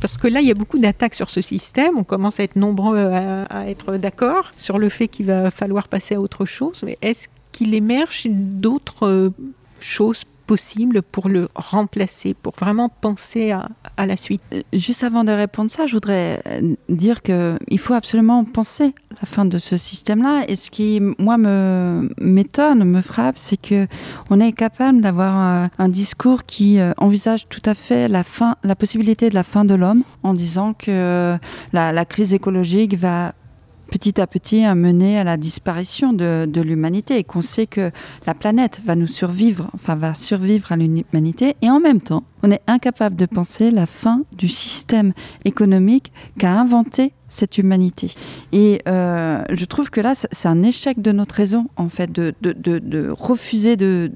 Parce 0.00 0.16
que 0.16 0.28
là, 0.28 0.40
il 0.40 0.46
y 0.46 0.50
a 0.50 0.54
beaucoup 0.54 0.78
d'attaques 0.78 1.14
sur 1.14 1.30
ce 1.30 1.40
système. 1.40 1.96
On 1.96 2.04
commence 2.04 2.40
à 2.40 2.44
être 2.44 2.56
nombreux 2.56 2.98
à, 2.98 3.68
être 3.68 3.96
d'accord 3.96 4.50
sur 4.56 4.78
le 4.78 4.88
fait 4.88 5.08
qu'il 5.08 5.26
va 5.26 5.50
falloir 5.50 5.88
passer 5.88 6.14
à 6.14 6.20
autre 6.20 6.44
chose. 6.44 6.82
Mais 6.84 6.98
est-ce 7.02 7.28
qu'il 7.52 7.74
émerge 7.74 8.26
d'autres 8.30 9.06
euh, 9.06 9.30
choses 9.80 10.24
possible 10.46 11.02
pour 11.02 11.28
le 11.28 11.48
remplacer, 11.54 12.34
pour 12.34 12.54
vraiment 12.58 12.88
penser 12.88 13.50
à, 13.50 14.06
la 14.06 14.16
suite 14.16 14.40
euh, 14.54 14.60
Juste 14.72 15.02
avant 15.02 15.24
de 15.24 15.32
répondre 15.32 15.70
ça, 15.70 15.86
je 15.86 15.92
voudrais 15.92 16.40
euh, 16.46 16.74
dire 16.88 17.22
qu'il 17.22 17.78
faut 17.78 17.94
absolument 17.94 18.44
penser 18.44 18.94
la 19.20 19.26
fin 19.26 19.44
de 19.44 19.58
ce 19.58 19.76
système-là. 19.76 20.44
Et 20.48 20.56
ce 20.56 20.70
qui, 20.70 21.00
moi, 21.18 21.38
me 21.38 22.08
m'étonne, 22.20 22.84
me 22.84 23.00
frappe, 23.00 23.38
c'est 23.38 23.56
que 23.56 23.86
on 24.30 24.40
est 24.40 24.52
capable 24.52 25.00
d'avoir 25.00 25.70
un, 25.78 25.88
discours 25.88 26.44
qui 26.44 26.78
euh, 26.78 26.92
envisage 26.98 27.48
tout 27.48 27.62
à 27.64 27.74
fait 27.74 28.08
la 28.08 28.22
fin, 28.22 28.56
la 28.62 28.76
possibilité 28.76 29.30
de 29.30 29.34
la 29.34 29.42
fin 29.42 29.64
de 29.64 29.74
l'homme, 29.74 30.02
en 30.22 30.34
disant 30.34 30.74
que 30.74 31.36
la 31.72 32.04
crise 32.04 32.34
écologique 32.34 32.94
va 32.94 33.32
petit 33.90 34.20
à 34.20 34.26
petit 34.26 34.64
amener 34.64 35.18
à 35.18 35.24
la 35.24 35.36
disparition 35.36 36.12
de, 36.12 36.46
de 36.46 36.60
l'humanité 36.60 37.18
et 37.18 37.24
qu'on 37.24 37.42
sait 37.42 37.66
que 37.66 37.90
la 38.26 38.34
planète 38.34 38.80
va 38.84 38.94
nous 38.94 39.06
survivre, 39.06 39.70
enfin 39.74 39.94
va 39.94 40.14
survivre 40.14 40.72
à 40.72 40.76
l'humanité. 40.76 41.56
Et 41.62 41.70
en 41.70 41.80
même 41.80 42.00
temps, 42.00 42.24
on 42.42 42.50
est 42.50 42.62
incapable 42.66 43.16
de 43.16 43.26
penser 43.26 43.70
la 43.70 43.86
fin 43.86 44.22
du 44.32 44.48
système 44.48 45.12
économique 45.44 46.12
qu'a 46.38 46.52
inventé 46.52 47.12
cette 47.28 47.58
humanité. 47.58 48.12
Et 48.52 48.80
euh, 48.88 49.42
je 49.50 49.64
trouve 49.64 49.90
que 49.90 50.00
là, 50.00 50.14
c'est 50.14 50.48
un 50.48 50.62
échec 50.62 51.00
de 51.00 51.12
notre 51.12 51.34
raison, 51.34 51.66
en 51.76 51.88
fait, 51.88 52.10
de, 52.12 52.34
de, 52.40 52.52
de, 52.52 53.10
refuser 53.10 53.76
de, 53.76 54.10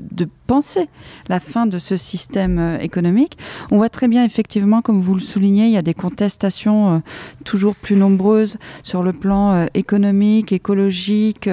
penser 0.46 0.88
la 1.28 1.38
fin 1.38 1.66
de 1.66 1.78
ce 1.78 1.96
système 1.96 2.58
euh, 2.58 2.78
économique. 2.78 3.38
On 3.70 3.76
voit 3.76 3.88
très 3.88 4.08
bien, 4.08 4.24
effectivement, 4.24 4.82
comme 4.82 5.00
vous 5.00 5.14
le 5.14 5.20
soulignez, 5.20 5.66
il 5.66 5.72
y 5.72 5.76
a 5.76 5.82
des 5.82 5.94
contestations 5.94 6.94
euh, 6.94 6.98
toujours 7.44 7.76
plus 7.76 7.96
nombreuses 7.96 8.58
sur 8.82 9.02
le 9.02 9.12
plan 9.12 9.66
économique, 9.74 10.52
écologique, 10.52 11.48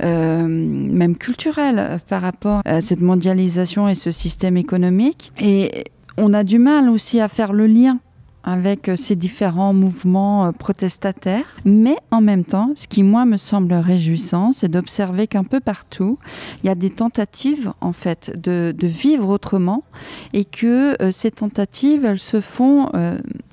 même 0.00 1.16
culturel, 1.16 1.98
par 2.08 2.22
rapport 2.22 2.62
à 2.64 2.80
cette 2.80 3.00
mondialisation 3.00 3.88
et 3.88 3.94
ce 3.94 4.10
système 4.10 4.56
économique. 4.56 5.32
Et 5.40 5.84
on 6.16 6.34
a 6.34 6.44
du 6.44 6.58
mal 6.58 6.88
aussi 6.88 7.20
à 7.20 7.28
faire 7.28 7.52
le 7.52 7.66
lien 7.66 7.98
avec 8.44 8.88
euh, 8.88 8.96
ces 8.96 9.16
différents 9.16 9.72
mouvements 9.72 10.46
euh, 10.46 10.52
protestataires. 10.52 11.56
Mais 11.64 11.96
en 12.10 12.20
même 12.20 12.44
temps, 12.44 12.70
ce 12.74 12.86
qui 12.86 13.02
moi 13.02 13.24
me 13.24 13.36
semble 13.36 13.74
réjouissant, 13.74 14.52
c'est 14.52 14.68
d'observer 14.68 15.26
qu'un 15.26 15.44
peu 15.44 15.60
partout, 15.60 16.18
il 16.62 16.66
y 16.66 16.70
a 16.70 16.74
des 16.74 16.90
tentatives 16.90 17.72
en 17.80 17.92
fait 17.92 18.32
de, 18.40 18.74
vivre 18.82 19.28
autrement 19.28 19.84
et 20.32 20.44
que 20.44 21.00
euh, 21.02 21.10
ces 21.12 21.30
tentatives, 21.30 22.04
elles 22.04 22.18
se 22.18 22.40
font 22.40 22.90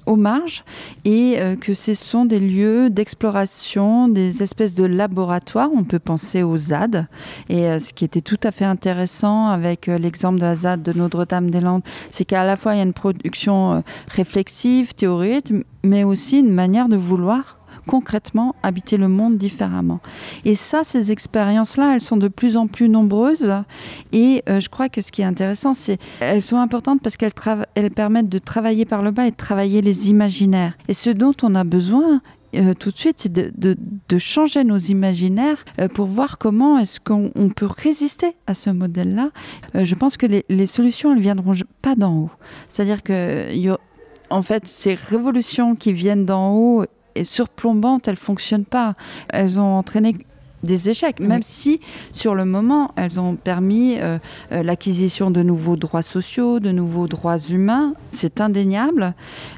aux 0.10 0.16
marges 0.16 0.64
et 1.06 1.36
euh, 1.38 1.56
que 1.56 1.76
ce 1.76 1.94
sont 1.94 2.26
des 2.26 2.40
lieux 2.40 2.90
d'exploration, 2.90 4.08
des 4.08 4.42
espèces 4.42 4.74
de 4.74 4.86
laboratoires. 4.86 5.70
On 5.74 5.84
peut 5.84 6.00
penser 6.00 6.42
aux 6.42 6.58
ZAD. 6.58 7.08
Et 7.48 7.68
euh, 7.68 7.78
ce 7.78 7.94
qui 7.94 8.06
était 8.06 8.22
tout 8.22 8.40
à 8.44 8.52
fait 8.52 8.66
intéressant 8.66 9.48
avec 9.48 9.88
euh, 9.88 10.00
l'exemple 10.00 10.40
de 10.40 10.46
la 10.46 10.56
ZAD 10.56 10.82
de 10.82 10.94
Notre-Dame-des-Landes, 10.94 11.84
c'est 12.10 12.26
qu'à 12.26 12.44
la 12.44 12.56
fois 12.56 12.74
il 12.74 12.78
y 12.78 12.82
a 12.82 12.84
une 12.84 12.94
production 12.94 13.84
réflexive, 14.08 14.94
théorique, 14.96 15.54
mais 15.84 16.04
aussi 16.04 16.40
une 16.40 16.54
manière 16.54 16.90
de 16.90 16.98
vouloir 16.98 17.59
concrètement 17.90 18.54
habiter 18.62 18.98
le 18.98 19.08
monde 19.08 19.36
différemment. 19.36 20.00
Et 20.46 20.54
ça, 20.54 20.84
ces 20.84 21.12
expériences-là, 21.12 21.96
elles 21.96 22.02
sont 22.02 22.18
de 22.18 22.28
plus 22.28 22.56
en 22.56 22.68
plus 22.68 22.88
nombreuses. 22.88 23.52
Et 24.12 24.44
euh, 24.48 24.60
je 24.60 24.70
crois 24.70 24.90
que 24.90 25.02
ce 25.02 25.12
qui 25.12 25.24
est 25.24 25.26
intéressant, 25.26 25.74
c'est 25.74 25.98
elles 26.20 26.44
sont 26.44 26.58
importantes 26.58 27.02
parce 27.02 27.18
qu'elles 27.18 27.34
elles 27.74 27.90
permettent 27.90 28.30
de 28.30 28.38
travailler 28.38 28.86
par 28.86 29.02
le 29.02 29.10
bas 29.10 29.26
et 29.26 29.32
de 29.32 29.36
travailler 29.36 29.82
les 29.82 30.12
imaginaires. 30.12 30.78
Et 30.88 30.94
ce 30.94 31.10
dont 31.10 31.34
on 31.42 31.56
a 31.56 31.64
besoin, 31.64 32.22
euh, 32.54 32.76
tout 32.76 32.92
de 32.92 32.98
suite, 32.98 33.22
c'est 33.22 33.34
de, 33.34 33.52
de, 33.58 34.18
changer 34.20 34.64
nos 34.64 34.78
imaginaires 34.78 35.66
euh, 35.82 35.88
pour 35.88 36.06
voir 36.06 36.38
comment 36.38 36.78
est-ce 36.78 37.00
qu'on 37.00 37.32
peut 37.56 37.70
résister 37.76 38.36
à 38.46 38.54
ce 38.54 38.70
modèle-là. 38.70 39.32
je 39.74 39.96
pense 39.96 40.16
que 40.16 40.28
les, 40.28 40.66
solutions, 40.68 41.12
elles 41.16 41.22
viendront 41.22 41.54
pas 41.82 41.96
d'en 41.96 42.16
haut. 42.16 42.32
C'est-à-dire 42.68 43.02
que, 43.02 43.48
en 44.30 44.44
fait, 44.44 44.68
ces 44.68 44.94
révolutions 44.94 45.76
qui 45.76 45.92
viennent 45.92 46.28
d'en 46.28 46.54
haut 46.54 46.86
et 47.20 47.24
surplombantes, 47.26 48.08
elles 48.08 48.16
fonctionnent 48.16 48.66
pas. 48.66 48.96
Elles 49.30 49.60
ont 49.60 49.78
entraîné 49.78 50.16
des 50.64 50.90
échecs, 50.90 51.20
même 51.20 51.42
si 51.42 51.80
sur 52.12 52.36
le 52.36 52.46
moment, 52.46 52.92
elles 52.96 53.20
ont 53.20 53.36
permis 53.36 53.98
euh, 54.00 54.18
euh, 54.52 54.64
l'acquisition 54.64 55.32
de 55.32 55.42
nouveaux 55.42 55.78
droits 55.78 56.02
sociaux, 56.02 56.60
de 56.60 56.72
nouveaux 56.72 57.08
droits 57.08 57.38
humains, 57.38 57.94
c'est 58.12 58.42
indéniable, 58.42 59.14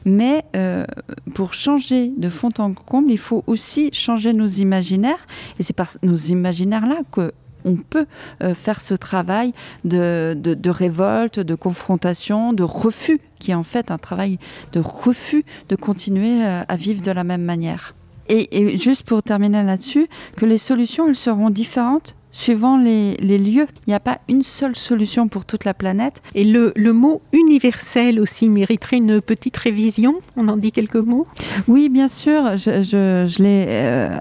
mais 0.05 0.45
euh, 0.55 0.85
pour 1.33 1.53
changer 1.53 2.11
de 2.15 2.29
fond 2.29 2.51
en 2.59 2.73
comble, 2.73 3.11
il 3.11 3.17
faut 3.17 3.43
aussi 3.47 3.89
changer 3.93 4.33
nos 4.33 4.47
imaginaires, 4.47 5.25
et 5.59 5.63
c'est 5.63 5.73
par 5.73 5.89
nos 6.03 6.15
imaginaires-là 6.15 6.99
que 7.11 7.33
on 7.65 7.75
peut 7.75 8.05
euh, 8.43 8.53
faire 8.53 8.81
ce 8.81 8.93
travail 8.93 9.53
de, 9.83 10.69
révolte, 10.69 11.39
de 11.39 11.55
confrontation, 11.55 12.53
de 12.53 12.63
refus, 12.63 13.19
qui 13.39 13.51
est 13.51 13.55
en 13.55 13.63
fait 13.63 13.91
un 13.91 13.97
travail 13.97 14.37
de 14.73 14.79
refus 14.79 15.45
de 15.69 15.75
continuer 15.75 16.43
euh, 16.43 16.63
à 16.67 16.75
vivre 16.75 17.01
de 17.01 17.11
la 17.11 17.23
même 17.23 17.43
manière. 17.43 17.95
Et, 18.29 18.77
juste 18.77 19.03
pour 19.03 19.23
terminer 19.23 19.63
là-dessus, 19.63 20.07
que 20.37 20.45
les 20.45 20.57
solutions, 20.57 21.07
elles 21.07 21.15
seront 21.15 21.49
différentes 21.49 22.15
suivant 22.31 22.77
les, 22.77 23.17
lieux. 23.17 23.67
Il 23.85 23.89
n'y 23.89 23.93
a 23.93 23.99
pas 23.99 24.19
une 24.29 24.41
seule 24.41 24.75
solution 24.75 25.27
pour 25.27 25.43
toute 25.43 25.65
la 25.65 25.73
planète. 25.73 26.21
Et 26.33 26.45
le, 26.45 26.71
mot 26.93 27.21
universel 27.33 28.19
aussi 28.19 28.47
mériterait 28.47 28.97
une 28.97 29.21
petite 29.21 29.57
révision? 29.57 30.15
On 30.37 30.47
en 30.47 30.55
dit 30.55 30.71
quelques 30.71 30.95
mots? 30.95 31.27
Oui, 31.67 31.89
bien 31.89 32.07
sûr. 32.07 32.55
Je, 32.55 33.41
l'ai 33.41 33.65
euh, 33.67 34.17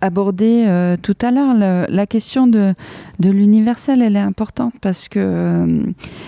abordé 0.00 0.64
euh, 0.66 0.96
tout 1.00 1.16
à 1.20 1.30
l'heure, 1.30 1.54
la 1.54 2.06
question 2.06 2.46
de, 2.46 2.74
de 3.18 3.30
l'universel, 3.30 4.02
elle 4.02 4.16
est 4.16 4.20
importante 4.20 4.74
parce 4.80 5.08
que 5.08 5.18
euh, 5.18 5.82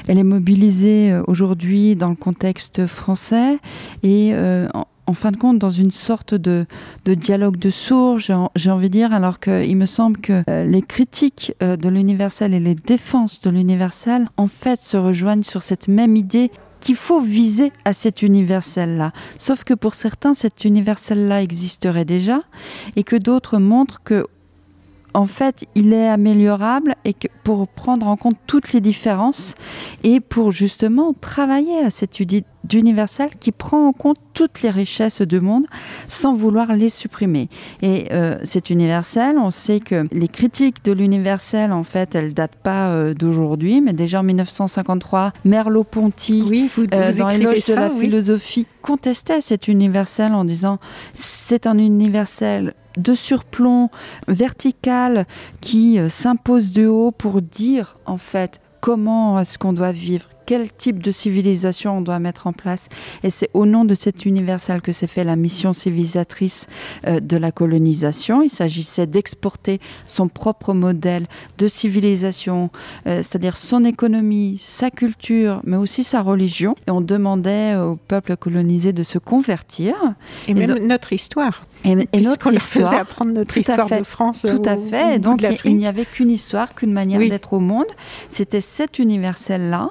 elle 0.09 0.19
est 0.19 0.25
mobilisée 0.25 1.13
euh, 1.13 1.23
aujourd'hui 1.27 1.97
dans 1.97 2.09
le 2.09 2.17
contexte 2.17 2.87
français 2.87 3.59
et 4.03 4.35
en, 4.75 5.15
fin 5.15 5.31
de 5.31 5.37
compte 5.37 5.59
dans 5.59 5.71
une 5.71 5.91
sorte 5.91 6.35
de, 6.35 6.65
de 7.05 7.13
dialogue 7.13 7.59
de 7.59 7.69
sourds, 7.69 8.19
j'ai 8.19 8.71
envie 8.71 8.89
de 8.89 8.93
dire, 8.93 9.13
alors 9.13 9.41
qu'il 9.41 9.77
me 9.77 9.85
semble 9.85 10.17
que 10.19 10.43
les 10.65 10.81
critiques 10.81 11.55
de 11.61 11.89
l'universel 11.91 12.55
et 12.55 12.61
les 12.61 12.75
défenses 12.75 13.43
de 13.43 13.51
l'universel, 13.51 14.27
en 14.39 14.47
fait, 14.47 14.81
se 14.81 14.97
rejoignent 14.97 15.43
sur 15.43 15.63
cette 15.63 15.87
même 15.87 16.17
idée 16.17 16.51
qu'il 16.83 16.97
faut 16.97 17.21
viser 17.21 17.73
à 17.87 17.93
cet 17.95 18.23
universel-là. 18.23 19.13
Sauf 19.39 19.65
que 19.65 19.73
pour 19.73 19.95
certains, 19.95 20.35
cet 20.35 20.65
universel-là 20.65 21.43
existerait 21.43 22.05
déjà 22.05 22.43
et 22.97 23.05
que 23.05 23.17
d'autres 23.17 23.59
montrent 23.59 24.03
que 24.03 24.27
en 25.15 25.27
fait, 25.27 25.65
il 25.75 25.93
est 25.93 26.09
améliorable 26.09 26.95
et 27.05 27.15
que 27.15 27.29
pour 27.45 27.69
prendre 27.69 28.07
en 28.07 28.17
compte 28.17 28.37
toutes 28.47 28.73
les 28.73 28.81
différences 28.81 29.55
et 30.05 30.21
pour 30.21 30.51
justement 30.51 31.15
travailler 31.21 31.79
à 31.79 31.91
cette 31.91 32.21
idée 32.21 32.45
d'universel 32.65 33.31
qui 33.41 33.51
prend 33.51 33.89
en 33.89 33.93
compte 33.93 34.19
toutes 34.35 34.63
les 34.63 34.71
richesses 34.71 35.21
du 35.21 35.41
monde 35.41 35.67
sans 36.09 36.33
vouloir 36.33 36.75
les 36.75 36.89
supprimer. 36.89 37.49
Et 37.83 38.07
euh, 38.13 38.39
c'est 38.45 38.71
universel, 38.71 39.37
on 39.37 39.51
sait 39.51 39.81
que 39.81 40.07
les 40.13 40.29
critiques 40.29 40.85
de 40.85 40.93
l'universel, 40.93 41.73
en 41.73 41.83
fait, 41.83 42.15
elles 42.15 42.35
datent 42.35 42.57
pas 42.57 42.91
euh, 42.91 43.15
d'aujourd'hui, 43.15 43.81
mais 43.81 43.93
déjà 43.93 44.21
en 44.21 44.23
1953, 44.23 45.33
Merleau-Ponty, 45.45 46.71
euh, 46.95 47.13
dans 47.13 47.29
l'éloge 47.29 47.67
de 47.67 47.75
la 47.75 47.91
philosophie, 47.91 48.67
contestait 48.81 49.41
cet 49.41 49.69
universel 49.69 50.33
en 50.33 50.45
disant 50.45 50.79
c'est 51.15 51.67
un 51.67 51.79
universel 51.79 52.75
de 52.97 53.15
surplomb 53.15 53.91
vertical 54.29 55.27
qui 55.61 55.99
s'impose 56.09 56.73
de 56.73 56.87
haut 56.87 57.11
pour 57.11 57.43
dire 57.43 57.97
en 58.07 58.17
fait 58.17 58.61
comment 58.81 59.39
est-ce 59.39 59.59
qu'on 59.59 59.73
doit 59.73 59.93
vivre 59.93 60.27
quel 60.53 60.71
type 60.71 61.03
de 61.03 61.11
civilisation 61.11 61.97
on 61.97 62.01
doit 62.03 62.19
mettre 62.19 62.47
en 62.47 62.53
place. 62.53 62.91
Et 63.23 63.31
c'est 63.31 63.49
au 63.55 63.65
nom 63.65 63.87
de 63.87 63.95
cet 63.95 64.27
universel 64.27 64.83
que 64.83 64.93
s'est 64.93 65.07
fait 65.07 65.25
la 65.25 65.35
mission 65.35 65.73
civilisatrice 65.73 66.67
euh, 67.07 67.21
de 67.21 67.39
la 67.39 67.53
colonisation. 67.53 68.43
Il 68.43 68.51
s'agissait 68.51 69.07
d'exporter 69.07 69.81
son 70.07 70.29
propre 70.29 70.75
modèle 70.75 71.25
de 71.57 71.67
civilisation, 71.67 72.69
euh, 73.07 73.23
c'est-à-dire 73.23 73.57
son 73.57 73.83
économie, 73.83 74.59
sa 74.59 74.91
culture, 74.91 75.63
mais 75.65 75.79
aussi 75.79 76.05
sa 76.05 76.21
religion. 76.21 76.75
Et 76.87 76.91
on 76.91 77.01
demandait 77.01 77.75
au 77.77 77.97
peuple 77.97 78.37
colonisé 78.37 78.93
de 78.93 79.05
se 79.05 79.17
convertir. 79.17 79.95
Et, 80.49 80.53
même 80.53 80.87
notre 80.87 81.15
histoire. 81.15 81.65
Et, 81.87 81.95
notre 82.21 82.53
histoire. 82.53 82.93
apprendre 82.93 83.33
notre 83.33 83.57
histoire 83.57 83.89
de 83.89 84.05
France. 84.05 84.43
Tout 84.47 84.63
à 84.67 84.77
fait. 84.77 85.19
donc 85.19 85.43
il 85.65 85.79
n'y 85.79 85.87
avait 85.87 86.05
qu'une 86.05 86.31
histoire, 86.31 86.75
qu'une 86.75 86.93
manière 86.93 87.21
d'être 87.21 87.55
au 87.55 87.61
monde. 87.61 87.87
C'était 88.29 88.61
cet 88.61 88.99
universel-là 88.99 89.89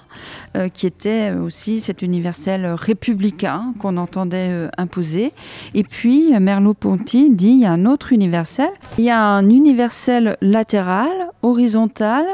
euh, 0.57 0.67
qui 0.67 0.85
était 0.85 1.31
aussi 1.31 1.79
cet 1.79 2.01
universel 2.01 2.65
républicain 2.65 3.73
qu'on 3.79 3.95
entendait 3.95 4.49
euh, 4.51 4.69
imposer. 4.77 5.31
Et 5.73 5.83
puis 5.83 6.37
Merleau-Ponty 6.37 7.29
dit 7.29 7.51
il 7.51 7.59
y 7.59 7.65
a 7.65 7.71
un 7.71 7.85
autre 7.85 8.11
universel. 8.11 8.69
Il 8.97 9.05
y 9.05 9.09
a 9.09 9.23
un 9.23 9.49
universel 9.49 10.37
latéral, 10.41 11.11
horizontal, 11.41 12.25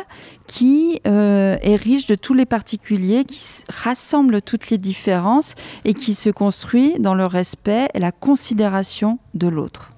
qui 0.48 1.00
euh, 1.06 1.58
est 1.62 1.76
riche 1.76 2.08
de 2.08 2.16
tous 2.16 2.34
les 2.34 2.46
particuliers, 2.46 3.24
qui 3.24 3.44
rassemble 3.70 4.42
toutes 4.42 4.70
les 4.70 4.78
différences 4.78 5.54
et 5.86 5.94
qui 5.94 6.16
se 6.16 6.30
construit 6.30 6.96
dans 7.00 7.14
le 7.14 7.26
respect 7.26 7.88
et 7.94 8.00
la 8.00 8.12
considération 8.12 9.20
de 9.36 9.48
l'autre. 9.48 9.92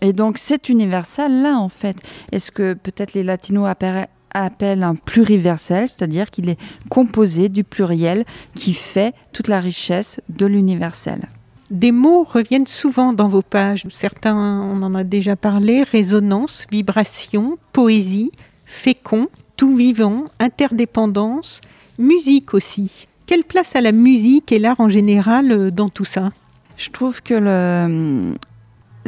Et 0.00 0.12
donc 0.12 0.38
cet 0.38 0.68
universel-là, 0.68 1.56
en 1.56 1.68
fait, 1.68 1.96
est-ce 2.32 2.50
que 2.50 2.74
peut-être 2.74 3.14
les 3.14 3.22
latinos 3.22 3.68
appellent 3.68 4.08
appelle 4.34 4.82
un 4.82 4.94
pluriversel, 4.94 5.88
c'est-à-dire 5.88 6.30
qu'il 6.30 6.48
est 6.48 6.60
composé 6.88 7.48
du 7.48 7.64
pluriel 7.64 8.24
qui 8.54 8.72
fait 8.72 9.14
toute 9.32 9.48
la 9.48 9.60
richesse 9.60 10.20
de 10.28 10.46
l'universel. 10.46 11.28
Des 11.70 11.92
mots 11.92 12.24
reviennent 12.24 12.66
souvent 12.66 13.14
dans 13.14 13.28
vos 13.28 13.40
pages. 13.40 13.86
Certains, 13.90 14.60
on 14.60 14.82
en 14.82 14.94
a 14.94 15.04
déjà 15.04 15.36
parlé, 15.36 15.82
résonance, 15.84 16.66
vibration, 16.70 17.56
poésie, 17.72 18.30
fécond, 18.66 19.28
tout 19.56 19.74
vivant, 19.76 20.24
interdépendance, 20.38 21.60
musique 21.98 22.52
aussi. 22.52 23.06
Quelle 23.26 23.44
place 23.44 23.74
a 23.74 23.80
la 23.80 23.92
musique 23.92 24.52
et 24.52 24.58
l'art 24.58 24.80
en 24.80 24.88
général 24.88 25.50
euh, 25.50 25.70
dans 25.70 25.88
tout 25.88 26.04
ça? 26.04 26.32
Je 26.76 26.90
trouve 26.90 27.22
que 27.22 27.34
le, 27.34 28.34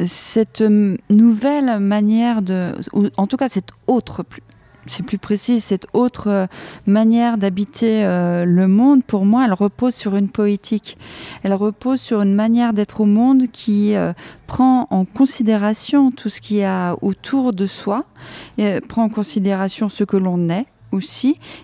cette 0.07 0.63
nouvelle 1.11 1.79
manière 1.81 2.41
de, 2.41 2.73
ou 2.93 3.09
en 3.17 3.27
tout 3.27 3.37
cas 3.37 3.49
cette 3.49 3.73
autre, 3.87 4.25
c'est 4.87 5.03
plus 5.03 5.19
précis, 5.19 5.61
cette 5.61 5.87
autre 5.93 6.29
euh, 6.29 6.47
manière 6.87 7.39
d'habiter 7.39 8.05
euh, 8.05 8.45
le 8.45 8.69
monde, 8.69 9.05
pour 9.05 9.25
moi, 9.25 9.45
elle 9.45 9.53
repose 9.53 9.95
sur 9.95 10.17
une 10.17 10.29
poétique. 10.29 10.99
Elle 11.43 11.55
repose 11.55 12.01
sur 12.01 12.23
une 12.23 12.35
manière 12.35 12.73
d'être 12.73 13.01
au 13.01 13.07
monde 13.07 13.45
qui 13.51 13.95
euh, 13.95 14.13
prend 14.47 14.87
en 14.91 15.05
considération 15.05 16.11
tout 16.11 16.29
ce 16.29 16.41
qu'il 16.41 16.59
y 16.59 16.65
a 16.65 16.97
autour 17.03 17.53
de 17.53 17.67
soi, 17.67 18.05
et 18.59 18.81
prend 18.81 19.05
en 19.05 19.09
considération 19.09 19.89
ce 19.89 20.05
que 20.05 20.17
l'on 20.17 20.49
est, 20.49 20.67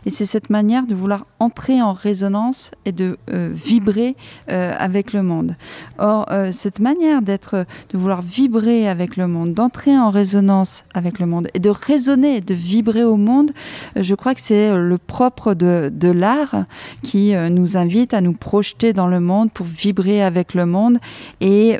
Et 0.06 0.10
c'est 0.10 0.26
cette 0.26 0.50
manière 0.50 0.86
de 0.86 0.94
vouloir 0.94 1.24
entrer 1.38 1.80
en 1.80 1.92
résonance 1.92 2.70
et 2.84 2.92
de 2.92 3.16
euh, 3.32 3.50
vibrer 3.52 4.16
euh, 4.50 4.74
avec 4.78 5.12
le 5.12 5.22
monde. 5.22 5.56
Or, 5.98 6.26
euh, 6.30 6.50
cette 6.52 6.80
manière 6.80 7.22
d'être, 7.22 7.66
de 7.90 7.98
vouloir 7.98 8.22
vibrer 8.22 8.88
avec 8.88 9.16
le 9.16 9.26
monde, 9.26 9.54
d'entrer 9.54 9.96
en 9.96 10.10
résonance 10.10 10.84
avec 10.94 11.18
le 11.18 11.26
monde 11.26 11.48
et 11.54 11.60
de 11.60 11.70
résonner, 11.70 12.40
de 12.40 12.54
vibrer 12.54 13.04
au 13.04 13.16
monde, 13.16 13.52
je 13.96 14.14
crois 14.14 14.34
que 14.34 14.40
c'est 14.40 14.74
le 14.74 14.98
propre 14.98 15.54
de, 15.54 15.90
de 15.92 16.10
l'art 16.10 16.64
qui 17.02 17.34
nous 17.50 17.76
invite 17.76 18.14
à 18.14 18.20
nous 18.20 18.32
projeter 18.32 18.92
dans 18.92 19.06
le 19.06 19.20
monde 19.20 19.50
pour 19.52 19.66
vibrer 19.66 20.22
avec 20.22 20.54
le 20.54 20.66
monde 20.66 20.98
et 21.40 21.78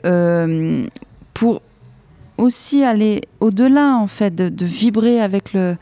pour 1.35 1.61
aussi 2.41 2.83
aller 2.85 3.23
au-delà 3.41 3.97
en 3.97 4.07
fait 4.07 4.35
de, 4.35 4.65
vibrer 4.65 5.21
avec 5.21 5.53
le, 5.53 5.77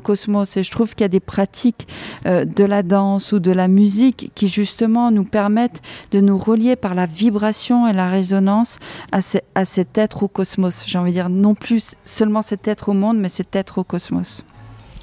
cosmos. 0.00 0.56
Et 0.56 0.62
je 0.62 0.70
trouve 0.70 0.94
qu'il 0.94 1.02
y 1.02 1.04
a 1.04 1.08
des 1.08 1.20
pratiques 1.20 1.88
euh, 2.26 2.44
de 2.44 2.64
la 2.64 2.82
danse 2.82 3.32
ou 3.32 3.38
de 3.38 3.50
la 3.50 3.68
musique 3.68 4.30
qui 4.34 4.48
justement 4.48 5.10
nous 5.10 5.24
permettent 5.24 5.82
de 6.10 6.20
nous 6.20 6.38
relier 6.38 6.76
par 6.76 6.94
la 6.94 7.06
vibration 7.06 7.88
et 7.88 7.92
la 7.92 8.08
résonance 8.08 8.78
à, 9.10 9.64
cet 9.64 9.98
être 9.98 10.22
au 10.22 10.28
cosmos. 10.28 10.84
J'ai 10.86 10.98
envie 10.98 11.12
de 11.12 11.16
dire 11.16 11.28
non 11.28 11.54
plus 11.54 11.94
seulement 12.04 12.42
cet 12.42 12.68
être 12.68 12.90
au 12.90 12.94
monde 12.94 13.18
mais 13.18 13.28
cet 13.28 13.56
être 13.56 13.78
au 13.78 13.84
cosmos. 13.84 14.42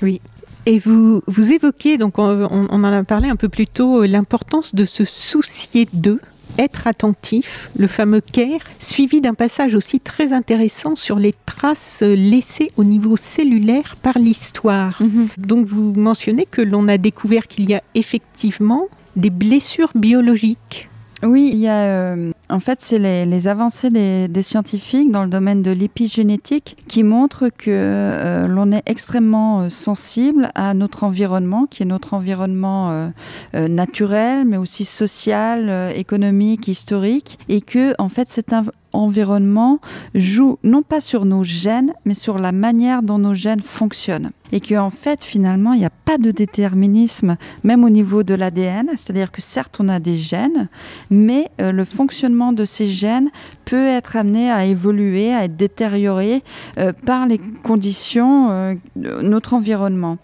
Oui. 0.02 0.22
Et 0.66 0.78
vous, 0.78 1.22
vous 1.26 1.52
évoquez, 1.52 1.98
donc 1.98 2.20
on, 2.20 2.48
on 2.52 2.84
en 2.84 2.84
a 2.84 3.04
parlé 3.04 3.30
un 3.30 3.36
peu 3.36 3.50
plus 3.50 3.66
tôt, 3.66 4.04
l'importance 4.04 4.76
de 4.76 4.86
se 4.86 5.06
soucier 5.06 5.88
d'eux, 5.94 6.20
être 6.60 6.88
attentif, 6.88 7.72
le 7.78 7.88
fameux 7.88 8.22
care, 8.22 8.60
suivi 8.80 9.22
d'un 9.22 9.34
passage 9.34 9.74
aussi 9.74 10.00
très 10.00 10.34
intéressant 10.34 10.96
sur 10.96 11.18
les 11.18 11.34
traces 11.46 12.02
laissées 12.02 12.72
au 12.78 12.84
niveau 12.84 13.18
cellulaire 13.18 13.96
par 13.96 14.20
l'histoire. 14.20 15.02
Mhm. 15.02 15.28
Donc 15.38 15.66
vous 15.66 15.94
mentionnez 15.94 16.46
que 16.46 16.62
l'on 16.62 16.88
a 16.88 16.98
découvert 16.98 17.48
qu'il 17.48 17.68
y 17.70 17.74
a 17.74 17.82
effectivement 17.96 18.88
des 19.16 19.30
blessures 19.30 19.92
biologiques 19.96 20.89
oui, 21.22 21.50
il 21.52 21.60
y 21.60 21.68
a, 21.68 22.14
euh, 22.14 22.32
en 22.50 22.60
fait, 22.60 22.80
c'est 22.80 22.98
les, 22.98 23.48
avancées 23.50 23.90
des, 23.90 24.42
scientifiques 24.42 25.12
dans 25.12 25.24
le 25.24 25.30
domaine 25.30 25.62
de 25.62 25.72
l'épigénétique 25.72 26.78
qui 26.88 27.04
montrent 27.04 27.50
que 27.50 27.70
euh, 27.70 28.48
l'on 28.48 28.72
est 28.72 28.84
extrêmement 28.86 29.62
euh, 29.62 29.70
sensible 29.70 30.50
à 30.56 30.74
notre 30.74 31.04
environnement, 31.04 31.66
qui 31.66 31.84
est 31.84 31.86
notre 31.86 32.14
environnement 32.14 33.12
naturel, 33.54 34.46
mais 34.46 34.58
aussi 34.58 34.86
social, 34.86 35.92
économique, 35.96 36.68
historique, 36.68 37.38
et 37.50 37.60
que, 37.62 37.94
en 38.00 38.08
fait, 38.08 38.30
c'est 38.30 38.54
un 38.54 38.66
environnement 38.94 39.80
joue 40.16 40.58
non 40.64 40.82
pas 40.82 41.02
sur 41.02 41.26
nos 41.26 41.44
gènes, 41.44 41.94
mais 42.06 42.14
sur 42.14 42.38
la 42.38 42.52
manière 42.52 43.04
dont 43.04 43.20
nos 43.20 43.34
gènes 43.34 43.62
fonctionnent. 43.62 44.32
Et 44.52 44.62
qu'en 44.62 44.86
en 44.86 44.90
fait, 44.90 45.24
finalement, 45.24 45.74
il 45.74 45.80
n'y 45.80 45.86
a 45.86 45.92
pas 45.92 46.18
de 46.18 46.32
déterminisme, 46.32 47.38
même 47.64 47.84
au 47.84 47.90
niveau 47.90 48.24
de 48.24 48.34
l'ADN. 48.34 48.88
C'est-à-dire 48.96 49.32
que 49.32 49.42
certes, 49.42 49.78
on 49.80 49.88
a 49.90 50.00
des 50.00 50.16
gènes, 50.16 50.70
mais 51.12 51.52
euh, 51.62 51.72
le 51.72 51.86
fonctionnement 51.86 52.52
de 52.52 52.66
ces 52.66 52.88
gènes 52.88 53.30
peut 53.66 53.86
être 53.86 54.16
amené 54.16 54.50
à 54.50 54.66
évoluer, 54.66 55.32
à 55.34 55.46
être 55.46 55.56
détérioré 55.56 56.44
euh, 56.80 56.94
par 57.06 57.28
les 57.28 57.40
conditions 57.64 58.50
euh, 58.50 58.74
de 58.96 59.22
notre 59.22 59.54
environnement. 59.54 60.18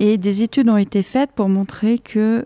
Et 0.00 0.16
des 0.16 0.42
études 0.42 0.70
ont 0.70 0.78
été 0.78 1.02
faites 1.02 1.32
pour 1.32 1.48
montrer 1.48 1.98
que 1.98 2.44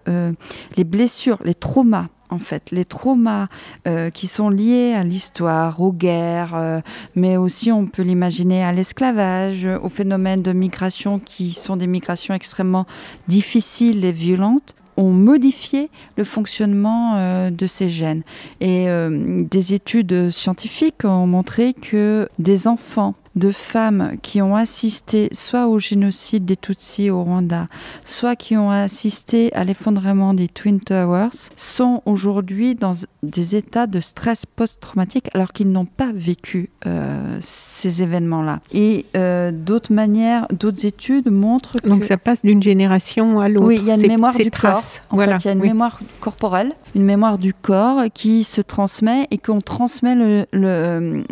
les 0.76 0.84
blessures, 0.84 1.38
les 1.44 1.54
traumas, 1.54 2.06
en 2.30 2.38
fait, 2.38 2.70
les 2.70 2.84
traumas 2.84 3.48
euh, 3.86 4.10
qui 4.10 4.26
sont 4.26 4.48
liés 4.48 4.94
à 4.94 5.04
l'histoire, 5.04 5.80
aux 5.80 5.92
guerres, 5.92 6.54
euh, 6.54 6.80
mais 7.14 7.36
aussi 7.36 7.72
on 7.72 7.86
peut 7.86 8.02
l'imaginer 8.02 8.64
à 8.64 8.72
l'esclavage, 8.72 9.68
aux 9.82 9.88
phénomènes 9.88 10.42
de 10.42 10.52
migration 10.52 11.18
qui 11.18 11.52
sont 11.52 11.76
des 11.76 11.86
migrations 11.86 12.34
extrêmement 12.34 12.86
difficiles 13.28 14.04
et 14.04 14.12
violentes 14.12 14.74
ont 14.96 15.12
modifié 15.12 15.88
le 16.16 16.24
fonctionnement 16.24 17.16
euh, 17.16 17.50
de 17.50 17.66
ces 17.66 17.88
gènes. 17.88 18.22
Et 18.60 18.86
des 19.10 19.74
études 19.74 20.30
scientifiques 20.30 21.04
ont 21.04 21.26
montré 21.26 21.72
que 21.72 22.28
des 22.38 22.68
enfants 22.68 23.14
de 23.36 23.50
femmes 23.52 24.16
qui 24.22 24.42
ont 24.42 24.56
assisté 24.56 25.28
soit 25.32 25.68
au 25.68 25.78
génocide 25.78 26.44
des 26.44 26.56
Tutsis 26.56 27.10
au 27.10 27.22
Rwanda, 27.22 27.66
soit 28.04 28.36
qui 28.36 28.56
ont 28.56 28.70
assisté 28.70 29.52
à 29.54 29.64
l'effondrement 29.64 30.34
des 30.34 30.48
Twin 30.48 30.80
Towers, 30.80 31.50
sont 31.56 32.02
aujourd'hui 32.06 32.74
dans 32.74 32.92
des 33.22 33.56
états 33.56 33.86
de 33.86 34.00
stress 34.00 34.46
post-traumatique 34.46 35.28
alors 35.34 35.52
qu'ils 35.52 35.70
n'ont 35.70 35.84
pas 35.84 36.10
vécu 36.12 36.70
euh, 36.86 37.36
ces 37.40 38.02
événements-là. 38.02 38.60
Et 38.72 39.06
euh, 39.16 39.52
d'autres 39.52 39.92
manières, 39.92 40.46
d'autres 40.50 40.84
études 40.84 41.30
montrent 41.30 41.80
que... 41.80 41.88
Donc 41.88 42.04
ça 42.04 42.16
passe 42.16 42.42
d'une 42.42 42.62
génération 42.62 43.40
à 43.40 43.48
l'autre. 43.48 43.66
Oui, 43.66 43.78
il 43.80 43.86
y 43.86 43.90
a 43.90 43.94
une 43.94 44.06
mémoire 44.06 44.34
du 44.34 44.50
corps. 44.50 44.82
En 45.10 45.16
fait, 45.16 45.36
il 45.44 45.44
y 45.44 45.48
a 45.48 45.52
une 45.52 45.60
mémoire 45.60 46.00
corporelle, 46.20 46.72
une 46.94 47.04
mémoire 47.04 47.38
du 47.38 47.54
corps 47.54 48.04
qui 48.12 48.44
se 48.44 48.60
transmet 48.60 49.28
et 49.30 49.38
qu'on 49.38 49.60
transmet 49.60 50.14
le, 50.14 50.46
le, 50.52 50.66
euh, 50.66 51.22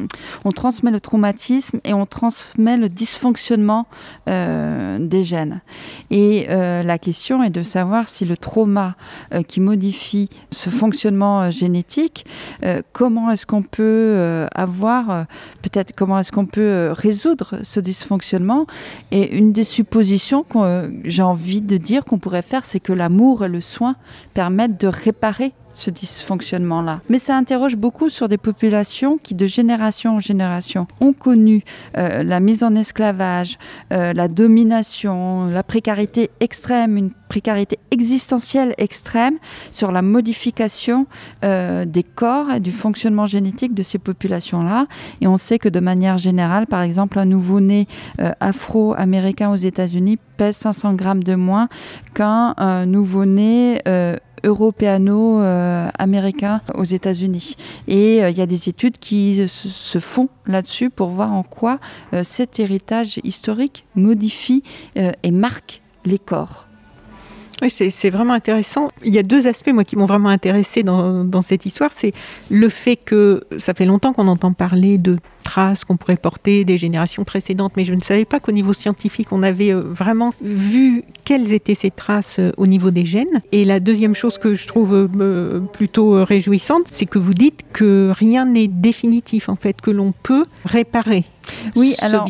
on 0.45 0.53
transmet 0.53 0.91
le 0.91 1.01
traumatisme 1.01 1.81
et 1.89 1.94
on 1.94 2.05
transmet 2.05 2.77
le 2.77 2.89
dysfonctionnement 2.90 3.86
euh, 4.28 4.98
des 5.01 5.24
gènes. 5.24 5.62
Et 6.10 6.47
euh, 6.51 6.82
la 6.82 6.98
question 6.98 7.43
est 7.43 7.51
de 7.51 7.62
savoir 7.62 8.10
si 8.10 8.27
le 8.27 8.36
trauma 8.36 8.94
euh, 9.32 9.43
qui 9.43 9.60
modifie 9.60 10.28
ce 10.51 10.69
fonctionnement 10.69 11.51
génétique, 11.51 12.27
comment 12.93 13.31
est-ce 13.31 13.47
qu'on 13.47 13.62
peut 13.62 14.47
avoir, 14.55 15.27
peut-être 15.62 15.94
comment 15.97 16.19
est-ce 16.19 16.32
qu'on 16.32 16.47
peut 16.47 16.90
résoudre 16.93 17.60
ce 17.62 17.81
dysfonctionnement. 17.81 18.66
Et 19.10 19.36
une 19.36 19.52
des 19.52 19.65
suppositions 19.65 20.43
que 20.43 20.93
j'ai 21.05 21.23
envie 21.23 21.62
de 21.62 21.77
dire 21.77 22.05
qu'on 22.05 22.19
pourrait 22.19 22.43
faire, 22.43 22.65
c'est 22.65 22.81
que 22.81 22.93
l'amour 22.93 23.44
et 23.44 23.48
le 23.48 23.60
soin 23.60 23.97
permettent 24.35 24.81
de 24.81 24.89
réparer 24.89 25.52
ce 25.73 25.90
dysfonctionnement-là. 25.90 27.01
Mais 27.09 27.19
ça 27.19 27.36
interroge 27.36 27.77
beaucoup 27.77 28.09
sur 28.09 28.28
des 28.28 28.39
populations 28.39 29.19
qui, 29.19 29.35
de 29.35 29.47
génération 29.47 30.16
en 30.16 30.20
génération, 30.20 30.86
ont 31.01 31.12
connu 31.12 31.65
euh, 31.97 32.23
la 32.23 32.40
mise 32.40 32.62
en 32.62 32.74
esclavage, 32.74 33.59
euh, 33.93 34.12
la 34.12 34.28
domination, 34.28 35.45
la 35.45 35.62
précarité 35.62 36.31
extrême, 36.40 37.11
précarité 37.29 37.79
existentielle 37.91 38.75
extrême 38.79 39.39
sur 39.73 39.93
la 39.93 40.03
modification 40.03 41.07
euh, 41.45 41.85
des 41.85 42.03
corps 42.03 42.53
et 42.53 42.61
du 42.61 42.73
fonctionnement 42.73 43.27
génétique 43.27 43.75
de 43.75 43.83
ces 43.83 43.99
populations-là. 43.99 44.87
Et 45.21 45.27
on 45.27 45.37
sait 45.37 45.59
que 45.59 45.69
de 45.69 45.81
manière 45.81 46.19
générale, 46.19 46.67
par 46.67 46.83
exemple, 46.83 47.19
un 47.19 47.25
nouveau-né 47.25 47.87
afro-américain 48.41 49.51
aux 49.51 49.57
États-Unis 49.57 50.19
pèse 50.37 50.57
500 50.57 50.95
grammes 50.95 51.23
de 51.23 51.35
moins 51.35 51.69
qu'un 52.15 52.55
nouveau-né 52.87 53.81
européano-américain 54.45 56.61
aux 56.75 56.85
États-Unis. 56.85 57.57
Et 57.87 58.23
euh, 58.23 58.31
il 58.31 58.39
y 58.39 58.43
a 58.43 58.47
des 58.47 58.69
études 58.69 58.99
qui 58.99 59.49
se 59.49 59.99
font 59.99 60.29
là-dessus 60.47 60.91
pour 60.91 61.09
voir 61.09 61.33
en 61.33 61.43
quoi 61.43 61.81
euh, 62.13 62.23
cet 62.25 62.61
héritage 62.61 63.21
historique 63.25 63.87
modifie 63.95 64.63
euh, 64.97 65.13
et 65.23 65.31
marque 65.31 65.83
les 66.05 66.19
corps. 66.19 66.68
Oui, 67.61 67.71
c'est 67.71 68.11
vraiment 68.11 68.35
intéressant. 68.35 68.89
Il 69.05 69.13
y 69.13 69.19
a 69.19 69.23
deux 69.23 69.47
aspects, 69.49 69.73
moi, 69.73 69.85
qui 69.85 69.97
m'ont 69.97 70.07
vraiment 70.07 70.29
intéressé 70.29 70.83
dans, 70.85 71.25
dans, 71.25 71.43
cette 71.43 71.67
histoire. 71.67 71.91
C'est 71.93 72.13
le 72.51 72.69
fait 72.69 72.97
que 72.97 73.45
ça 73.59 73.75
fait 73.75 73.85
longtemps 73.85 74.13
qu'on 74.13 74.29
entend 74.29 74.53
parler 74.53 74.97
de 74.97 75.19
traces 75.49 75.85
qu'on 75.85 75.97
pourrait 75.97 76.17
porter 76.17 76.65
des 76.67 76.77
générations 76.77 77.25
précédentes, 77.25 77.73
mais 77.77 77.85
je 77.85 77.95
ne 77.95 78.01
savais 78.01 78.27
pas 78.27 78.39
qu'au 78.39 78.53
niveau 78.53 78.75
scientifique, 78.75 79.33
on 79.33 79.43
avait 79.43 79.73
euh, 79.73 79.81
vraiment 79.81 80.35
vu 80.43 81.05
quelles 81.25 81.55
étaient 81.55 81.75
ces 81.75 81.91
traces 81.91 82.39
euh, 82.39 82.53
au 82.59 82.67
niveau 82.67 82.91
des 82.91 83.07
gènes. 83.07 83.41
Et 83.51 83.65
la 83.65 83.81
deuxième 83.81 84.15
chose 84.15 84.37
que 84.37 84.55
je 84.55 84.67
trouve 84.67 85.09
euh, 85.19 85.61
plutôt 85.73 86.23
réjouissante, 86.23 86.85
c'est 86.93 87.07
que 87.07 87.19
vous 87.19 87.33
dites 87.33 87.65
que 87.73 88.13
rien 88.15 88.45
n'est 88.45 88.69
définitif, 88.69 89.49
en 89.49 89.57
fait, 89.57 89.81
que 89.81 89.91
l'on 89.91 90.13
peut 90.13 90.45
réparer. 90.67 91.25
Oui, 91.77 91.95
alors 92.01 92.29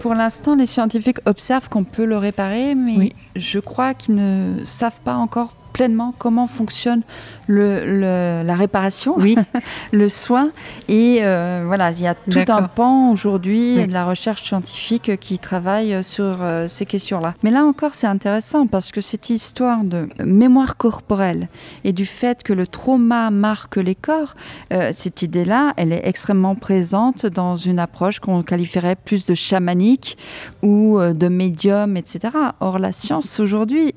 pour 0.00 0.14
l'instant, 0.14 0.54
les 0.54 0.66
scientifiques 0.66 1.18
observent 1.26 1.68
qu'on 1.68 1.84
peut 1.84 2.04
le 2.04 2.18
réparer, 2.18 2.74
mais 2.74 3.12
je 3.34 3.58
crois 3.58 3.94
qu'ils 3.94 4.14
ne 4.14 4.64
savent 4.64 5.00
pas 5.04 5.16
encore 5.16 5.54
pleinement 5.76 6.14
comment 6.18 6.46
fonctionne 6.46 7.02
le, 7.48 8.42
la 8.42 8.54
réparation, 8.54 9.14
oui. 9.18 9.36
le 9.92 10.08
soin. 10.08 10.48
Et 10.88 11.18
euh, 11.20 11.64
voilà, 11.66 11.90
il 11.90 12.00
y 12.00 12.06
a 12.06 12.14
tout 12.14 12.44
un 12.48 12.62
pan 12.62 13.10
aujourd'hui 13.10 13.86
de 13.86 13.92
la 13.92 14.06
recherche 14.06 14.42
scientifique 14.42 15.18
qui 15.20 15.38
travaille 15.38 16.02
sur 16.02 16.38
euh, 16.40 16.66
ces 16.66 16.86
questions-là. 16.86 17.34
Mais 17.42 17.50
là 17.50 17.62
encore, 17.62 17.94
c'est 17.94 18.06
intéressant 18.06 18.66
parce 18.66 18.90
que 18.90 19.02
cette 19.02 19.28
histoire 19.28 19.84
de 19.84 20.08
mémoire 20.24 20.78
corporelle 20.78 21.48
et 21.84 21.92
du 21.92 22.06
fait 22.06 22.42
que 22.42 22.54
le 22.54 22.66
trauma 22.66 23.30
marque 23.30 23.76
les 23.76 23.94
corps, 23.94 24.34
euh, 24.72 24.92
cette 24.94 25.20
idée-là, 25.20 25.74
elle 25.76 25.92
est 25.92 26.08
extrêmement 26.08 26.54
présente 26.54 27.26
dans 27.26 27.56
une 27.56 27.78
approche 27.78 28.18
qu'on 28.18 28.42
qualifierait 28.42 28.96
plus 28.96 29.26
de 29.26 29.34
chamanique 29.34 30.16
ou 30.62 30.98
de 30.98 31.28
médium, 31.28 31.98
etc. 31.98 32.32
Or, 32.60 32.78
la 32.78 32.92
science 32.92 33.40
aujourd'hui 33.40 33.94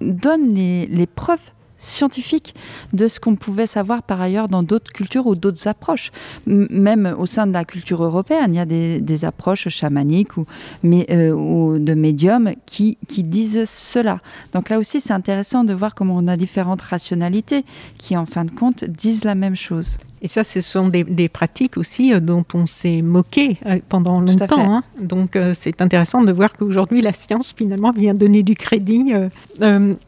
donne 0.00 0.54
les, 0.54 1.06
preuves 1.06 1.52
scientifique 1.76 2.54
de 2.92 3.08
ce 3.08 3.18
qu'on 3.20 3.36
pouvait 3.36 3.66
savoir 3.66 4.02
par 4.02 4.20
ailleurs 4.20 4.48
dans 4.48 4.62
d'autres 4.62 4.92
cultures 4.92 5.26
ou 5.26 5.34
d'autres 5.34 5.66
approches. 5.66 6.12
même 6.46 7.14
au 7.18 7.24
sein 7.24 7.46
de 7.46 7.52
la 7.52 7.64
culture 7.64 8.04
européenne, 8.04 8.54
il 8.54 8.56
y 8.56 8.60
a 8.60 8.66
des, 8.66 9.24
approches 9.24 9.68
chamaniques 9.68 10.36
ou, 10.36 10.44
euh, 10.84 11.78
de 11.78 11.94
médiums 11.94 12.52
qui 12.66 12.98
disent 13.16 13.68
cela. 13.68 14.20
Donc 14.52 14.68
là 14.68 14.78
aussi, 14.78 15.00
c'est 15.00 15.14
intéressant 15.14 15.64
de 15.64 15.72
voir 15.72 15.94
comment 15.94 16.16
on 16.16 16.28
a 16.28 16.36
différentes 16.36 16.82
rationalités 16.82 17.64
qui, 17.98 18.16
en 18.16 18.26
fin 18.26 18.44
de 18.44 18.50
compte, 18.50 18.84
disent 18.84 19.24
la 19.24 19.34
même 19.34 19.56
chose. 19.56 19.96
Et 20.22 20.28
ça, 20.28 20.44
ce 20.44 20.60
sont 20.60 20.88
des, 20.88 21.28
pratiques 21.28 21.78
aussi 21.78 22.12
euh, 22.12 22.20
dont 22.20 22.44
on 22.52 22.66
s'est 22.66 23.00
moqué 23.00 23.56
euh, 23.64 23.78
pendant 23.88 24.20
longtemps. 24.20 24.74
Hein. 24.74 24.84
Donc, 25.00 25.34
euh, 25.34 25.54
c'est 25.58 25.80
intéressant 25.80 26.22
de 26.22 26.30
voir 26.30 26.52
qu'aujourd'hui, 26.52 27.00
la 27.00 27.14
science, 27.14 27.54
finalement, 27.56 27.92
vient 27.92 28.12
donner 28.12 28.42
du 28.42 28.54
crédit. 28.54 29.12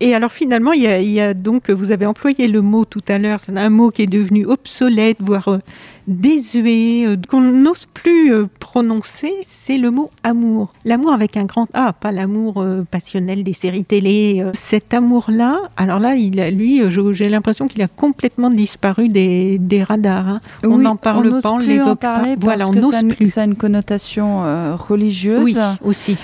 et 0.00 0.14
alors, 0.14 0.32
finalement, 0.32 0.72
il 0.72 0.82
y, 0.82 0.86
a, 0.86 1.00
il 1.00 1.10
y, 1.10 1.20
a, 1.20 1.32
donc, 1.32 1.70
vous 1.70 1.92
avez 1.92 2.04
employé 2.04 2.46
le 2.46 2.60
mot 2.60 2.84
tout 2.84 3.02
à 3.08 3.18
l'heure, 3.18 3.40
c'est 3.40 3.56
un 3.56 3.70
mot 3.70 3.90
qui 3.90 4.02
est 4.02 4.06
devenu 4.06 4.44
obsolète, 4.44 5.16
voire 5.20 5.60
désuet, 6.06 7.06
euh, 7.06 7.16
qu'on 7.28 7.40
n'ose 7.40 7.86
plus 7.86 8.32
euh, 8.32 8.46
prononcer, 8.58 9.32
c'est 9.42 9.78
le 9.78 9.90
mot 9.90 10.10
amour. 10.22 10.72
L'amour 10.84 11.12
avec 11.12 11.36
un 11.36 11.44
grand 11.44 11.68
A, 11.74 11.92
pas 11.92 12.12
l'amour 12.12 12.60
euh, 12.60 12.84
passionnel 12.90 13.44
des 13.44 13.52
séries 13.52 13.84
télé. 13.84 14.44
Cet 14.54 14.94
amour-là, 14.94 15.60
alors 15.76 15.98
là, 15.98 16.14
il 16.16 16.40
a, 16.40 16.50
lui, 16.50 16.82
j'ai 17.12 17.28
l'impression 17.28 17.68
qu'il 17.68 17.82
a 17.82 17.88
complètement 17.88 18.50
disparu 18.50 19.08
des, 19.08 19.84
radars. 19.86 20.28
Hein. 20.28 20.40
on 20.64 20.78
n'en 20.78 20.96
parle 20.96 21.40
pas, 21.40 21.50
on 21.50 21.58
l'évoque 21.58 22.00
pas. 22.00 22.22
Voilà, 22.40 22.68
on 22.68 22.72
n'ose 22.72 22.94
plus. 23.16 23.26
Ça 23.32 23.42
a 23.42 23.44
une 23.44 23.56
connotation 23.56 24.42
religieuse, 24.76 25.42
oui, 25.44 25.56
aussi, 25.82 26.16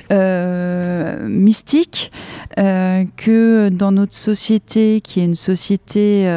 mystique, 1.29 2.11
que 2.57 3.69
dans 3.69 3.93
notre 3.93 4.15
société, 4.15 5.01
qui 5.03 5.21
est 5.21 5.25
une 5.25 5.37
société 5.37 6.29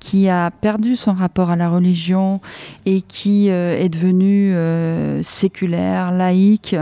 qui 0.00 0.28
a 0.28 0.50
perdu 0.50 0.96
son 0.96 1.12
rapport 1.12 1.50
à 1.50 1.56
la 1.56 1.68
religion, 1.68 2.40
et 2.86 3.02
qui 3.02 3.50
euh, 3.50 3.78
est 3.78 3.88
devenu 3.88 4.54
euh, 4.54 5.22
séculaire, 5.22 6.12
laïque. 6.12 6.76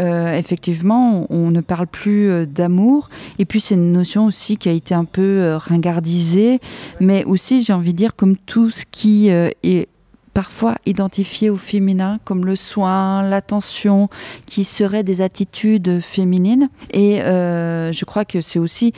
Euh, 0.00 0.36
effectivement, 0.36 1.26
on, 1.30 1.50
ne 1.50 1.60
parle 1.60 1.86
plus 1.86 2.46
d'amour. 2.46 3.08
Et 3.38 3.44
puis, 3.44 3.60
c'est 3.60 3.74
une 3.74 3.92
notion 3.92 4.24
aussi 4.24 4.56
qui 4.56 4.68
a 4.68 4.72
été 4.72 4.94
un 4.94 5.04
peu 5.04 5.54
ringardisée, 5.56 6.60
mais 7.00 7.24
aussi, 7.24 7.62
j'ai 7.62 7.72
envie 7.72 7.92
de 7.92 7.98
dire, 7.98 8.16
comme 8.16 8.36
tout 8.36 8.70
ce 8.70 8.84
qui 8.90 9.28
est 9.28 9.88
parfois 10.32 10.76
identifié 10.86 11.50
au 11.50 11.56
féminin 11.56 12.18
comme 12.24 12.46
le 12.46 12.56
soin, 12.56 13.22
l'attention, 13.22 14.08
qui 14.46 14.64
seraient 14.64 15.02
des 15.02 15.20
attitudes 15.20 16.00
féminines. 16.00 16.70
Et 16.94 17.18
je 17.18 18.04
crois 18.04 18.24
que 18.24 18.40
c'est 18.40 18.58
aussi, 18.58 18.94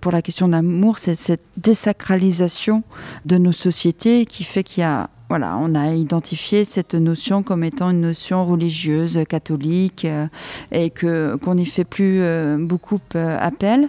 pour 0.00 0.12
la 0.12 0.22
question 0.22 0.46
de 0.46 0.52
l'amour, 0.52 0.96
c'est 0.96 1.14
cette 1.14 1.44
désacralisation 1.58 2.84
de 3.26 3.36
nos 3.36 3.52
sociétés 3.52 4.24
qui 4.24 4.44
fait 4.44 4.64
qu'il 4.64 4.80
y 4.80 4.84
a 4.84 5.10
voilà, 5.28 5.58
on 5.58 5.74
a 5.74 5.94
identifié 5.94 6.64
cette 6.64 6.94
notion 6.94 7.42
comme 7.42 7.62
étant 7.62 7.90
une 7.90 8.00
notion 8.00 8.46
religieuse, 8.46 9.20
catholique, 9.28 10.06
euh, 10.06 10.26
et 10.72 10.88
que 10.88 11.36
qu'on 11.36 11.56
n'y 11.56 11.66
fait 11.66 11.84
plus 11.84 12.22
euh, 12.22 12.56
beaucoup 12.58 13.00
euh, 13.14 13.36
appel. 13.38 13.88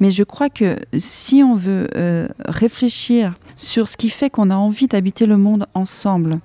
Mais 0.00 0.10
je 0.10 0.24
crois 0.24 0.50
que 0.50 0.76
si 0.96 1.42
on 1.44 1.54
veut 1.54 1.88
réfléchir 2.44 3.34
sur 3.56 3.88
ce 3.88 3.96
qui 3.96 4.10
fait 4.10 4.30
qu'on 4.30 4.50
a 4.50 4.56
envie 4.56 4.88
d'habiter 4.88 5.26
le 5.26 5.36
monde 5.36 5.66
ensemble, 5.74 6.40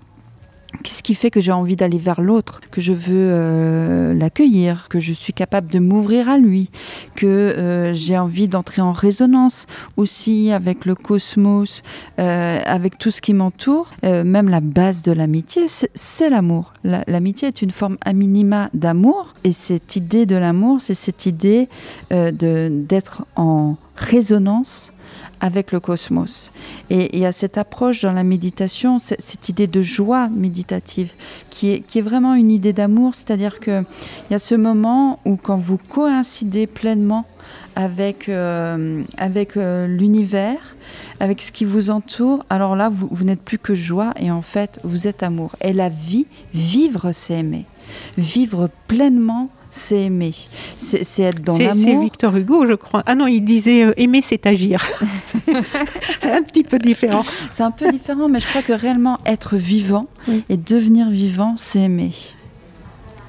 Qu'est-ce 0.84 1.04
qui 1.04 1.16
fait 1.16 1.32
que 1.32 1.40
j'ai 1.40 1.52
envie 1.52 1.76
d'aller 1.76 1.98
vers 1.98 2.22
l'autre, 2.22 2.62
que 2.72 2.82
je 2.82 2.94
veux 2.94 3.30
euh, 3.32 4.14
l'accueillir, 4.14 4.88
que 4.90 5.00
je 5.00 5.14
suis 5.14 5.34
capable 5.34 5.72
de 5.72 5.80
m'ouvrir 5.80 6.30
à 6.30 6.38
lui, 6.38 6.70
que 7.16 7.26
euh, 7.26 7.94
j'ai 7.94 8.18
envie 8.18 8.48
d'entrer 8.48 8.82
en 8.82 8.92
résonance 8.92 9.68
aussi 9.98 10.52
avec 10.52 10.86
le 10.86 10.96
cosmos, 10.96 11.82
euh, 12.20 12.60
avec 12.66 12.98
tout 12.98 13.12
ce 13.12 13.22
qui 13.22 13.34
m'entoure. 13.34 13.92
même 14.04 14.50
la 14.50 14.62
base 14.62 15.04
de 15.04 15.12
l'amitié, 15.12 15.68
c'est 15.68 16.30
l'amour. 16.30 16.74
L'amitié 16.84 17.48
est 17.48 17.62
une 17.62 17.72
forme 17.72 17.98
à 18.02 18.14
minima 18.14 18.70
d'amour, 18.74 19.34
et 19.44 19.52
cette 19.52 19.96
idée 19.96 20.26
de 20.26 20.36
l'amour, 20.36 20.82
c'est 20.82 20.94
cette 20.94 21.26
idée 21.26 21.68
d'être 22.10 23.26
en 23.36 23.76
résonance 23.96 24.94
avec 25.40 25.72
le 25.72 25.80
cosmos. 25.80 26.52
Et 26.90 27.16
il 27.16 27.22
y 27.22 27.26
a 27.26 27.32
cette 27.32 27.58
approche 27.58 28.02
dans 28.02 28.14
la 28.14 28.24
méditation, 28.24 29.00
cette 29.00 29.50
idée 29.50 29.68
de 29.68 29.82
joie 29.82 30.30
méditative, 30.30 31.14
qui 31.50 31.70
est, 31.70 32.02
vraiment 32.02 32.36
une 32.36 32.52
idée 32.52 32.74
d'amour, 32.74 33.16
c'est-à-dire 33.16 33.60
qu'il 33.60 33.86
y 34.32 34.34
a 34.34 34.40
ce 34.40 34.56
moment 34.56 35.20
où 35.26 35.38
quand 35.38 35.58
vous 35.58 35.78
coïncidez 35.78 36.68
pleinement 36.68 37.26
avec, 37.76 38.30
euh, 38.30 39.04
avec 39.18 39.58
euh, 39.58 39.88
l'univers, 39.88 40.76
avec 41.20 41.42
ce 41.42 41.52
qui 41.52 41.66
vous 41.66 41.90
entoure, 41.90 42.46
alors 42.50 42.76
là, 42.76 42.90
vous 42.90 43.24
n'êtes 43.24 43.42
plus 43.42 43.60
que 43.60 43.76
joie 43.76 44.14
et 44.20 44.32
en 44.32 44.42
fait, 44.42 44.80
vous 44.84 45.08
êtes 45.08 45.24
amour. 45.24 45.56
Et 45.62 45.74
la 45.74 45.90
vie, 45.90 46.26
vivre, 46.54 47.12
c'est 47.12 47.40
aimer. 47.40 47.66
Vivre 48.18 48.70
pleinement, 48.88 49.50
c'est 49.76 50.04
aimer. 50.04 50.34
C'est 50.78 51.24
être 51.24 51.42
dans 51.42 51.58
l'amour. 51.58 51.86
C'est 51.86 51.96
Victor 52.00 52.36
Hugo, 52.36 52.66
je 52.66 52.74
crois. 52.74 53.04
Ah 53.06 53.14
non, 53.14 53.28
il 53.28 53.42
disait 53.42 53.84
euh, 53.84 53.94
aimer, 53.98 54.22
c'est 54.24 54.46
agir. 54.46 54.88
c'est 56.02 56.32
un 56.32 56.42
petit 56.42 56.64
peu 56.64 56.80
différent. 56.80 57.24
C'est 57.52 57.64
un 57.64 57.72
peu 57.72 57.92
différent, 57.92 58.30
mais 58.30 58.40
je 58.40 58.48
crois 58.48 58.62
que 58.62 58.74
réellement 58.74 59.18
être 59.26 59.58
vivant 59.58 60.08
et 60.50 60.58
devenir 60.58 61.10
vivant, 61.10 61.56
c'est 61.58 61.80
aimer. 61.80 62.12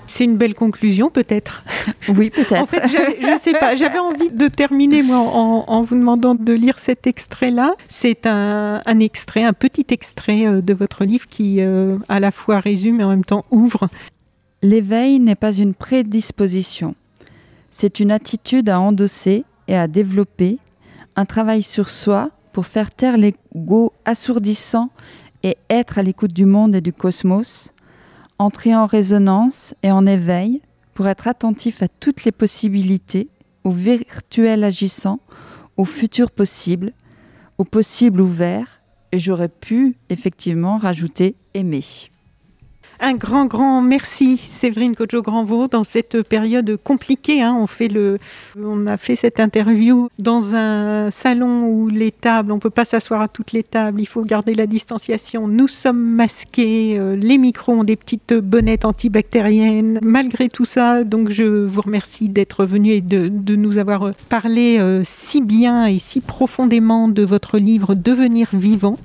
C'est 0.06 0.24
une 0.24 0.36
belle 0.36 0.54
conclusion, 0.54 1.10
peut-être. 1.10 1.64
Oui, 2.08 2.30
peut-être. 2.30 2.62
en 2.62 2.66
fait, 2.66 2.82
je 2.88 3.32
ne 3.34 3.38
sais 3.40 3.52
pas. 3.52 3.74
J'avais 3.74 3.98
envie 3.98 4.30
de 4.30 4.46
terminer 4.46 5.02
moi 5.02 5.18
en, 5.18 5.82
vous 5.82 5.96
demandant 5.96 6.36
de 6.36 6.52
lire 6.52 6.78
cet 6.78 7.08
extrait-là. 7.08 7.74
C'est 7.88 8.26
un, 8.26 8.80
extrait, 9.00 9.42
un 9.42 9.52
petit 9.52 9.86
extrait 9.90 10.46
euh, 10.46 10.60
de 10.60 10.74
votre 10.74 11.04
livre 11.04 11.26
qui 11.28 11.56
euh, 11.60 11.98
à 12.08 12.20
la 12.20 12.30
fois 12.30 12.60
résume 12.60 13.00
et 13.00 13.04
en 13.04 13.10
même 13.10 13.24
temps 13.24 13.44
ouvre. 13.50 13.88
L'éveil 14.62 15.20
n'est 15.20 15.34
pas 15.34 15.54
une 15.54 15.74
prédisposition. 15.74 16.94
C'est 17.70 18.00
une 18.00 18.10
attitude 18.10 18.70
à 18.70 18.80
endosser 18.80 19.44
et 19.68 19.76
à 19.76 19.86
développer, 19.86 20.58
un 21.14 21.26
travail 21.26 21.62
sur 21.62 21.90
soi 21.90 22.30
pour 22.52 22.66
faire 22.66 22.90
taire 22.90 23.18
l'ego 23.18 23.92
assourdissant 24.06 24.90
et 25.42 25.58
être 25.68 25.98
à 25.98 26.02
l'écoute 26.02 26.32
du 26.32 26.46
monde 26.46 26.74
et 26.74 26.80
du 26.80 26.92
cosmos, 26.92 27.70
entrer 28.38 28.74
en 28.74 28.86
résonance 28.86 29.74
et 29.82 29.92
en 29.92 30.06
éveil 30.06 30.62
pour 30.94 31.06
être 31.06 31.28
attentif 31.28 31.82
à 31.82 31.88
toutes 31.88 32.24
les 32.24 32.32
possibilités, 32.32 33.28
au 33.62 33.70
virtuel 33.70 34.64
agissant, 34.64 35.20
au 35.76 35.84
futur 35.84 36.30
possible, 36.30 36.94
au 37.58 37.64
possible 37.64 38.22
ouvert, 38.22 38.80
et 39.12 39.18
j'aurais 39.18 39.50
pu 39.50 39.96
effectivement 40.08 40.78
rajouter 40.78 41.36
aimer. 41.52 41.82
Un 42.98 43.12
grand, 43.12 43.44
grand 43.44 43.82
merci, 43.82 44.38
Séverine 44.38 44.96
Cojo-Granvaux, 44.96 45.68
dans 45.68 45.84
cette 45.84 46.22
période 46.22 46.78
compliquée. 46.82 47.42
Hein. 47.42 47.54
on, 47.60 47.66
fait 47.66 47.88
le, 47.88 48.18
on 48.58 48.86
a 48.86 48.96
fait 48.96 49.16
cette 49.16 49.38
interview 49.38 50.08
dans 50.18 50.54
un 50.54 51.10
salon 51.10 51.66
où 51.66 51.88
les 51.88 52.10
tables, 52.10 52.52
on 52.52 52.54
ne 52.54 52.60
peut 52.60 52.70
pas 52.70 52.86
s'asseoir 52.86 53.20
à 53.20 53.28
toutes 53.28 53.52
les 53.52 53.62
tables, 53.62 54.00
il 54.00 54.06
faut 54.06 54.22
garder 54.22 54.54
la 54.54 54.66
distanciation. 54.66 55.46
Nous 55.46 55.68
sommes 55.68 56.00
masqués, 56.00 56.98
euh, 56.98 57.16
les 57.16 57.36
micros 57.36 57.72
ont 57.72 57.84
des 57.84 57.96
petites 57.96 58.32
bonnettes 58.32 58.86
antibactériennes. 58.86 59.98
Malgré 60.02 60.48
tout 60.48 60.64
ça, 60.64 61.04
donc 61.04 61.28
je 61.28 61.66
vous 61.66 61.82
remercie 61.82 62.30
d'être 62.30 62.64
venu 62.64 62.92
et 62.92 63.02
de, 63.02 63.56
nous 63.56 63.76
avoir 63.76 64.10
parlé 64.30 64.78
euh, 64.78 65.02
si 65.04 65.42
bien 65.42 65.86
et 65.86 65.98
si 65.98 66.20
profondément 66.20 67.08
de 67.08 67.22
votre 67.22 67.58
livre 67.58 67.94
Devenir 67.94 68.48
vivant, 68.54 68.98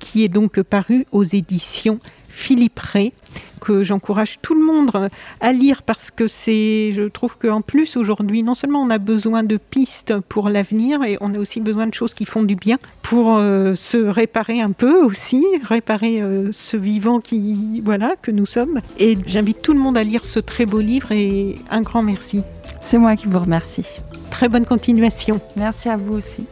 qui 0.00 0.24
est 0.24 0.28
donc 0.28 0.60
paru 0.62 1.06
aux 1.12 1.24
éditions 1.24 2.00
Philippe 2.36 2.78
Ray, 2.78 3.12
que 3.60 3.82
j'encourage 3.82 4.36
tout 4.42 4.54
le 4.54 4.62
monde 4.62 5.08
à 5.40 5.52
lire 5.52 5.82
parce 5.82 6.10
que 6.10 6.28
c'est, 6.28 6.92
je 6.92 7.08
trouve 7.08 7.36
qu'en 7.38 7.62
plus 7.62 7.96
aujourd'hui, 7.96 8.42
non 8.42 8.54
seulement 8.54 8.82
on 8.82 8.90
a 8.90 8.98
besoin 8.98 9.42
de 9.42 9.56
pistes 9.56 10.14
pour 10.28 10.50
l'avenir, 10.50 11.02
et 11.02 11.16
on 11.22 11.34
a 11.34 11.38
aussi 11.38 11.60
besoin 11.60 11.86
de 11.86 11.94
choses 11.94 12.12
qui 12.12 12.26
font 12.26 12.42
du 12.42 12.54
bien 12.54 12.78
pour 13.00 13.36
euh, 13.36 13.74
se 13.74 13.96
réparer 13.96 14.60
un 14.60 14.72
peu 14.72 15.02
aussi, 15.02 15.42
réparer 15.64 16.20
euh, 16.20 16.50
ce 16.52 16.76
vivant 16.76 17.20
qui, 17.20 17.80
voilà, 17.82 18.14
que 18.20 18.30
nous 18.30 18.46
sommes. 18.46 18.80
Et 18.98 19.16
j'invite 19.26 19.62
tout 19.62 19.72
le 19.72 19.80
monde 19.80 19.96
à 19.96 20.04
lire 20.04 20.26
ce 20.26 20.38
très 20.38 20.66
beau 20.66 20.80
livre 20.80 21.12
et 21.12 21.56
un 21.70 21.80
grand 21.80 22.02
merci. 22.02 22.42
C'est 22.82 22.98
moi 22.98 23.16
qui 23.16 23.28
vous 23.28 23.40
remercie. 23.40 23.86
Très 24.30 24.48
bonne 24.50 24.66
continuation. 24.66 25.40
Merci 25.56 25.88
à 25.88 25.96
vous 25.96 26.12
aussi. 26.12 26.46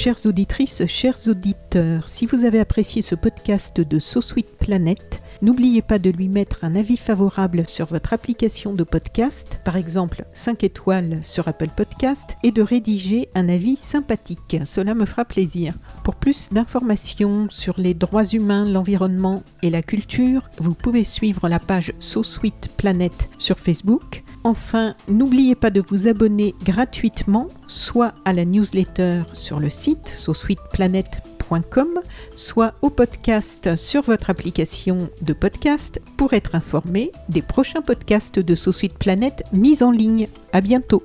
Chères 0.00 0.24
auditrices, 0.24 0.86
chers 0.86 1.28
auditeurs, 1.28 2.08
si 2.08 2.24
vous 2.24 2.46
avez 2.46 2.58
apprécié 2.58 3.02
ce 3.02 3.14
podcast 3.14 3.82
de 3.82 3.98
So 3.98 4.22
Sweet 4.22 4.56
Planet, 4.56 5.20
n'oubliez 5.42 5.82
pas 5.82 5.98
de 5.98 6.10
lui 6.10 6.28
mettre 6.28 6.64
un 6.64 6.74
avis 6.74 6.96
favorable 6.96 7.64
sur 7.68 7.86
votre 7.86 8.12
application 8.12 8.72
de 8.72 8.84
podcast, 8.84 9.60
par 9.64 9.76
exemple 9.76 10.24
5 10.32 10.64
étoiles 10.64 11.20
sur 11.22 11.48
Apple 11.48 11.70
Podcast, 11.74 12.36
et 12.42 12.50
de 12.50 12.62
rédiger 12.62 13.28
un 13.34 13.48
avis 13.48 13.76
sympathique. 13.76 14.58
Cela 14.64 14.94
me 14.94 15.06
fera 15.06 15.24
plaisir. 15.24 15.74
Pour 16.04 16.16
plus 16.16 16.48
d'informations 16.52 17.46
sur 17.50 17.74
les 17.78 17.94
droits 17.94 18.24
humains, 18.24 18.64
l'environnement 18.64 19.42
et 19.62 19.70
la 19.70 19.82
culture, 19.82 20.50
vous 20.58 20.74
pouvez 20.74 21.04
suivre 21.04 21.48
la 21.48 21.58
page 21.58 21.92
So 21.98 22.22
Sweet 22.22 22.70
Planet 22.76 23.30
sur 23.38 23.58
Facebook 23.58 24.22
Enfin, 24.42 24.94
n'oubliez 25.06 25.54
pas 25.54 25.70
de 25.70 25.82
vous 25.86 26.08
abonner 26.08 26.54
gratuitement, 26.64 27.48
soit 27.66 28.14
à 28.24 28.32
la 28.32 28.44
newsletter 28.46 29.22
sur 29.34 29.60
le 29.60 29.68
site 29.68 30.14
sosweetplanet.com, 30.16 31.39
soit 32.36 32.74
au 32.82 32.90
podcast 32.90 33.76
sur 33.76 34.02
votre 34.02 34.30
application 34.30 35.10
de 35.22 35.32
podcast 35.32 36.00
pour 36.16 36.32
être 36.32 36.54
informé 36.54 37.12
des 37.28 37.42
prochains 37.42 37.82
podcasts 37.82 38.38
de 38.38 38.54
So 38.54 38.72
Sweet 38.72 38.94
Planet 38.98 39.42
mis 39.52 39.82
en 39.82 39.90
ligne. 39.90 40.28
À 40.52 40.60
bientôt. 40.60 41.02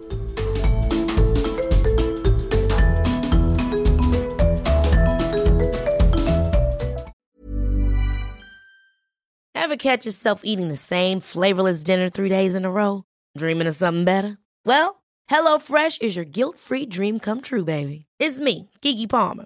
Ever 9.55 9.77
catch 9.77 10.05
yourself 10.05 10.41
eating 10.43 10.69
the 10.69 10.77
same 10.77 11.19
flavorless 11.19 11.83
dinner 11.83 12.09
three 12.09 12.29
days 12.29 12.55
in 12.55 12.65
a 12.65 12.71
row? 12.71 13.03
Dreaming 13.35 13.67
of 13.67 13.75
something 13.75 14.05
better? 14.05 14.37
Well, 14.63 15.01
HelloFresh 15.29 16.01
is 16.03 16.15
your 16.15 16.25
guilt-free 16.25 16.85
dream 16.85 17.19
come 17.19 17.41
true, 17.41 17.65
baby. 17.65 18.05
It's 18.19 18.39
me, 18.39 18.69
Kiki 18.81 19.07
Palmer. 19.07 19.45